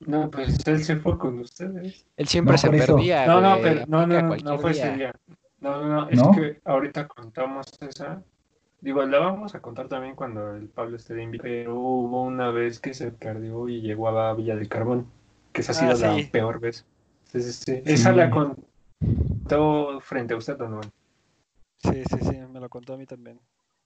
No, 0.00 0.30
pues 0.30 0.66
él 0.66 0.82
se 0.82 0.96
fue 0.96 1.16
con 1.18 1.38
ustedes. 1.38 2.06
Él 2.16 2.26
siempre 2.26 2.54
No, 2.54 2.58
se 2.58 2.70
perdía. 2.70 3.26
No, 3.26 3.40
no, 3.40 3.58
pero 3.62 3.84
no, 3.86 4.06
no, 4.06 4.36
no, 4.36 4.58
fue 4.58 4.72
ese 4.72 4.92
día. 4.96 5.14
No, 5.60 5.80
no, 5.80 5.88
no, 5.88 6.08
es 6.08 6.18
¿No? 6.18 6.32
que 6.32 6.60
ahorita 6.64 7.06
contamos 7.06 7.66
esa. 7.80 8.22
Digo, 8.80 9.04
la 9.04 9.20
vamos 9.20 9.54
a 9.54 9.60
contar 9.62 9.86
también 9.86 10.16
cuando 10.16 10.56
el 10.56 10.68
Pablo 10.68 10.96
esté 10.96 11.14
de 11.14 11.22
invitado. 11.22 11.48
Pero 11.48 11.76
hubo 11.76 12.22
una 12.22 12.50
vez 12.50 12.80
que 12.80 12.94
se 12.94 13.12
perdió 13.12 13.68
y 13.68 13.80
llegó 13.80 14.08
a 14.08 14.34
Villa 14.34 14.56
del 14.56 14.68
Carbón, 14.68 15.06
que 15.52 15.60
esa 15.60 15.70
ha 15.70 15.74
sido 15.76 15.92
Ah, 15.92 16.14
la 16.16 16.20
sí. 16.20 16.28
peor 16.32 16.58
vez. 16.58 16.84
Sí, 17.30 17.40
sí, 17.42 17.52
sí. 17.52 17.82
Esa 17.84 18.10
Sí. 18.10 18.16
la 18.16 18.28
contó 18.30 20.00
frente 20.00 20.34
a 20.34 20.36
usted, 20.36 20.56
Donovan. 20.56 20.90
Sí, 21.78 22.02
sí, 22.10 22.16
sí, 22.28 22.36
me 22.52 22.58
lo 22.58 22.68
contó 22.68 22.94
a 22.94 22.96
mí 22.96 23.06
también. 23.06 23.38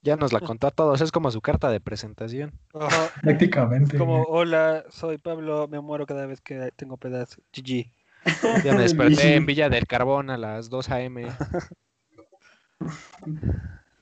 Ya 0.07 0.15
nos 0.15 0.33
la 0.33 0.39
contó 0.55 0.69
a 0.69 0.71
todos, 0.71 1.01
es 1.01 1.11
como 1.11 1.33
su 1.33 1.41
carta 1.41 1.69
de 1.69 1.81
presentación. 1.81 2.53
Ajá. 2.73 3.11
Prácticamente. 3.23 3.99
Como, 3.99 4.19
güey. 4.19 4.27
hola, 4.29 4.85
soy 4.89 5.19
Pablo, 5.19 5.67
me 5.67 5.81
muero 5.81 6.07
cada 6.07 6.27
vez 6.27 6.41
que 6.41 6.71
tengo 6.77 6.97
pedazos. 6.97 7.43
GG. 7.53 7.91
Ya 8.65 8.75
me 8.75 8.83
desperté 8.83 9.37
en 9.37 9.47
Villa 9.47 9.69
del 9.69 9.87
Carbón 9.87 10.31
a 10.31 10.37
las 10.37 10.69
2 10.69 10.91
a.m. 10.91 11.27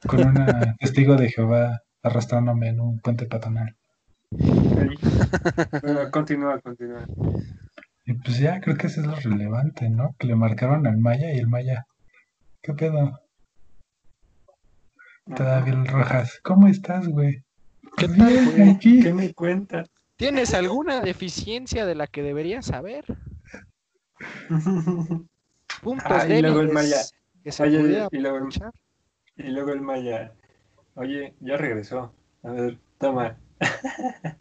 Con 0.07 0.27
una 0.27 0.77
testigo 0.81 1.17
de 1.17 1.29
Jehová 1.29 1.83
arrastrándome 2.03 2.69
en 2.69 2.81
un 2.81 3.01
puente 3.01 3.27
peatonal. 3.27 3.77
Bueno, 4.31 6.11
continúa, 6.11 6.59
continúa. 6.61 7.07
Y 8.07 8.15
pues 8.15 8.39
ya, 8.39 8.63
creo 8.63 8.79
que 8.79 8.87
eso 8.87 9.03
es 9.03 9.07
lo 9.07 9.15
relevante, 9.17 9.91
¿no? 9.91 10.15
Que 10.19 10.27
le 10.27 10.37
marcaron 10.37 10.87
al 10.87 10.97
Maya 10.97 11.31
y 11.35 11.39
el 11.39 11.47
Maya. 11.47 11.87
¿Qué 12.63 12.73
pedo? 12.73 13.21
Todavía 15.35 15.73
el 15.75 15.87
Rojas. 15.87 16.39
¿Cómo 16.43 16.69
estás, 16.69 17.09
güey? 17.09 17.43
¿Qué 17.97 18.09
tal, 18.09 18.45
güey? 18.51 18.71
aquí. 18.71 19.03
¿Qué 19.03 19.13
me 19.15 19.33
cuentas? 19.33 19.89
¿Tienes 20.17 20.55
alguna 20.55 21.01
deficiencia 21.01 21.87
de 21.87 21.95
la 21.95 22.07
que 22.07 22.23
deberías 22.23 22.67
saber? 22.67 23.05
Puntos 25.83 26.07
Ah, 26.11 26.29
y 26.29 26.41
luego 26.43 26.61
el 26.61 26.69
Maya. 26.73 26.99
que 27.43 27.53
se 27.53 27.63
Oye, 27.63 27.81
pudiera 27.81 28.09
y 28.13 28.19
luego 28.19 28.37
el- 28.37 28.43
aprovechar. 28.45 28.73
Y 29.37 29.43
luego 29.45 29.71
el 29.73 29.81
Maya, 29.81 30.33
oye, 30.95 31.35
ya 31.41 31.57
regresó. 31.57 32.15
A 32.43 32.51
ver, 32.51 32.79
toma. 32.99 33.39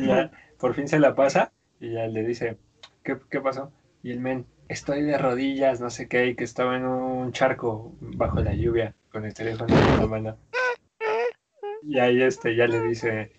Ya, 0.00 0.30
por 0.60 0.74
fin 0.74 0.86
se 0.86 1.00
la 1.00 1.16
pasa 1.16 1.52
y 1.80 1.92
ya 1.92 2.06
le 2.06 2.24
dice, 2.24 2.58
¿qué, 3.02 3.18
qué 3.28 3.40
pasó? 3.40 3.72
Y 4.04 4.12
el 4.12 4.20
men, 4.20 4.46
estoy 4.68 5.02
de 5.02 5.18
rodillas, 5.18 5.80
no 5.80 5.90
sé 5.90 6.08
qué, 6.08 6.26
y 6.28 6.34
que 6.34 6.44
estaba 6.44 6.76
en 6.76 6.84
un 6.86 7.32
charco 7.32 7.92
bajo 8.00 8.40
la 8.40 8.54
lluvia 8.54 8.94
con 9.10 9.24
el 9.24 9.34
teléfono 9.34 9.74
en 9.76 9.98
la 10.00 10.06
mano. 10.06 10.36
Y 11.82 11.98
ahí 11.98 12.22
este 12.22 12.54
ya 12.56 12.66
le 12.66 12.80
dice 12.82 13.32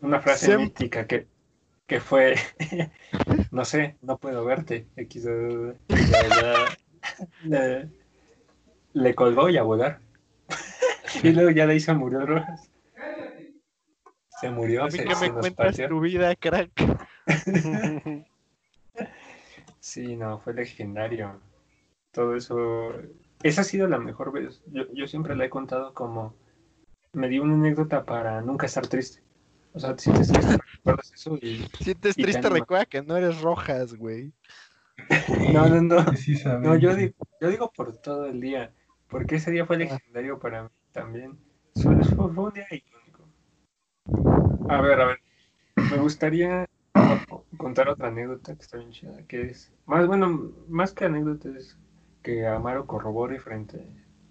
una 0.00 0.20
frase 0.20 0.46
Siempre- 0.46 0.64
mítica 0.66 1.06
que, 1.06 1.26
que 1.86 2.00
fue, 2.00 2.36
no 3.50 3.64
sé, 3.64 3.96
no 4.02 4.18
puedo 4.18 4.44
verte. 4.44 4.86
X, 4.96 5.24
ya- 5.24 6.28
ya- 6.28 6.76
le, 7.44 7.88
le 8.92 9.14
colgó 9.14 9.48
y 9.50 9.56
a 9.56 9.62
volar. 9.62 10.00
Y 11.24 11.32
luego 11.32 11.50
ya 11.50 11.66
de 11.66 11.72
ahí 11.72 11.80
se 11.80 11.92
murió 11.92 12.24
Rojas. 12.24 12.70
Se 14.40 14.48
murió, 14.50 14.82
A 14.84 14.86
mí 14.86 14.92
se, 14.92 15.04
que 15.04 15.14
se 15.16 15.26
me 15.26 15.32
cuentas 15.32 15.66
partió. 15.66 15.88
tu 15.88 16.00
vida, 16.00 16.34
crack. 16.36 16.70
Sí, 19.80 20.14
no, 20.16 20.38
fue 20.38 20.54
legendario. 20.54 21.40
Todo 22.12 22.36
eso. 22.36 22.92
Esa 23.42 23.62
ha 23.62 23.64
sido 23.64 23.88
la 23.88 23.98
mejor 23.98 24.32
vez. 24.32 24.62
Yo, 24.66 24.84
yo 24.92 25.06
siempre 25.06 25.34
la 25.34 25.46
he 25.46 25.50
contado 25.50 25.94
como. 25.94 26.34
Me 27.12 27.28
dio 27.28 27.42
una 27.42 27.54
anécdota 27.54 28.04
para 28.04 28.40
nunca 28.42 28.66
estar 28.66 28.86
triste. 28.86 29.22
O 29.72 29.80
sea, 29.80 29.96
te 29.96 30.02
sientes 30.02 30.30
triste, 30.30 30.58
recuerdas 30.76 31.12
eso 31.12 31.36
y. 31.36 31.66
Sientes 31.80 32.16
Y 32.16 32.22
te 32.22 32.32
triste, 32.32 32.48
recuerda 32.50 32.84
que 32.84 33.02
no 33.02 33.16
eres 33.16 33.40
rojas, 33.40 33.94
güey. 33.94 34.32
No, 35.52 35.68
no, 35.68 35.80
no. 35.80 36.04
No, 36.60 36.76
yo 36.76 36.94
digo, 36.94 37.14
yo 37.40 37.48
digo 37.48 37.72
por 37.72 37.96
todo 37.96 38.26
el 38.26 38.40
día. 38.40 38.72
Porque 39.08 39.36
ese 39.36 39.50
día 39.50 39.66
fue 39.66 39.78
legendario 39.78 40.38
para 40.38 40.64
mí 40.64 40.68
también. 40.92 41.38
Fue 41.74 41.92
un 41.92 42.52
día 42.52 42.66
icónico. 42.70 43.28
A 44.68 44.80
ver, 44.80 45.00
a 45.00 45.06
ver. 45.06 45.18
Me 45.90 45.96
gustaría 45.96 46.66
contar 47.56 47.88
otra 47.88 48.08
anécdota 48.08 48.54
que 48.54 48.62
está 48.62 48.78
bien 48.78 48.90
chida, 48.90 49.22
que 49.26 49.42
es, 49.42 49.72
más 49.86 50.06
bueno, 50.06 50.52
más 50.68 50.92
que 50.92 51.04
anécdotas, 51.04 51.78
que 52.22 52.46
Amaro 52.46 52.86
corrobore 52.86 53.40
frente 53.40 53.86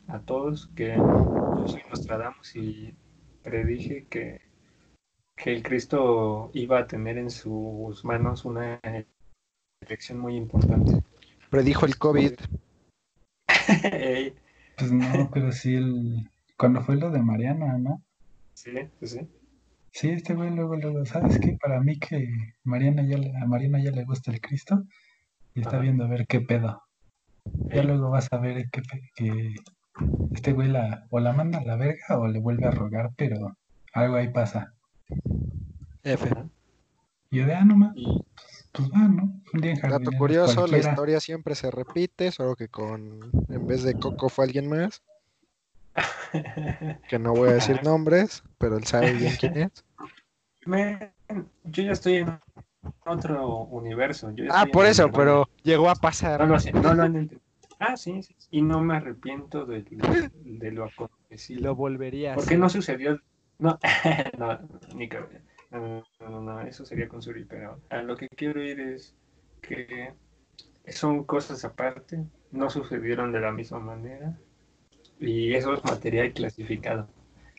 a 0.07 0.19
todos, 0.19 0.67
que 0.75 0.95
yo 0.95 1.67
soy 1.67 1.81
Nostradamus 1.89 2.55
y 2.55 2.95
predije 3.43 4.05
que, 4.09 4.41
que 5.35 5.53
el 5.53 5.63
Cristo 5.63 6.51
iba 6.53 6.79
a 6.79 6.87
tener 6.87 7.17
en 7.17 7.29
sus 7.29 8.03
manos 8.05 8.45
una 8.45 8.79
elección 9.81 10.19
muy 10.19 10.35
importante. 10.35 11.01
Predijo 11.49 11.85
el 11.85 11.97
COVID. 11.97 12.33
Pues 14.79 14.93
no, 14.93 15.29
pero 15.33 15.51
sí 15.51 15.75
el... 15.75 16.29
Cuando 16.57 16.79
fue 16.81 16.95
lo 16.95 17.11
de 17.11 17.21
Mariana, 17.21 17.77
¿no? 17.77 18.01
sí, 18.53 18.71
sí, 18.99 19.07
sí. 19.07 19.27
Sí, 19.91 20.09
este 20.09 20.33
güey 20.35 20.51
luego, 20.51 20.75
luego, 20.75 21.05
¿sabes 21.05 21.39
qué? 21.39 21.55
Para 21.61 21.79
mí 21.81 21.99
que 21.99 22.25
Mariana 22.63 23.03
ya 23.07 23.17
le- 23.17 23.35
a 23.35 23.45
Mariana 23.45 23.81
ya 23.83 23.91
le 23.91 24.05
gusta 24.05 24.31
el 24.31 24.39
Cristo 24.41 24.83
y 25.55 25.61
está 25.61 25.77
Ajá. 25.77 25.81
viendo 25.81 26.05
a 26.05 26.09
ver 26.09 26.25
qué 26.27 26.41
pedo. 26.41 26.81
Ya 27.69 27.83
luego 27.83 28.11
vas 28.11 28.27
a 28.31 28.37
ver 28.39 28.69
que, 28.71 28.81
que 29.15 29.55
este 30.33 30.53
güey 30.53 30.69
la, 30.69 31.05
o 31.11 31.19
la 31.19 31.33
manda 31.33 31.59
a 31.59 31.65
la 31.65 31.77
verga 31.77 32.19
o 32.19 32.27
le 32.27 32.39
vuelve 32.39 32.67
a 32.67 32.71
rogar, 32.71 33.11
pero 33.17 33.57
algo 33.93 34.15
ahí 34.17 34.29
pasa. 34.31 34.73
F. 36.03 36.27
Y 37.31 37.37
yo 37.39 37.45
de, 37.45 37.53
ah, 37.53 37.65
no 37.65 37.75
más, 37.77 37.91
y 37.95 38.25
pues 38.71 38.89
va, 38.89 39.07
¿no? 39.07 39.41
Un 39.53 39.61
día 39.61 39.71
en 39.71 39.81
Dato 39.81 40.11
curioso, 40.17 40.65
la 40.67 40.77
historia 40.77 41.19
siempre 41.19 41.55
se 41.55 41.69
repite, 41.71 42.31
solo 42.31 42.55
que 42.55 42.69
con, 42.69 43.35
en 43.49 43.67
vez 43.67 43.83
de 43.83 43.95
Coco 43.95 44.29
fue 44.29 44.45
alguien 44.45 44.67
más, 44.69 45.03
que 47.07 47.19
no 47.19 47.33
voy 47.33 47.49
a 47.49 47.53
decir 47.53 47.79
nombres, 47.83 48.43
pero 48.57 48.77
él 48.77 48.85
sabe 48.85 49.13
bien 49.13 49.35
quién 49.35 49.57
es. 49.57 49.83
Yo 51.63 51.83
ya 51.83 51.91
estoy 51.91 52.15
en 52.17 52.39
otro 53.05 53.63
universo. 53.65 54.31
yo 54.31 54.45
Ah, 54.49 54.65
por 54.71 54.85
eso, 54.85 55.11
pero 55.11 55.47
llegó 55.63 55.89
a 55.89 55.95
No 55.95 56.01
pasar. 56.01 56.47
lo 56.47 56.59
sé, 56.59 56.71
no 56.73 56.93
lo 56.93 57.03
han 57.03 57.15
entendido. 57.15 57.41
Ah, 57.79 57.95
sí, 57.95 58.21
sí. 58.23 58.35
Y 58.51 58.61
no 58.61 58.81
me 58.81 58.97
arrepiento 58.97 59.65
de, 59.65 59.83
de 59.83 60.71
lo 60.71 60.85
acontecido. 60.85 61.61
lo 61.61 61.75
volvería 61.75 62.31
a 62.31 62.35
¿Por 62.35 62.43
qué 62.43 62.55
hacer. 62.55 62.59
no 62.59 62.69
sucedió? 62.69 63.19
No, 63.57 63.77
no, 64.37 64.59
ni 64.95 65.07
que- 65.07 65.19
no, 65.71 65.79
no, 65.79 66.29
no, 66.29 66.41
no, 66.41 66.61
eso 66.61 66.85
sería 66.85 67.07
con 67.07 67.21
Suri, 67.21 67.45
pero 67.45 67.79
a 67.89 68.01
lo 68.01 68.15
que 68.17 68.27
quiero 68.29 68.61
ir 68.61 68.79
es 68.79 69.15
que 69.61 70.13
son 70.87 71.23
cosas 71.23 71.63
aparte, 71.63 72.25
no 72.51 72.69
sucedieron 72.69 73.31
de 73.31 73.39
la 73.39 73.51
misma 73.51 73.79
manera 73.79 74.37
y 75.19 75.53
eso 75.53 75.73
es 75.73 75.83
material 75.83 76.33
clasificado. 76.33 77.07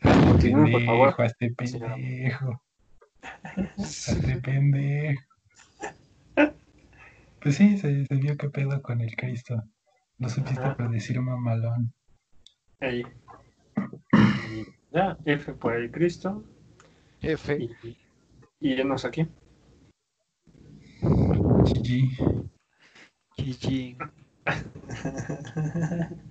Continúen, 0.03 0.73
por 0.73 0.85
favor. 0.85 1.15
Este 1.19 1.51
pendejo. 1.51 2.63
Este 3.79 4.37
pendejo. 4.37 5.23
Pues 7.43 7.57
sí, 7.57 7.79
se, 7.79 8.07
se 8.07 8.15
vio 8.17 8.37
qué 8.37 8.49
pedo 8.51 8.81
con 8.83 9.01
el 9.01 9.15
Cristo. 9.17 9.63
No 10.19 10.29
supiste 10.29 10.61
Ajá. 10.61 10.77
predecir 10.77 11.21
mamalón. 11.21 11.93
Ahí. 12.81 13.03
Y 14.13 14.67
ya, 14.93 15.17
F 15.25 15.53
por 15.55 15.75
el 15.75 15.91
Cristo 15.91 16.45
F. 17.23 17.57
y, 17.59 17.97
y 18.61 18.75
llenos 18.75 19.05
aquí. 19.05 19.27
GG. 21.03 22.37
GG. 23.39 23.97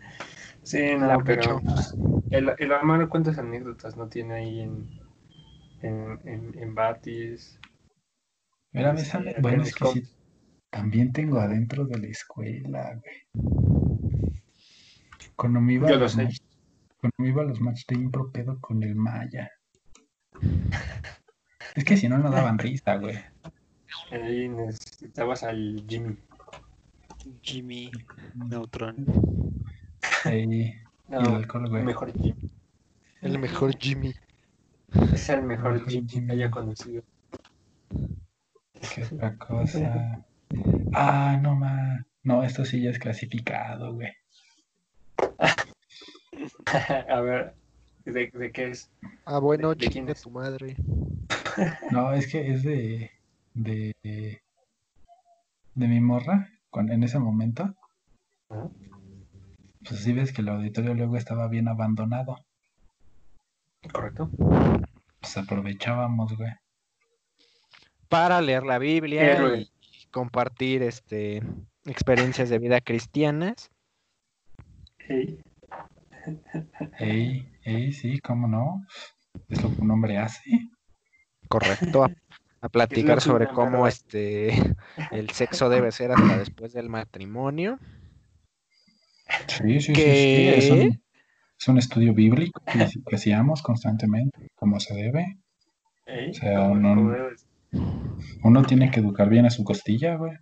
Sí, 0.70 0.96
no, 1.00 1.08
La 1.08 1.18
pero 1.24 1.60
mucho. 1.62 2.24
el, 2.30 2.52
el 2.60 2.72
Amaro 2.74 3.10
cuántas 3.10 3.40
anécdotas 3.40 3.98
no 3.98 4.08
tiene 4.08 4.34
ahí 4.36 4.60
en, 4.60 4.88
en, 5.82 6.20
en, 6.28 6.60
en 6.60 6.76
Batis. 6.76 7.60
Mira, 8.72 8.94
me 8.94 9.00
Sí, 9.00 9.18
Bueno, 9.42 9.64
en 9.64 9.68
es 9.68 9.74
que 9.74 9.86
sí, 9.88 10.04
también 10.70 11.12
tengo 11.12 11.40
adentro 11.40 11.86
de 11.86 11.98
la 11.98 12.08
escuela, 12.08 13.02
güey. 13.02 13.50
Cuando 15.36 15.60
me 15.60 15.74
iba 15.74 15.88
a 15.88 15.92
Yo 15.92 15.98
los 15.98 16.16
match, 16.16 16.38
cuando 17.00 17.16
me 17.18 17.30
iba 17.30 17.42
a 17.42 17.46
los 17.46 17.60
match 17.62 17.86
de 17.88 17.96
impro 17.96 18.32
pedo 18.32 18.60
con 18.62 18.84
el 18.84 18.96
Maya. 18.96 19.50
Es 21.76 21.84
que 21.84 21.98
si 21.98 22.08
no, 22.08 22.20
no 22.20 22.30
daban 22.30 22.60
risa, 22.60 22.96
güey. 22.98 23.18
Ahí 24.12 24.48
necesitabas 24.50 25.44
al 25.44 25.84
Jimmy. 25.88 26.16
Jimmy 27.42 27.92
Neutron. 28.36 29.49
Ahí, 30.26 30.74
y 31.10 31.14
el 31.14 31.26
alcohol, 31.36 31.70
güey. 31.70 31.84
mejor 31.84 32.12
Jimmy. 32.14 32.50
El 33.22 33.40
mejor 33.40 33.78
Jimmy. 33.78 34.14
Es 35.14 35.30
el 35.30 35.44
mejor 35.44 35.74
Mejor 35.74 35.90
Jimmy 35.90 36.08
Jimmy. 36.10 36.28
que 36.28 36.34
haya 36.34 36.52
conocido. 36.52 37.04
¿Qué 38.96 39.04
otra 39.04 39.36
cosa? 39.38 40.26
Ah, 40.94 41.38
no 41.42 41.56
más. 41.56 42.06
No, 42.24 42.44
esto 42.44 42.66
sí 42.66 42.82
ya 42.82 42.90
es 42.92 43.00
clasificado, 43.00 43.94
güey. 43.94 44.12
a 47.10 47.20
ver, 47.22 47.54
¿de, 48.06 48.28
de 48.32 48.52
qué 48.52 48.70
es? 48.70 48.90
Ah, 49.26 49.40
bueno, 49.40 49.70
¿De- 49.76 49.86
de 49.86 49.92
quién 49.92 50.10
es? 50.10 50.22
tu 50.22 50.32
madre. 50.32 50.76
No, 51.92 52.14
es 52.14 52.28
que 52.32 52.52
es 52.54 52.64
de. 52.64 53.12
de. 53.54 53.94
de 54.04 55.88
mi 55.88 56.00
morra, 56.00 56.50
cuando, 56.70 56.94
en 56.94 57.04
ese 57.04 57.20
momento. 57.20 57.76
Ajá. 58.50 58.70
Pues 59.90 60.04
sí 60.04 60.14
ves 60.14 60.32
que 60.32 60.44
el 60.44 60.50
auditorio 60.50 60.94
luego 60.94 61.18
estaba 61.18 61.48
bien 61.48 61.68
abandonado. 61.68 62.46
¿Correcto? 63.92 64.30
Pues 65.20 65.36
aprovechábamos, 65.36 66.38
güey. 66.38 66.52
Para 68.08 68.40
leer 68.40 68.64
la 68.64 68.78
Biblia 68.78 69.24
Héroe. 69.24 69.62
y 69.62 70.06
compartir 70.12 70.84
este 70.84 71.42
experiencias 71.86 72.50
de 72.50 72.60
vida 72.60 72.82
cristianas. 72.82 73.72
Sí. 75.08 75.40
Ey, 77.00 77.52
ey, 77.64 77.92
sí, 77.92 78.20
cómo 78.20 78.48
no. 78.48 78.86
Es 79.48 79.64
lo 79.64 79.74
que 79.74 79.82
un 79.82 79.90
hombre 79.90 80.20
hace. 80.20 80.70
Correcto. 81.48 82.04
A, 82.04 82.12
a 82.62 82.70
platicar 82.70 83.22
sobre 83.22 83.48
cómo 83.48 83.88
este 83.88 84.76
el 85.10 85.32
sexo 85.32 85.68
debe 85.68 85.92
ser 85.92 86.12
hasta 86.12 86.38
después 86.38 86.74
del 86.74 86.90
matrimonio. 86.90 87.80
Sí, 89.48 89.80
sí, 89.80 89.94
sí, 89.94 89.94
sí. 89.96 90.48
Es 90.48 90.72
un, 90.72 91.02
es 91.60 91.68
un 91.68 91.78
estudio 91.78 92.14
bíblico 92.14 92.62
que, 92.66 92.80
que 93.08 93.16
hacíamos 93.16 93.62
constantemente, 93.62 94.48
como 94.56 94.80
se 94.80 94.94
debe. 94.96 95.38
O 96.30 96.34
sea, 96.34 96.60
como- 96.60 96.76
no- 96.76 96.96
como 96.96 97.12
debes. 97.12 97.46
Uno 98.44 98.64
tiene 98.64 98.90
que 98.90 99.00
educar 99.00 99.30
bien 99.30 99.46
a 99.46 99.50
su 99.52 99.64
costilla, 99.64 100.16
güey. 100.16 100.34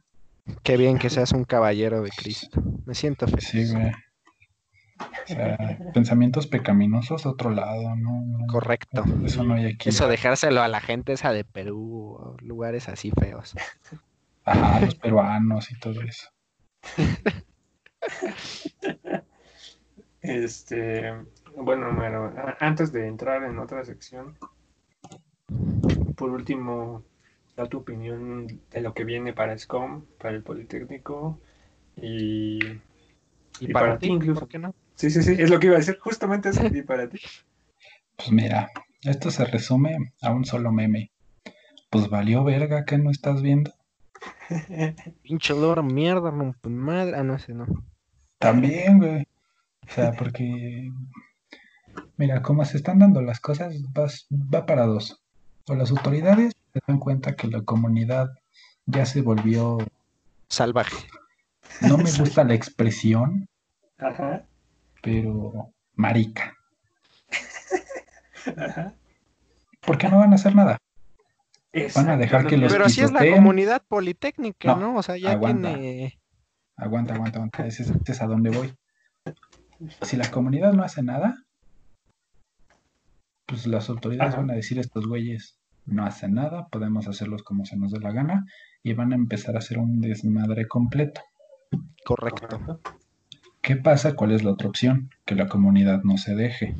Qué 0.64 0.78
bien 0.78 0.98
que 0.98 1.10
seas 1.10 1.34
un 1.34 1.44
caballero 1.44 2.02
de 2.02 2.10
Cristo. 2.10 2.62
Me 2.86 2.96
siento 2.96 3.28
feliz. 3.28 3.48
Sí, 3.50 3.70
güey. 3.74 3.92
O 5.00 5.28
sea, 5.28 5.58
pensamientos 5.94 6.48
pecaminosos, 6.48 7.26
otro 7.26 7.50
lado, 7.50 7.96
¿no? 7.98 8.22
no, 8.26 8.48
Correcto. 8.48 9.04
Eso 9.26 9.44
no 9.44 9.56
hay 9.56 9.66
aquí. 9.74 9.90
Eso 9.90 10.08
dejárselo 10.08 10.62
a 10.62 10.70
la 10.70 10.80
gente 10.80 11.12
esa 11.14 11.34
de 11.34 11.44
Perú, 11.44 12.16
o 12.18 12.38
lugares 12.40 12.88
así 12.88 13.12
feos. 13.12 13.54
Ajá, 14.46 14.80
los 14.80 14.96
peruanos 14.96 15.70
y 15.72 15.78
todo 15.80 16.02
eso. 16.02 16.30
Este, 20.22 21.12
bueno, 21.56 21.88
a- 22.38 22.58
antes 22.60 22.92
de 22.92 23.08
entrar 23.08 23.44
en 23.44 23.58
otra 23.60 23.84
sección, 23.84 24.38
por 26.16 26.30
último, 26.32 27.04
da 27.56 27.68
tu 27.68 27.78
opinión 27.80 28.48
de 28.72 28.82
lo 28.82 28.94
que 28.94 29.04
viene 29.04 29.34
para 29.34 29.54
SCOM, 29.58 30.06
para 30.20 30.36
el 30.36 30.44
Politécnico 30.44 31.40
y... 31.96 32.60
Y, 33.60 33.68
Y 33.68 33.74
para, 33.74 33.90
para 33.90 34.00
ti, 34.00 34.08
incluso. 34.08 34.42
¿por 34.42 34.50
qué 34.50 34.60
no? 34.60 34.74
Sí, 34.96 35.10
sí, 35.12 35.24
sí, 35.24 35.36
es 35.40 35.50
lo 35.50 35.60
que 35.60 35.68
iba 35.68 35.76
a 35.78 35.80
decir, 35.80 35.98
justamente 36.00 36.50
eso, 36.50 36.66
y 36.66 36.82
para 36.84 37.10
ti. 37.10 37.20
Pues 38.16 38.32
mira, 38.32 38.70
esto 39.02 39.32
se 39.32 39.44
resume 39.46 39.98
a 40.22 40.32
un 40.32 40.46
solo 40.46 40.72
meme. 40.72 41.12
Pues 41.90 42.10
valió 42.10 42.44
verga 42.44 42.86
que 42.86 42.98
no 42.98 43.12
estás 43.12 43.42
viendo. 43.42 43.74
Pinche 45.24 45.54
loro, 45.54 45.84
mierda, 45.84 46.32
rompe 46.32 46.70
madre. 46.70 47.16
Ah, 47.18 47.24
no 47.24 47.38
sé, 47.40 47.54
no. 47.54 47.66
También, 48.40 49.00
güey. 49.00 49.28
O 49.88 49.92
sea, 49.94 50.12
porque. 50.14 50.92
Mira, 52.18 52.42
como 52.42 52.66
se 52.66 52.78
están 52.78 53.00
dando 53.00 53.22
las 53.22 53.40
cosas, 53.40 53.76
vas- 53.94 54.28
va 54.32 54.66
para 54.66 54.86
dos. 54.86 55.22
O 55.68 55.76
las 55.76 55.92
autoridades 55.92 56.54
se 56.74 56.80
dan 56.88 57.00
cuenta 57.00 57.36
que 57.36 57.48
la 57.48 57.62
comunidad 57.62 58.30
ya 58.86 59.06
se 59.06 59.22
volvió. 59.22 59.78
Salvaje. 60.50 61.08
No 61.82 61.98
me 61.98 62.12
gusta 62.18 62.44
la 62.44 62.54
expresión, 62.54 63.48
Ajá, 63.98 64.44
pero 65.02 65.72
marica. 65.96 66.56
ajá. 68.58 68.94
¿Por 69.82 69.98
qué 69.98 70.10
no 70.10 70.20
van 70.20 70.32
a 70.32 70.36
hacer 70.36 70.56
nada? 70.56 70.78
Van 71.96 72.10
a 72.10 72.18
dejar 72.18 72.48
que 72.48 72.58
los 72.58 72.72
Pero 72.72 72.86
así 72.86 73.02
es 73.02 73.12
la 73.12 73.30
comunidad 73.30 73.84
politécnica, 73.88 74.70
No, 74.70 74.78
¿no? 74.78 74.96
O 74.98 75.04
sea, 75.04 75.18
ya 75.18 75.32
aguanta. 75.34 75.70
tiene. 75.76 76.18
Aguanta, 76.78 77.16
aguanta, 77.16 77.40
aguanta. 77.40 77.66
Es, 77.66 78.22
a 78.22 78.28
dónde 78.28 78.52
voy. 78.52 78.74
Si 80.02 80.16
la 80.16 80.30
comunidad 80.32 80.74
no 80.74 80.84
hace 80.84 81.04
nada, 81.04 81.44
pues 83.46 83.68
las 83.68 83.90
autoridades 83.90 84.34
Ajá. 84.34 84.42
van 84.42 84.52
a 84.52 84.56
decir 84.56 84.80
estos 84.80 85.08
güeyes 85.08 85.58
no 85.86 86.06
hacen 86.06 86.34
nada, 86.34 86.68
podemos 86.68 87.08
hacerlos 87.08 87.44
como 87.44 87.66
se 87.66 87.78
nos 87.78 87.92
dé 87.92 88.00
la 88.00 88.12
gana 88.12 88.46
y 88.84 88.94
van 88.94 89.14
a 89.14 89.16
empezar 89.16 89.56
a 89.56 89.60
hacer 89.60 89.80
un 89.80 90.02
desmadre 90.02 90.68
completo. 90.68 91.22
Correcto. 92.04 92.82
¿Qué 93.62 93.76
pasa? 93.76 94.14
¿Cuál 94.16 94.32
es 94.32 94.44
la 94.44 94.52
otra 94.52 94.68
opción? 94.68 95.10
Que 95.26 95.36
la 95.36 95.48
comunidad 95.48 96.04
no 96.04 96.18
se 96.18 96.36
deje 96.36 96.76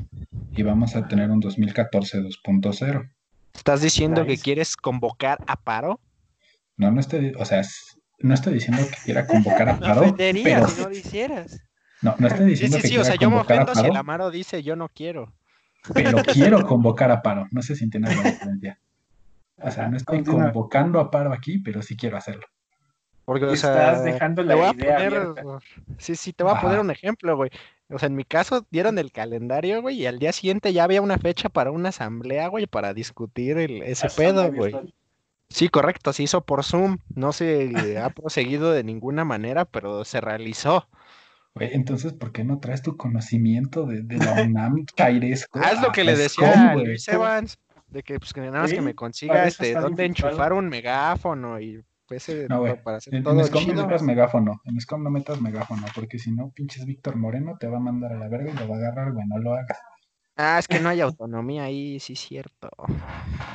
y 0.52 0.62
vamos 0.62 0.94
a 0.94 1.08
tener 1.08 1.30
un 1.30 1.40
2014 1.40 2.22
2.0. 2.22 3.10
¿Estás 3.54 3.82
diciendo 3.82 4.24
que 4.24 4.38
quieres 4.38 4.76
convocar 4.76 5.42
a 5.46 5.56
paro? 5.56 6.00
No, 6.76 6.90
no 6.90 7.00
estoy, 7.00 7.32
o 7.36 7.44
sea, 7.44 7.62
no 8.20 8.34
estoy 8.34 8.54
diciendo 8.54 8.82
que 8.90 8.96
quiera 9.04 9.26
convocar 9.26 9.68
a 9.68 9.78
Me 9.78 9.86
paro, 9.86 10.00
ofendería 10.06 10.42
pero 10.42 10.68
si 10.68 10.72
no 10.72 10.88
lo 10.88 10.94
hicieras. 10.96 11.62
no, 12.02 12.16
no 12.18 12.26
estoy 12.28 12.46
Sí, 12.50 12.50
diciendo 12.50 12.76
sí, 12.76 12.82
que 12.82 12.88
sí, 12.88 12.98
o 12.98 13.04
quiera 13.04 13.04
sea, 13.04 13.16
yo 13.16 13.30
me 13.30 13.36
convocar 13.36 13.60
a 13.60 13.64
ofendo 13.64 13.74
si 13.74 13.86
el 13.86 13.96
Amaro 13.96 14.30
dice 14.30 14.62
yo 14.62 14.76
no 14.76 14.88
quiero. 14.88 15.34
pero 15.92 16.18
quiero 16.24 16.64
convocar 16.66 17.10
a 17.10 17.22
paro. 17.22 17.46
No 17.50 17.62
sé 17.62 17.76
si 17.76 17.84
entiendes 17.84 18.16
la 18.16 18.24
diferencia. 18.24 18.80
O 19.62 19.70
sea, 19.70 19.88
no 19.88 19.96
estoy 19.96 20.18
Continúa. 20.18 20.24
convocando 20.24 21.00
a 21.00 21.10
paro 21.10 21.32
aquí, 21.32 21.58
pero 21.58 21.82
sí 21.82 21.96
quiero 21.96 22.16
hacerlo. 22.16 22.46
Porque, 23.24 23.44
o 23.44 23.54
Estás 23.54 23.56
sea, 23.56 24.02
dejando 24.02 24.42
la 24.42 24.54
voy 24.54 24.68
a 24.68 24.72
idea 24.72 24.96
poner, 24.96 25.12
abierta. 25.14 25.42
sí, 25.98 26.16
sí, 26.16 26.32
te 26.32 26.44
voy 26.44 26.52
a 26.52 26.56
poner 26.56 26.80
un 26.80 26.90
ejemplo, 26.90 27.36
güey. 27.36 27.50
O 27.90 27.98
sea, 27.98 28.06
en 28.08 28.16
mi 28.16 28.24
caso 28.24 28.66
dieron 28.70 28.98
el 28.98 29.12
calendario, 29.12 29.82
güey, 29.82 29.96
y 30.02 30.06
al 30.06 30.18
día 30.18 30.32
siguiente 30.32 30.72
ya 30.72 30.84
había 30.84 31.02
una 31.02 31.18
fecha 31.18 31.48
para 31.48 31.70
una 31.70 31.90
asamblea, 31.90 32.48
güey, 32.48 32.66
para 32.66 32.94
discutir 32.94 33.58
el, 33.58 33.82
ese 33.82 34.10
pedo, 34.10 34.52
güey. 34.52 34.82
Sí, 35.50 35.68
correcto, 35.68 36.12
se 36.12 36.22
hizo 36.24 36.42
por 36.44 36.62
Zoom, 36.62 36.98
no 37.14 37.32
se 37.32 37.98
ha 37.98 38.10
proseguido 38.10 38.72
de 38.72 38.84
ninguna 38.84 39.24
manera, 39.24 39.64
pero 39.64 40.04
se 40.04 40.20
realizó. 40.20 40.88
Entonces, 41.60 42.12
¿por 42.12 42.32
qué 42.32 42.44
no 42.44 42.60
traes 42.60 42.82
tu 42.82 42.96
conocimiento 42.96 43.86
de, 43.86 44.02
de 44.02 44.18
la 44.18 44.32
UNAM 44.46 44.84
chairesco 44.94 45.58
Ah, 45.62 45.72
es 45.72 45.80
lo 45.80 45.90
que 45.90 46.04
le 46.04 46.14
SCOM, 46.28 46.46
decía 46.46 46.70
a? 46.70 46.74
Luis 46.76 47.08
Evans, 47.08 47.58
de 47.88 48.02
que 48.02 48.18
pues 48.18 48.32
que 48.32 48.40
nada 48.42 48.60
más 48.62 48.72
que 48.72 48.80
me 48.82 48.94
consiga 48.94 49.46
este 49.46 49.74
dónde 49.74 50.04
enchufar 50.04 50.52
un 50.52 50.68
megáfono 50.68 51.58
y 51.60 51.82
ese 52.10 52.46
No, 52.48 52.62
para 52.84 52.98
hacer 52.98 53.14
En, 53.14 53.18
en 53.18 53.24
todo 53.24 53.42
SCOM 53.44 53.62
no 53.66 53.72
chido. 53.72 53.86
metas 53.86 54.02
megáfono. 54.02 54.60
En 54.64 54.80
SCOM 54.80 55.02
no 55.02 55.10
metas 55.10 55.40
megáfono, 55.40 55.86
porque 55.94 56.18
si 56.18 56.30
no, 56.30 56.50
pinches 56.50 56.84
Víctor 56.86 57.16
Moreno 57.16 57.56
te 57.58 57.66
va 57.66 57.78
a 57.78 57.80
mandar 57.80 58.12
a 58.12 58.18
la 58.18 58.28
verga 58.28 58.50
y 58.52 58.54
lo 58.54 58.68
va 58.68 58.76
a 58.76 58.78
agarrar, 58.78 59.12
güey. 59.12 59.26
No 59.26 59.38
lo 59.38 59.54
hagas. 59.54 59.78
Ah, 60.36 60.58
es 60.58 60.68
que 60.68 60.78
no 60.78 60.88
hay 60.90 61.00
autonomía 61.00 61.64
ahí, 61.64 61.98
sí, 61.98 62.14
cierto. 62.14 62.70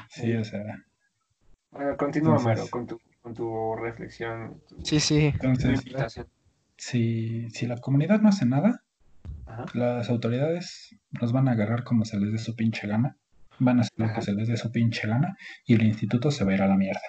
Sí, 0.10 0.34
o 0.34 0.44
sea. 0.44 0.64
Continúa, 1.98 2.38
Entonces- 2.38 2.58
Maro, 2.60 2.70
con 2.70 2.88
tu, 2.88 3.00
con 3.22 3.34
tu 3.34 3.76
reflexión, 3.76 4.62
tu, 4.68 4.76
Sí, 4.84 5.00
sí. 5.00 5.34
Entonces, 5.42 5.82
si, 6.78 7.50
si 7.50 7.66
la 7.68 7.78
comunidad 7.78 8.20
no 8.22 8.30
hace 8.30 8.46
nada, 8.46 8.84
Ajá. 9.46 9.66
las 9.74 10.10
autoridades 10.10 10.96
nos 11.12 11.32
van 11.32 11.48
a 11.48 11.52
agarrar 11.52 11.84
como 11.84 12.06
se 12.06 12.20
les 12.20 12.32
dé 12.32 12.38
su 12.38 12.56
pinche 12.56 12.88
gana. 12.88 13.18
Van 13.60 13.78
a 13.78 13.82
hacer 13.82 13.94
lo 13.98 14.14
que 14.14 14.22
se 14.22 14.34
les 14.34 14.48
dé 14.48 14.58
su 14.58 14.72
pinche 14.72 15.08
gana 15.08 15.38
y 15.66 15.76
el 15.76 15.84
instituto 15.84 16.32
se 16.32 16.44
va 16.44 16.52
a 16.52 16.56
ir 16.56 16.62
a 16.64 16.68
la 16.68 16.76
mierda. 16.76 17.02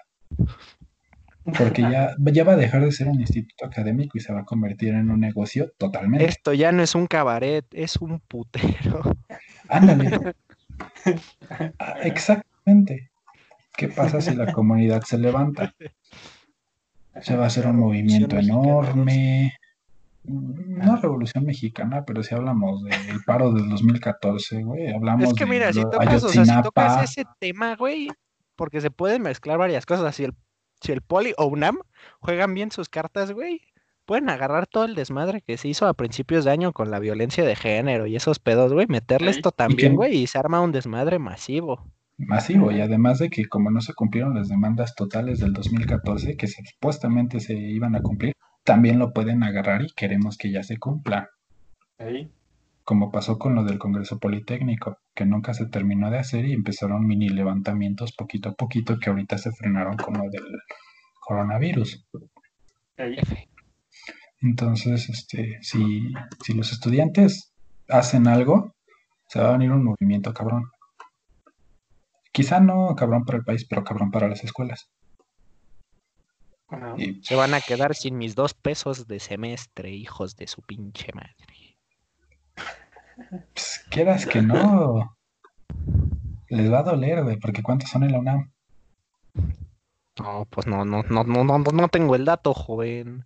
Porque 1.59 1.83
ya, 1.83 2.15
ya 2.19 2.45
va 2.45 2.53
a 2.53 2.57
dejar 2.57 2.83
de 2.83 2.91
ser 2.93 3.09
un 3.09 3.21
instituto 3.21 3.67
académico 3.67 4.17
y 4.17 4.21
se 4.21 4.33
va 4.33 4.41
a 4.41 4.45
convertir 4.45 4.95
en 4.95 5.11
un 5.11 5.21
negocio 5.21 5.73
totalmente. 5.77 6.25
Esto 6.27 6.53
ya 6.55 6.73
no 6.73 6.83
es 6.83 6.95
un 6.95 7.07
cabaret, 7.07 7.67
es 7.73 7.97
un 7.97 8.21
putero. 8.21 9.03
Ándale. 9.69 10.35
Ah, 11.79 11.95
Exactamente. 12.03 13.11
¿Qué 13.77 13.89
pasa 13.89 14.21
si 14.21 14.35
la 14.35 14.53
comunidad 14.53 15.03
se 15.03 15.19
levanta? 15.19 15.75
Se 17.21 17.37
va 17.37 17.45
a 17.45 17.47
hacer 17.49 17.67
un 17.67 17.79
movimiento 17.79 18.37
enorme. 18.37 19.55
No 20.25 20.97
revolución 20.97 21.45
mexicana, 21.45 22.05
pero 22.05 22.23
si 22.23 22.35
hablamos 22.35 22.83
del 22.85 23.23
paro 23.27 23.53
del 23.53 23.69
2014, 23.69 24.63
güey. 24.63 24.93
Hablamos 24.93 25.29
Es 25.29 25.35
que 25.35 25.45
de 25.45 25.51
mira, 25.51 25.73
si 25.73 25.83
tocas, 25.83 26.25
o 26.25 26.29
sea, 26.29 26.45
si 26.45 26.63
tocas 26.63 27.11
ese 27.11 27.25
tema, 27.39 27.77
güey, 27.77 28.09
porque 28.57 28.81
se 28.81 28.91
pueden 28.91 29.23
mezclar 29.23 29.59
varias 29.59 29.85
cosas. 29.87 30.15
Si 30.17 30.25
el, 30.25 30.35
si 30.81 30.93
el 30.93 31.03
Poli 31.03 31.35
o 31.37 31.47
UNAM 31.47 31.79
juegan 32.21 32.55
bien 32.55 32.71
sus 32.71 32.89
cartas, 32.89 33.33
güey, 33.33 33.61
pueden 34.07 34.31
agarrar 34.31 34.67
todo 34.67 34.85
el 34.85 34.95
desmadre 34.95 35.43
que 35.43 35.57
se 35.57 35.69
hizo 35.69 35.87
a 35.87 35.95
principios 35.95 36.45
de 36.45 36.53
año 36.53 36.73
con 36.73 36.91
la 36.91 37.01
violencia 37.01 37.45
de 37.45 37.57
género 37.57 38.07
y 38.07 38.17
esos 38.17 38.39
pedos, 38.39 38.73
güey, 38.73 38.87
meterle 38.89 39.31
esto 39.31 39.51
también, 39.51 39.97
güey, 39.97 40.17
y 40.17 40.27
se 40.27 40.39
arma 40.39 40.61
un 40.61 40.73
desmadre 40.73 41.19
masivo. 41.19 41.85
Masivo, 42.17 42.71
y 42.71 42.81
además 42.81 43.19
de 43.19 43.29
que 43.29 43.47
como 43.47 43.71
no 43.71 43.81
se 43.81 43.95
cumplieron 43.95 44.35
las 44.35 44.49
demandas 44.49 44.95
totales 44.95 45.41
del 45.41 45.53
2014, 45.53 46.37
que 46.37 46.47
supuestamente 46.47 47.41
se 47.41 47.55
iban 47.55 47.97
a 47.97 48.03
cumplir, 48.03 48.35
también 48.63 48.99
lo 48.99 49.13
pueden 49.13 49.43
agarrar 49.43 49.83
y 49.83 49.93
queremos 49.95 50.37
que 50.37 50.51
ya 50.51 50.63
se 50.63 50.79
cumpla. 50.79 51.31
Ahí. 51.99 52.31
como 52.83 53.11
pasó 53.13 53.39
con 53.39 53.55
lo 53.55 53.65
del 53.65 53.79
Congreso 53.79 54.19
Politécnico, 54.19 54.99
que 55.15 55.25
nunca 55.25 55.55
se 55.55 55.67
terminó 55.67 56.11
de 56.11 56.19
hacer 56.19 56.45
y 56.45 56.53
empezaron 56.53 57.07
mini 57.07 57.29
levantamientos 57.29 58.13
poquito 58.13 58.51
a 58.51 58.55
poquito 58.55 58.99
que 58.99 59.11
ahorita 59.11 59.39
se 59.39 59.53
frenaron 59.53 59.97
con 59.97 60.15
lo 60.15 60.29
del 60.31 60.45
coronavirus. 61.21 62.05
Ahí. 62.99 63.17
Entonces, 64.41 65.09
este, 65.09 65.59
si, 65.63 66.13
si 66.45 66.53
los 66.53 66.73
estudiantes 66.73 67.55
hacen 67.89 68.29
algo, 68.29 68.75
se 69.29 69.41
va 69.41 69.49
a 69.49 69.53
venir 69.53 69.71
un 69.71 69.85
movimiento 69.85 70.35
cabrón. 70.35 70.65
Quizá 72.35 72.59
no 72.59 72.97
cabrón 72.97 73.25
para 73.25 73.39
el 73.39 73.45
país, 73.45 73.65
pero 73.65 73.85
cabrón 73.85 74.11
para 74.11 74.27
las 74.27 74.43
escuelas. 74.43 74.91
Bueno, 76.69 76.97
Y 76.99 77.23
Se 77.23 77.37
van 77.37 77.55
a 77.55 77.61
quedar 77.61 77.95
sin 77.95 78.19
mis 78.19 78.35
dos 78.35 78.55
pesos 78.55 79.07
de 79.07 79.21
semestre, 79.21 79.91
hijos 79.91 80.35
de 80.35 80.49
su 80.49 80.61
pinche 80.63 81.13
madre. 81.15 81.79
pues, 83.55 83.87
quieras 83.89 84.27
que 84.27 84.43
no, 84.43 85.17
les 86.49 86.73
va 86.73 86.81
a 86.81 86.83
doler, 86.83 87.23
güey, 87.23 87.39
porque 87.39 87.63
¿cuántos 87.63 87.91
son 87.91 88.03
en 88.03 88.11
la 88.11 88.19
UNAM? 88.19 88.51
No, 90.19 90.49
pues 90.51 90.67
no, 90.67 90.85
no, 90.85 91.05
no, 91.05 91.23
no, 91.23 91.45
no, 91.45 91.59
no 91.59 91.89
tengo 91.89 92.17
el 92.17 92.25
dato, 92.25 92.53
joven. 92.53 93.25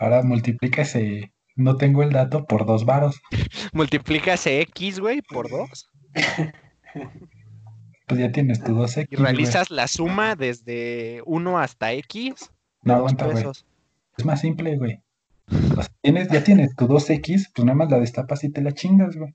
Ahora 0.00 0.24
multiplica 0.24 0.82
ese, 0.82 1.32
no 1.54 1.76
tengo 1.76 2.02
el 2.02 2.10
dato 2.10 2.44
por 2.44 2.66
dos 2.66 2.84
varos. 2.86 3.22
Multiplica 3.72 4.32
ese 4.32 4.62
X, 4.62 4.98
güey, 4.98 5.22
por 5.22 5.48
dos. 5.48 5.88
Pues 8.12 8.20
ya 8.20 8.30
tienes 8.30 8.62
tu 8.62 8.72
2X. 8.72 9.06
Y 9.08 9.16
güey. 9.16 9.24
realizas 9.24 9.70
la 9.70 9.88
suma 9.88 10.36
desde 10.36 11.22
1 11.24 11.58
hasta 11.58 11.94
X. 11.94 12.50
No, 12.82 12.96
aguanta, 12.96 13.24
güey. 13.26 13.42
Es 14.18 14.24
más 14.26 14.42
simple, 14.42 14.76
güey. 14.76 15.00
O 15.48 15.82
sea, 15.82 15.90
tienes, 16.02 16.28
ya 16.28 16.44
tienes 16.44 16.76
tu 16.76 16.86
2X, 16.86 17.52
pues 17.54 17.64
nada 17.64 17.74
más 17.74 17.90
la 17.90 17.98
destapas 18.00 18.44
y 18.44 18.50
te 18.50 18.60
la 18.60 18.72
chingas, 18.72 19.16
güey. 19.16 19.34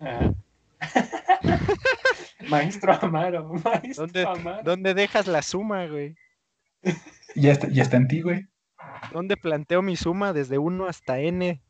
Ajá. 0.00 0.34
Maestro 2.48 2.92
Amaro, 3.00 3.54
maestro 3.62 4.06
¿Dónde, 4.06 4.24
Amaro. 4.24 4.62
¿Dónde 4.64 4.94
dejas 4.94 5.28
la 5.28 5.42
suma, 5.42 5.86
güey? 5.86 6.16
Ya 7.36 7.52
está, 7.52 7.68
ya 7.68 7.84
está 7.84 7.98
en 7.98 8.08
ti, 8.08 8.20
güey. 8.20 8.48
¿Dónde 9.12 9.36
planteo 9.36 9.80
mi 9.80 9.94
suma 9.94 10.32
desde 10.32 10.58
1 10.58 10.86
hasta 10.86 11.20
N? 11.20 11.62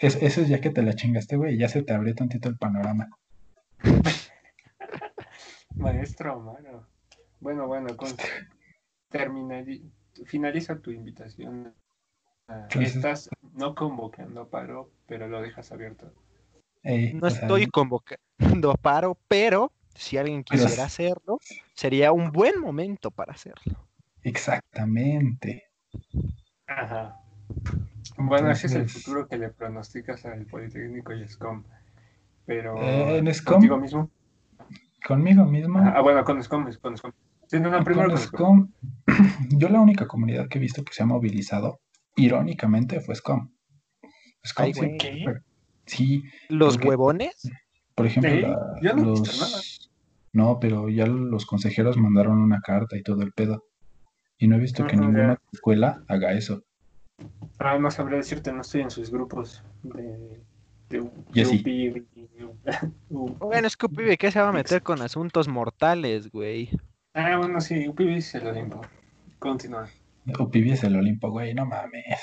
Es- 0.00 0.16
eso 0.22 0.40
es 0.42 0.48
ya 0.48 0.60
que 0.60 0.70
te 0.70 0.82
la 0.82 0.94
chingaste, 0.94 1.36
güey, 1.36 1.54
y 1.54 1.58
ya 1.58 1.68
se 1.68 1.82
te 1.82 1.92
abrió 1.94 2.14
tantito 2.14 2.48
el 2.48 2.56
panorama. 2.56 3.08
Maestro 5.74 6.32
Amaro. 6.34 6.86
Bueno, 7.40 7.66
bueno, 7.66 7.96
con... 7.96 8.08
terminali- 9.10 9.90
finaliza 10.26 10.78
tu 10.78 10.90
invitación. 10.90 11.74
Ah, 12.48 12.62
Entonces- 12.70 12.96
Estás 12.96 13.30
no 13.54 13.74
convocando 13.74 14.48
paro, 14.48 14.90
pero 15.06 15.28
lo 15.28 15.40
dejas 15.42 15.70
abierto. 15.72 16.12
Ey, 16.82 17.14
No 17.14 17.26
o 17.26 17.30
sea, 17.30 17.42
estoy 17.42 17.66
convocando 17.66 18.70
a 18.70 18.74
paro, 18.76 19.18
pero 19.28 19.72
si 19.94 20.16
alguien 20.18 20.44
Pero- 20.48 20.62
quisiera 20.62 20.84
hacerlo, 20.84 21.40
sería 21.74 22.12
un 22.12 22.30
buen 22.30 22.60
momento 22.60 23.10
para 23.10 23.32
hacerlo. 23.32 23.76
Exactamente. 24.22 25.64
Ajá. 26.66 27.20
Bueno, 28.18 28.50
ese 28.50 28.66
es 28.68 28.74
el 28.74 28.88
futuro 28.88 29.26
que 29.28 29.36
le 29.38 29.50
pronosticas 29.50 30.24
al 30.26 30.46
Politécnico 30.46 31.12
y 31.12 31.26
SCOM. 31.28 31.64
Pero 32.46 32.76
Eh, 32.80 33.18
en 33.18 33.32
SCOM, 33.34 33.54
contigo 33.54 33.78
mismo. 33.78 34.10
conmigo 35.06 35.44
mismo. 35.44 35.78
Ah, 35.80 36.00
bueno, 36.00 36.24
con 36.24 36.42
SCOM, 36.42 36.64
con 36.80 36.96
SCOM. 36.96 37.12
Sí, 37.48 37.60
no, 37.60 37.70
no, 37.70 37.84
primero 37.84 38.08
Con 38.08 38.16
con 38.16 38.24
SCOM. 38.26 38.68
SCOM, 39.06 39.48
yo 39.58 39.68
la 39.68 39.80
única 39.80 40.06
comunidad 40.06 40.48
que 40.48 40.58
he 40.58 40.60
visto 40.60 40.82
que 40.84 40.92
se 40.92 41.02
ha 41.02 41.06
movilizado, 41.06 41.80
irónicamente, 42.16 43.00
fue 43.00 43.14
SCOM. 43.14 43.50
SCOM 44.44 44.64
Ay, 44.66 44.74
sí, 44.74 44.80
güey. 44.80 44.96
¿Qué? 44.98 45.24
sí, 45.86 46.22
¿Los 46.48 46.74
Porque- 46.74 46.88
huevones? 46.88 47.50
por 47.94 48.06
ejemplo, 48.06 48.30
Sí, 48.30 48.40
la- 48.42 48.58
yo 48.82 48.94
no 48.94 49.02
he 49.02 49.10
visto 49.10 49.26
los... 49.30 49.40
nada. 49.40 49.62
No, 50.32 50.58
pero 50.60 50.88
ya 50.90 51.06
los 51.06 51.46
consejeros 51.46 51.96
mandaron 51.96 52.38
una 52.38 52.60
carta 52.60 52.96
y 52.96 53.02
todo 53.02 53.22
el 53.22 53.32
pedo. 53.32 53.64
Y 54.38 54.48
no 54.48 54.56
he 54.56 54.58
visto 54.60 54.86
que 54.86 54.96
ninguna 54.98 55.34
ya. 55.34 55.40
escuela 55.52 56.04
haga 56.08 56.32
eso. 56.34 56.62
Ah, 57.58 57.78
no 57.78 57.90
sabré 57.90 58.18
decirte, 58.18 58.52
no 58.52 58.60
estoy 58.60 58.82
en 58.82 58.90
sus 58.90 59.10
grupos 59.10 59.62
de, 59.82 60.02
de, 60.90 60.98
Yo 60.98 61.10
de 61.32 61.44
sí. 61.46 61.60
UPI, 61.60 62.06
U- 63.10 63.34
Bueno, 63.38 63.66
es 63.66 63.76
que 63.76 63.88
Pibe, 63.88 64.16
¿qué 64.18 64.30
se 64.30 64.40
va 64.40 64.48
a 64.50 64.52
meter 64.52 64.82
con 64.82 65.00
asuntos 65.00 65.48
mortales, 65.48 66.30
güey? 66.30 66.70
Ah, 67.14 67.36
bueno, 67.38 67.60
sí, 67.60 67.88
UPI 67.88 68.20
se 68.20 68.40
lo 68.40 68.52
limpo. 68.52 68.82
Continúa. 69.38 69.88
O 70.38 70.50
es 70.52 70.82
el 70.84 70.96
Olimpo, 70.96 71.30
güey, 71.30 71.54
no 71.54 71.66
mames. 71.66 72.20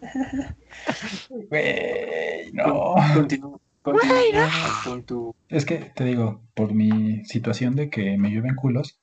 Güey, 1.48 2.52
no. 2.52 2.94
Continúa. 3.14 3.58
Continúa 3.82 4.50
con 4.84 5.02
tu. 5.04 5.34
Es 5.48 5.64
que 5.66 5.76
te 5.94 6.04
digo, 6.04 6.42
por 6.54 6.72
mi 6.74 7.24
situación 7.24 7.74
de 7.76 7.90
que 7.90 8.16
me 8.18 8.30
llueven 8.30 8.54
culos, 8.54 9.00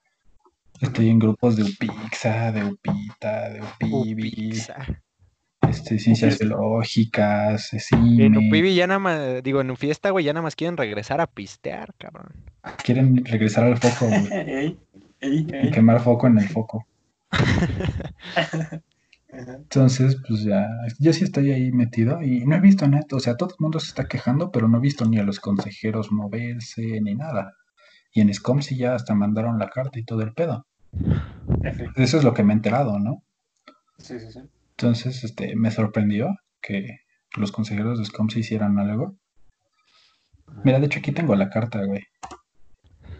estoy 0.81 1.09
en 1.09 1.19
grupos 1.19 1.55
de 1.55 1.63
Upixa, 1.63 2.51
de 2.51 2.63
Upita, 2.65 3.49
de 3.49 3.61
Upibi, 3.61 4.27
Upixa. 4.27 4.75
este, 5.69 5.99
ciencias 5.99 6.35
Upixa. 6.35 6.45
biológicas, 6.55 7.73
En 7.73 7.79
CIME. 7.79 8.37
Upibi 8.37 8.75
ya 8.75 8.87
nada 8.87 8.99
más, 8.99 9.43
digo, 9.43 9.61
en 9.61 9.75
fiesta, 9.77 10.09
güey, 10.09 10.25
ya 10.25 10.33
nada 10.33 10.43
más 10.43 10.55
quieren 10.55 10.77
regresar 10.77 11.21
a 11.21 11.27
pistear, 11.27 11.93
cabrón. 11.97 12.31
Quieren 12.83 13.23
regresar 13.25 13.65
al 13.65 13.77
foco, 13.77 14.07
güey, 14.07 14.27
Ey, 14.31 14.77
ey, 15.21 15.47
y 15.63 15.71
quemar 15.71 16.01
foco 16.01 16.27
en 16.27 16.37
el 16.39 16.47
foco. 16.49 16.85
Entonces, 19.33 20.17
pues 20.27 20.43
ya, 20.43 20.67
yo 20.99 21.13
sí 21.13 21.23
estoy 21.23 21.51
ahí 21.51 21.71
metido 21.71 22.21
y 22.21 22.45
no 22.45 22.55
he 22.55 22.59
visto 22.59 22.85
nada, 22.87 23.05
o 23.13 23.19
sea, 23.19 23.37
todo 23.37 23.49
el 23.49 23.55
mundo 23.59 23.79
se 23.79 23.87
está 23.87 24.05
quejando, 24.07 24.51
pero 24.51 24.67
no 24.67 24.77
he 24.77 24.81
visto 24.81 25.05
ni 25.05 25.19
a 25.19 25.23
los 25.23 25.39
consejeros 25.39 26.11
moverse 26.11 26.99
ni 27.01 27.15
nada. 27.15 27.53
Y 28.13 28.19
en 28.21 28.33
SCOM 28.33 28.61
sí 28.61 28.75
ya 28.77 28.93
hasta 28.93 29.15
mandaron 29.15 29.57
la 29.57 29.69
carta 29.69 29.97
y 29.97 30.03
todo 30.03 30.21
el 30.21 30.33
pedo. 30.33 30.67
Eso 31.95 32.17
es 32.17 32.23
lo 32.23 32.33
que 32.33 32.43
me 32.43 32.53
he 32.53 32.55
enterado, 32.55 32.99
¿no? 32.99 33.23
Sí, 33.97 34.19
sí, 34.19 34.31
sí. 34.31 34.39
Entonces, 34.71 35.23
este, 35.23 35.55
me 35.55 35.71
sorprendió 35.71 36.29
que 36.61 36.99
los 37.37 37.51
consejeros 37.51 37.99
de 37.99 38.05
SCOM 38.05 38.29
se 38.29 38.39
hicieran 38.39 38.79
algo. 38.79 39.15
Mira, 40.63 40.79
de 40.79 40.87
hecho 40.87 40.99
aquí 40.99 41.11
tengo 41.11 41.35
la 41.35 41.49
carta, 41.49 41.83
güey. 41.85 42.03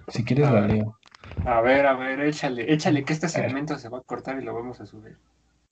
Si 0.09 0.24
quieres 0.24 0.47
A 0.47 0.53
la 0.53 0.61
ver. 0.61 0.74
leo. 0.74 0.97
A 1.45 1.61
ver, 1.61 1.86
a 1.86 1.93
ver, 1.93 2.19
échale, 2.22 2.74
échale 2.74 3.03
que 3.05 3.13
este 3.13 3.30
segmento 3.30 3.78
se 3.78 3.89
va 3.89 3.99
a 3.99 4.01
cortar 4.01 4.41
y 4.41 4.43
lo 4.43 4.53
vamos 4.53 4.82
a 4.82 4.86
subir. 4.86 5.17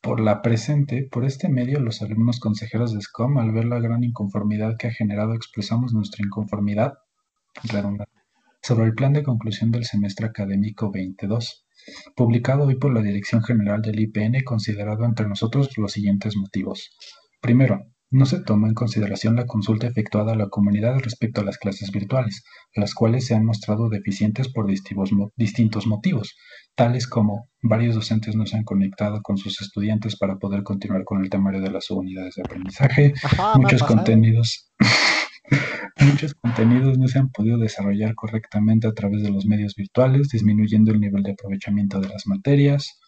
Por 0.02 0.22
la 0.22 0.42
presente, 0.42 1.08
por 1.12 1.26
este 1.26 1.50
medio, 1.50 1.80
los 1.82 2.02
alumnos 2.02 2.40
consejeros 2.40 2.94
de 2.94 3.02
SCOM, 3.02 3.38
al 3.40 3.52
ver 3.52 3.66
la 3.66 3.80
gran 3.80 4.04
inconformidad 4.04 4.78
que 4.78 4.88
ha 4.88 4.92
generado, 4.92 5.34
expresamos 5.34 5.92
nuestra 5.94 6.26
inconformidad 6.26 6.94
redundante, 7.64 8.14
sobre 8.62 8.86
el 8.86 8.94
plan 8.94 9.12
de 9.12 9.24
conclusión 9.24 9.72
del 9.72 9.84
semestre 9.84 10.28
académico 10.28 10.90
22, 10.92 11.66
publicado 12.16 12.66
hoy 12.66 12.76
por 12.76 12.94
la 12.94 13.02
Dirección 13.02 13.44
General 13.44 13.82
del 13.82 14.00
IPN, 14.00 14.44
considerado 14.44 15.06
entre 15.06 15.28
nosotros 15.28 15.70
los 15.78 15.92
siguientes 15.92 16.36
motivos. 16.36 16.90
Primero, 17.42 17.80
no 18.12 18.26
se 18.26 18.42
toma 18.42 18.68
en 18.68 18.74
consideración 18.74 19.36
la 19.36 19.46
consulta 19.46 19.86
efectuada 19.86 20.34
a 20.34 20.36
la 20.36 20.50
comunidad 20.50 20.98
respecto 20.98 21.42
a 21.42 21.44
las 21.44 21.60
clases 21.60 21.92
virtuales, 21.92 22.44
las 22.74 22.96
cuales 22.96 23.28
se 23.28 23.36
han 23.36 23.46
mostrado 23.46 23.88
deficientes 23.88 24.52
por 24.52 24.66
distintos 24.66 25.12
mo- 25.12 25.32
distintos 25.36 25.86
motivos, 25.86 26.36
tales 26.76 27.06
como 27.08 27.50
varios 27.62 27.94
docentes 27.94 28.36
no 28.36 28.48
se 28.48 28.58
han 28.58 28.64
conectado 28.64 29.22
con 29.22 29.38
sus 29.38 29.62
estudiantes 29.62 30.18
para 30.18 30.38
poder 30.38 30.64
continuar 30.64 31.04
con 31.04 31.24
el 31.24 31.30
temario 31.30 31.62
de 31.62 31.70
las 31.70 31.92
unidades 31.92 32.34
de 32.36 32.42
aprendizaje, 32.42 33.14
Ajá, 33.24 33.58
muchos 33.60 33.84
contenidos 33.84 34.72
muchos 36.06 36.34
contenidos 36.34 36.98
no 36.98 37.08
se 37.08 37.20
han 37.20 37.30
podido 37.30 37.58
desarrollar 37.58 38.16
correctamente 38.16 38.88
a 38.88 38.94
través 38.94 39.22
de 39.24 39.32
los 39.32 39.46
medios 39.46 39.76
virtuales, 39.76 40.30
disminuyendo 40.30 40.92
el 40.92 41.00
nivel 41.00 41.24
de 41.24 41.32
aprovechamiento 41.32 42.00
de 42.00 42.10
las 42.10 42.28
materias. 42.28 43.00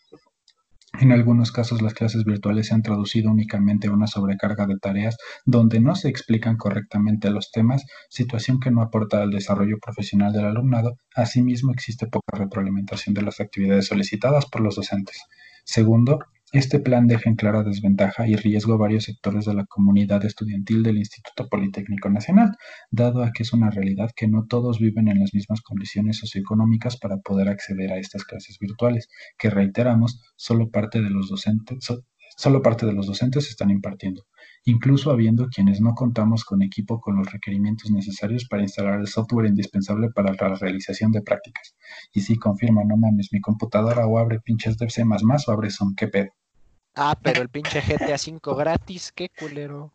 En 1.00 1.14
algunos 1.14 1.54
casos 1.54 1.82
las 1.82 1.94
clases 1.94 2.26
virtuales 2.26 2.68
se 2.68 2.74
han 2.74 2.82
traducido 2.82 3.32
únicamente 3.32 3.88
a 3.88 3.92
una 3.92 4.08
sobrecarga 4.08 4.68
de 4.68 4.78
tareas 4.78 5.18
donde 5.46 5.80
no 5.80 5.96
se 5.96 6.10
explican 6.10 6.58
correctamente 6.58 7.30
los 7.30 7.50
temas, 7.50 7.86
situación 8.10 8.60
que 8.60 8.72
no 8.72 8.82
aporta 8.82 9.22
al 9.22 9.32
desarrollo 9.32 9.78
profesional 9.80 10.34
del 10.34 10.46
alumnado. 10.46 10.98
Asimismo, 11.16 11.72
existe 11.72 12.08
poca 12.08 12.38
retroalimentación 12.38 13.16
de 13.16 13.22
las 13.22 13.40
actividades 13.40 13.88
solicitadas 13.88 14.46
por 14.48 14.62
los 14.62 14.76
docentes. 14.76 15.24
Segundo, 15.64 16.20
este 16.52 16.80
plan 16.80 17.08
deja 17.08 17.30
en 17.30 17.36
clara 17.36 17.64
desventaja 17.64 18.28
y 18.28 18.36
riesgo 18.36 18.74
a 18.74 18.78
varios 18.78 19.06
sectores 19.06 19.46
de 19.46 19.54
la 19.54 19.66
comunidad 19.66 20.24
estudiantil 20.26 20.84
del 20.84 20.98
Instituto 20.98 21.48
Politécnico 21.50 22.10
Nacional, 22.10 22.52
dado 22.90 23.24
a 23.24 23.32
que 23.32 23.44
es 23.44 23.54
una 23.54 23.70
realidad 23.70 24.12
que 24.16 24.28
no 24.28 24.46
todos 24.48 24.80
viven 24.80 25.08
en 25.08 25.20
las 25.20 25.34
mismas 25.34 25.62
condiciones 25.62 26.18
socioeconómicas 26.18 26.98
para 26.98 27.18
poder 27.18 27.48
acceder 27.50 27.92
a 27.94 27.98
estas 27.98 28.26
clases 28.26 28.58
virtuales, 28.60 29.08
que 29.38 29.50
reiteramos, 29.50 30.22
solo 30.36 30.70
parte 30.70 31.02
de 31.02 31.10
los 31.10 31.30
docentes, 31.30 31.78
so- 31.82 32.04
solo 32.38 32.62
parte 32.62 32.86
de 32.86 32.94
los 32.94 33.08
docentes 33.08 33.50
están 33.50 33.70
impartiendo, 33.70 34.26
incluso 34.66 35.12
habiendo 35.12 35.48
quienes 35.50 35.80
no 35.82 35.94
contamos 35.94 36.44
con 36.44 36.62
equipo 36.62 37.00
con 37.00 37.16
los 37.18 37.32
requerimientos 37.32 37.92
necesarios 37.92 38.46
para 38.50 38.64
instalar 38.64 39.00
el 39.00 39.08
software 39.08 39.48
indispensable 39.48 40.10
para 40.14 40.34
la 40.34 40.56
realización 40.56 41.12
de 41.12 41.22
prácticas. 41.22 41.76
Y 42.14 42.22
sí, 42.22 42.36
confirma, 42.38 42.84
no 42.84 42.98
mames, 42.98 43.30
mi 43.32 43.42
computadora 43.42 44.08
o 44.08 44.18
abre 44.18 44.40
pinches 44.40 44.78
de 44.78 44.90
C++ 44.90 45.04
o 45.04 45.52
abre 45.52 45.70
Zoom, 45.70 45.94
qué 45.96 46.08
pedo. 46.08 46.32
Ah, 46.96 47.18
pero 47.22 47.42
el 47.42 47.50
pinche 47.50 47.82
GTA 47.82 48.18
5 48.18 48.56
gratis, 48.56 49.12
qué 49.12 49.30
culero. 49.30 49.94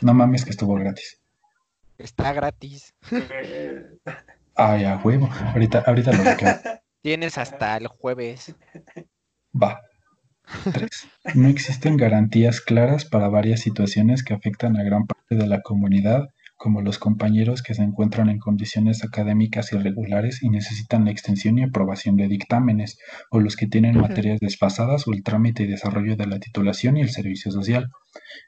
No 0.00 0.14
mames 0.14 0.44
que 0.44 0.50
estuvo 0.50 0.74
gratis. 0.74 1.20
Está 1.98 2.32
gratis. 2.32 2.94
Ay, 4.54 4.84
a 4.84 4.96
huevo. 4.96 5.28
Ahorita, 5.52 5.82
ahorita 5.86 6.12
lo 6.12 6.22
bloqueo. 6.22 6.54
Tienes 7.02 7.38
hasta 7.38 7.76
el 7.76 7.86
jueves. 7.88 8.54
Va. 9.54 9.80
3. 10.72 10.90
No 11.34 11.48
existen 11.48 11.96
garantías 11.96 12.60
claras 12.60 13.04
para 13.04 13.28
varias 13.28 13.60
situaciones 13.60 14.22
que 14.22 14.34
afectan 14.34 14.76
a 14.76 14.84
gran 14.84 15.06
parte 15.06 15.34
de 15.34 15.46
la 15.46 15.62
comunidad, 15.62 16.28
como 16.56 16.80
los 16.82 16.98
compañeros 16.98 17.62
que 17.62 17.74
se 17.74 17.82
encuentran 17.82 18.28
en 18.28 18.38
condiciones 18.38 19.04
académicas 19.04 19.72
irregulares 19.72 20.42
y 20.42 20.48
necesitan 20.48 21.04
la 21.04 21.10
extensión 21.10 21.58
y 21.58 21.62
aprobación 21.62 22.16
de 22.16 22.28
dictámenes, 22.28 22.98
o 23.30 23.40
los 23.40 23.56
que 23.56 23.66
tienen 23.66 24.00
materias 24.00 24.40
desfasadas 24.40 25.06
o 25.06 25.12
el 25.12 25.22
trámite 25.22 25.64
y 25.64 25.66
desarrollo 25.66 26.16
de 26.16 26.26
la 26.26 26.40
titulación 26.40 26.96
y 26.96 27.02
el 27.02 27.10
servicio 27.10 27.52
social. 27.52 27.90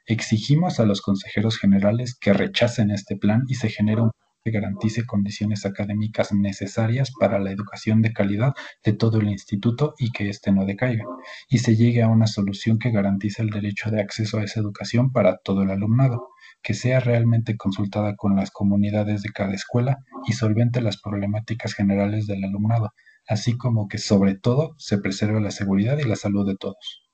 Exigimos 0.05 0.79
a 0.79 0.85
los 0.85 1.01
consejeros 1.01 1.57
generales 1.57 2.17
que 2.19 2.33
rechacen 2.33 2.91
este 2.91 3.15
plan 3.15 3.43
y 3.47 3.55
se 3.55 3.69
genere 3.69 4.01
un 4.01 4.11
que 4.43 4.51
garantice 4.51 5.05
condiciones 5.05 5.65
académicas 5.65 6.31
necesarias 6.31 7.11
para 7.19 7.39
la 7.39 7.51
educación 7.51 8.01
de 8.01 8.13
calidad 8.13 8.53
de 8.83 8.93
todo 8.93 9.19
el 9.19 9.27
instituto 9.27 9.93
y 9.97 10.11
que 10.11 10.29
éste 10.29 10.51
no 10.51 10.65
decaiga, 10.65 11.03
y 11.49 11.59
se 11.59 11.75
llegue 11.75 12.01
a 12.01 12.07
una 12.07 12.27
solución 12.27 12.79
que 12.79 12.91
garantice 12.91 13.41
el 13.41 13.49
derecho 13.49 13.91
de 13.91 14.01
acceso 14.01 14.37
a 14.37 14.43
esa 14.43 14.61
educación 14.61 15.11
para 15.11 15.37
todo 15.37 15.63
el 15.63 15.71
alumnado, 15.71 16.29
que 16.61 16.73
sea 16.73 16.99
realmente 16.99 17.57
consultada 17.57 18.15
con 18.15 18.35
las 18.35 18.51
comunidades 18.51 19.21
de 19.21 19.29
cada 19.29 19.53
escuela 19.53 19.97
y 20.27 20.33
solvente 20.33 20.81
las 20.81 21.01
problemáticas 21.01 21.73
generales 21.73 22.27
del 22.27 22.43
alumnado, 22.43 22.91
así 23.27 23.57
como 23.57 23.87
que 23.87 23.97
sobre 23.97 24.35
todo 24.35 24.75
se 24.77 24.97
preserve 24.97 25.39
la 25.41 25.51
seguridad 25.51 25.97
y 25.99 26.03
la 26.03 26.15
salud 26.15 26.47
de 26.47 26.55
todos. 26.55 27.09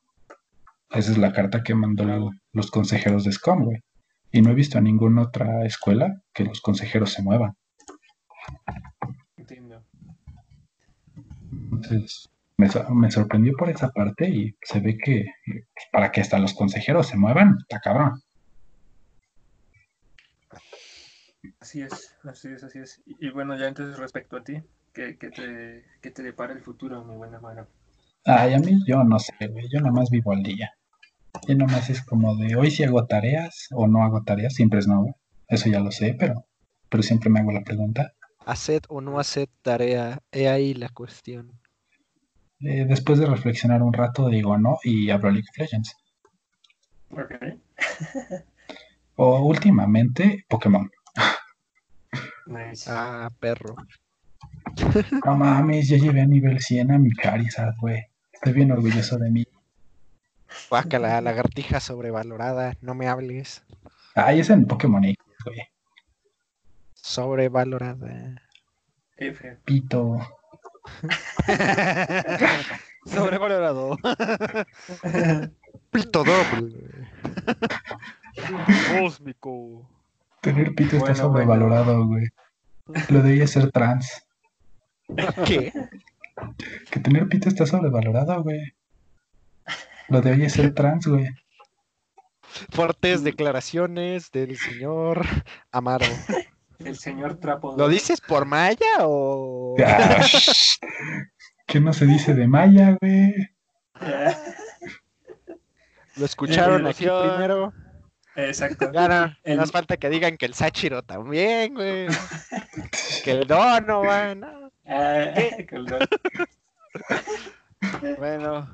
Esa 0.91 1.11
es 1.11 1.17
la 1.17 1.33
carta 1.33 1.63
que 1.63 1.75
mandó 1.75 2.31
los 2.53 2.71
consejeros 2.71 3.23
de 3.23 3.31
SCOM, 3.31 3.65
güey. 3.65 3.77
Y 4.31 4.41
no 4.41 4.51
he 4.51 4.55
visto 4.55 4.77
a 4.77 4.81
ninguna 4.81 5.23
otra 5.23 5.65
escuela 5.65 6.21
que 6.33 6.43
los 6.43 6.61
consejeros 6.61 7.11
se 7.11 7.21
muevan. 7.21 7.55
Entiendo. 9.37 9.83
Entonces, 11.51 12.29
me 12.57 13.11
sorprendió 13.11 13.53
por 13.57 13.69
esa 13.69 13.89
parte 13.89 14.29
y 14.29 14.55
se 14.61 14.79
ve 14.79 14.97
que 14.97 15.25
pues, 15.45 15.87
para 15.91 16.11
que 16.11 16.21
hasta 16.21 16.39
los 16.39 16.53
consejeros 16.53 17.07
se 17.07 17.17
muevan, 17.17 17.57
está 17.59 17.79
cabrón. 17.79 18.21
Así 21.59 21.81
es, 21.81 22.15
así 22.23 22.49
es, 22.49 22.63
así 22.63 22.79
es. 22.79 23.01
Y, 23.05 23.27
y 23.27 23.29
bueno, 23.31 23.57
ya 23.57 23.67
entonces 23.67 23.97
respecto 23.97 24.37
a 24.37 24.43
ti, 24.43 24.61
¿qué, 24.93 25.17
qué 25.17 25.29
te, 25.29 25.85
qué 26.01 26.11
te 26.11 26.23
depara 26.23 26.53
el 26.53 26.61
futuro, 26.61 27.03
mi 27.03 27.15
buena 27.15 27.39
Mara? 27.39 27.67
Ay, 28.25 28.53
a 28.53 28.59
mí 28.59 28.79
yo 28.87 29.03
no 29.03 29.19
sé, 29.19 29.33
güey, 29.47 29.67
yo 29.71 29.79
nada 29.79 29.91
más 29.91 30.09
vivo 30.09 30.31
al 30.31 30.41
día. 30.41 30.71
Yo 31.47 31.55
nada 31.55 31.71
más 31.71 31.89
es 31.89 32.01
como 32.01 32.35
de 32.37 32.55
hoy 32.55 32.71
si 32.71 32.83
hago 32.83 33.05
tareas 33.05 33.67
o 33.71 33.87
no 33.87 34.03
hago 34.03 34.23
tareas, 34.23 34.53
siempre 34.53 34.79
es 34.79 34.87
no, 34.87 35.01
güey. 35.01 35.13
Eso 35.47 35.69
ya 35.69 35.79
lo 35.79 35.91
sé, 35.91 36.15
pero, 36.17 36.45
pero 36.89 37.03
siempre 37.03 37.29
me 37.29 37.39
hago 37.39 37.51
la 37.51 37.63
pregunta. 37.63 38.13
Hacer 38.45 38.81
o 38.89 39.01
no 39.01 39.19
hacer 39.19 39.49
tarea, 39.61 40.21
he 40.31 40.47
ahí 40.47 40.73
la 40.73 40.89
cuestión. 40.89 41.51
Eh, 42.61 42.85
después 42.87 43.19
de 43.19 43.25
reflexionar 43.25 43.83
un 43.83 43.93
rato 43.93 44.29
digo 44.29 44.57
no 44.57 44.77
y 44.83 45.09
abro 45.09 45.29
League 45.29 45.47
of 45.51 45.57
Legends. 45.57 45.95
Ok. 47.11 47.33
O 49.17 49.39
últimamente 49.45 50.43
Pokémon. 50.49 50.89
Nice. 52.45 52.89
Ah, 52.89 53.29
perro. 53.39 53.75
No 55.25 55.35
mames, 55.35 55.87
ya 55.87 55.97
llevé 55.97 56.21
a 56.21 56.25
nivel 56.25 56.59
100 56.59 56.91
a 56.91 56.97
mi 56.97 57.09
Charizard, 57.11 57.75
güey. 57.79 58.03
Estoy 58.33 58.53
bien 58.53 58.71
orgulloso 58.71 59.17
de 59.17 59.31
mí. 59.31 59.45
Guácala, 60.69 61.19
lagartija 61.21 61.79
sobrevalorada, 61.79 62.75
no 62.81 62.93
me 62.93 63.07
hables. 63.07 63.63
Ay, 64.15 64.41
es 64.41 64.49
en 64.49 64.65
Pokémon 64.65 65.03
X, 65.03 65.17
güey. 65.45 65.59
Sobrevalorada. 66.93 68.41
F. 69.17 69.57
Pito. 69.65 70.19
Sobrevalorado. 73.05 73.97
Pito 75.91 76.23
doble. 76.23 77.07
Cósmico. 78.99 79.87
Tener 80.45 80.75
pito 80.75 80.97
está 80.97 80.99
Bueno, 80.99 81.15
sobrevalorado, 81.15 82.05
güey. 82.05 82.27
Lo 83.09 83.23
de 83.23 83.47
ser 83.47 83.71
trans. 83.71 84.27
¿Qué? 85.47 85.73
Que 86.91 86.99
tener 86.99 87.27
pito 87.27 87.49
está 87.49 87.65
sobrevalorado, 87.65 88.43
güey. 88.43 88.61
Lo 90.07 90.21
de 90.21 90.33
hoy 90.33 90.43
es 90.43 90.53
ser 90.53 90.75
trans, 90.75 91.07
güey. 91.07 91.29
Fuertes 92.69 93.23
declaraciones 93.23 94.29
del 94.29 94.55
señor 94.55 95.25
Amaro. 95.71 96.05
El 96.77 96.95
señor 96.95 97.39
Trapo. 97.39 97.75
¿Lo 97.75 97.89
dices 97.89 98.21
por 98.21 98.45
Maya 98.45 98.99
o...? 98.99 99.75
¿Qué 101.65 101.79
no 101.79 101.91
se 101.91 102.05
dice 102.05 102.35
de 102.35 102.47
Maya, 102.47 102.95
güey? 103.01 103.33
¿Lo 106.17 106.25
escucharon 106.25 106.85
aquí 106.85 107.05
primero? 107.05 107.73
Exacto. 108.35 108.91
No, 108.91 109.35
El- 109.43 109.57
no 109.57 109.65
falta 109.67 109.97
que 109.97 110.09
digan 110.09 110.37
que 110.37 110.45
el 110.45 110.53
Sachiro 110.53 111.03
también, 111.03 111.73
güey. 111.73 112.07
Que 113.23 113.31
el 113.31 113.47
Donovan. 113.47 114.41
¿no? 114.41 114.71
Ah, 114.87 115.33
colgó. 115.69 115.97
Bueno. 118.17 118.73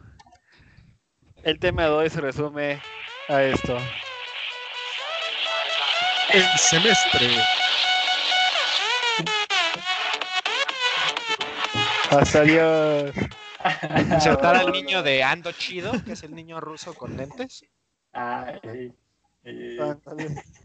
El 1.44 1.60
tema 1.60 1.84
de 1.84 1.90
hoy 1.90 2.10
se 2.10 2.22
resume 2.22 2.82
a 3.28 3.44
esto. 3.44 3.78
El 6.34 6.46
semestre. 6.58 7.28
Hasta 12.10 12.40
adiós. 12.40 13.12
Insertar 14.12 14.56
al 14.56 14.72
niño 14.72 15.04
de 15.04 15.24
Ando 15.24 15.52
Chido, 15.52 15.92
que 16.04 16.14
es 16.14 16.24
el 16.24 16.34
niño 16.36 16.60
ruso 16.60 16.94
con 16.94 17.16
lentes. 17.18 17.64
Ah, 18.14 18.54
ey. 19.44 19.78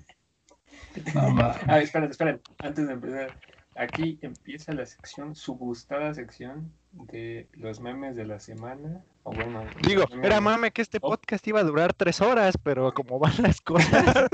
No, 1.14 1.30
ma. 1.30 1.54
Ah, 1.66 1.80
esperen, 1.80 2.10
esperen. 2.10 2.40
Antes 2.58 2.86
de 2.86 2.94
empezar, 2.94 3.38
aquí 3.74 4.18
empieza 4.22 4.72
la 4.72 4.86
sección, 4.86 5.34
su 5.34 5.54
gustada 5.54 6.14
sección 6.14 6.72
de 6.92 7.48
los 7.52 7.80
memes 7.80 8.16
de 8.16 8.24
la 8.24 8.40
semana. 8.40 9.04
O 9.24 9.32
bueno, 9.32 9.64
Digo, 9.86 10.04
era 10.22 10.40
mame 10.40 10.70
que 10.70 10.82
este 10.82 11.00
podcast 11.00 11.46
iba 11.46 11.60
a 11.60 11.64
durar 11.64 11.92
tres 11.92 12.20
horas, 12.20 12.56
pero 12.62 12.92
como 12.94 13.18
van 13.18 13.34
las 13.42 13.60
cosas. 13.60 14.28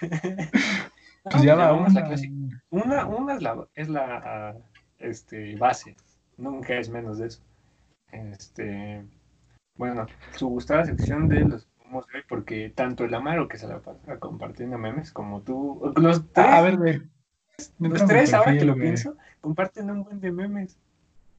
Pues 1.28 1.42
ya 1.42 1.56
va 1.56 1.72
una. 1.72 2.14
Una, 2.70 3.06
una 3.06 3.34
es 3.34 3.42
la, 3.42 3.68
es 3.74 3.88
la 3.88 4.56
este, 4.98 5.56
base, 5.56 5.96
nunca 6.36 6.74
es 6.74 6.88
menos 6.88 7.18
de 7.18 7.26
eso. 7.26 7.42
Este, 8.12 9.04
bueno, 9.76 10.06
su 10.36 10.48
gustada 10.48 10.84
sección 10.84 11.26
de 11.26 11.40
los 11.40 11.66
hoy, 11.92 12.22
porque 12.28 12.70
tanto 12.74 13.04
el 13.04 13.14
Amaro 13.14 13.48
que 13.48 13.58
se 13.58 13.66
la 13.68 13.80
pasa 13.80 14.18
compartiendo 14.18 14.78
memes, 14.78 15.12
como 15.12 15.42
tú, 15.42 15.92
los 15.96 16.32
tres, 16.32 16.46
Ah, 16.46 16.58
a 16.58 16.62
ver, 16.62 16.76
güey. 16.76 17.02
Los 17.78 18.04
tres, 18.06 18.34
ahora 18.34 18.52
que 18.56 18.64
lo 18.64 18.72
güey. 18.74 18.84
pienso, 18.84 19.16
comparten 19.40 19.90
un 19.90 20.04
buen 20.04 20.20
de 20.20 20.30
memes. 20.32 20.78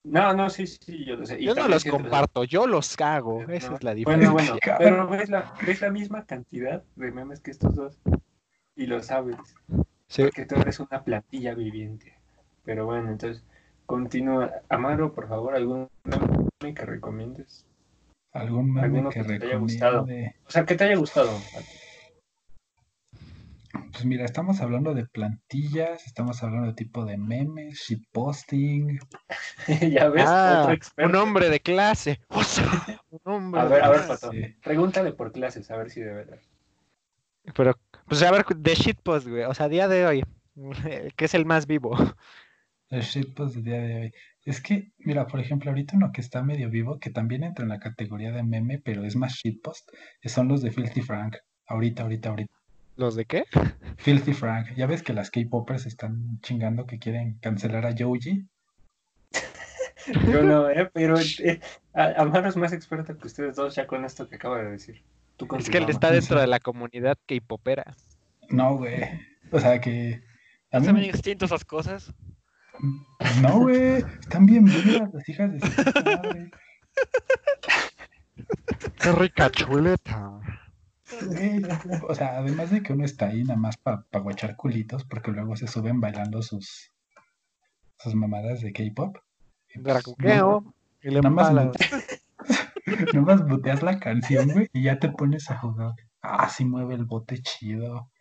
No, 0.04 0.34
no, 0.34 0.50
sí, 0.50 0.66
sí, 0.68 1.04
yo 1.06 1.18
lo 1.18 1.26
sé. 1.26 1.40
y 1.40 1.46
Yo 1.46 1.54
no 1.54 1.68
los 1.68 1.84
comparto, 1.84 2.46
yo 2.46 2.66
los 2.66 2.96
cago. 2.96 3.44
No, 3.46 3.54
Esa 3.54 3.74
es 3.76 3.84
la 3.84 3.92
Bueno, 3.94 3.98
diferencia. 3.98 4.32
bueno, 4.32 4.58
Cabrón. 4.62 4.78
pero 4.80 5.08
ves 5.10 5.30
la, 5.30 5.54
ves 5.66 5.82
la 5.82 5.92
misma 5.92 6.24
cantidad 6.26 6.82
de 6.96 7.12
memes 7.12 7.42
que 7.42 7.52
estos 7.52 7.76
dos. 7.76 8.00
Y 8.76 8.86
lo 8.86 9.04
sabes. 9.04 9.36
Sí. 10.08 10.24
Porque 10.24 10.46
tú 10.46 10.56
eres 10.56 10.80
una 10.80 11.04
plantilla 11.04 11.54
viviente. 11.56 12.14
Pero 12.64 12.86
bueno, 12.86 13.12
entonces, 13.12 13.44
continúa. 13.86 14.52
Amaro, 14.70 15.14
por 15.14 15.28
favor, 15.28 15.56
algún 15.56 15.90
meme 16.06 16.74
que 16.74 16.86
recomiendes. 16.86 17.66
Algún 18.38 18.72
meme 18.74 18.86
Alguno 18.86 19.10
que 19.10 19.24
que 19.24 19.40
te 19.40 19.46
haya 19.48 19.58
gustado. 19.58 20.04
O 20.04 20.50
sea, 20.52 20.66
que 20.66 20.76
te 20.76 20.84
haya 20.84 20.96
gustado. 20.96 21.30
Pues 23.92 24.06
mira, 24.06 24.26
estamos 24.26 24.62
hablando 24.62 24.94
de 24.94 25.06
plantillas, 25.06 26.06
estamos 26.06 26.42
hablando 26.44 26.68
de 26.68 26.74
tipo 26.74 27.04
de 27.06 27.18
memes, 27.18 27.80
shitposting. 27.80 29.00
ya 29.92 30.10
ves, 30.10 30.24
Ah, 30.28 30.60
otro 30.64 30.74
experto. 30.74 31.10
un 31.10 31.16
hombre 31.16 31.50
de 31.50 31.60
clase. 31.60 32.20
O 32.30 32.44
sea, 32.44 33.02
un 33.10 33.20
hombre 33.34 33.62
A 33.62 33.64
de 33.66 33.70
ver, 33.72 33.84
a 33.84 33.90
ver. 33.90 34.08
Pato. 34.08 34.32
Sí. 34.32 34.56
Pregúntale 34.64 35.14
por 35.14 35.32
clases, 35.32 35.70
a 35.72 35.78
ver 35.78 35.90
si 35.90 36.02
de 36.02 36.14
verdad. 36.14 36.40
Pero, 37.56 37.78
pues 38.08 38.22
a 38.24 38.32
ver, 38.32 38.46
de 38.46 38.76
shitpost, 38.76 39.28
güey. 39.28 39.44
O 39.44 39.54
sea, 39.54 39.66
a 39.66 39.70
día 39.70 39.88
de 39.88 40.06
hoy, 40.06 40.24
que 41.16 41.26
es 41.26 41.34
el 41.34 41.46
más 41.46 41.66
vivo. 41.66 41.98
El 42.90 43.02
shitpost 43.02 43.56
del 43.56 43.64
día 43.64 43.82
de 43.82 43.96
hoy. 44.02 44.14
Es 44.48 44.62
que, 44.62 44.94
mira, 45.00 45.28
por 45.28 45.42
ejemplo, 45.42 45.70
ahorita 45.72 45.98
uno 45.98 46.14
que 46.14 46.22
está 46.22 46.42
medio 46.42 46.70
vivo, 46.70 47.00
que 47.00 47.10
también 47.10 47.44
entra 47.44 47.64
en 47.64 47.70
la 47.70 47.80
categoría 47.82 48.32
de 48.32 48.44
meme, 48.44 48.80
pero 48.80 49.04
es 49.04 49.18
más 49.18 49.34
shitpost, 49.34 49.90
son 50.24 50.48
los 50.48 50.62
de 50.62 50.72
Filthy 50.72 51.02
Frank. 51.02 51.36
Ahorita, 51.68 52.04
ahorita, 52.04 52.30
ahorita. 52.30 52.54
¿Los 52.96 53.16
de 53.16 53.26
qué? 53.26 53.44
Filthy 53.98 54.32
Frank. 54.32 54.68
Ya 54.78 54.88
ves 54.88 55.04
que 55.04 55.12
las 55.12 55.32
K-popers 55.32 55.86
están 55.86 56.40
chingando 56.40 56.86
que 56.86 56.98
quieren 56.98 57.38
cancelar 57.40 57.86
a 57.86 57.94
Joji. 57.98 58.48
Yo 60.32 60.44
no, 60.44 60.70
¿eh? 60.70 60.90
Pero 60.94 61.20
eh, 61.20 61.60
a- 61.94 62.14
Amaro 62.22 62.48
es 62.48 62.56
más 62.56 62.72
experto 62.72 63.18
que 63.18 63.28
ustedes 63.28 63.58
dos 63.58 63.76
ya 63.76 63.86
con 63.86 64.06
esto 64.06 64.30
que 64.30 64.36
acaba 64.36 64.60
de 64.64 64.72
decir. 64.72 65.04
Tú 65.36 65.46
Es 65.58 65.70
que 65.70 65.80
él 65.80 65.90
está 65.90 66.10
dentro 66.10 66.40
de 66.40 66.48
la 66.48 66.62
comunidad 66.62 67.18
K-popera. 67.26 67.98
No, 68.48 68.78
güey. 68.78 69.04
O 69.52 69.60
sea 69.60 69.82
que. 69.82 70.24
A 70.72 70.80
mí 70.80 70.86
¿Están 70.86 70.96
me- 70.96 71.02
bien 71.02 71.14
extintos 71.14 71.52
esas 71.52 71.66
cosas? 71.66 72.14
No, 73.42 73.60
güey. 73.62 74.04
Están 74.20 74.46
bien 74.46 74.66
vivas 74.66 75.14
las 75.14 75.28
hijas 75.30 75.52
de 75.52 75.60
madre. 75.60 76.52
¡Qué 79.00 79.12
rica 79.12 79.50
chuleta! 79.52 80.40
O 82.08 82.14
sea, 82.16 82.38
además 82.38 82.70
de 82.72 82.84
que 82.84 82.94
uno 82.94 83.06
está 83.06 83.28
ahí 83.28 83.44
nada 83.44 83.60
más 83.60 83.78
para 83.78 84.04
guachar 84.22 84.56
culitos, 84.56 85.06
porque 85.06 85.32
luego 85.32 85.56
se 85.56 85.68
suben 85.68 86.02
bailando 86.02 86.42
sus, 86.42 86.92
sus 87.98 88.14
mamadas 88.16 88.62
de 88.62 88.74
K-pop. 88.74 89.18
Pues, 89.74 89.84
Dracuqueo. 89.84 90.74
Y 91.02 91.10
le 91.12 91.22
Nada 91.22 91.30
más 91.30 91.54
no- 91.54 91.72
Nomás 93.14 93.46
boteas 93.48 93.84
la 93.84 94.00
canción, 94.00 94.50
güey, 94.50 94.70
y 94.74 94.84
ya 94.84 95.00
te 95.00 95.10
pones 95.10 95.50
a 95.52 95.58
jugar. 95.58 95.94
Ah, 96.22 96.50
sí 96.50 96.66
mueve 96.66 96.96
el 96.96 97.06
bote 97.06 97.42
chido. 97.42 98.12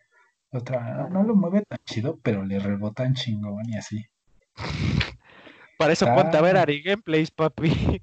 Otra, 0.51 1.07
no 1.09 1.23
lo 1.23 1.35
mueve 1.35 1.63
tan 1.67 1.79
chido, 1.85 2.19
pero 2.21 2.43
le 2.43 2.59
rebotan 2.59 3.13
chingón 3.13 3.67
y 3.69 3.77
así. 3.77 4.05
Para 5.77 5.93
eso 5.93 6.05
ponte 6.13 6.37
a 6.37 6.41
ver 6.41 6.57
Ah. 6.57 6.63
Ari 6.63 6.81
Gameplays, 6.81 7.31
papi. 7.31 8.01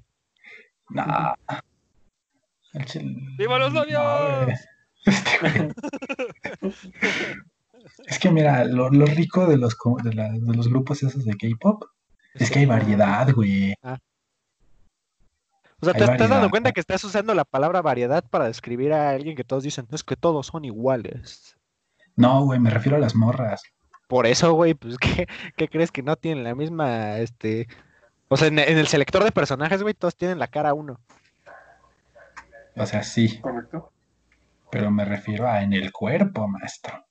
El 2.73 2.85
chil- 2.85 3.37
¡Viva 3.37 3.59
los 3.59 3.73
no, 3.73 3.81
novios! 3.81 4.59
Este. 5.05 5.69
Es 8.07 8.19
que 8.19 8.31
mira, 8.31 8.65
lo, 8.65 8.89
lo 8.89 9.05
rico 9.05 9.45
de 9.47 9.57
los, 9.57 9.77
de, 10.03 10.13
la- 10.13 10.31
de 10.31 10.55
los 10.55 10.67
grupos 10.67 11.03
esos 11.03 11.23
de 11.25 11.35
K-pop 11.35 11.83
es 12.33 12.51
que 12.51 12.59
hay 12.59 12.65
variedad, 12.65 13.31
güey. 13.33 13.73
O 13.83 15.85
sea, 15.85 15.93
Hay 15.93 15.93
¿te 15.93 15.99
estás 15.99 16.17
dando 16.17 16.27
variedad, 16.35 16.49
cuenta 16.49 16.71
que 16.71 16.79
estás 16.79 17.03
usando 17.03 17.33
la 17.33 17.45
palabra 17.45 17.81
variedad 17.81 18.23
para 18.29 18.45
describir 18.47 18.93
a 18.93 19.11
alguien 19.11 19.35
que 19.35 19.43
todos 19.43 19.63
dicen, 19.63 19.87
es 19.91 20.03
que 20.03 20.15
todos 20.15 20.47
son 20.47 20.65
iguales? 20.65 21.55
No, 22.15 22.43
güey, 22.45 22.59
me 22.59 22.69
refiero 22.69 22.97
a 22.97 22.99
las 22.99 23.15
morras. 23.15 23.61
Por 24.07 24.27
eso, 24.27 24.53
güey, 24.53 24.73
pues, 24.73 24.97
¿qué, 24.99 25.27
qué 25.55 25.67
crees 25.67 25.91
que 25.91 26.03
no 26.03 26.15
tienen 26.15 26.43
la 26.43 26.55
misma, 26.55 27.17
este... 27.17 27.67
O 28.27 28.37
sea, 28.37 28.47
en, 28.47 28.57
en 28.57 28.77
el 28.77 28.87
selector 28.87 29.23
de 29.23 29.31
personajes, 29.31 29.83
güey, 29.83 29.93
todos 29.93 30.15
tienen 30.15 30.39
la 30.39 30.47
cara 30.47 30.73
uno. 30.73 30.99
O 32.75 32.85
sea, 32.85 33.03
sí, 33.03 33.39
¿Correcto? 33.39 33.91
pero 34.71 34.91
me 34.91 35.05
refiero 35.05 35.47
a 35.47 35.61
en 35.61 35.73
el 35.73 35.91
cuerpo, 35.93 36.47
maestro. 36.47 37.05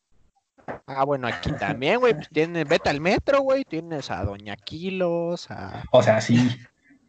Ah, 0.86 1.04
bueno, 1.04 1.26
aquí 1.26 1.52
también, 1.52 1.98
güey, 1.98 2.14
pues 2.14 2.28
tienes, 2.28 2.68
vete 2.68 2.90
al 2.90 3.00
metro, 3.00 3.40
güey, 3.40 3.64
tienes 3.64 4.10
a 4.10 4.24
Doña 4.24 4.56
Kilos, 4.56 5.50
a... 5.50 5.82
O 5.90 6.02
sea, 6.02 6.20
sí, 6.20 6.58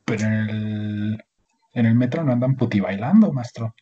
pero 0.06 0.26
en 0.28 0.34
el, 0.34 1.26
en 1.74 1.86
el 1.86 1.96
metro 1.96 2.24
no 2.24 2.32
andan 2.32 2.56
puti 2.56 2.80
bailando, 2.80 3.34
maestro. 3.34 3.76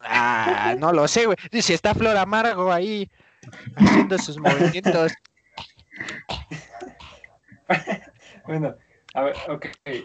Ah, 0.00 0.74
no 0.78 0.92
lo 0.92 1.08
sé, 1.08 1.26
güey. 1.26 1.36
Si 1.60 1.72
está 1.72 1.94
Flor 1.94 2.16
Amargo 2.16 2.72
ahí 2.72 3.10
haciendo 3.76 4.18
sus 4.18 4.38
movimientos. 4.38 5.12
Bueno, 8.46 8.76
a 9.14 9.22
ver, 9.22 9.34
ok. 9.48 9.66
Eh, 9.86 10.04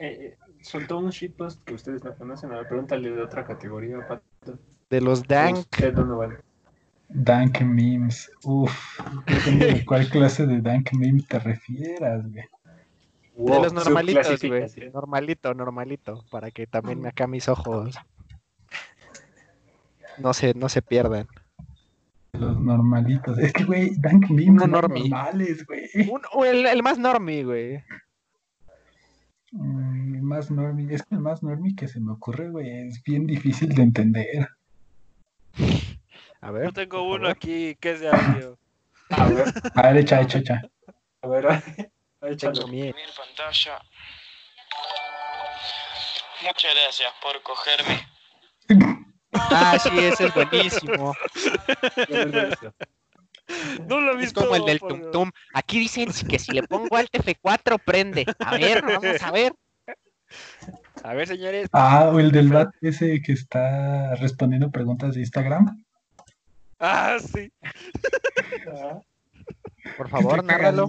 eh, 0.00 0.38
soltó 0.62 0.98
un 0.98 1.10
shitpost 1.10 1.62
que 1.64 1.74
ustedes 1.74 2.02
no 2.02 2.14
conocen. 2.14 2.50
A 2.52 2.56
ver, 2.56 2.68
pregúntale 2.68 3.10
de 3.10 3.22
otra 3.22 3.44
categoría, 3.44 3.98
Pato. 4.08 4.58
De 4.88 5.00
los 5.02 5.26
Dank. 5.26 5.76
Donovan. 5.76 6.38
Dank 7.08 7.60
memes. 7.60 8.30
Uf, 8.44 8.72
depende 9.26 9.66
de 9.74 9.84
cuál 9.84 10.08
clase 10.08 10.46
de 10.46 10.60
dank 10.60 10.92
meme 10.92 11.22
te 11.28 11.38
refieras, 11.38 12.22
güey. 12.30 12.44
De 13.36 13.62
los 13.62 13.72
normalitos, 13.72 14.42
güey. 14.42 14.66
Normalito, 14.92 15.52
normalito. 15.54 16.24
Para 16.30 16.50
que 16.50 16.66
también 16.66 17.06
acá 17.06 17.26
mis 17.26 17.48
ojos 17.48 17.94
no 20.18 20.34
se, 20.34 20.54
no 20.54 20.68
se 20.68 20.82
pierdan. 20.82 21.26
Los 22.32 22.58
normalitos. 22.60 23.38
Es 23.38 23.52
que, 23.52 23.64
güey, 23.64 23.90
dank 23.98 24.30
memes 24.30 24.48
Uno 24.48 24.66
normie. 24.66 25.08
normales, 25.08 25.66
güey. 25.66 25.88
El, 26.46 26.66
el 26.66 26.82
más 26.82 26.98
normie, 26.98 27.44
güey. 27.44 27.84
Mm, 29.52 30.14
el 30.14 30.22
más 30.22 30.50
normie. 30.50 30.94
Es 30.94 31.02
que 31.02 31.16
el 31.16 31.20
más 31.20 31.42
normie 31.42 31.74
que 31.74 31.88
se 31.88 32.00
me 32.00 32.12
ocurre, 32.12 32.48
güey, 32.50 32.88
es 32.88 33.02
bien 33.02 33.26
difícil 33.26 33.74
de 33.74 33.82
entender. 33.82 34.48
A 36.42 36.46
Yo 36.46 36.52
ver. 36.54 36.72
tengo 36.72 36.98
por 36.98 37.06
uno 37.20 37.28
favor. 37.28 37.30
aquí 37.36 37.76
que 37.80 37.90
es 37.92 38.00
de 38.00 38.08
audio. 38.08 38.58
A 39.10 39.26
ver, 39.28 39.44
A 39.74 39.82
ver, 39.88 39.96
echa, 39.98 40.20
echa, 40.22 40.38
echa. 40.38 40.62
a 41.22 41.26
ver, 41.28 41.46
a 41.48 41.60
ver, 42.22 42.32
échalo. 42.32 42.64
Tengo 42.64 42.92
pantalla. 43.16 43.82
Muchas 46.46 46.72
gracias 46.74 47.10
por 47.20 47.42
cogerme. 47.42 48.06
Ah, 49.32 49.78
sí, 49.80 49.90
ese 49.98 50.26
es 50.26 50.34
buenísimo. 50.34 51.14
No 52.08 52.16
lo 52.26 52.38
he 52.38 52.46
visto. 52.48 52.74
No 53.88 54.00
lo 54.00 54.18
he 54.18 54.24
Es 54.24 54.32
como 54.32 54.54
el 54.56 54.64
del 54.64 54.78
por 54.78 54.92
Tum. 54.92 55.10
Tum. 55.10 55.30
Aquí 55.54 55.78
dicen 55.78 56.10
que 56.28 56.38
si 56.38 56.52
le 56.52 56.62
pongo 56.62 56.96
Alt 56.96 57.12
F4 57.12 57.80
prende. 57.84 58.26
A 58.38 58.56
ver, 58.56 58.82
vamos 58.82 59.22
a 59.22 59.30
ver. 59.30 59.52
A 61.02 61.14
ver, 61.14 61.26
señores. 61.26 61.68
Ah, 61.72 62.10
o 62.12 62.20
el 62.20 62.30
del 62.30 62.50
bat 62.50 62.70
ese 62.80 63.20
que 63.22 63.32
está 63.32 64.14
respondiendo 64.16 64.70
preguntas 64.70 65.14
de 65.14 65.20
Instagram. 65.20 65.82
Ah, 66.78 67.18
sí. 67.20 67.52
Ah, 68.72 69.00
Por 69.96 70.08
favor, 70.08 70.40
Está 70.40 70.52
nárralo. 70.52 70.88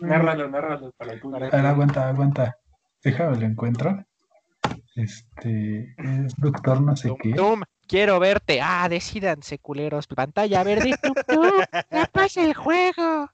Nárralo, 0.00 0.48
nárralo 0.48 0.92
para 0.92 1.12
el 1.12 1.20
público. 1.20 1.44
A 1.46 1.56
ver, 1.56 1.66
aguanta, 1.66 2.08
aguanta. 2.08 2.56
Déjame 3.02 3.38
lo 3.38 3.46
encuentro. 3.46 4.04
Este 5.02 5.94
es 5.98 6.34
doctor 6.36 6.80
no 6.80 6.96
sé 6.96 7.08
Tum 7.08 7.18
qué. 7.22 7.32
Tum, 7.32 7.62
quiero 7.86 8.18
verte. 8.20 8.60
Ah, 8.62 8.88
decídanse, 8.88 9.58
culeros. 9.58 10.06
Pantalla 10.06 10.62
verde, 10.62 10.94
Tum 11.02 11.14
Tum. 11.26 11.52
Ya 11.90 12.06
pasa 12.06 12.44
el 12.44 12.54
juego. 12.54 13.30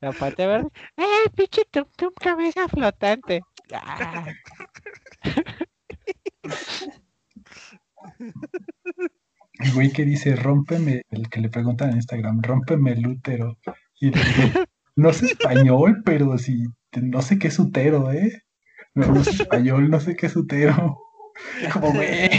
La 0.00 0.12
pantalla 0.12 0.48
verde. 0.48 0.68
¡Eh, 0.96 1.30
pinche 1.34 1.62
Tum 1.70 1.84
Tum, 1.96 2.12
cabeza 2.20 2.68
flotante! 2.68 3.42
Ah, 3.72 4.26
El 9.58 9.72
güey 9.72 9.92
que 9.92 10.04
dice, 10.04 10.34
rómpeme, 10.36 11.02
el 11.10 11.28
que 11.28 11.40
le 11.40 11.48
preguntan 11.48 11.90
en 11.90 11.96
Instagram, 11.96 12.42
rómpeme 12.42 12.92
el 12.92 13.06
útero. 13.06 13.56
Y 14.00 14.10
le 14.10 14.20
digo, 14.20 14.64
no 14.96 15.12
sé 15.12 15.26
español, 15.26 16.02
pero 16.04 16.36
si 16.38 16.66
no 17.00 17.22
sé 17.22 17.38
qué 17.38 17.48
es 17.48 17.58
útero, 17.58 18.12
¿eh? 18.12 18.42
No, 18.94 19.06
no 19.06 19.24
sé 19.24 19.30
español, 19.30 19.90
no 19.90 20.00
sé 20.00 20.16
qué 20.16 20.26
es 20.26 20.36
Como, 21.72 21.92
güey. 21.92 22.30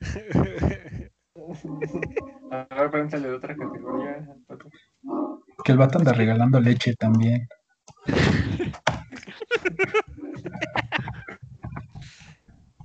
A 2.50 2.66
ver, 2.74 2.90
pregúntale 2.90 3.28
de 3.28 3.34
otra 3.34 3.56
categoría. 3.56 4.26
Pato. 4.46 4.68
Que 5.64 5.72
el 5.72 5.78
vato 5.78 5.98
anda 5.98 6.12
regalando 6.12 6.60
leche 6.60 6.94
también. 6.94 7.48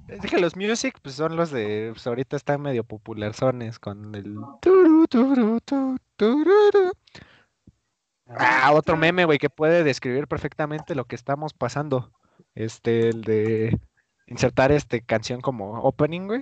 Es 0.07 0.21
que 0.29 0.39
los 0.39 0.55
music 0.55 0.99
pues 1.01 1.15
son 1.15 1.35
los 1.35 1.51
de 1.51 1.89
pues, 1.93 2.05
ahorita 2.05 2.37
están 2.37 2.61
medio 2.61 2.83
popularzones 2.83 3.79
con 3.79 4.13
el 4.15 4.37
turu, 4.61 5.07
turu. 5.07 5.59
Ah, 8.27 8.71
otro 8.73 8.95
meme, 8.95 9.25
güey, 9.25 9.39
que 9.39 9.49
puede 9.49 9.83
describir 9.83 10.27
perfectamente 10.27 10.95
lo 10.95 11.05
que 11.05 11.15
estamos 11.15 11.53
pasando. 11.53 12.11
Este, 12.55 13.09
el 13.09 13.23
de 13.23 13.79
insertar 14.27 14.71
este 14.71 15.01
canción 15.01 15.41
como 15.41 15.79
opening, 15.81 16.27
güey. 16.27 16.41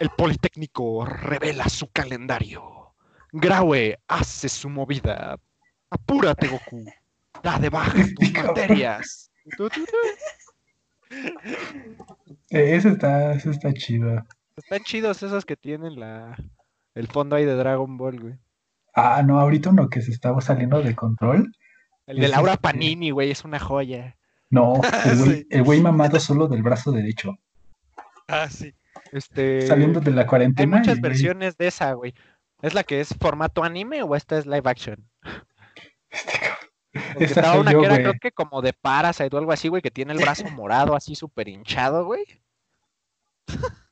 El 0.00 0.10
Politécnico 0.16 1.04
revela 1.04 1.68
su 1.68 1.90
calendario. 1.90 2.94
Graue 3.32 3.98
hace 4.08 4.48
su 4.48 4.68
movida. 4.68 5.38
Apúrate, 5.90 6.48
Goku. 6.48 6.84
Da 7.42 7.58
de 7.58 7.68
baja 7.70 7.92
tus 8.18 8.32
materias. 8.32 9.30
Eh, 12.50 12.76
Ese 12.76 12.88
está, 12.90 13.32
ese 13.32 13.50
está 13.50 13.72
chido. 13.72 14.24
Están 14.56 14.80
chidos 14.84 15.22
esos 15.22 15.44
que 15.44 15.56
tienen 15.56 15.98
la 16.00 16.36
el 16.94 17.06
fondo 17.06 17.36
ahí 17.36 17.44
de 17.44 17.54
Dragon 17.54 17.96
Ball, 17.96 18.20
güey. 18.20 18.34
Ah, 18.94 19.22
no, 19.24 19.38
ahorita 19.38 19.70
uno 19.70 19.88
que 19.88 20.00
se 20.02 20.10
estaba 20.10 20.40
saliendo 20.40 20.82
de 20.82 20.96
control. 20.96 21.52
El 22.06 22.18
de 22.18 22.28
Laura 22.28 22.52
este- 22.54 22.62
Panini, 22.62 23.10
güey, 23.10 23.30
es 23.30 23.44
una 23.44 23.60
joya. 23.60 24.16
No, 24.50 24.80
el 25.04 25.18
güey, 25.18 25.30
Sí. 25.36 25.46
el 25.50 25.62
güey 25.62 25.80
mamado 25.80 26.18
solo 26.20 26.48
del 26.48 26.62
brazo 26.62 26.90
derecho. 26.92 27.36
Ah, 28.28 28.48
sí. 28.50 28.74
Este 29.12 29.66
Saliendo 29.66 30.00
de 30.00 30.10
la 30.10 30.22
hay 30.22 30.26
cuarentena. 30.26 30.76
y 30.76 30.78
muchas 30.80 30.98
güey- 30.98 31.02
versiones 31.02 31.56
de 31.56 31.66
esa, 31.68 31.92
güey. 31.92 32.14
¿Es 32.62 32.74
la 32.74 32.82
que 32.82 33.00
es 33.00 33.14
formato 33.20 33.62
anime 33.62 34.02
o 34.02 34.16
esta 34.16 34.36
es 34.38 34.46
live 34.46 34.62
action? 34.68 35.08
Este 36.92 37.24
Esta 37.24 37.58
una 37.58 37.70
yo, 37.72 37.80
que 37.80 37.86
era 37.86 37.94
güey. 37.96 38.04
creo 38.06 38.14
que 38.20 38.32
como 38.32 38.60
de 38.62 38.72
Parasite 38.72 39.34
o 39.34 39.38
algo 39.38 39.52
así, 39.52 39.68
güey, 39.68 39.82
que 39.82 39.90
tiene 39.90 40.12
el 40.12 40.18
brazo 40.18 40.44
morado 40.50 40.96
así 40.96 41.14
súper 41.14 41.48
hinchado, 41.48 42.04
güey. 42.04 42.24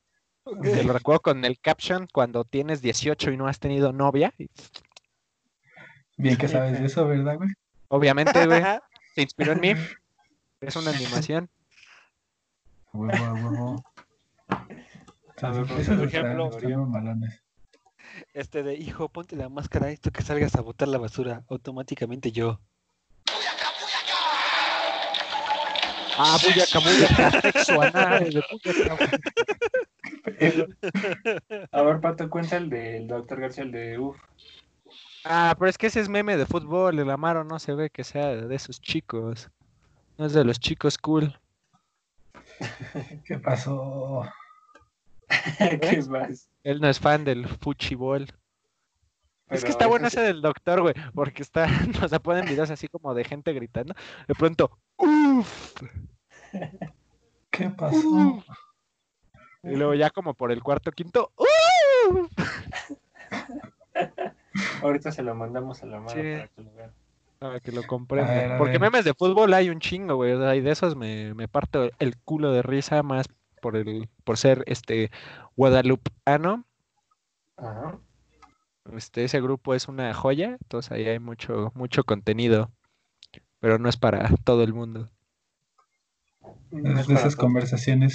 Te 0.62 0.84
lo 0.84 0.92
recuerdo 0.92 1.20
con 1.20 1.44
el 1.44 1.58
caption 1.60 2.06
cuando 2.12 2.44
tienes 2.44 2.80
18 2.82 3.30
y 3.32 3.36
no 3.36 3.48
has 3.48 3.58
tenido 3.58 3.92
novia. 3.92 4.32
y 4.38 4.48
Bien 6.16 6.36
que 6.36 6.48
sabes 6.48 6.78
de 6.80 6.86
eso, 6.86 7.06
¿verdad, 7.06 7.36
güey? 7.36 7.50
Obviamente, 7.88 8.46
güey, 8.46 8.62
se 9.14 9.22
inspiró 9.22 9.52
en 9.52 9.60
mí. 9.60 9.74
Es 10.66 10.74
una 10.74 10.90
animación. 10.90 11.48
A 12.92 12.98
huevo, 12.98 13.24
a 13.24 13.32
huevo. 13.34 13.84
A 15.42 15.50
ver, 15.50 15.70
Esos 15.78 15.96
por 15.96 16.08
ejemplo. 16.08 16.50
Este 18.32 18.62
de, 18.62 18.74
hijo, 18.74 19.08
ponte 19.08 19.36
la 19.36 19.48
máscara, 19.48 19.90
esto 19.90 20.10
que 20.10 20.22
salgas 20.22 20.56
a 20.56 20.62
botar 20.62 20.88
la 20.88 20.98
basura, 20.98 21.44
automáticamente 21.48 22.32
yo. 22.32 22.58
Ah, 26.18 26.38
sexo 27.42 27.82
anal, 27.82 28.32
de 28.32 28.42
buyaca. 28.50 29.10
A 31.70 31.82
ver, 31.82 32.00
Pato, 32.00 32.30
cuenta 32.30 32.56
el 32.56 32.70
del 32.70 33.06
doctor 33.06 33.40
García, 33.40 33.64
el 33.64 33.72
de 33.72 33.98
Uf. 33.98 34.16
Ah, 35.24 35.54
pero 35.58 35.68
es 35.68 35.76
que 35.76 35.88
ese 35.88 36.00
es 36.00 36.08
meme 36.08 36.38
de 36.38 36.46
fútbol, 36.46 36.98
el 36.98 37.10
Amaro 37.10 37.44
no 37.44 37.58
se 37.58 37.74
ve 37.74 37.90
que 37.90 38.04
sea 38.04 38.28
de 38.34 38.54
esos 38.54 38.80
chicos. 38.80 39.50
No 40.18 40.26
es 40.26 40.32
de 40.32 40.44
los 40.44 40.58
chicos 40.60 40.98
cool. 40.98 41.38
¿Qué 43.24 43.38
pasó? 43.38 44.22
¿Qué 45.58 46.02
más? 46.08 46.48
Él 46.62 46.80
no 46.80 46.88
es 46.88 46.98
fan 47.00 47.24
del 47.24 47.46
fuchibol. 47.48 48.22
Es 48.22 48.30
Pero 49.48 49.62
que 49.62 49.68
está 49.70 49.86
bueno 49.86 50.08
ese 50.08 50.20
del 50.20 50.42
doctor, 50.42 50.80
güey, 50.82 50.94
porque 51.14 51.42
está, 51.42 51.68
o 52.02 52.08
sea, 52.08 52.18
ponen 52.18 52.46
videos 52.46 52.70
así 52.70 52.88
como 52.88 53.14
de 53.14 53.24
gente 53.24 53.52
gritando. 53.52 53.94
De 54.26 54.34
pronto, 54.34 54.78
uff. 54.96 55.82
¿Qué 57.50 57.70
pasó? 57.70 58.44
Y 59.62 59.76
luego 59.76 59.94
ya 59.94 60.10
como 60.10 60.34
por 60.34 60.50
el 60.50 60.62
cuarto, 60.62 60.90
quinto, 60.92 61.32
uff. 61.36 62.30
Ahorita 64.82 65.12
se 65.12 65.22
lo 65.22 65.34
mandamos 65.34 65.82
a 65.82 65.86
la 65.86 65.98
mano 65.98 66.10
Sí. 66.10 66.16
para 66.16 66.48
que 66.48 66.62
lo 66.62 66.72
vean. 66.72 66.92
Para 67.38 67.60
que 67.60 67.72
lo 67.72 67.82
comprenda. 67.84 68.54
a 68.54 68.58
Porque 68.58 68.78
memes 68.78 69.04
de 69.04 69.14
fútbol 69.14 69.52
hay 69.54 69.68
un 69.68 69.80
chingo, 69.80 70.16
güey. 70.16 70.32
o 70.32 70.38
sea, 70.40 70.56
y 70.56 70.60
de 70.60 70.70
esos 70.70 70.96
me, 70.96 71.34
me 71.34 71.48
parto 71.48 71.90
el 71.98 72.16
culo 72.18 72.52
de 72.52 72.62
risa 72.62 73.02
más 73.02 73.26
por 73.60 73.76
el, 73.76 74.08
por 74.24 74.38
ser 74.38 74.64
este 74.66 75.10
guadalupano. 75.56 76.64
Ajá. 77.56 77.98
Este, 78.94 79.24
ese 79.24 79.40
grupo 79.40 79.74
es 79.74 79.88
una 79.88 80.14
joya, 80.14 80.56
entonces 80.62 80.92
ahí 80.92 81.06
hay 81.06 81.18
mucho, 81.18 81.72
mucho 81.74 82.04
contenido. 82.04 82.70
Pero 83.58 83.78
no 83.78 83.88
es 83.88 83.96
para 83.96 84.28
todo 84.44 84.62
el 84.62 84.72
mundo. 84.72 85.10
No 86.70 87.00
Es 87.00 87.06
de 87.06 87.14
esas 87.14 87.36
conversaciones 87.36 88.14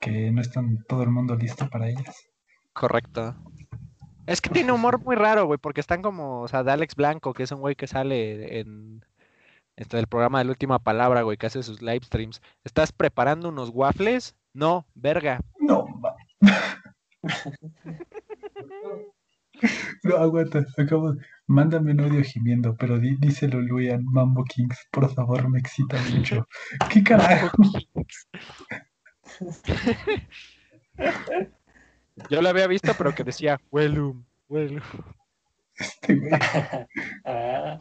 que 0.00 0.30
no 0.30 0.40
están 0.40 0.84
todo 0.88 1.02
el 1.02 1.10
mundo 1.10 1.36
listo 1.36 1.68
para 1.68 1.88
ellas. 1.88 2.26
Correcto. 2.72 3.36
Es 4.30 4.40
que 4.40 4.50
tiene 4.50 4.70
humor 4.72 5.00
muy 5.02 5.16
raro, 5.16 5.46
güey, 5.46 5.58
porque 5.58 5.80
están 5.80 6.02
como, 6.02 6.42
o 6.42 6.48
sea, 6.48 6.62
de 6.62 6.70
Alex 6.70 6.94
Blanco, 6.94 7.32
que 7.34 7.42
es 7.42 7.50
un 7.52 7.60
güey 7.60 7.74
que 7.74 7.86
sale 7.88 8.60
en 8.60 9.04
este, 9.76 9.98
el 9.98 10.06
programa 10.06 10.38
de 10.38 10.44
la 10.44 10.50
última 10.52 10.78
palabra, 10.78 11.22
güey, 11.22 11.36
que 11.36 11.46
hace 11.46 11.62
sus 11.64 11.82
live 11.82 12.04
streams. 12.04 12.40
¿Estás 12.64 12.92
preparando 12.92 13.48
unos 13.48 13.70
waffles? 13.74 14.36
No, 14.54 14.86
verga. 14.94 15.40
No, 15.58 15.84
ma- 15.98 16.14
No, 20.04 20.16
aguanta, 20.16 20.64
acabo. 20.78 21.14
Mándame 21.46 21.92
un 21.92 22.00
audio 22.00 22.22
gimiendo, 22.22 22.74
pero 22.76 22.98
di- 22.98 23.16
díselo 23.16 23.60
Luis 23.60 23.92
a 23.92 23.98
Mambo 24.00 24.44
Kings, 24.44 24.86
por 24.90 25.12
favor, 25.12 25.48
me 25.50 25.58
excita 25.58 26.00
mucho. 26.14 26.46
¿Qué 26.90 27.02
carajo? 27.02 27.50
Yo 32.28 32.42
lo 32.42 32.48
había 32.48 32.66
visto, 32.66 32.92
pero 32.96 33.14
que 33.14 33.24
decía, 33.24 33.60
Wellum, 33.70 34.24
Wellum. 34.48 34.82
Ah. 37.24 37.80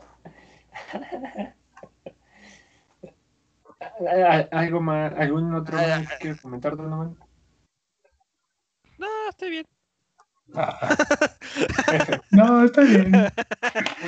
Ah, 4.08 4.48
¿Algo 4.52 4.82
más? 4.82 5.14
¿Algún 5.18 5.54
otro 5.54 5.78
más 5.78 6.08
que 6.08 6.18
quieres 6.20 6.42
comentar, 6.42 6.76
Donovan? 6.78 7.18
No, 8.98 9.08
estoy 9.30 9.50
bien. 9.50 9.66
Ah. 10.56 10.96
No, 12.32 12.64
está 12.64 12.82
bien. 12.82 13.12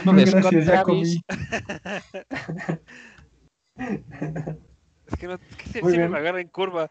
No, 0.05 0.13
gracias, 0.13 0.65
ya 0.65 0.83
comí. 0.83 1.21
Es 5.11 5.19
que, 5.19 5.27
no, 5.27 5.33
es 5.33 5.41
que 5.57 5.79
sí 5.79 5.81
me 5.81 6.17
agarra 6.17 6.39
en 6.39 6.47
curva. 6.47 6.89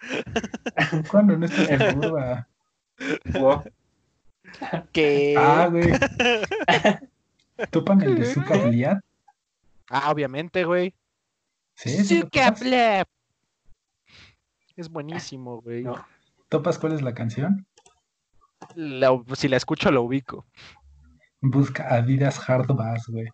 ¿Cuándo 1.10 1.36
no 1.36 1.46
estás 1.46 1.68
en 1.68 2.00
curva? 2.00 2.48
Wow. 3.32 3.62
¿Qué? 4.92 5.34
Ah, 5.38 5.68
güey. 5.70 5.92
¿Topan 7.70 8.02
el 8.02 8.16
de 8.16 8.24
Zuka? 8.26 8.54
Ah, 9.90 10.10
obviamente, 10.10 10.64
güey. 10.64 10.94
Sí, 11.74 12.04
¿sí. 12.04 12.22
Es 14.76 14.88
buenísimo, 14.88 15.60
güey. 15.60 15.84
No. 15.84 16.04
¿Topas 16.48 16.78
cuál 16.78 16.94
es 16.94 17.02
la 17.02 17.14
canción? 17.14 17.66
La- 18.74 19.20
si 19.34 19.48
la 19.48 19.56
escucho, 19.56 19.90
lo 19.90 20.02
ubico. 20.02 20.46
Busca 21.40 21.94
Adidas 21.94 22.48
Hard 22.48 22.66
Bass, 22.74 23.06
güey. 23.08 23.28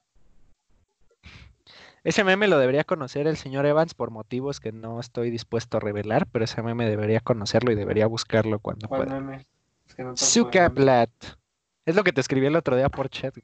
Ese 2.07 2.23
meme 2.23 2.47
lo 2.47 2.61
debería 2.61 2.85
conocer 2.85 3.27
el 3.27 3.37
señor 3.37 3.67
Evans 3.67 3.95
por 3.95 4.13
motivos 4.13 4.61
que 4.61 4.71
no 4.71 5.01
estoy 5.01 5.29
dispuesto 5.29 5.79
a 5.79 5.81
revelar, 5.81 6.29
pero 6.31 6.45
ese 6.45 6.63
meme 6.63 6.89
debería 6.89 7.19
conocerlo 7.19 7.73
y 7.73 7.75
debería 7.75 8.07
buscarlo 8.07 8.61
cuando 8.61 8.87
¿Cuál 8.87 9.07
pueda. 9.07 9.21
meme? 9.21 9.45
Es 9.89 9.95
que 9.97 10.05
no. 10.05 10.13
Es 10.13 11.97
lo 11.97 12.05
que 12.05 12.13
te 12.13 12.21
escribí 12.21 12.47
el 12.47 12.55
otro 12.55 12.77
día 12.77 12.89
por 12.91 13.09
chat. 13.09 13.35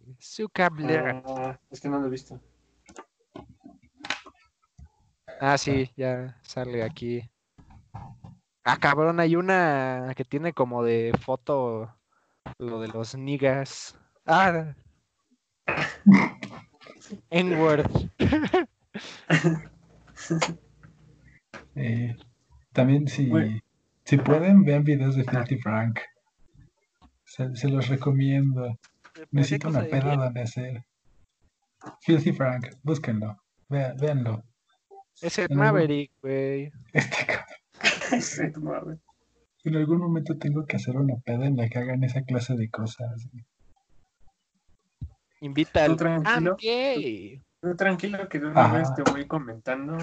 Blat. 0.71 1.25
Ah, 1.27 1.59
es 1.73 1.81
que 1.81 1.89
no 1.89 1.99
lo 1.99 2.07
he 2.07 2.11
visto. 2.11 2.41
Ah, 5.41 5.59
sí, 5.59 5.91
ya 5.97 6.39
sale 6.43 6.85
aquí. 6.85 7.29
Ah, 8.63 8.77
cabrón, 8.79 9.19
hay 9.19 9.35
una 9.35 10.13
que 10.17 10.25
tiene 10.25 10.53
como 10.53 10.85
de 10.85 11.13
foto 11.21 11.93
lo 12.59 12.81
de 12.81 12.87
los 12.87 13.17
niggas. 13.17 13.99
Ah. 14.25 14.77
N-word. 17.31 17.87
Eh, 21.75 22.17
también 22.73 23.09
si, 23.09 23.27
Bueno. 23.27 23.59
si 24.05 24.17
pueden, 24.19 24.65
vean 24.65 24.85
videos 24.85 25.17
de 25.17 25.25
Filthy 25.25 25.59
Frank. 25.59 26.01
Se, 27.25 27.55
se 27.57 27.69
los 27.69 27.89
recomiendo. 27.89 28.79
Necesito 29.31 29.69
una 29.69 29.83
de 29.83 29.89
peda 29.89 30.17
donde 30.17 30.43
hacer. 30.43 30.85
Filthy 32.03 32.33
Frank, 32.33 32.69
búsquenlo. 32.83 33.37
Vea, 33.69 33.95
véanlo. 33.99 34.45
Es 35.21 35.39
En 35.39 35.45
algún- 35.45 35.59
Maverick, 35.59 36.13
güey. 36.21 36.71
Este 36.93 37.27
cabrón. 37.27 38.23
Sí, 38.23 38.53
tu 38.53 38.61
madre. 38.61 38.99
En 39.65 39.77
algún 39.77 39.99
momento 39.99 40.37
tengo 40.39 40.67
que 40.67 40.77
hacer 40.77 40.97
una 40.97 41.17
peda 41.25 41.47
en 41.47 41.57
la 41.57 41.69
que 41.69 41.79
hagan 41.79 42.05
esa 42.05 42.23
clase 42.23 42.55
de 42.55 42.69
cosas. 42.69 43.29
Invita 45.43 45.85
Tú 45.85 45.93
al 45.93 45.97
tranquilo. 45.97 46.57
Gay. 46.61 47.43
Tú 47.61 47.77
tranquilo 47.77 48.29
que 48.29 48.39
de 48.39 48.47
una 48.47 48.73
vez 48.73 48.95
te 48.95 49.03
voy 49.03 49.27
comentando 49.27 49.99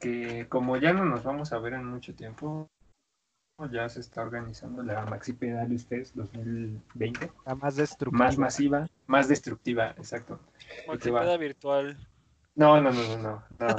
que 0.00 0.46
como 0.48 0.76
ya 0.78 0.92
no 0.92 1.04
nos 1.04 1.22
vamos 1.22 1.52
a 1.52 1.58
ver 1.58 1.74
en 1.74 1.84
mucho 1.84 2.14
tiempo, 2.14 2.68
ya 3.70 3.88
se 3.88 4.00
está 4.00 4.22
organizando 4.22 4.82
la 4.82 5.04
Maxi 5.04 5.34
Pedal 5.34 5.78
Fest 5.78 6.14
2020, 6.14 7.30
La 7.44 7.54
más 7.56 7.76
destructiva. 7.76 8.24
más 8.24 8.38
masiva, 8.38 8.88
más 9.06 9.28
destructiva, 9.28 9.90
exacto. 9.98 10.38
Va. 10.38 10.92
Multipeda 10.92 11.36
virtual. 11.36 11.98
No, 12.54 12.80
no, 12.80 12.90
no, 12.90 13.02
no, 13.02 13.16
no, 13.18 13.42
no, 13.58 13.76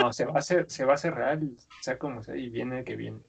no, 0.00 0.12
se 0.12 0.26
va 0.26 0.34
a 0.34 0.38
hacer, 0.38 0.70
se 0.70 0.84
va 0.84 0.92
a 0.92 0.94
hacer 0.96 1.14
real, 1.14 1.56
sea 1.80 1.98
como 1.98 2.22
sea, 2.22 2.36
y 2.36 2.50
viene 2.50 2.80
el 2.80 2.84
que 2.84 2.96
viene. 2.96 3.20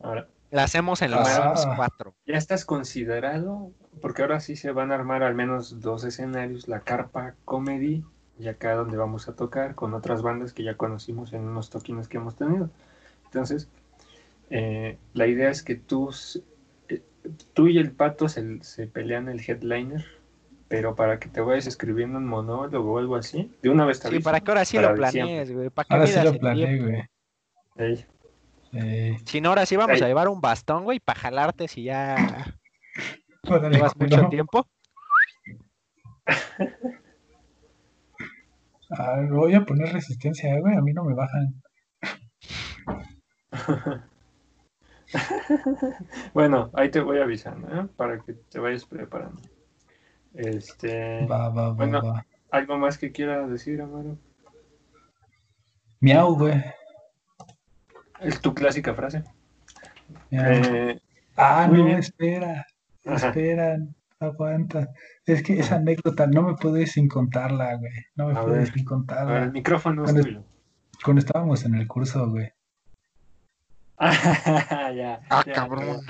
Ahora, 0.00 0.28
La 0.50 0.64
hacemos 0.64 1.02
en 1.02 1.10
los 1.10 1.28
Ah. 1.28 1.74
4. 1.76 2.14
ya 2.26 2.36
estás 2.36 2.64
considerado, 2.64 3.70
porque 4.00 4.22
ahora 4.22 4.40
sí 4.40 4.56
se 4.56 4.70
van 4.70 4.92
a 4.92 4.94
armar 4.94 5.22
al 5.22 5.34
menos 5.34 5.80
dos 5.80 6.04
escenarios, 6.04 6.68
la 6.68 6.80
Carpa 6.80 7.34
Comedy 7.44 8.04
y 8.38 8.48
acá 8.48 8.74
donde 8.74 8.96
vamos 8.96 9.28
a 9.28 9.34
tocar 9.34 9.74
con 9.74 9.94
otras 9.94 10.22
bandas 10.22 10.52
que 10.52 10.62
ya 10.62 10.76
conocimos 10.76 11.32
en 11.32 11.42
unos 11.42 11.70
toquines 11.70 12.08
que 12.08 12.16
hemos 12.18 12.36
tenido. 12.36 12.70
Entonces, 13.26 13.68
eh, 14.50 14.96
la 15.12 15.26
idea 15.26 15.50
es 15.50 15.62
que 15.62 15.74
tú, 15.74 16.10
eh, 16.88 17.02
tú 17.52 17.68
y 17.68 17.78
el 17.78 17.90
pato 17.90 18.28
se, 18.28 18.62
se 18.62 18.86
pelean 18.86 19.28
el 19.28 19.40
headliner, 19.46 20.06
pero 20.68 20.94
para 20.94 21.18
que 21.18 21.28
te 21.28 21.40
vayas 21.40 21.66
escribiendo 21.66 22.18
un 22.18 22.26
monólogo 22.26 22.94
o 22.94 22.98
algo 22.98 23.16
así, 23.16 23.52
de 23.62 23.68
una 23.70 23.84
vez 23.84 23.98
te 24.00 24.08
Sí, 24.08 24.14
aviso, 24.14 24.24
para 24.30 24.40
que 24.40 24.50
ahora 24.50 24.64
sí 24.64 24.76
para 24.76 24.90
lo 24.90 24.96
planees, 24.96 25.52
güey. 25.52 25.68
Para 25.70 25.88
que 25.88 25.94
Ahora 25.94 26.06
sí 26.06 26.20
lo 26.22 26.38
planeé, 26.38 26.78
güey. 26.80 27.08
Eh, 28.72 29.16
Si 29.26 29.40
no, 29.40 29.48
ahora 29.50 29.66
sí 29.66 29.76
vamos 29.76 30.00
a 30.02 30.06
llevar 30.06 30.28
un 30.28 30.40
bastón, 30.40 30.84
güey, 30.84 31.00
para 31.00 31.18
jalarte 31.18 31.68
si 31.68 31.84
ya 31.84 32.16
órale, 33.48 33.76
llevas 33.76 33.96
mucho 33.96 34.28
tiempo. 34.28 34.66
Ah, 38.90 39.20
voy 39.30 39.54
a 39.54 39.66
poner 39.66 39.92
resistencia, 39.92 40.58
güey. 40.60 40.74
A 40.74 40.80
mí 40.80 40.92
no 40.94 41.04
me 41.04 41.14
bajan. 41.14 41.62
Bueno, 46.34 46.70
ahí 46.74 46.90
te 46.90 47.00
voy 47.00 47.18
avisando, 47.18 47.68
¿eh? 47.68 47.86
Para 47.96 48.18
que 48.20 48.34
te 48.34 48.58
vayas 48.58 48.84
preparando. 48.84 49.40
Este, 50.34 51.26
Va, 51.26 51.48
va, 51.48 51.68
va, 51.68 51.72
Bueno. 51.72 52.02
va. 52.02 52.26
¿algo 52.50 52.78
más 52.78 52.98
que 52.98 53.10
quieras 53.12 53.50
decir, 53.50 53.80
Amaro? 53.80 54.18
Miau, 56.00 56.34
güey. 56.36 56.62
Es 58.20 58.40
tu 58.40 58.54
clásica 58.54 58.94
frase. 58.94 59.24
Eh, 60.30 60.98
ah, 61.36 61.66
no, 61.70 61.84
bien. 61.84 61.98
espera. 61.98 62.66
Ajá. 63.04 63.28
Espera. 63.28 63.78
Aguanta. 64.20 64.88
Es 65.24 65.42
que 65.44 65.60
esa 65.60 65.76
anécdota 65.76 66.26
no 66.26 66.42
me 66.42 66.56
ir 66.56 66.86
sin 66.88 67.08
contarla, 67.08 67.76
güey. 67.76 67.92
No 68.16 68.26
me 68.28 68.38
A 68.38 68.42
ir 68.42 68.48
ver, 68.48 68.66
sin 68.66 68.70
a 68.70 68.72
ver, 68.72 68.78
el 68.80 68.84
contarla. 68.84 69.46
micrófono 69.50 70.04
es 70.04 70.10
Cuando- 70.12 70.22
tuyo. 70.28 70.44
Cuando 71.04 71.20
estábamos 71.20 71.64
en 71.64 71.74
el 71.76 71.86
curso, 71.86 72.28
güey. 72.28 72.50
Ah, 73.98 74.10
ya, 74.96 75.20
Ah, 75.30 75.42
ya, 75.46 75.52
cabrón. 75.52 76.00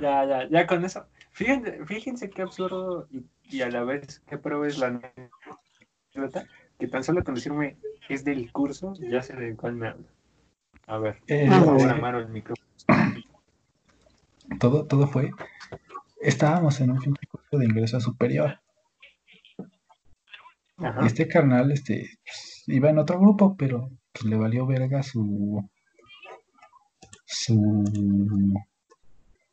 Ya, 0.00 0.24
ya, 0.24 0.48
ya 0.48 0.66
con 0.66 0.84
eso. 0.84 1.06
Fíjense, 1.32 1.84
fíjense 1.84 2.30
qué 2.30 2.42
absurdo 2.42 3.08
y, 3.10 3.24
y 3.42 3.62
a 3.62 3.68
la 3.68 3.82
vez 3.84 4.22
qué 4.26 4.38
prueba 4.38 4.66
es 4.66 4.78
la 4.78 4.86
anécdota, 4.86 6.44
que 6.78 6.88
tan 6.88 7.02
solo 7.04 7.22
con 7.24 7.34
decirme 7.34 7.76
es 8.08 8.24
del 8.24 8.50
curso, 8.52 8.94
ya 8.98 9.20
sé 9.22 9.34
de 9.36 9.54
cuál 9.56 9.74
me 9.74 9.88
habla. 9.88 10.06
A 10.86 10.98
ver, 10.98 11.18
Eh, 11.26 11.46
por 11.48 11.64
favor, 11.64 11.90
Amaro, 11.90 12.18
el 12.20 12.28
micrófono. 12.28 12.64
todo, 14.60 14.86
todo 14.86 15.08
fue, 15.08 15.30
estábamos 16.20 16.80
en 16.80 16.90
un 16.92 16.98
pinche 16.98 17.26
curso 17.26 17.58
de 17.58 17.64
ingreso 17.64 18.00
superior. 18.00 18.60
Ajá. 20.78 21.00
Y 21.02 21.06
este 21.06 21.26
carnal, 21.26 21.72
este, 21.72 22.18
pues, 22.24 22.64
iba 22.66 22.90
en 22.90 22.98
otro 22.98 23.18
grupo, 23.18 23.56
pero 23.56 23.90
pues, 24.12 24.24
le 24.26 24.36
valió 24.36 24.66
verga 24.66 25.02
su, 25.02 25.68
su, 27.24 27.84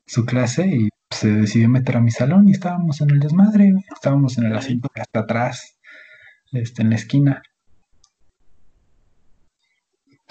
su 0.06 0.26
clase 0.26 0.68
y 0.68 0.90
se 1.10 1.32
decidió 1.32 1.70
meter 1.70 1.98
a 1.98 2.02
mi 2.02 2.12
salón 2.12 2.48
y 2.50 2.52
estábamos 2.52 3.02
en 3.02 3.12
el 3.12 3.20
desmadre. 3.20 3.74
Estábamos 3.94 4.38
en 4.38 4.46
el 4.46 4.56
asiento 4.56 4.90
de 4.94 5.02
hasta 5.02 5.20
atrás, 5.22 5.80
este, 6.52 6.82
en 6.82 6.90
la 6.92 6.96
esquina. 6.98 7.42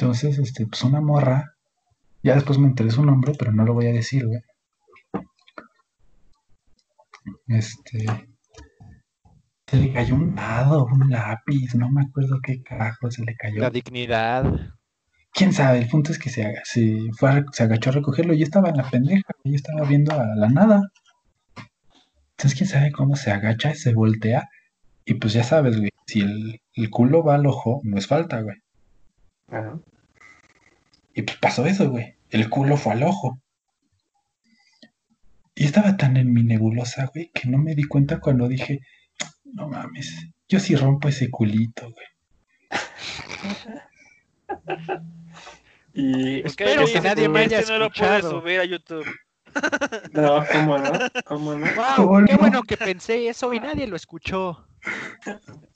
Entonces, 0.03 0.37
este, 0.41 0.67
pues 0.67 0.83
una 0.83 1.01
morra, 1.01 1.55
ya 2.25 2.35
después 2.35 2.59
me 2.59 2.67
enteré 2.67 2.91
su 2.91 3.05
nombre, 3.05 3.35
pero 3.39 3.53
no 3.53 3.65
lo 3.65 3.73
voy 3.73 3.87
a 3.87 3.93
decir, 3.93 4.27
güey. 4.27 4.41
Este, 7.47 8.05
se 9.69 9.77
le 9.77 9.93
cayó 9.93 10.17
un 10.17 10.35
dado, 10.35 10.87
un 10.87 11.09
lápiz, 11.09 11.77
no 11.77 11.89
me 11.89 12.03
acuerdo 12.03 12.41
qué 12.43 12.61
carajo 12.65 13.13
se 13.13 13.25
le 13.25 13.37
cayó. 13.37 13.61
La 13.61 13.71
dignidad. 13.71 14.71
Quién 15.33 15.53
sabe, 15.53 15.79
el 15.79 15.89
punto 15.89 16.11
es 16.11 16.19
que 16.19 16.31
se, 16.31 16.53
se, 16.65 16.99
fue 17.17 17.31
a 17.31 17.33
re- 17.35 17.45
se 17.53 17.63
agachó 17.63 17.91
a 17.91 17.93
recogerlo 17.93 18.35
y 18.35 18.39
yo 18.39 18.45
estaba 18.45 18.71
en 18.71 18.79
la 18.79 18.91
pendeja, 18.91 19.23
yo 19.45 19.55
estaba 19.55 19.85
viendo 19.87 20.13
a 20.19 20.27
la 20.35 20.49
nada. 20.49 20.91
Entonces, 22.33 22.59
quién 22.59 22.69
sabe 22.69 22.91
cómo 22.91 23.15
se 23.15 23.31
agacha, 23.31 23.73
se 23.77 23.95
voltea 23.95 24.49
y 25.05 25.15
pues 25.15 25.33
ya 25.33 25.45
sabes, 25.45 25.79
güey, 25.79 25.91
si 26.09 26.23
el, 26.23 26.61
el 26.75 26.91
culo 26.91 27.23
va 27.23 27.37
al 27.37 27.47
ojo, 27.47 27.81
no 27.85 27.97
es 27.99 28.09
falta, 28.09 28.41
güey. 28.41 28.57
Ajá. 29.49 29.79
Y 31.15 31.23
pues 31.23 31.37
pasó 31.39 31.67
eso, 31.67 31.91
güey. 31.91 32.15
El 32.31 32.49
culo 32.49 32.77
fue 32.77 32.93
al 32.95 33.03
ojo. 33.03 33.41
Y 35.55 35.65
estaba 35.65 35.97
tan 35.97 36.17
en 36.17 36.33
mi 36.33 36.43
nebulosa, 36.43 37.11
güey, 37.13 37.31
que 37.35 37.49
no 37.49 37.59
me 37.59 37.75
di 37.75 37.85
cuenta 37.85 38.21
cuando 38.21 38.49
dije, 38.49 38.81
no 39.45 39.69
mames, 39.69 40.29
yo 40.49 40.59
sí 40.59 40.75
rompo 40.77 41.09
ese 41.09 41.31
culito, 41.31 41.91
güey. 41.93 42.07
Y 45.95 46.41
Espero 46.47 46.87
que 46.87 47.01
nadie 47.03 47.29
me 47.29 47.41
haya 47.41 47.61
Este 47.61 47.73
no 47.73 47.79
lo 47.79 47.85
escuchado. 47.87 48.41
subir 48.41 48.61
a 48.61 48.65
YouTube. 48.65 49.05
no, 50.13 50.43
¿cómo 50.51 50.79
no? 50.79 50.93
¿Cómo 51.27 51.55
no? 51.55 51.67
¡Wow! 51.75 51.85
¿Cómo 51.97 52.25
¡Qué 52.25 52.33
no? 52.33 52.39
bueno 52.39 52.63
que 52.63 52.79
pensé 52.79 53.29
eso 53.29 53.53
y 53.53 53.61
nadie 53.61 53.87
lo 53.87 53.97
escuchó! 53.97 54.67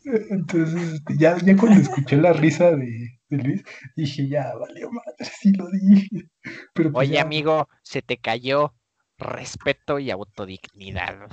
Entonces, 0.04 0.94
este, 0.94 1.16
ya, 1.16 1.36
ya 1.38 1.56
cuando 1.56 1.80
escuché 1.80 2.16
la 2.16 2.32
risa 2.32 2.70
de, 2.72 3.18
de 3.28 3.36
Luis, 3.36 3.64
dije, 3.96 4.28
ya, 4.28 4.54
valió 4.54 4.90
madre, 4.90 5.30
sí 5.40 5.52
lo 5.52 5.70
dije. 5.70 6.28
Pero 6.74 6.92
pues 6.92 7.08
Oye, 7.08 7.16
ya, 7.16 7.22
amigo, 7.22 7.68
se 7.82 8.02
te 8.02 8.16
cayó 8.18 8.74
respeto 9.18 9.98
y 9.98 10.10
autodignidad. 10.10 11.28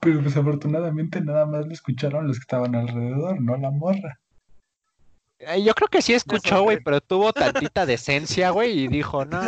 Pero 0.00 0.20
pues 0.22 0.36
afortunadamente 0.36 1.20
nada 1.20 1.46
más 1.46 1.66
lo 1.66 1.72
escucharon 1.72 2.26
los 2.26 2.38
que 2.38 2.42
estaban 2.42 2.74
alrededor, 2.74 3.40
no 3.40 3.56
la 3.56 3.70
morra. 3.70 4.18
Eh, 5.38 5.62
Yo 5.62 5.74
creo 5.74 5.88
que 5.88 6.02
sí 6.02 6.12
escuchó, 6.12 6.62
güey, 6.62 6.80
pero 6.82 7.00
tuvo 7.00 7.32
tantita 7.32 7.86
decencia, 7.86 8.50
güey, 8.50 8.80
y 8.80 8.88
dijo, 8.88 9.24
no, 9.24 9.42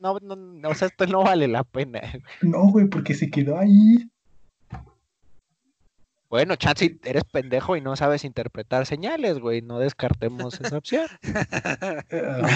no, 0.00 0.18
no, 0.20 0.36
no, 0.36 0.68
o 0.68 0.74
sea, 0.74 0.88
esto 0.88 1.06
no 1.06 1.22
vale 1.22 1.48
la 1.48 1.64
pena. 1.64 2.00
No, 2.40 2.70
güey, 2.70 2.86
porque 2.86 3.14
se 3.14 3.30
quedó 3.30 3.58
ahí. 3.58 4.10
Bueno, 6.30 6.54
chance, 6.54 6.96
eres 7.04 7.24
pendejo 7.24 7.76
y 7.76 7.80
no 7.80 7.96
sabes 7.96 8.24
interpretar 8.24 8.86
señales, 8.86 9.40
güey, 9.40 9.62
no 9.62 9.78
descartemos 9.80 10.60
esa 10.60 10.78
opción. 10.78 11.06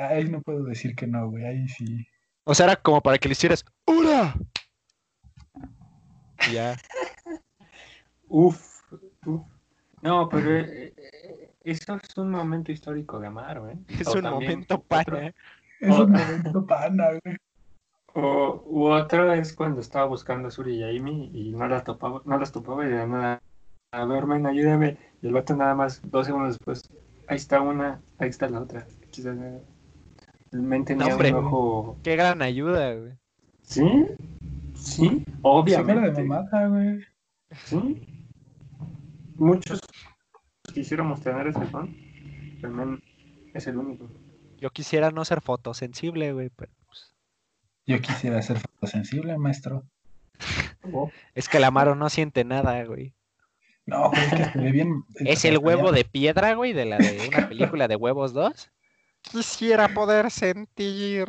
Ah, 0.00 0.10
Ahí 0.10 0.28
no 0.28 0.40
puedo 0.42 0.62
decir 0.62 0.94
que 0.94 1.08
no, 1.08 1.28
güey, 1.28 1.44
ahí 1.44 1.68
sí. 1.68 2.06
O 2.44 2.54
sea, 2.54 2.66
era 2.66 2.76
como 2.76 3.00
para 3.02 3.18
que 3.18 3.26
le 3.28 3.32
hicieras, 3.32 3.64
¡Ura! 3.84 4.32
Y 6.48 6.52
ya. 6.52 6.76
Uf, 8.28 8.82
uf. 9.26 9.42
No, 10.00 10.28
pero 10.28 10.56
eh, 10.56 10.94
eh, 10.96 11.50
eso 11.64 11.96
es 11.96 12.16
un 12.16 12.30
momento 12.30 12.70
histórico 12.70 13.18
de 13.18 13.26
Amaro, 13.26 13.68
¿eh? 13.68 13.76
Es 13.88 14.06
O 14.06 14.12
un 14.18 14.22
momento 14.22 14.76
otro- 14.76 14.86
pana. 14.86 15.34
Es 15.80 15.90
Oh. 15.90 16.04
un 16.04 16.12
momento 16.12 16.64
pana, 16.66 17.06
güey. 17.24 17.36
O, 18.20 18.64
u 18.66 18.86
otro 18.88 19.32
es 19.32 19.52
cuando 19.52 19.80
estaba 19.80 20.06
buscando 20.06 20.48
a 20.48 20.50
Suri 20.50 20.74
y 20.74 20.82
a 20.82 20.88
Amy 20.88 21.30
y 21.32 21.52
no 21.52 21.68
las 21.68 21.84
topaba, 21.84 22.20
no 22.24 22.36
las 22.36 22.50
topaba 22.50 22.84
y 22.84 22.88
de 22.88 23.06
nada, 23.06 23.40
a 23.92 24.04
ver, 24.06 24.26
men, 24.26 24.44
ayúdame. 24.44 24.96
Y 25.22 25.28
el 25.28 25.32
vato 25.32 25.54
nada 25.54 25.76
más, 25.76 26.00
dos 26.10 26.26
segundos 26.26 26.54
después, 26.54 26.82
ahí 27.28 27.36
está 27.36 27.60
una, 27.60 28.00
ahí 28.18 28.28
está 28.28 28.48
la 28.48 28.60
otra. 28.62 28.88
Quizás, 29.12 29.38
eh, 29.38 29.62
el 30.50 30.62
men 30.62 30.84
tenía 30.84 31.12
hombre. 31.12 31.32
un 31.32 31.44
ojo. 31.44 31.96
Qué 32.02 32.16
gran 32.16 32.42
ayuda, 32.42 32.92
güey. 32.94 33.12
¿Sí? 33.62 34.06
Sí, 34.74 35.24
de 35.24 35.38
obviamente. 35.42 36.24
mamada, 36.24 36.66
güey. 36.66 37.00
Sí. 37.52 38.02
Muchos 39.36 39.80
quisiéramos 40.74 41.20
tener 41.20 41.46
ese 41.46 41.64
don. 41.66 41.94
El 42.64 42.70
men 42.70 43.00
es 43.54 43.64
el 43.68 43.76
único. 43.76 44.10
Yo 44.58 44.70
quisiera 44.70 45.12
no 45.12 45.24
ser 45.24 45.40
fotosensible, 45.40 46.32
güey, 46.32 46.50
pero 46.50 46.72
Yo 47.88 48.02
quisiera 48.02 48.42
ser 48.42 48.58
fotosensible, 48.58 49.38
maestro. 49.38 49.82
Oh, 50.92 51.10
es 51.34 51.48
que 51.48 51.56
el 51.56 51.64
Amaro 51.64 51.94
no 51.94 52.10
siente 52.10 52.44
nada, 52.44 52.84
güey. 52.84 53.14
No, 53.86 54.10
güey, 54.10 54.24
es 54.24 54.34
que 54.34 54.44
se 54.44 54.58
ve 54.58 54.72
bien. 54.72 55.04
Es 55.24 55.46
el 55.46 55.56
huevo 55.56 55.90
de 55.90 56.04
piedra, 56.04 56.52
güey, 56.52 56.74
de 56.74 56.84
la 56.84 56.98
de 56.98 57.28
una 57.28 57.48
película 57.48 57.88
de 57.88 57.96
huevos 57.96 58.34
2. 58.34 58.70
Quisiera 59.22 59.88
poder 59.88 60.30
sentir. 60.30 61.28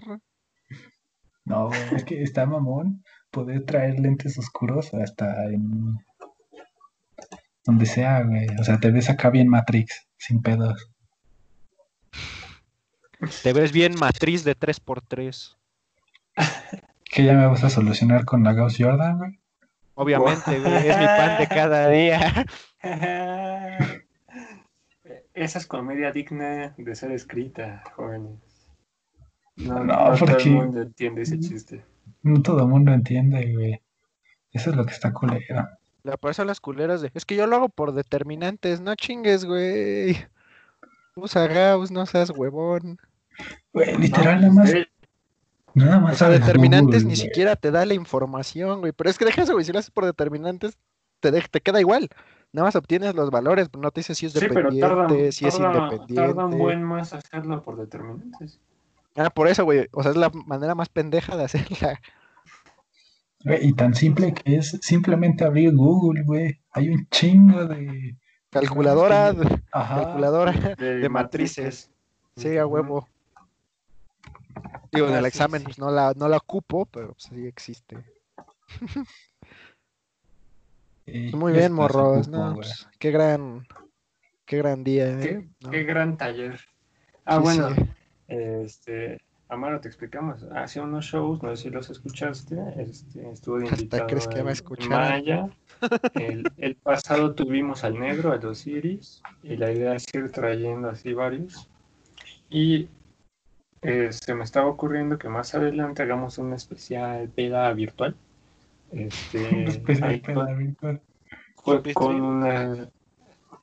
No, 1.46 1.68
güey, 1.68 1.96
es 1.96 2.04
que 2.04 2.22
está 2.22 2.46
mamón 2.46 3.06
poder 3.32 3.66
traer 3.66 3.98
lentes 3.98 4.38
oscuros 4.38 4.94
hasta 4.94 5.46
en. 5.46 5.98
Donde 7.64 7.86
sea, 7.86 8.22
güey. 8.24 8.48
O 8.60 8.66
sea, 8.66 8.82
te 8.82 8.92
ves 8.92 9.10
acá 9.10 9.30
bien 9.30 9.48
Matrix, 9.48 10.10
sin 10.18 10.42
pedos. 10.42 10.92
Te 13.44 13.54
ves 13.54 13.72
bien 13.72 13.96
matriz 13.98 14.44
de 14.44 14.58
3x3. 14.58 15.56
Que 17.06 17.24
ya 17.24 17.34
me 17.34 17.46
vas 17.48 17.64
a 17.64 17.70
solucionar 17.70 18.26
con 18.26 18.44
la 18.44 18.54
Gauss 18.54 18.76
Jordan, 18.78 19.18
güey. 19.18 19.40
Obviamente, 19.96 20.60
güey, 20.60 20.88
es 20.88 20.98
mi 20.98 21.06
pan 21.06 21.38
de 21.40 21.48
cada 21.48 21.90
día. 21.90 22.46
Esa 25.34 25.60
es 25.60 25.68
comedia 25.68 26.12
digna 26.12 26.74
de 26.78 26.96
ser 26.96 27.12
escrita, 27.12 27.84
jóvenes. 27.96 28.40
No, 29.56 29.84
No, 29.84 29.86
no 29.86 30.16
todo 30.16 30.26
porque- 30.28 30.44
el 30.44 30.52
mundo 30.56 30.82
entiende 30.82 31.22
ese 31.24 31.40
chiste. 31.40 31.84
No 32.22 32.42
todo 32.42 32.60
el 32.64 32.68
mundo 32.70 32.92
entiende, 32.94 33.54
güey. 33.54 33.82
Eso 34.52 34.70
es 34.72 34.76
lo 34.76 34.86
que 34.86 34.92
está 34.94 35.14
culero. 35.14 35.68
La 36.04 36.18
por 36.18 36.32
eso 36.32 36.44
las 36.46 36.60
culeras 36.60 37.02
de. 37.02 37.12
Es 37.14 37.26
que 37.26 37.36
yo 37.36 37.46
lo 37.48 37.56
hago 37.56 37.70
por 37.70 37.94
determinantes, 37.94 38.82
no 38.82 38.96
chingues, 38.96 39.46
güey. 39.46 40.18
Usa 41.16 41.48
Gauss, 41.48 41.92
no 41.92 42.06
seas 42.06 42.30
huevón. 42.32 42.98
Güey, 43.74 43.98
literal, 43.98 44.42
nada 44.42 44.54
más. 44.54 44.74
Nada 45.76 45.98
O 45.98 46.02
más. 46.02 46.18
sea, 46.18 46.28
sabes 46.28 46.42
determinantes 46.42 47.04
Google, 47.04 47.16
ni 47.16 47.16
güey. 47.20 47.28
siquiera 47.28 47.56
te 47.56 47.72
da 47.72 47.86
la 47.86 47.94
información, 47.94 48.80
güey. 48.82 48.92
Pero 48.92 49.10
es 49.10 49.18
que 49.18 49.26
deja 49.26 49.44
eso, 49.44 49.54
güey. 49.54 49.66
Si 49.66 49.72
lo 49.72 49.80
haces 49.80 49.92
por 49.92 50.06
determinantes, 50.06 50.78
te, 51.20 51.32
de- 51.32 51.42
te 51.50 51.62
queda 51.62 51.80
igual. 51.80 52.10
Nada 52.52 52.68
más 52.68 52.76
obtienes 52.76 53.14
los 53.14 53.30
valores, 53.30 53.70
pero 53.70 53.82
no 53.84 53.92
te 53.92 54.00
dice 54.00 54.16
si 54.16 54.26
es 54.26 54.34
sí, 54.34 54.40
pero 54.40 54.54
dependiente, 54.72 54.88
tardan, 54.96 55.32
si 55.32 55.46
es 55.48 55.58
tarda- 55.60 55.68
independiente. 55.84 56.16
tarda 56.16 56.46
un 56.46 56.58
buen 56.58 56.84
más 56.84 57.14
hacerlo 57.14 57.62
por 57.62 57.78
determinantes. 57.78 58.60
Ah, 59.16 59.30
por 59.30 59.48
eso, 59.48 59.64
güey. 59.66 59.88
O 59.92 60.02
sea, 60.02 60.12
es 60.12 60.18
la 60.18 60.30
manera 60.30 60.74
más 60.76 60.90
pendeja 60.90 61.36
de 61.38 61.44
hacerla. 61.44 62.00
Y 63.62 63.74
tan 63.74 63.94
simple 63.94 64.34
que 64.34 64.58
es 64.58 64.78
simplemente 64.82 65.46
abrir 65.46 65.74
Google, 65.76 66.24
güey. 66.24 66.60
Hay 66.72 66.90
un 66.90 67.08
chingo 67.10 67.66
de. 67.66 68.16
Calculadora, 68.50 69.34
Ajá. 69.72 70.04
calculadora 70.04 70.52
De, 70.78 70.98
de 70.98 71.10
matrices. 71.10 71.92
Sí, 72.36 72.58
a 72.58 72.66
huevo. 72.66 73.08
Digo, 74.92 75.08
en 75.08 75.16
el 75.16 75.26
sí, 75.26 75.28
examen 75.28 75.62
sí. 75.62 75.66
pues, 75.66 75.80
no 75.80 75.92
la, 75.92 76.14
no 76.16 76.28
la 76.28 76.38
ocupo, 76.38 76.86
pero 76.86 77.10
pues, 77.14 77.24
sí 77.24 77.46
existe. 77.48 77.98
Eh, 81.06 81.32
Muy 81.34 81.54
bien, 81.54 81.74
morros. 81.74 82.28
ocupo, 82.28 82.30
No, 82.30 82.54
güey. 82.54 82.56
pues, 82.56 82.88
qué 83.00 83.12
gran, 83.12 83.66
qué 84.46 84.58
gran 84.58 84.84
día, 84.84 85.18
Qué, 85.20 85.30
¿eh? 85.30 85.50
¿no? 85.62 85.70
qué 85.72 85.84
gran 85.84 86.18
taller. 86.18 86.60
Ah, 87.26 87.38
Sí, 87.38 87.42
bueno, 87.44 87.76
sí. 87.76 87.82
este, 88.28 89.20
Amaro, 89.50 89.80
te 89.82 89.88
explicamos. 89.88 90.44
Hace 90.56 90.80
unos 90.82 91.06
shows, 91.06 91.42
no 91.42 91.56
sé 91.56 91.64
si 91.64 91.70
los 91.72 91.90
escuchaste, 91.90 92.56
este, 92.78 93.30
estuvo 93.32 93.58
de 93.60 93.66
Hasta 93.72 93.76
invitado 93.76 94.08
crees 94.08 94.28
que 94.28 94.42
va 94.44 94.50
a 94.50 94.52
el 94.52 94.58
escuchar. 94.58 94.90
Maya. 94.90 95.50
El, 96.16 96.44
el 96.58 96.76
pasado 96.76 97.34
tuvimos 97.34 97.86
al 97.86 97.98
negro, 98.00 98.34
a 98.34 98.36
los 98.38 98.68
Iris, 98.68 99.22
y 99.44 99.56
la 99.56 99.72
idea 99.72 99.96
es 99.96 100.06
ir 100.14 100.30
trayendo 100.30 100.90
así 100.90 101.14
varios. 101.14 101.70
Y 102.50 102.90
eh, 103.82 104.10
se 104.12 104.34
me 104.36 104.44
estaba 104.44 104.68
ocurriendo 104.68 105.18
que 105.18 105.30
más 105.30 105.56
adelante 105.56 106.02
hagamos 106.04 106.38
una 106.38 106.56
especial 106.56 107.30
peda 107.30 107.72
virtual. 107.74 108.16
Este, 108.92 109.38
Un 109.56 109.68
especial 109.68 110.10
ahí 110.10 110.22
con- 110.22 110.34
peda 110.36 110.54
virtual. 110.56 111.02
una. 112.12 112.90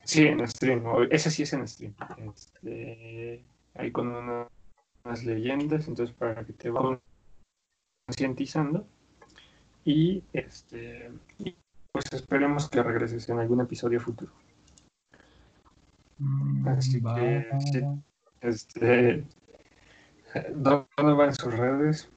Sí, 0.04 0.26
en 0.26 0.46
stream. 0.46 0.84
Ese 1.10 1.30
sí 1.30 1.42
es 1.42 1.52
en 1.52 1.66
stream. 1.66 1.94
Este, 2.34 3.44
ahí 3.74 3.90
con 3.90 4.08
unos 4.08 4.48
las 5.04 5.24
leyendas, 5.24 5.86
entonces 5.88 6.14
para 6.14 6.44
que 6.44 6.52
te 6.52 6.70
vayas 6.70 7.00
concientizando. 8.06 8.86
Y 9.84 10.22
este 10.32 11.10
y, 11.38 11.54
pues 11.92 12.04
esperemos 12.12 12.68
que 12.68 12.82
regreses 12.82 13.28
en 13.28 13.38
algún 13.38 13.60
episodio 13.60 14.00
futuro. 14.00 14.32
Mm, 16.18 16.68
Así 16.68 17.02
que. 17.02 17.48
Este 18.40 19.24
¿dónde 20.54 21.12
van 21.14 21.34
sus 21.34 21.52
redes? 21.54 22.10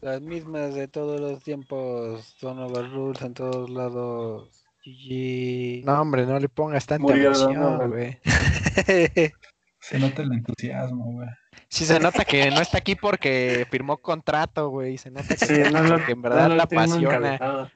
Las 0.00 0.20
mismas 0.20 0.74
de 0.74 0.88
todos 0.88 1.20
los 1.20 1.42
tiempos. 1.42 2.36
Donovan 2.40 2.92
Rules 2.92 3.22
en 3.22 3.34
todos 3.34 3.68
lados. 3.70 4.64
GG. 4.84 5.84
No, 5.84 6.00
hombre, 6.00 6.26
no 6.26 6.38
le 6.38 6.48
pongas 6.48 6.86
tanta 6.86 7.02
Murió 7.02 7.32
emoción, 7.32 7.90
güey. 7.90 8.18
Se 9.80 9.98
nota 9.98 10.22
el 10.22 10.32
entusiasmo, 10.32 11.12
güey. 11.12 11.28
Sí 11.68 11.84
se 11.84 11.98
nota 12.00 12.24
que 12.24 12.50
no 12.50 12.60
está 12.60 12.78
aquí 12.78 12.94
porque 12.94 13.66
firmó 13.70 13.96
contrato, 13.98 14.68
güey. 14.68 14.98
Se 14.98 15.10
nota 15.10 15.34
que, 15.34 15.46
Sí, 15.46 15.54
no 15.72 15.82
lo- 15.82 15.96
porque 15.96 16.12
en 16.12 16.22
verdad 16.22 16.48
no 16.48 16.54
la 16.56 16.62
apasiona. 16.64 17.72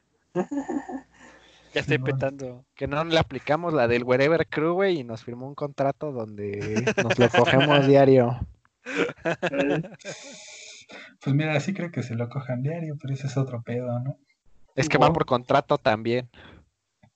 Ya 1.74 1.80
estoy 1.82 1.98
petando. 1.98 2.64
Que 2.74 2.86
no 2.86 3.04
le 3.04 3.18
aplicamos 3.18 3.72
la 3.72 3.86
del 3.86 4.04
Wherever 4.04 4.46
Crew, 4.48 4.74
güey, 4.74 5.00
y 5.00 5.04
nos 5.04 5.22
firmó 5.24 5.46
un 5.46 5.54
contrato 5.54 6.12
donde 6.12 6.84
nos 7.02 7.18
lo 7.18 7.28
cogemos 7.28 7.86
diario. 7.86 8.40
Pues 11.22 11.36
mira, 11.36 11.58
sí 11.60 11.72
creo 11.72 11.90
que 11.90 12.02
se 12.02 12.14
lo 12.14 12.28
cojan 12.28 12.62
diario, 12.62 12.96
pero 13.00 13.14
ese 13.14 13.26
es 13.26 13.36
otro 13.36 13.62
pedo, 13.62 14.00
¿no? 14.00 14.18
Es 14.74 14.88
que 14.88 14.98
va 14.98 15.12
por 15.12 15.26
contrato 15.26 15.78
también. 15.78 16.28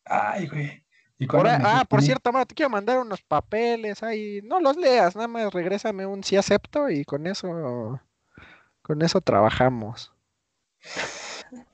Ay, 0.04 0.46
güey. 0.46 0.84
¿Y 1.18 1.26
cuándo 1.26 1.48
Ahora- 1.50 1.58
me 1.58 1.68
ah, 1.68 1.84
por 1.88 2.02
cierto, 2.02 2.28
Amaro, 2.28 2.46
te 2.46 2.54
quiero 2.54 2.70
mandar 2.70 2.98
unos 2.98 3.22
papeles 3.22 4.02
ahí. 4.02 4.40
No 4.44 4.60
los 4.60 4.76
leas, 4.76 5.14
nada 5.16 5.28
más 5.28 5.52
regrésame 5.52 6.06
un 6.06 6.22
sí 6.24 6.36
acepto 6.36 6.90
y 6.90 7.04
con 7.04 7.26
eso, 7.26 8.00
con 8.82 9.02
eso 9.02 9.20
trabajamos. 9.20 10.12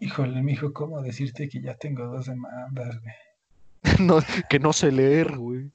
Híjole, 0.01 0.43
mijo, 0.43 0.73
¿cómo 0.73 1.01
decirte 1.03 1.49
que 1.49 1.61
ya 1.61 1.75
tengo 1.77 2.07
dos 2.07 2.27
demandas, 2.27 2.99
güey? 3.01 3.15
No, 4.01 4.19
que 4.49 4.59
no 4.59 4.73
sé 4.73 4.93
leer, 4.93 5.37
güey. 5.37 5.71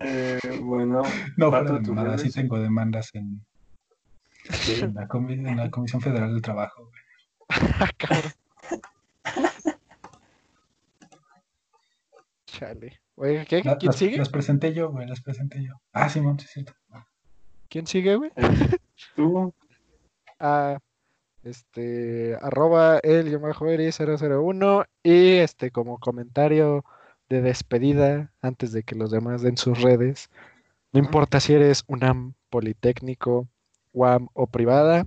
eh, 0.00 0.38
bueno, 0.62 1.02
No, 1.36 1.50
Pato, 1.50 1.64
fuera 1.68 1.78
de 1.78 1.84
¿tus 1.84 1.94
mamada, 1.94 2.18
sí 2.18 2.30
tengo 2.30 2.58
demandas 2.58 3.10
en, 3.14 3.44
la, 4.94 5.06
comi- 5.08 5.48
en 5.48 5.56
la 5.56 5.70
Comisión 5.70 6.00
Federal 6.02 6.32
del 6.32 6.42
Trabajo, 6.42 6.84
güey. 6.90 7.02
Ah. 8.08 8.32
Chale. 12.46 13.00
Oye, 13.16 13.44
¿qué? 13.46 13.62
¿Quién 13.62 13.76
las, 13.82 13.96
sigue? 13.96 14.16
las 14.18 14.28
presenté 14.28 14.72
yo, 14.74 14.90
güey, 14.90 15.06
las 15.06 15.20
presenté 15.20 15.62
yo. 15.64 15.72
Ah, 15.92 16.08
Simón, 16.08 16.38
sí 16.38 16.44
es 16.46 16.52
cierto. 16.52 16.72
¿Quién 17.68 17.86
sigue, 17.86 18.14
güey? 18.16 18.30
tú, 19.14 19.52
a 20.38 20.78
este 21.46 22.36
arroba 22.42 22.98
el 22.98 23.36
bajo 23.38 23.68
eri 23.68 23.90
001 23.90 24.84
y 25.02 25.36
este 25.36 25.70
como 25.70 25.98
comentario 25.98 26.84
de 27.28 27.42
despedida 27.42 28.32
antes 28.42 28.72
de 28.72 28.82
que 28.82 28.94
los 28.94 29.10
demás 29.10 29.42
den 29.42 29.56
sus 29.56 29.80
redes. 29.82 30.30
No 30.92 31.00
importa 31.00 31.40
si 31.40 31.54
eres 31.54 31.84
UNAM, 31.86 32.34
Politécnico, 32.50 33.48
UAM 33.92 34.28
o 34.34 34.46
privada. 34.46 35.06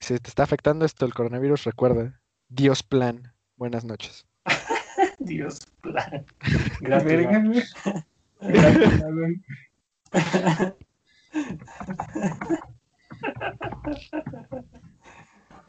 Si 0.00 0.18
te 0.18 0.28
está 0.28 0.42
afectando 0.44 0.84
esto 0.84 1.06
el 1.06 1.14
coronavirus, 1.14 1.64
recuerda, 1.64 2.20
Dios 2.48 2.82
plan. 2.82 3.32
Buenas 3.56 3.84
noches. 3.84 4.26
Dios 5.18 5.60
plan. 5.80 6.24
Gracias. 6.80 7.74
Gracias, 8.40 9.02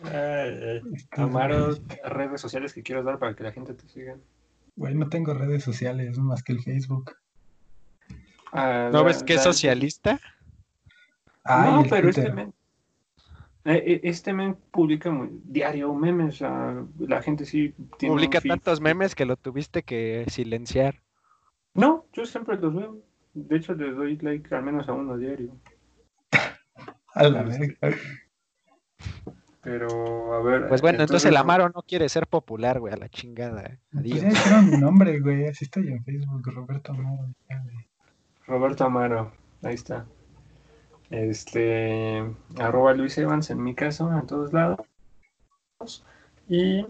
ay. 0.04 0.82
Amaro, 1.12 1.76
redes 2.06 2.42
sociales 2.42 2.74
que 2.74 2.84
quieras 2.84 3.06
dar 3.06 3.20
para 3.20 3.36
que 3.36 3.44
la 3.44 3.52
gente 3.52 3.74
te 3.74 3.88
siga. 3.88 4.18
Güey, 4.76 4.96
no 4.96 5.08
tengo 5.10 5.34
redes 5.34 5.64
sociales 5.64 6.18
más 6.18 6.44
que 6.44 6.54
el 6.54 6.62
Facebook. 6.64 7.16
Ah, 8.52 8.90
¿No 8.92 9.04
ves 9.04 9.24
que 9.24 9.36
es 9.36 9.44
socialista? 9.44 10.20
Ah, 11.44 11.82
no, 11.84 11.90
pero 11.90 12.10
este 12.10 12.32
men, 12.32 12.54
eh, 13.66 13.84
eh, 13.86 14.02
este 14.04 14.32
men 14.34 14.56
publica 14.72 15.10
muy- 15.12 15.42
diario 15.44 15.94
memes. 15.94 16.42
ah, 16.42 16.86
la 17.00 17.22
gente 17.22 17.46
sí 17.46 17.74
tiene 17.98 18.14
Publica 18.16 18.40
tantos 18.42 18.80
memes 18.82 19.16
que 19.16 19.26
lo 19.26 19.36
tuviste 19.36 19.84
que 19.84 20.26
silenciar. 20.28 21.02
No, 21.74 22.06
yo 22.14 22.26
siempre 22.26 22.58
los 22.58 22.74
veo. 22.76 22.98
De 23.34 23.58
hecho, 23.58 23.74
les 23.74 23.96
doy 23.96 24.18
like 24.18 24.54
al 24.54 24.64
menos 24.64 24.88
a 24.88 24.94
uno 24.94 25.18
diario. 25.18 25.56
A 27.16 27.24
la 27.24 27.44
verga. 27.44 27.98
Pero, 29.64 30.34
a 30.34 30.42
ver. 30.44 30.68
Pues 30.68 30.82
bueno, 30.82 31.02
entonces 31.02 31.26
el 31.26 31.38
Amaro 31.38 31.70
no 31.70 31.84
quiere 31.84 32.10
ser 32.10 32.28
popular, 32.28 32.82
güey, 32.82 32.94
a 32.94 32.98
la 32.98 33.08
chingada. 33.08 33.80
Pues 33.92 34.04
Adiós. 34.04 34.22
ya 34.22 34.30
dijeron 34.30 34.70
mi 34.70 34.78
nombre, 34.78 35.20
güey. 35.22 35.48
Así 35.48 35.64
estoy 35.64 35.88
en 35.88 36.04
Facebook, 36.04 36.44
Roberto 36.54 36.92
Amaro. 36.92 37.34
Roberto 38.46 38.84
Amaro, 38.84 39.32
ahí 39.62 39.76
está. 39.76 40.06
Este, 41.10 42.24
arroba 42.58 42.94
Luis 42.94 43.18
Evans 43.18 43.50
en 43.52 43.64
mi 43.64 43.74
caso, 43.74 44.12
en 44.12 44.28
todos 44.28 44.52
lados. 44.52 44.86
Y 46.50 46.86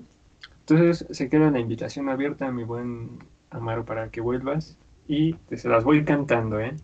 entonces 0.61 1.05
se 1.11 1.29
queda 1.29 1.51
la 1.51 1.59
invitación 1.59 2.09
abierta, 2.09 2.51
mi 2.51 2.63
buen 2.63 3.19
Amaro, 3.51 3.85
para 3.85 4.09
que 4.09 4.19
vuelvas. 4.19 4.77
Y 5.07 5.33
te 5.33 5.57
se 5.57 5.69
las 5.69 5.83
voy 5.83 5.97
a 5.97 5.99
ir 5.99 6.05
cantando, 6.05 6.59
¿eh? 6.59 6.75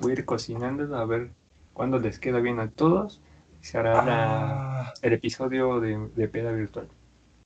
Voy 0.00 0.10
a 0.10 0.14
ir 0.14 0.24
cocinando 0.26 0.94
a 0.96 1.04
ver 1.06 1.30
cuándo 1.72 1.98
les 1.98 2.18
queda 2.18 2.40
bien 2.40 2.60
a 2.60 2.68
todos. 2.68 3.22
Se 3.60 3.78
hará 3.78 4.02
la- 4.04 4.80
Ah, 4.80 4.92
el 5.02 5.12
episodio 5.12 5.80
de, 5.80 6.08
de 6.16 6.28
peda 6.28 6.50
virtual. 6.52 6.88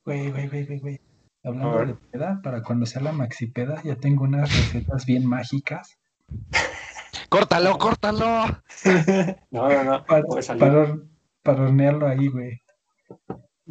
güey, 0.04 0.30
güey, 0.30 0.48
güey, 0.48 0.66
güey, 0.66 0.78
güey. 0.80 1.00
A 1.44 1.48
Hablando 1.48 1.84
de 1.86 1.94
peda, 1.94 2.40
para 2.42 2.62
cuando 2.62 2.86
sea 2.86 3.02
la 3.02 3.12
maxi 3.12 3.46
peda, 3.48 3.82
ya 3.82 3.96
tengo 3.96 4.24
unas 4.24 4.50
recetas 4.54 5.04
bien 5.06 5.26
mágicas 5.26 5.98
¡Córtalo, 7.28 7.76
córtalo! 7.78 8.44
No, 9.50 9.68
no, 9.68 9.84
no. 9.84 10.04
para, 10.04 11.62
hornearlo 11.62 12.06
ahí, 12.06 12.28
güey. 12.28 12.60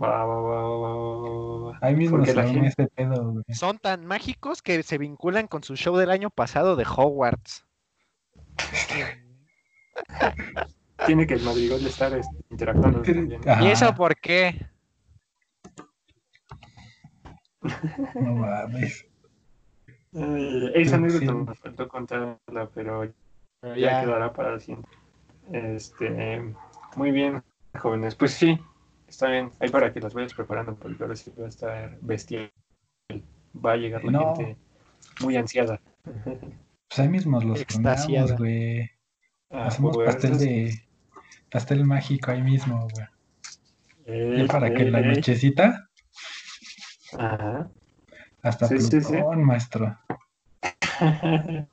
Va, 0.01 0.25
va, 0.25 0.41
va, 0.41 0.61
va, 0.63 0.77
va, 0.77 1.71
va. 1.71 1.77
Ahí 1.81 1.95
mismo 1.95 2.17
Porque 2.17 2.31
se 2.31 2.37
la 2.37 2.47
gente- 2.47 2.67
ese 2.67 2.87
pedo, 2.87 3.31
güey. 3.31 3.43
Son 3.49 3.77
tan 3.79 4.05
mágicos 4.05 4.61
que 4.61 4.83
se 4.83 4.97
vinculan 4.97 5.47
con 5.47 5.63
su 5.63 5.75
show 5.75 5.95
del 5.97 6.11
año 6.11 6.29
pasado 6.29 6.75
de 6.75 6.85
Hogwarts. 6.85 7.65
Tiene 11.05 11.27
que 11.27 11.33
el 11.35 11.43
Madrigal 11.43 11.85
estar 11.85 12.13
este, 12.17 12.35
interactuando 12.49 13.01
también. 13.01 13.41
¿Y 13.61 13.67
eso 13.67 13.93
por 13.95 14.15
qué? 14.17 14.55
no 18.15 18.35
mames. 18.35 19.05
Eh, 20.13 20.71
esa 20.75 20.97
Sí. 20.97 21.03
anécdota 21.03 21.33
me 21.33 21.55
faltó 21.55 21.87
contarla, 21.87 22.69
pero 22.73 23.05
ya 23.05 23.75
ya, 23.75 24.01
quedará 24.01 24.33
para 24.33 24.51
la 24.53 24.59
siguiente. 24.59 24.89
Este, 25.51 26.53
muy 26.95 27.11
bien, 27.11 27.43
jóvenes. 27.79 28.15
Pues 28.15 28.31
sí, 28.33 28.59
está 29.07 29.29
bien. 29.29 29.51
Ahí 29.59 29.69
para 29.69 29.91
que 29.93 29.99
las 29.99 30.13
vayas 30.13 30.33
preparando, 30.33 30.75
porque 30.75 31.01
ahora 31.03 31.15
sí 31.15 31.31
va 31.39 31.45
a 31.45 31.49
estar 31.49 31.97
bestial. 32.01 32.51
Va 33.65 33.73
a 33.73 33.77
llegar 33.77 34.03
la 34.03 34.11
No. 34.11 34.35
gente 34.35 34.57
muy 35.21 35.35
ansiada. 35.37 35.79
Pues 36.03 36.99
ahí 36.99 37.09
mismo 37.09 37.41
los 37.41 37.61
Extasiada. 37.61 38.35
güey. 38.37 38.89
Ah, 39.49 39.67
Hacemos 39.67 39.95
pues, 39.95 40.07
pastel 40.07 40.37
de 40.37 40.81
pastel 41.53 41.85
mágico 41.85 42.31
ahí 42.31 42.41
mismo, 42.41 42.87
güey. 42.91 43.05
eh, 44.05 44.47
para 44.49 44.73
que 44.73 44.83
en 44.83 44.91
la 44.91 44.99
eh, 44.99 45.05
nochecita 45.05 45.87
Ajá. 47.17 47.69
hasta 48.41 48.67
Sí, 48.67 48.79
sí, 48.81 48.99
sí. 49.01 49.13
Plutón, 49.13 49.43
maestro. 49.43 49.97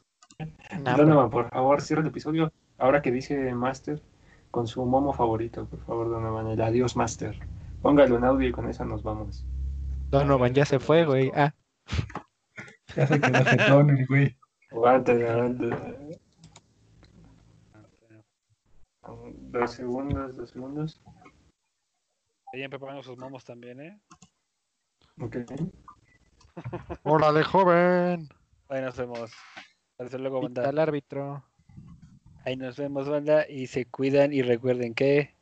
No, 0.83 0.97
Donovan, 0.97 1.29
por 1.29 1.51
favor, 1.51 1.83
cierra 1.83 2.01
el 2.01 2.09
episodio. 2.09 2.51
Ahora 2.79 3.03
que 3.03 3.11
dice 3.13 3.55
Master, 3.55 4.01
con 4.51 4.67
su 4.67 4.83
momo 4.87 5.13
favorito, 5.13 5.67
por 5.67 5.81
favor, 5.85 6.09
Donovan, 6.09 6.47
el 6.47 6.63
adiós 6.63 6.97
Master. 6.97 7.39
Póngalo 7.83 8.17
en 8.17 8.25
audio 8.25 8.49
y 8.49 8.53
con 8.53 8.67
eso 8.67 8.83
nos 8.87 9.03
vamos. 9.03 9.45
Donovan 10.11 10.55
ya 10.55 10.65
se 10.65 10.79
fue, 10.81 11.05
güey. 11.05 11.31
Ah, 11.35 11.53
Ya 12.97 13.07
se 13.07 13.21
quedó 13.21 13.45
jetón 13.45 13.91
el 13.91 14.07
güey. 14.07 14.35
Aguanta, 14.71 15.13
aguanta. 15.13 15.77
Dos 19.51 19.73
segundos, 19.73 20.37
dos 20.37 20.51
segundos. 20.51 21.01
Vayan 22.53 22.71
preparando 22.71 23.03
sus 23.03 23.19
momos 23.19 23.45
también, 23.45 23.81
¿eh? 23.81 24.01
Ok. 25.21 25.39
órale, 27.03 27.43
joven. 27.43 28.29
Ahí 28.69 28.81
nos 28.81 28.97
vemos. 28.97 29.33
Hasta 29.99 30.19
luego, 30.19 30.41
banda. 30.43 30.69
al 30.69 30.79
árbitro. 30.79 31.43
Ahí 32.45 32.57
nos 32.57 32.77
vemos, 32.77 33.09
banda. 33.09 33.45
Y 33.49 33.67
se 33.67 33.87
cuidan 33.87 34.33
y 34.33 34.43
recuerden 34.43 34.95
que. 34.95 35.35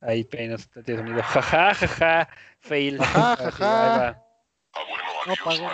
Ahí 0.00 0.24
penos 0.24 0.70
de 0.72 0.96
sonido. 0.96 1.22
Jaja, 1.22 1.74
jaja. 1.74 2.28
Fail. 2.60 2.98
Así, 2.98 3.12
jaja. 3.12 3.82
ahí 3.82 3.98
va. 3.98 4.22
No 5.26 5.34
pagó. 5.44 5.68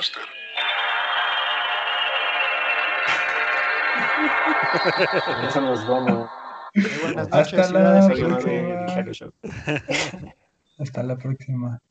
Con 4.83 5.47
Eso 5.47 5.61
nos 5.61 5.87
vamos. 5.87 6.42
Muy 6.75 6.91
buenas 7.03 7.29
Hasta 7.33 7.71
la 7.71 8.07
próxima. 8.07 8.87
Hasta 10.79 11.03
la 11.03 11.17
próxima. 11.17 11.83